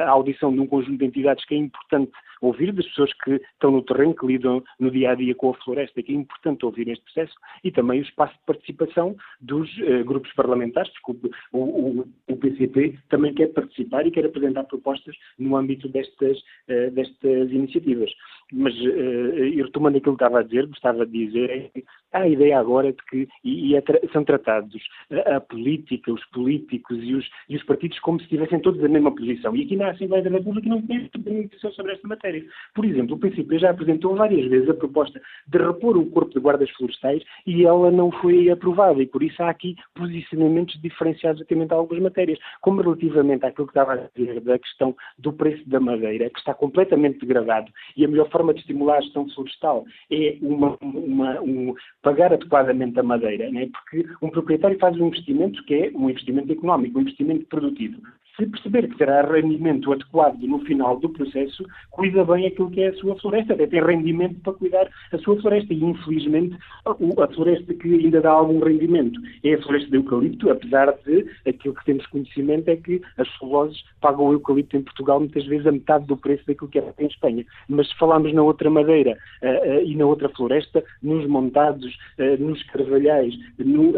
a 0.04 0.10
audição 0.10 0.52
de 0.52 0.60
um 0.60 0.66
conjunto 0.66 0.98
de 0.98 1.06
entidades 1.06 1.44
que 1.44 1.54
é 1.54 1.58
importante 1.58 2.12
ouvir, 2.42 2.72
das 2.72 2.84
pessoas 2.86 3.12
que 3.14 3.40
estão 3.54 3.70
no 3.70 3.82
terreno, 3.82 4.14
que 4.14 4.26
lidam 4.26 4.62
no 4.78 4.90
dia 4.90 5.12
a 5.12 5.14
dia 5.14 5.34
com 5.34 5.50
a 5.50 5.54
floresta, 5.54 6.02
que 6.02 6.12
é 6.12 6.16
importante 6.16 6.66
ouvir 6.66 6.88
este 6.88 7.04
processo, 7.04 7.34
e 7.62 7.70
também 7.70 8.00
o 8.00 8.02
espaço 8.02 8.34
de 8.34 8.44
participação 8.44 9.16
dos 9.40 9.70
uh, 9.78 10.04
grupos 10.04 10.32
parlamentares, 10.34 10.92
porque 11.00 11.30
o, 11.52 11.58
o, 11.58 12.08
o, 12.28 12.36
PCP 12.36 12.98
também 13.08 13.32
quer 13.32 13.46
participar 13.52 14.06
e 14.06 14.10
quer 14.10 14.26
apresentar 14.26 14.64
propostas 14.64 15.14
no 15.38 15.56
âmbito 15.56 15.88
destas, 15.88 16.38
uh, 16.38 16.90
destas 16.90 17.50
iniciativas. 17.50 18.10
Mas, 18.52 18.74
uh, 18.74 19.62
retomando 19.62 19.98
aquilo 19.98 20.16
que 20.16 20.24
estava 20.24 20.40
a 20.40 20.42
dizer, 20.42 20.66
gostava 20.66 21.06
de 21.06 21.26
dizer 21.26 21.50
é 21.50 21.60
que 21.72 21.84
há 22.12 22.20
a 22.20 22.28
ideia 22.28 22.58
agora 22.58 22.92
de 22.92 23.02
que 23.08 23.28
e, 23.42 23.70
e 23.70 23.76
é 23.76 23.80
tra 23.80 23.98
são 24.12 24.24
tratados 24.24 24.82
a, 25.10 25.36
a, 25.36 25.40
política, 25.40 26.12
os 26.12 26.24
políticos 26.26 26.98
e 27.00 27.14
os, 27.14 27.28
e 27.48 27.56
os 27.56 27.62
partidos 27.64 27.98
como 28.00 28.20
se 28.20 28.28
tivessem 28.28 28.60
todos 28.60 28.82
a 28.84 28.88
mesma 28.88 29.14
posição. 29.14 29.56
E 29.56 29.64
aqui 29.64 29.76
na 29.76 29.90
Assembleia 29.90 30.22
da 30.22 30.30
República 30.30 30.68
não 30.68 30.82
tem 30.82 31.08
posição 31.08 31.72
sobre 31.72 31.92
esta 31.92 32.06
matéria. 32.06 32.44
Por 32.74 32.84
exemplo, 32.84 33.16
o 33.16 33.18
PCP 33.18 33.58
já 33.58 33.70
apresentou 33.70 34.14
várias 34.16 34.48
vezes 34.48 34.68
a 34.68 34.74
proposta 34.74 35.20
de 35.46 35.58
repor 35.58 35.96
o 35.96 36.06
corpo 36.10 36.32
de 36.32 36.40
guardas 36.40 36.70
florestais 36.70 37.22
e 37.46 37.64
ela 37.64 37.90
não 37.90 38.10
foi 38.10 38.50
aprovada 38.50 39.02
e 39.02 39.06
por 39.06 39.22
isso 39.22 39.42
há 39.42 39.48
aqui 39.48 39.76
posicionamentos 39.94 40.80
diferenciados 40.80 41.40
relativamente 41.40 41.72
a 41.72 41.76
algumas 41.76 42.02
matérias, 42.02 42.38
como 42.60 42.82
relativamente 42.82 43.46
àquilo 43.46 43.66
que 43.66 43.72
estava 43.72 43.94
a 43.94 44.08
dizer 44.16 44.40
da 44.40 44.58
questão 44.58 44.94
do 45.18 45.32
preço 45.32 45.68
da 45.68 45.80
madeira, 45.80 46.28
que 46.30 46.38
está 46.38 46.54
completamente 46.54 47.20
degradado 47.20 47.70
e 47.96 48.04
a 48.04 48.08
melhor 48.08 48.28
forma 48.30 48.41
de 48.50 48.60
estimular 48.60 48.98
a 48.98 49.00
gestão 49.00 49.28
florestal 49.28 49.84
é 50.10 50.36
uma, 50.40 50.76
uma, 50.80 51.40
um, 51.42 51.74
pagar 52.02 52.32
adequadamente 52.32 52.98
a 52.98 53.02
madeira, 53.02 53.50
né? 53.50 53.68
porque 53.72 54.08
um 54.22 54.30
proprietário 54.30 54.78
faz 54.78 54.98
um 54.98 55.08
investimento 55.08 55.62
que 55.64 55.74
é 55.74 55.90
um 55.94 56.08
investimento 56.08 56.50
económico, 56.50 56.98
um 56.98 57.02
investimento 57.02 57.44
produtivo 57.46 58.00
se 58.36 58.46
perceber 58.46 58.88
que 58.88 58.96
terá 58.96 59.22
rendimento 59.22 59.92
adequado 59.92 60.40
no 60.42 60.58
final 60.60 60.98
do 60.98 61.08
processo, 61.08 61.64
cuida 61.90 62.24
bem 62.24 62.46
aquilo 62.46 62.70
que 62.70 62.80
é 62.80 62.88
a 62.88 62.94
sua 62.94 63.16
floresta, 63.16 63.52
até 63.52 63.66
tem 63.66 63.82
rendimento 63.82 64.40
para 64.40 64.54
cuidar 64.54 64.88
a 65.12 65.18
sua 65.18 65.40
floresta. 65.40 65.72
E, 65.74 65.84
infelizmente, 65.84 66.56
a 66.86 67.26
floresta 67.28 67.74
que 67.74 67.94
ainda 67.94 68.20
dá 68.20 68.30
algum 68.30 68.60
rendimento 68.60 69.20
é 69.44 69.54
a 69.54 69.62
floresta 69.62 69.90
de 69.90 69.96
eucalipto, 69.96 70.50
apesar 70.50 70.94
de 71.04 71.26
aquilo 71.46 71.74
que 71.74 71.84
temos 71.84 72.06
conhecimento 72.06 72.68
é 72.68 72.76
que 72.76 73.02
as 73.18 73.28
celuloses 73.38 73.82
pagam 74.00 74.26
o 74.26 74.32
eucalipto 74.32 74.76
em 74.76 74.82
Portugal 74.82 75.20
muitas 75.20 75.44
vezes 75.46 75.66
a 75.66 75.72
metade 75.72 76.06
do 76.06 76.16
preço 76.16 76.44
daquilo 76.46 76.70
que 76.70 76.78
é 76.78 76.94
em 76.98 77.06
Espanha. 77.06 77.44
Mas 77.68 77.88
se 77.88 77.98
falarmos 77.98 78.32
na 78.32 78.42
outra 78.42 78.70
madeira 78.70 79.16
uh, 79.42 79.68
uh, 79.68 79.84
e 79.84 79.94
na 79.94 80.06
outra 80.06 80.28
floresta, 80.30 80.82
nos 81.02 81.26
montados, 81.26 81.94
uh, 82.18 82.42
nos 82.42 82.62
carvalhais, 82.64 83.34
no, 83.58 83.92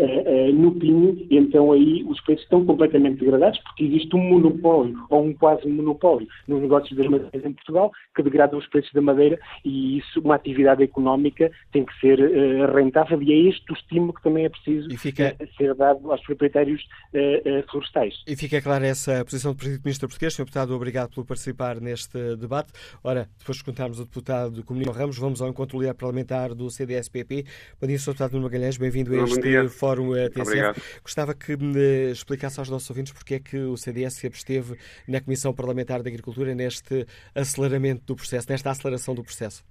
no 0.52 0.72
pinho, 0.72 1.26
então 1.30 1.72
aí 1.72 2.04
os 2.04 2.20
preços 2.22 2.44
estão 2.44 2.64
completamente 2.64 3.20
degradados 3.20 3.58
porque 3.60 3.84
existe 3.84 4.14
um 4.16 4.23
monopólio 4.28 5.06
ou 5.10 5.24
um 5.24 5.32
quase 5.34 5.66
monopólio 5.68 6.26
nos 6.46 6.60
negócios 6.60 6.96
das 6.96 7.06
madeiras 7.06 7.44
em 7.44 7.52
Portugal 7.52 7.92
que 8.14 8.22
degradam 8.22 8.58
os 8.58 8.66
preços 8.68 8.92
da 8.92 9.00
madeira 9.00 9.38
e 9.64 9.98
isso, 9.98 10.20
uma 10.20 10.36
atividade 10.36 10.82
económica, 10.82 11.50
tem 11.72 11.84
que 11.84 11.98
ser 12.00 12.18
uh, 12.20 12.74
rentável 12.74 13.20
e 13.22 13.32
é 13.32 13.48
este 13.48 13.72
o 13.72 13.74
estímulo 13.74 14.12
que 14.12 14.22
também 14.22 14.44
é 14.44 14.48
preciso 14.48 14.88
fica... 14.98 15.36
uh, 15.40 15.56
ser 15.56 15.74
dado 15.74 16.10
aos 16.10 16.20
proprietários 16.22 16.82
uh, 17.12 17.70
florestais. 17.70 18.14
E 18.26 18.36
fica 18.36 18.60
clara 18.60 18.86
essa 18.86 19.24
posição 19.24 19.52
do 19.52 19.58
Presidente 19.58 19.84
Ministro 19.84 20.08
Português. 20.08 20.34
Sr. 20.34 20.44
Deputado, 20.44 20.74
obrigado 20.74 21.10
por 21.14 21.24
participar 21.24 21.80
neste 21.80 22.36
debate. 22.36 22.72
Ora, 23.02 23.28
depois 23.38 23.56
de 23.56 23.62
escutarmos 23.62 24.00
o 24.00 24.04
deputado 24.04 24.64
Comunista 24.64 24.92
Ramos, 24.92 25.18
vamos 25.18 25.42
ao 25.42 25.48
encontro 25.48 25.78
líder 25.80 25.94
parlamentar 25.94 26.54
do 26.54 26.70
CDS-PP. 26.70 27.44
Bom 27.80 27.86
dia, 27.86 27.98
Sr. 27.98 28.10
Deputado 28.12 28.32
Nuno 28.32 28.44
Magalhães, 28.44 28.76
bem-vindo 28.76 29.14
a 29.14 29.24
este 29.24 29.68
Fórum 29.68 30.12
TCF. 30.12 30.40
Obrigado. 30.40 30.82
Gostava 31.02 31.34
que 31.34 31.56
me 31.56 32.10
explicasse 32.10 32.60
aos 32.60 32.68
nossos 32.68 32.88
ouvintes 32.90 33.12
porque 33.12 33.34
é 33.34 33.40
que 33.40 33.56
o 33.56 33.76
CDS 33.76 34.13
se 34.14 34.26
absteve 34.26 34.78
na 35.08 35.20
Comissão 35.20 35.54
Parlamentar 35.54 36.02
de 36.02 36.08
Agricultura 36.08 36.54
neste 36.54 37.06
aceleramento 37.34 38.04
do 38.06 38.16
processo, 38.16 38.50
nesta 38.50 38.70
aceleração 38.70 39.14
do 39.14 39.22
processo. 39.22 39.64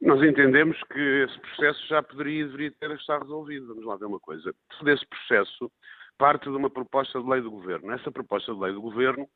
Nós 0.00 0.20
entendemos 0.22 0.76
que 0.92 0.98
esse 0.98 1.38
processo 1.38 1.86
já 1.88 2.02
poderia 2.02 2.40
e 2.40 2.44
deveria 2.44 2.72
ter 2.80 2.90
estado 2.90 3.22
resolvido. 3.22 3.68
Vamos 3.68 3.84
lá 3.84 3.96
ver 3.96 4.06
uma 4.06 4.18
coisa. 4.18 4.52
Desse 4.82 5.06
processo 5.06 5.70
parte 6.18 6.44
de 6.44 6.56
uma 6.56 6.70
proposta 6.70 7.20
de 7.20 7.28
lei 7.28 7.40
do 7.40 7.50
Governo. 7.50 7.92
Essa 7.92 8.10
proposta 8.10 8.52
de 8.52 8.60
lei 8.60 8.72
do 8.72 8.80
Governo, 8.80 9.28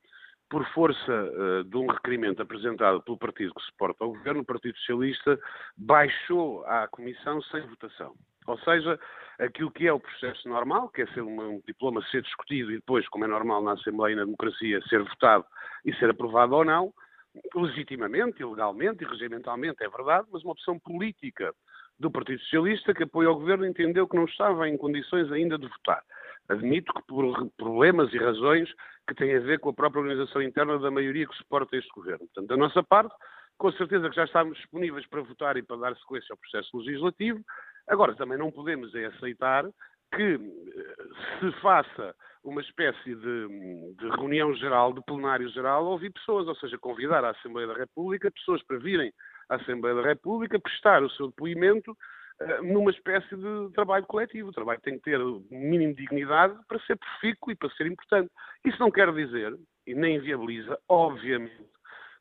por 0.49 0.65
força 0.73 1.13
uh, 1.13 1.65
de 1.65 1.77
um 1.77 1.87
requerimento 1.87 2.43
apresentado 2.43 3.03
pelo 3.03 3.19
partido 3.19 3.55
que 3.55 3.63
suporta 3.63 4.05
o 4.05 4.13
Governo, 4.13 4.43
o 4.43 4.45
Partido 4.45 4.77
Socialista, 4.79 5.39
baixou 5.77 6.65
à 6.65 6.87
Comissão 6.89 7.43
sem 7.43 7.61
votação. 7.63 8.15
Ou 8.47 8.59
seja, 8.59 8.99
aquilo 9.39 9.71
que 9.71 9.87
é 9.87 9.93
o 9.93 10.01
processo 10.01 10.49
normal, 10.49 10.89
que 10.89 11.03
é 11.03 11.07
ser 11.09 11.23
um, 11.23 11.61
diploma 11.67 12.03
ser 12.11 12.23
discutido 12.23 12.71
e 12.71 12.77
depois, 12.77 13.09
como 13.09 13.25
é 13.25 13.29
normal 13.29 13.63
na 13.63 13.73
Assembleia 13.73 14.15
e 14.15 14.17
na 14.17 14.25
democracia, 14.25 14.81
ser 14.89 15.03
votado 15.03 15.45
e 15.85 15.95
ser 15.95 16.11
aprovado 16.11 16.55
ou 16.55 16.65
não, 16.65 16.93
legitimamente, 17.55 18.41
ilegalmente 18.41 19.05
e 19.05 19.07
regimentalmente, 19.07 19.83
é 19.83 19.89
verdade, 19.89 20.27
mas 20.33 20.43
uma 20.43 20.53
opção 20.53 20.79
política 20.79 21.55
do 21.99 22.11
Partido 22.11 22.41
Socialista 22.43 22.95
que 22.95 23.03
apoia 23.03 23.31
o 23.31 23.35
governo 23.35 23.67
entendeu 23.67 24.07
que 24.07 24.17
não 24.17 24.25
estava 24.25 24.69
em 24.69 24.77
condições 24.77 25.31
ainda 25.33 25.59
de 25.59 25.67
votar. 25.67 26.03
Admito 26.49 26.93
que 26.93 27.03
por 27.07 27.51
problemas 27.57 28.13
e 28.13 28.19
razões 28.19 28.73
que 29.09 29.15
têm 29.15 29.37
a 29.37 29.41
ver 29.41 29.59
com 29.59 29.71
a 29.71 29.75
própria 29.75 30.01
organização 30.01 30.43
interna 30.43 30.79
da 30.79 30.91
maioria 30.91 31.27
que 31.27 31.37
suporta 31.37 31.77
este 31.77 31.91
governo. 31.93 32.27
Portanto, 32.27 32.47
da 32.49 32.57
nossa 32.57 32.83
parte, 32.83 33.15
com 33.59 33.73
certeza 33.73 34.09
que 34.09 34.17
já 34.17 34.25
estamos 34.25 34.57
disponíveis 34.59 35.07
para 35.07 35.23
votar 35.23 35.57
e 35.57 35.63
para 35.63 35.77
dar 35.77 35.97
sequência 35.97 36.33
ao 36.33 36.37
processo 36.37 36.77
legislativo. 36.77 37.43
Agora, 37.89 38.15
também 38.15 38.39
não 38.39 38.51
podemos 38.51 38.95
é 38.95 39.07
aceitar 39.07 39.65
que 40.15 40.23
eh, 40.23 40.97
se 41.41 41.53
faça 41.61 42.15
uma 42.43 42.61
espécie 42.61 43.15
de, 43.15 43.95
de, 43.95 44.09
reunião 44.17 44.55
geral, 44.55 44.93
de 44.93 45.03
plenário 45.03 45.49
geral, 45.49 45.85
ouvir 45.87 46.13
pessoas, 46.13 46.47
ou 46.47 46.55
seja, 46.57 46.79
convidar 46.79 47.25
a 47.25 47.31
Assembleia 47.31 47.67
da 47.67 47.75
República 47.75 48.31
pessoas 48.31 48.63
para 48.63 48.79
virem 48.79 49.13
à 49.49 49.57
Assembleia 49.57 49.97
da 49.97 50.03
República 50.03 50.59
prestar 50.59 51.03
o 51.03 51.11
seu 51.11 51.27
depoimento 51.27 51.91
uh, 51.91 52.63
numa 52.63 52.93
espécie 52.93 53.37
de 53.37 53.73
trabalho 53.75 54.07
coletivo. 54.07 54.51
O 54.51 54.53
trabalho 54.53 54.81
tem 54.81 54.95
que 54.95 55.03
ter 55.03 55.21
o 55.21 55.45
mínimo 55.51 55.95
de 55.95 56.03
dignidade 56.03 56.57
para 56.69 56.79
ser 56.81 56.97
profícuo 56.97 57.51
e 57.51 57.57
para 57.57 57.71
ser 57.71 57.87
importante. 57.87 58.31
Isso 58.65 58.79
não 58.79 58.93
quer 58.93 59.13
dizer, 59.13 59.57
e 59.85 59.95
nem 59.95 60.21
viabiliza, 60.21 60.79
obviamente, 60.89 61.67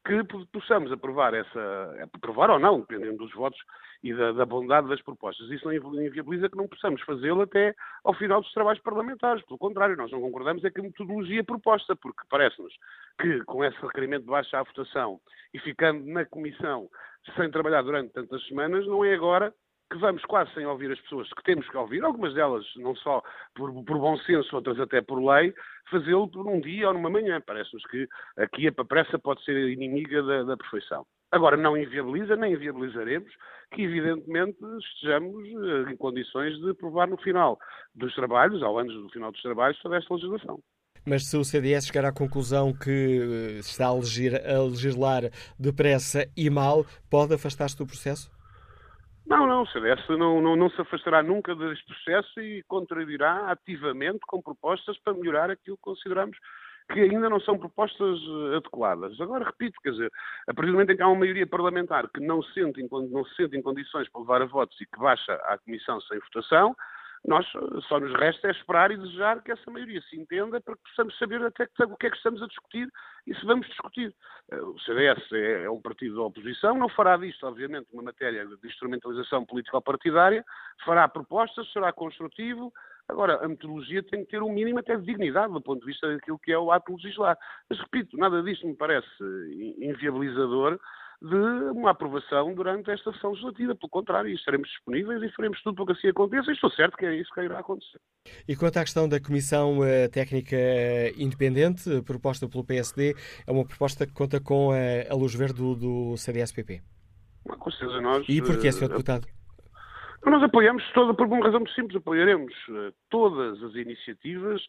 que 0.05 0.23
possamos 0.53 0.91
aprovar 0.91 1.33
essa, 1.33 2.07
aprovar 2.15 2.51
ou 2.51 2.59
não, 2.59 2.81
dependendo 2.81 3.17
dos 3.17 3.33
votos 3.33 3.59
e 4.03 4.13
da, 4.13 4.31
da 4.33 4.45
bondade 4.45 4.87
das 4.87 5.01
propostas. 5.01 5.49
Isso 5.49 5.65
não 5.65 5.73
inviabiliza 5.73 6.47
que 6.47 6.55
não 6.55 6.67
possamos 6.67 7.01
fazê-lo 7.01 7.41
até 7.41 7.73
ao 8.03 8.13
final 8.13 8.39
dos 8.39 8.53
trabalhos 8.53 8.81
parlamentares. 8.83 9.43
Pelo 9.45 9.57
contrário, 9.57 9.97
nós 9.97 10.11
não 10.11 10.21
concordamos 10.21 10.63
é 10.63 10.69
que 10.69 10.79
a 10.79 10.83
metodologia 10.83 11.43
proposta, 11.43 11.95
porque 11.95 12.21
parece-nos 12.29 12.73
que 13.19 13.43
com 13.45 13.65
esse 13.65 13.77
requerimento 13.81 14.25
de 14.25 14.29
baixa 14.29 14.59
à 14.59 14.63
votação 14.63 15.19
e 15.53 15.59
ficando 15.59 16.05
na 16.05 16.23
comissão 16.23 16.87
sem 17.35 17.49
trabalhar 17.49 17.81
durante 17.81 18.13
tantas 18.13 18.45
semanas, 18.45 18.85
não 18.85 19.03
é 19.03 19.15
agora 19.15 19.51
que 19.91 19.97
vamos 19.97 20.23
quase 20.25 20.53
sem 20.53 20.65
ouvir 20.65 20.91
as 20.91 20.99
pessoas 21.01 21.29
que 21.29 21.43
temos 21.43 21.67
que 21.69 21.77
ouvir, 21.77 22.03
algumas 22.03 22.33
delas 22.33 22.65
não 22.77 22.95
só 22.95 23.21
por, 23.53 23.71
por 23.85 23.97
bom 23.99 24.17
senso, 24.19 24.55
outras 24.55 24.79
até 24.79 25.01
por 25.01 25.23
lei, 25.23 25.53
fazê-lo 25.89 26.27
por 26.27 26.47
um 26.47 26.59
dia 26.59 26.87
ou 26.87 26.93
numa 26.93 27.09
manhã. 27.09 27.41
Parece-nos 27.45 27.83
que 27.85 28.07
aqui 28.37 28.67
a 28.67 28.85
pressa 28.85 29.19
pode 29.19 29.43
ser 29.43 29.55
inimiga 29.69 30.23
da, 30.23 30.43
da 30.43 30.57
perfeição. 30.57 31.05
Agora, 31.31 31.57
não 31.57 31.77
inviabiliza, 31.77 32.35
nem 32.35 32.53
inviabilizaremos 32.53 33.31
que, 33.73 33.81
evidentemente, 33.83 34.57
estejamos 34.79 35.45
eh, 35.47 35.91
em 35.91 35.97
condições 35.97 36.57
de 36.61 36.69
aprovar 36.69 37.07
no 37.07 37.17
final 37.17 37.59
dos 37.93 38.13
trabalhos, 38.15 38.63
ao 38.63 38.79
ano 38.79 38.91
do 38.93 39.09
final 39.09 39.31
dos 39.31 39.41
trabalhos, 39.41 39.79
toda 39.81 39.97
esta 39.97 40.13
legislação. 40.13 40.59
Mas 41.05 41.27
se 41.27 41.37
o 41.37 41.43
CDS 41.43 41.85
chegar 41.85 42.05
à 42.05 42.11
conclusão 42.11 42.73
que 42.73 42.89
eh, 42.89 43.59
está 43.59 43.87
a 43.87 43.93
legislar 43.93 45.23
depressa 45.59 46.25
e 46.37 46.49
mal, 46.49 46.85
pode 47.09 47.33
afastar-se 47.33 47.77
do 47.77 47.85
processo? 47.85 48.34
Não, 49.25 49.47
não, 49.47 49.65
CDS 49.65 50.07
não, 50.09 50.39
não, 50.39 50.55
não 50.55 50.69
se 50.69 50.79
afastará 50.79 51.23
nunca 51.23 51.55
deste 51.55 51.85
processo 51.85 52.39
e 52.39 52.61
contribuirá 52.63 53.51
ativamente 53.51 54.19
com 54.27 54.41
propostas 54.41 54.97
para 54.99 55.15
melhorar 55.15 55.49
aquilo 55.49 55.77
que 55.77 55.83
consideramos 55.83 56.37
que 56.91 56.99
ainda 56.99 57.29
não 57.29 57.39
são 57.39 57.57
propostas 57.57 58.19
eh, 58.19 58.57
adequadas. 58.57 59.19
Agora, 59.19 59.45
repito, 59.45 59.79
quer 59.81 59.91
dizer, 59.91 60.11
a 60.47 60.53
partir 60.53 60.67
do 60.67 60.73
momento 60.73 60.91
em 60.91 60.95
que 60.95 61.01
há 61.01 61.07
uma 61.07 61.19
maioria 61.19 61.47
parlamentar 61.47 62.07
que 62.09 62.19
não 62.19 62.43
se 62.43 62.53
sente, 62.53 62.87
não 62.91 63.25
se 63.25 63.35
sente 63.35 63.57
em 63.57 63.61
condições 63.61 64.07
para 64.09 64.21
levar 64.21 64.41
a 64.43 64.45
votos 64.45 64.79
e 64.79 64.85
que 64.85 64.99
baixa 64.99 65.33
à 65.33 65.57
Comissão 65.57 65.99
sem 66.01 66.19
votação, 66.19 66.75
nós 67.27 67.45
só 67.87 67.99
nos 67.99 68.13
resta 68.13 68.47
é 68.47 68.51
esperar 68.51 68.91
e 68.91 68.97
desejar 68.97 69.41
que 69.41 69.51
essa 69.51 69.71
maioria 69.71 70.01
se 70.03 70.19
entenda 70.19 70.61
para 70.61 70.75
que 70.75 70.83
possamos 70.83 71.17
saber 71.17 71.41
até 71.43 71.65
que, 71.65 71.83
o 71.83 71.97
que 71.97 72.07
é 72.07 72.09
que 72.11 72.17
estamos 72.17 72.41
a 72.41 72.47
discutir 72.47 72.87
e 73.25 73.33
se 73.33 73.45
vamos 73.45 73.67
discutir. 73.67 74.13
Eh, 74.51 74.61
o 74.61 74.77
CDS 74.79 75.31
é, 75.33 75.63
é 75.63 75.69
um 75.69 75.81
partido 75.81 76.15
da 76.15 76.21
oposição, 76.21 76.77
não 76.77 76.87
fará 76.89 77.17
disto, 77.17 77.45
obviamente, 77.47 77.87
uma 77.91 78.03
matéria 78.03 78.45
de 78.45 78.67
instrumentalização 78.67 79.43
político-partidária, 79.45 80.45
fará 80.85 81.07
propostas, 81.07 81.71
será 81.71 81.91
construtivo. 81.91 82.71
Agora, 83.07 83.43
a 83.43 83.47
metodologia 83.47 84.03
tem 84.03 84.23
que 84.23 84.31
ter 84.31 84.41
um 84.41 84.51
mínimo 84.51 84.79
até 84.79 84.95
de 84.95 85.05
dignidade 85.05 85.53
do 85.53 85.61
ponto 85.61 85.79
de 85.79 85.85
vista 85.87 86.07
daquilo 86.07 86.39
que 86.39 86.51
é 86.51 86.57
o 86.57 86.71
ato 86.71 86.93
legislar. 86.93 87.37
Mas, 87.69 87.79
repito, 87.79 88.17
nada 88.17 88.41
disto 88.43 88.67
me 88.67 88.75
parece 88.75 89.07
inviabilizador 89.79 90.79
de 91.25 91.71
uma 91.71 91.91
aprovação 91.91 92.53
durante 92.53 92.91
esta 92.91 93.11
sessão 93.13 93.31
legislativa. 93.31 93.75
Pelo 93.75 93.89
contrário, 93.89 94.29
estaremos 94.33 94.69
disponíveis 94.69 95.23
e 95.23 95.29
faremos 95.35 95.61
tudo 95.63 95.75
para 95.75 95.85
que 95.87 95.91
assim 95.93 96.07
aconteça 96.09 96.51
e 96.51 96.53
estou 96.53 96.69
certo 96.71 96.95
que 96.95 97.05
é 97.05 97.15
isso 97.15 97.33
que 97.33 97.41
irá 97.41 97.59
acontecer. 97.59 97.99
E 98.47 98.55
quanto 98.55 98.77
à 98.77 98.81
questão 98.81 99.09
da 99.09 99.19
Comissão 99.19 99.79
uh, 99.79 100.09
Técnica 100.11 100.55
eh, 100.55 101.13
Independente, 101.17 101.89
uh, 101.89 102.03
proposta 102.03 102.47
pelo 102.47 102.63
PSD, 102.63 103.15
é 103.47 103.51
uma 103.51 103.65
proposta 103.65 104.05
que 104.05 104.13
conta 104.13 104.39
com 104.39 104.71
a 104.71 105.15
luz 105.15 105.33
verde 105.33 105.55
do, 105.55 105.75
do 105.75 106.17
CDS-PP? 106.17 106.81
Com 107.59 107.71
certeza 107.71 108.01
nós... 108.01 108.25
E 108.29 108.41
porquê, 108.41 108.71
Sr. 108.71 108.89
Deputado? 108.89 109.27
Nós 110.25 110.41
apoiamos, 110.41 110.83
toda, 110.93 111.13
por 111.13 111.27
uma 111.27 111.43
razão 111.45 111.59
muito 111.59 111.73
simples, 111.73 111.95
apoiaremos 111.95 112.53
todas 113.09 113.61
as 113.63 113.75
iniciativas 113.75 114.61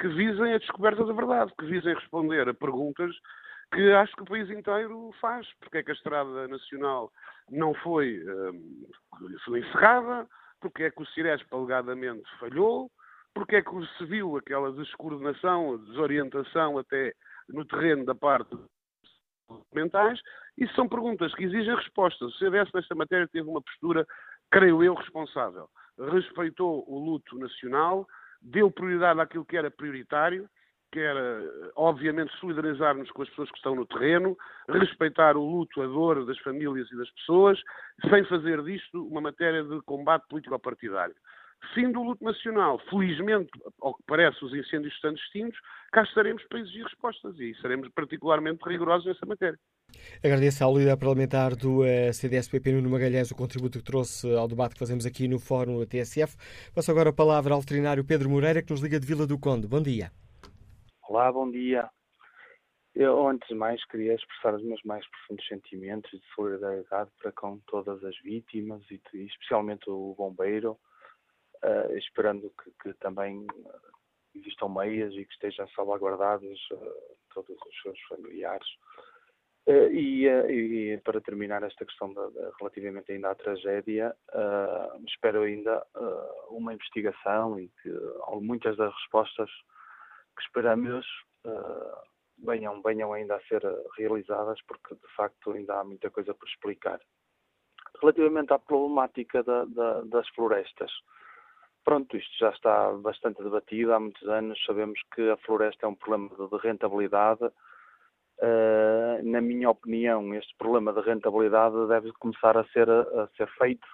que 0.00 0.08
visem 0.08 0.54
a 0.54 0.58
descoberta 0.58 1.04
da 1.04 1.12
verdade, 1.12 1.52
que 1.58 1.66
visem 1.66 1.94
responder 1.94 2.48
a 2.48 2.54
perguntas 2.54 3.10
que 3.72 3.92
acho 3.92 4.14
que 4.16 4.22
o 4.22 4.26
país 4.26 4.50
inteiro 4.50 5.10
faz. 5.20 5.46
Porque 5.60 5.78
é 5.78 5.82
que 5.82 5.90
a 5.90 5.94
Estrada 5.94 6.48
Nacional 6.48 7.12
não 7.50 7.74
foi, 7.74 8.22
um, 8.24 9.56
encerrada, 9.56 10.26
porque 10.60 10.84
é 10.84 10.90
que 10.90 11.02
o 11.02 11.06
Ciresp 11.06 11.52
alegadamente 11.52 12.28
falhou, 12.38 12.90
porque 13.34 13.56
é 13.56 13.62
que 13.62 13.70
se 13.96 14.04
viu 14.04 14.36
aquela 14.36 14.72
descoordenação, 14.72 15.78
desorientação 15.84 16.78
até 16.78 17.12
no 17.48 17.64
terreno 17.64 18.04
da 18.04 18.14
parte 18.14 18.56
mentais, 19.74 20.20
isso 20.56 20.74
são 20.74 20.88
perguntas 20.88 21.34
que 21.34 21.44
exigem 21.44 21.74
respostas. 21.74 22.34
O 22.34 22.38
CDS 22.38 22.70
nesta 22.72 22.94
matéria 22.94 23.28
teve 23.28 23.48
uma 23.48 23.62
postura, 23.62 24.06
creio 24.50 24.82
eu, 24.82 24.94
responsável. 24.94 25.68
Respeitou 26.12 26.84
o 26.88 26.98
luto 26.98 27.36
nacional, 27.38 28.06
deu 28.40 28.70
prioridade 28.70 29.20
àquilo 29.20 29.44
que 29.44 29.56
era 29.56 29.70
prioritário, 29.70 30.48
que 30.92 30.98
era, 30.98 31.70
obviamente, 31.76 32.32
solidarizar-nos 32.40 33.10
com 33.10 33.22
as 33.22 33.28
pessoas 33.28 33.50
que 33.50 33.56
estão 33.56 33.74
no 33.74 33.86
terreno, 33.86 34.36
respeitar 34.68 35.36
o 35.36 35.44
luto, 35.44 35.80
a 35.82 35.86
dor 35.86 36.24
das 36.26 36.38
famílias 36.38 36.90
e 36.90 36.96
das 36.96 37.10
pessoas, 37.10 37.60
sem 38.08 38.24
fazer 38.24 38.62
disto 38.62 39.06
uma 39.06 39.20
matéria 39.20 39.62
de 39.62 39.80
combate 39.82 40.26
político-partidário. 40.28 41.14
Fim 41.74 41.92
do 41.92 42.02
luto 42.02 42.24
nacional. 42.24 42.80
Felizmente, 42.88 43.50
ao 43.82 43.94
que 43.94 44.02
parece, 44.06 44.42
os 44.44 44.52
incêndios 44.54 44.94
estão 44.94 45.12
extintos, 45.12 45.58
cá 45.92 46.02
estaremos 46.02 46.42
para 46.44 46.60
exigir 46.60 46.84
respostas 46.84 47.38
e 47.38 47.54
seremos 47.60 47.88
particularmente 47.94 48.66
rigorosos 48.66 49.06
nessa 49.06 49.26
matéria. 49.26 49.58
Agradeço 50.24 50.64
ao 50.64 50.76
líder 50.76 50.96
parlamentar 50.96 51.54
do 51.54 51.80
uh, 51.82 52.12
CDS-PP, 52.12 52.72
Nuno 52.72 52.90
Magalhães, 52.90 53.30
o 53.30 53.36
contributo 53.36 53.78
que 53.78 53.84
trouxe 53.84 54.34
ao 54.34 54.48
debate 54.48 54.74
que 54.74 54.78
fazemos 54.78 55.04
aqui 55.04 55.28
no 55.28 55.38
Fórum 55.38 55.84
TSF. 55.84 56.36
Passo 56.74 56.90
agora 56.90 57.10
a 57.10 57.12
palavra 57.12 57.54
ao 57.54 57.60
veterinário 57.60 58.04
Pedro 58.04 58.30
Moreira, 58.30 58.62
que 58.62 58.70
nos 58.72 58.80
liga 58.80 58.98
de 58.98 59.06
Vila 59.06 59.26
do 59.26 59.38
Conde. 59.38 59.66
Bom 59.66 59.82
dia. 59.82 60.10
Olá, 61.10 61.32
bom 61.32 61.50
dia. 61.50 61.90
Eu, 62.94 63.26
antes 63.26 63.48
de 63.48 63.54
mais, 63.56 63.84
queria 63.86 64.14
expressar 64.14 64.54
os 64.54 64.62
meus 64.62 64.80
mais 64.84 65.04
profundos 65.10 65.44
sentimentos 65.48 66.08
de 66.08 66.24
solidariedade 66.36 67.10
para 67.20 67.32
com 67.32 67.58
todas 67.66 68.04
as 68.04 68.16
vítimas 68.20 68.80
e, 68.92 69.00
especialmente 69.24 69.90
o 69.90 70.14
bombeiro, 70.16 70.78
uh, 71.64 71.96
esperando 71.96 72.54
que, 72.62 72.70
que, 72.80 72.94
também 73.00 73.44
existam 74.36 74.68
meias 74.68 75.12
e 75.14 75.24
que 75.24 75.32
estejam 75.32 75.68
salvaguardados 75.70 76.60
uh, 76.70 77.16
todos 77.34 77.56
os 77.60 77.82
seus 77.82 78.00
familiares. 78.02 78.68
Uh, 79.66 79.90
e, 79.90 80.28
e, 80.92 80.98
para 80.98 81.20
terminar 81.20 81.64
esta 81.64 81.84
questão 81.84 82.14
da, 82.14 82.24
da, 82.28 82.52
relativamente 82.60 83.10
ainda 83.10 83.32
à 83.32 83.34
tragédia, 83.34 84.14
espero 85.08 85.42
ainda 85.42 85.84
uma 86.50 86.72
investigação 86.72 87.58
e 87.58 87.68
que 87.82 87.90
muitas 88.40 88.76
das 88.76 88.94
respostas 88.94 89.50
que 90.40 90.46
esperamos 90.46 91.06
venham, 92.42 92.80
venham 92.82 93.12
ainda 93.12 93.36
a 93.36 93.40
ser 93.42 93.62
realizadas, 93.96 94.60
porque 94.66 94.94
de 94.94 95.14
facto 95.14 95.52
ainda 95.52 95.78
há 95.78 95.84
muita 95.84 96.10
coisa 96.10 96.34
por 96.34 96.48
explicar. 96.48 97.00
Relativamente 98.00 98.52
à 98.52 98.58
problemática 98.58 99.42
da, 99.42 99.64
da, 99.66 100.00
das 100.02 100.28
florestas, 100.30 100.90
pronto, 101.84 102.16
isto 102.16 102.38
já 102.38 102.50
está 102.50 102.92
bastante 102.92 103.42
debatido 103.42 103.92
há 103.92 104.00
muitos 104.00 104.26
anos. 104.28 104.62
Sabemos 104.64 105.00
que 105.14 105.28
a 105.30 105.36
floresta 105.38 105.86
é 105.86 105.88
um 105.88 105.94
problema 105.94 106.28
de 106.28 106.56
rentabilidade. 106.58 107.44
Uh, 108.42 109.22
na 109.22 109.40
minha 109.40 109.68
opinião, 109.68 110.34
este 110.34 110.54
problema 110.56 110.94
de 110.94 111.00
rentabilidade 111.00 111.88
deve 111.88 112.10
começar 112.12 112.56
a 112.56 112.64
ser, 112.68 112.88
a 112.88 113.28
ser 113.36 113.48
feito 113.58 113.86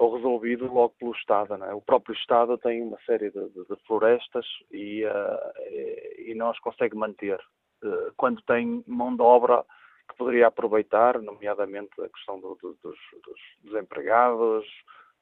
ou 0.00 0.16
resolvido 0.16 0.64
logo 0.72 0.94
pelo 0.98 1.12
Estado. 1.12 1.62
É? 1.62 1.74
O 1.74 1.82
próprio 1.82 2.14
Estado 2.14 2.56
tem 2.56 2.82
uma 2.82 2.98
série 3.04 3.30
de, 3.30 3.48
de, 3.50 3.64
de 3.66 3.76
florestas 3.86 4.46
e, 4.72 5.04
uh, 5.04 6.22
e, 6.26 6.34
não 6.34 6.48
as 6.48 6.58
consegue 6.58 6.96
manter. 6.96 7.38
Uh, 7.84 8.10
quando 8.16 8.40
tem 8.42 8.82
mão 8.86 9.14
de 9.14 9.20
obra 9.20 9.62
que 10.08 10.16
poderia 10.16 10.46
aproveitar, 10.46 11.20
nomeadamente 11.20 11.90
a 12.00 12.08
questão 12.08 12.40
do, 12.40 12.58
do, 12.62 12.78
dos, 12.82 12.96
dos 13.22 13.40
desempregados, 13.62 14.66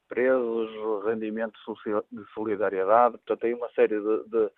presos, 0.09 0.71
rendimento 1.05 1.59
de 2.13 2.25
solidariedade, 2.33 3.19
portanto 3.19 3.41
tem 3.41 3.55
uma 3.55 3.69
série 3.71 4.01
de, 4.01 4.25
de, 4.29 4.51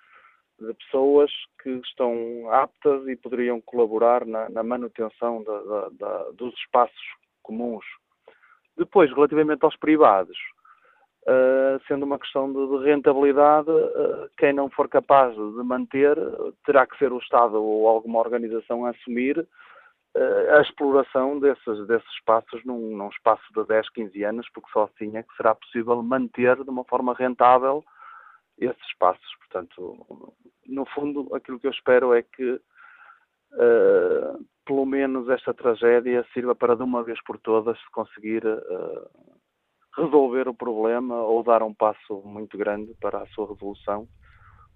de, 0.67 0.75
pessoas 0.75 1.33
que 1.63 1.71
estão 1.71 2.47
aptas 2.53 3.09
e 3.09 3.17
poderiam 3.17 3.59
colaborar 3.63 4.27
na, 4.27 4.51
na 4.51 4.63
manutenção 4.63 5.43
da, 5.43 5.89
da, 5.93 6.31
dos 6.33 6.55
espaços 6.59 7.17
comuns. 7.43 7.85
Depois, 8.81 9.13
relativamente 9.13 9.63
aos 9.63 9.77
privados, 9.77 10.39
uh, 11.29 11.79
sendo 11.87 12.07
uma 12.07 12.19
questão 12.19 12.51
de, 12.51 12.79
de 12.79 12.85
rentabilidade, 12.87 13.71
uh, 13.71 14.31
quem 14.39 14.55
não 14.55 14.71
for 14.71 14.89
capaz 14.89 15.35
de 15.35 15.63
manter 15.63 16.17
terá 16.65 16.87
que 16.87 16.97
ser 16.97 17.13
o 17.13 17.19
Estado 17.19 17.63
ou 17.63 17.87
alguma 17.87 18.19
organização 18.21 18.87
a 18.87 18.91
assumir 18.91 19.47
eh, 20.17 20.57
a 20.57 20.61
exploração 20.61 21.39
desses, 21.39 21.87
desses 21.87 22.11
espaços 22.15 22.65
num, 22.65 22.97
num, 22.97 23.09
espaço 23.11 23.45
de 23.55 23.65
10, 23.65 23.91
15 23.91 24.25
anos, 24.25 24.49
porque 24.53 24.69
só 24.73 24.85
assim 24.85 25.17
é 25.17 25.23
que 25.23 25.37
será 25.37 25.55
possível 25.55 26.03
manter 26.03 26.57
de 26.65 26.69
uma 26.69 26.85
forma 26.85 27.15
rentável 27.15 27.85
esses 28.59 28.83
espaços. 28.89 29.37
Portanto, 29.39 30.35
no 30.67 30.85
fundo, 30.87 31.33
aquilo 31.33 31.61
que 31.61 31.67
eu 31.69 31.71
espero 31.71 32.13
é 32.13 32.23
que 32.23 32.61
uh, 33.53 34.45
pelo 34.65 34.87
menos 34.87 35.29
esta 35.29 35.53
tragédia 35.55 36.25
sirva 36.33 36.55
para 36.55 36.77
de 36.77 36.83
uma 36.83 37.03
vez 37.03 37.23
por 37.25 37.39
todas 37.39 37.79
se 37.79 37.91
conseguir 37.91 38.47
uh, 38.47 39.11
resolver 39.97 40.49
o 40.49 40.55
problema 40.55 41.17
ou 41.23 41.43
dar 41.43 41.63
um 41.63 41.75
passo 41.75 42.23
muito 42.25 42.57
grande 42.57 42.95
para 43.01 43.23
a 43.23 43.27
sua 43.29 43.49
resolução 43.49 44.09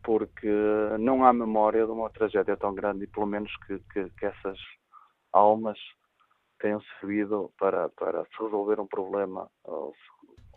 porque 0.04 0.52
não 1.00 1.24
há 1.24 1.32
memória 1.32 1.86
de 1.86 1.90
uma 1.90 2.10
tragédia 2.10 2.56
tão 2.56 2.74
grande 2.74 3.04
e 3.04 3.08
pelo 3.08 3.26
menos 3.26 3.50
que, 3.66 3.78
que, 3.90 4.10
que 4.10 4.26
essas 4.26 4.58
almas 5.32 5.78
tenham 6.60 6.80
servido 7.00 7.50
para, 7.58 7.88
para 7.90 8.24
se 8.24 8.42
resolver 8.42 8.78
um 8.78 8.86
problema, 8.86 9.50
ou 9.64 9.92
se 9.92 10.13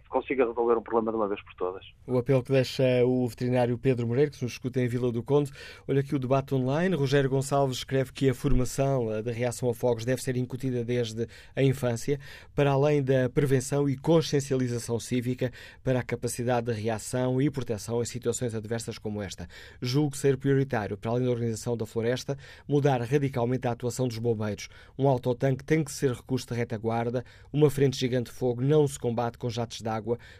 consiga 0.10 0.46
resolver 0.46 0.78
um 0.78 0.82
problema 0.82 1.12
de 1.12 1.18
uma 1.18 1.28
vez 1.28 1.42
por 1.42 1.54
todas. 1.56 1.86
O 2.06 2.18
apelo 2.18 2.44
que 2.44 2.52
deixa 2.52 2.84
o 3.06 3.28
veterinário 3.28 3.78
Pedro 3.78 4.08
Moreira, 4.08 4.32
que 4.32 4.44
nos 4.44 4.54
escuta 4.54 4.82
em 4.82 4.88
Vila 4.88 5.12
do 5.12 5.24
Conde. 5.24 5.52
Olha 5.88 6.02
aqui 6.02 6.16
o 6.16 6.20
debate 6.20 6.54
online. 6.56 6.96
Rogério 6.96 7.30
Gonçalves 7.30 7.78
escreve 7.78 8.12
que 8.12 8.30
a 8.30 8.34
formação 8.34 9.22
da 9.22 9.32
reação 9.32 9.70
a 9.70 9.74
fogos 9.74 10.06
deve 10.06 10.22
ser 10.22 10.38
incutida 10.38 10.84
desde 10.84 11.28
a 11.56 11.64
infância, 11.64 12.20
para 12.56 12.72
além 12.72 13.04
da 13.04 13.30
prevenção 13.30 13.90
e 13.90 13.98
consciencialização 13.98 15.00
cívica 15.00 15.52
para 15.84 16.00
a 16.00 16.04
capacidade 16.04 16.74
de 16.74 16.80
reação 16.80 17.42
e 17.42 17.50
proteção 17.50 18.02
em 18.02 18.06
situações 18.06 18.54
adversas 18.54 18.98
como 18.98 19.22
esta. 19.22 19.48
Julgo 19.82 20.16
ser 20.16 20.38
prioritário, 20.38 20.98
para 20.98 21.12
além 21.12 21.26
da 21.26 21.32
organização 21.32 21.76
da 21.76 21.86
floresta, 21.86 22.38
mudar 22.68 23.02
radicalmente 23.02 23.68
a 23.68 23.72
atuação 23.72 24.08
dos 24.08 24.18
bombeiros. 24.18 24.70
Um 24.98 25.08
autotanque 25.08 25.64
tem 25.64 25.84
que 25.84 25.92
ser 25.92 26.12
recurso 26.12 26.48
de 26.48 26.54
retaguarda, 26.54 27.24
uma 27.52 27.70
frente 27.70 27.98
gigante 27.98 28.32
de 28.32 28.38
fogo 28.38 28.62
não 28.62 28.88
se 28.88 29.00
combate 29.00 29.38
com 29.38 29.50
jatos 29.50 29.82
de 29.82 29.90
água, 29.90 29.97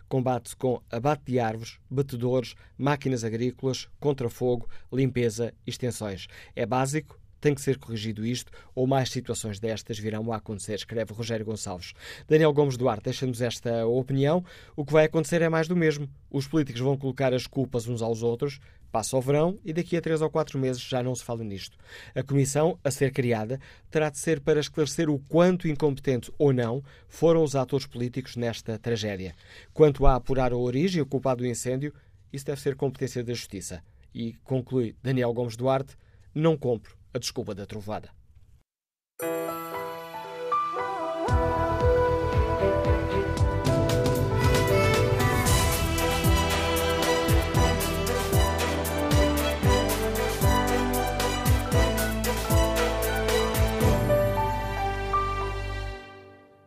combate-se 0.08 0.56
com 0.56 0.82
abate 0.92 1.24
de 1.26 1.40
árvores, 1.40 1.80
batedores, 1.90 2.56
máquinas 2.78 3.24
agrícolas, 3.24 3.90
contrafogo, 4.00 4.70
limpeza 4.92 5.54
extensões. 5.66 6.28
É 6.56 6.66
básico, 6.66 7.20
tem 7.40 7.54
que 7.54 7.62
ser 7.62 7.78
corrigido 7.78 8.26
isto, 8.26 8.52
ou 8.74 8.88
mais 8.88 9.10
situações 9.10 9.60
destas 9.60 10.00
virão 10.00 10.32
a 10.32 10.38
acontecer, 10.38 10.76
escreve 10.76 11.14
Rogério 11.14 11.46
Gonçalves. 11.46 11.94
Daniel 12.28 12.54
Gomes 12.54 12.78
Duarte 12.78 13.04
deixa-nos 13.04 13.42
esta 13.42 13.86
opinião. 13.86 14.44
O 14.76 14.84
que 14.84 14.94
vai 14.94 15.06
acontecer 15.06 15.42
é 15.42 15.50
mais 15.50 15.68
do 15.68 15.76
mesmo. 15.76 16.10
Os 16.30 16.48
políticos 16.48 16.82
vão 16.82 16.98
colocar 16.98 17.34
as 17.34 17.48
culpas 17.48 17.88
uns 17.88 18.02
aos 18.02 18.24
outros, 18.24 18.60
Passa 18.92 19.18
o 19.18 19.22
verão 19.22 19.60
e 19.64 19.74
daqui 19.74 19.98
a 19.98 20.02
três 20.02 20.22
ou 20.22 20.30
quatro 20.30 20.58
meses 20.58 20.82
já 20.82 21.04
não 21.04 21.14
se 21.14 21.24
fala 21.24 21.44
nisto. 21.44 21.78
A 22.16 22.24
comissão 22.24 22.80
a 22.84 22.90
ser 22.90 23.12
criada 23.12 23.60
terá 23.92 24.10
de 24.10 24.18
ser 24.18 24.40
para 24.40 24.60
esclarecer 24.60 25.10
o 25.10 25.20
quanto 25.20 25.68
incompetente 25.68 26.32
ou 26.38 26.54
não 26.54 26.84
foram 27.08 27.44
os 27.44 27.56
atores 27.56 27.86
políticos 27.86 28.36
nesta 28.36 28.80
tragédia. 28.80 29.36
Quanto 29.74 30.06
a 30.06 30.16
apurar 30.16 30.52
a 30.54 30.58
origem 30.58 31.00
e 31.00 31.02
o 31.02 31.06
culpado 31.06 31.44
do 31.44 31.48
incêndio, 31.48 31.94
isso 32.32 32.46
deve 32.46 32.62
ser 32.62 32.76
competência 32.76 33.24
da 33.24 33.34
Justiça. 33.34 33.84
E 34.14 34.34
conclui 34.44 34.96
Daniel 35.04 35.34
Gomes 35.34 35.58
Duarte: 35.58 35.96
não 36.34 36.58
compro 36.58 36.98
a 37.14 37.20
desculpa 37.20 37.54
da 37.54 37.66
trovada. 37.66 38.17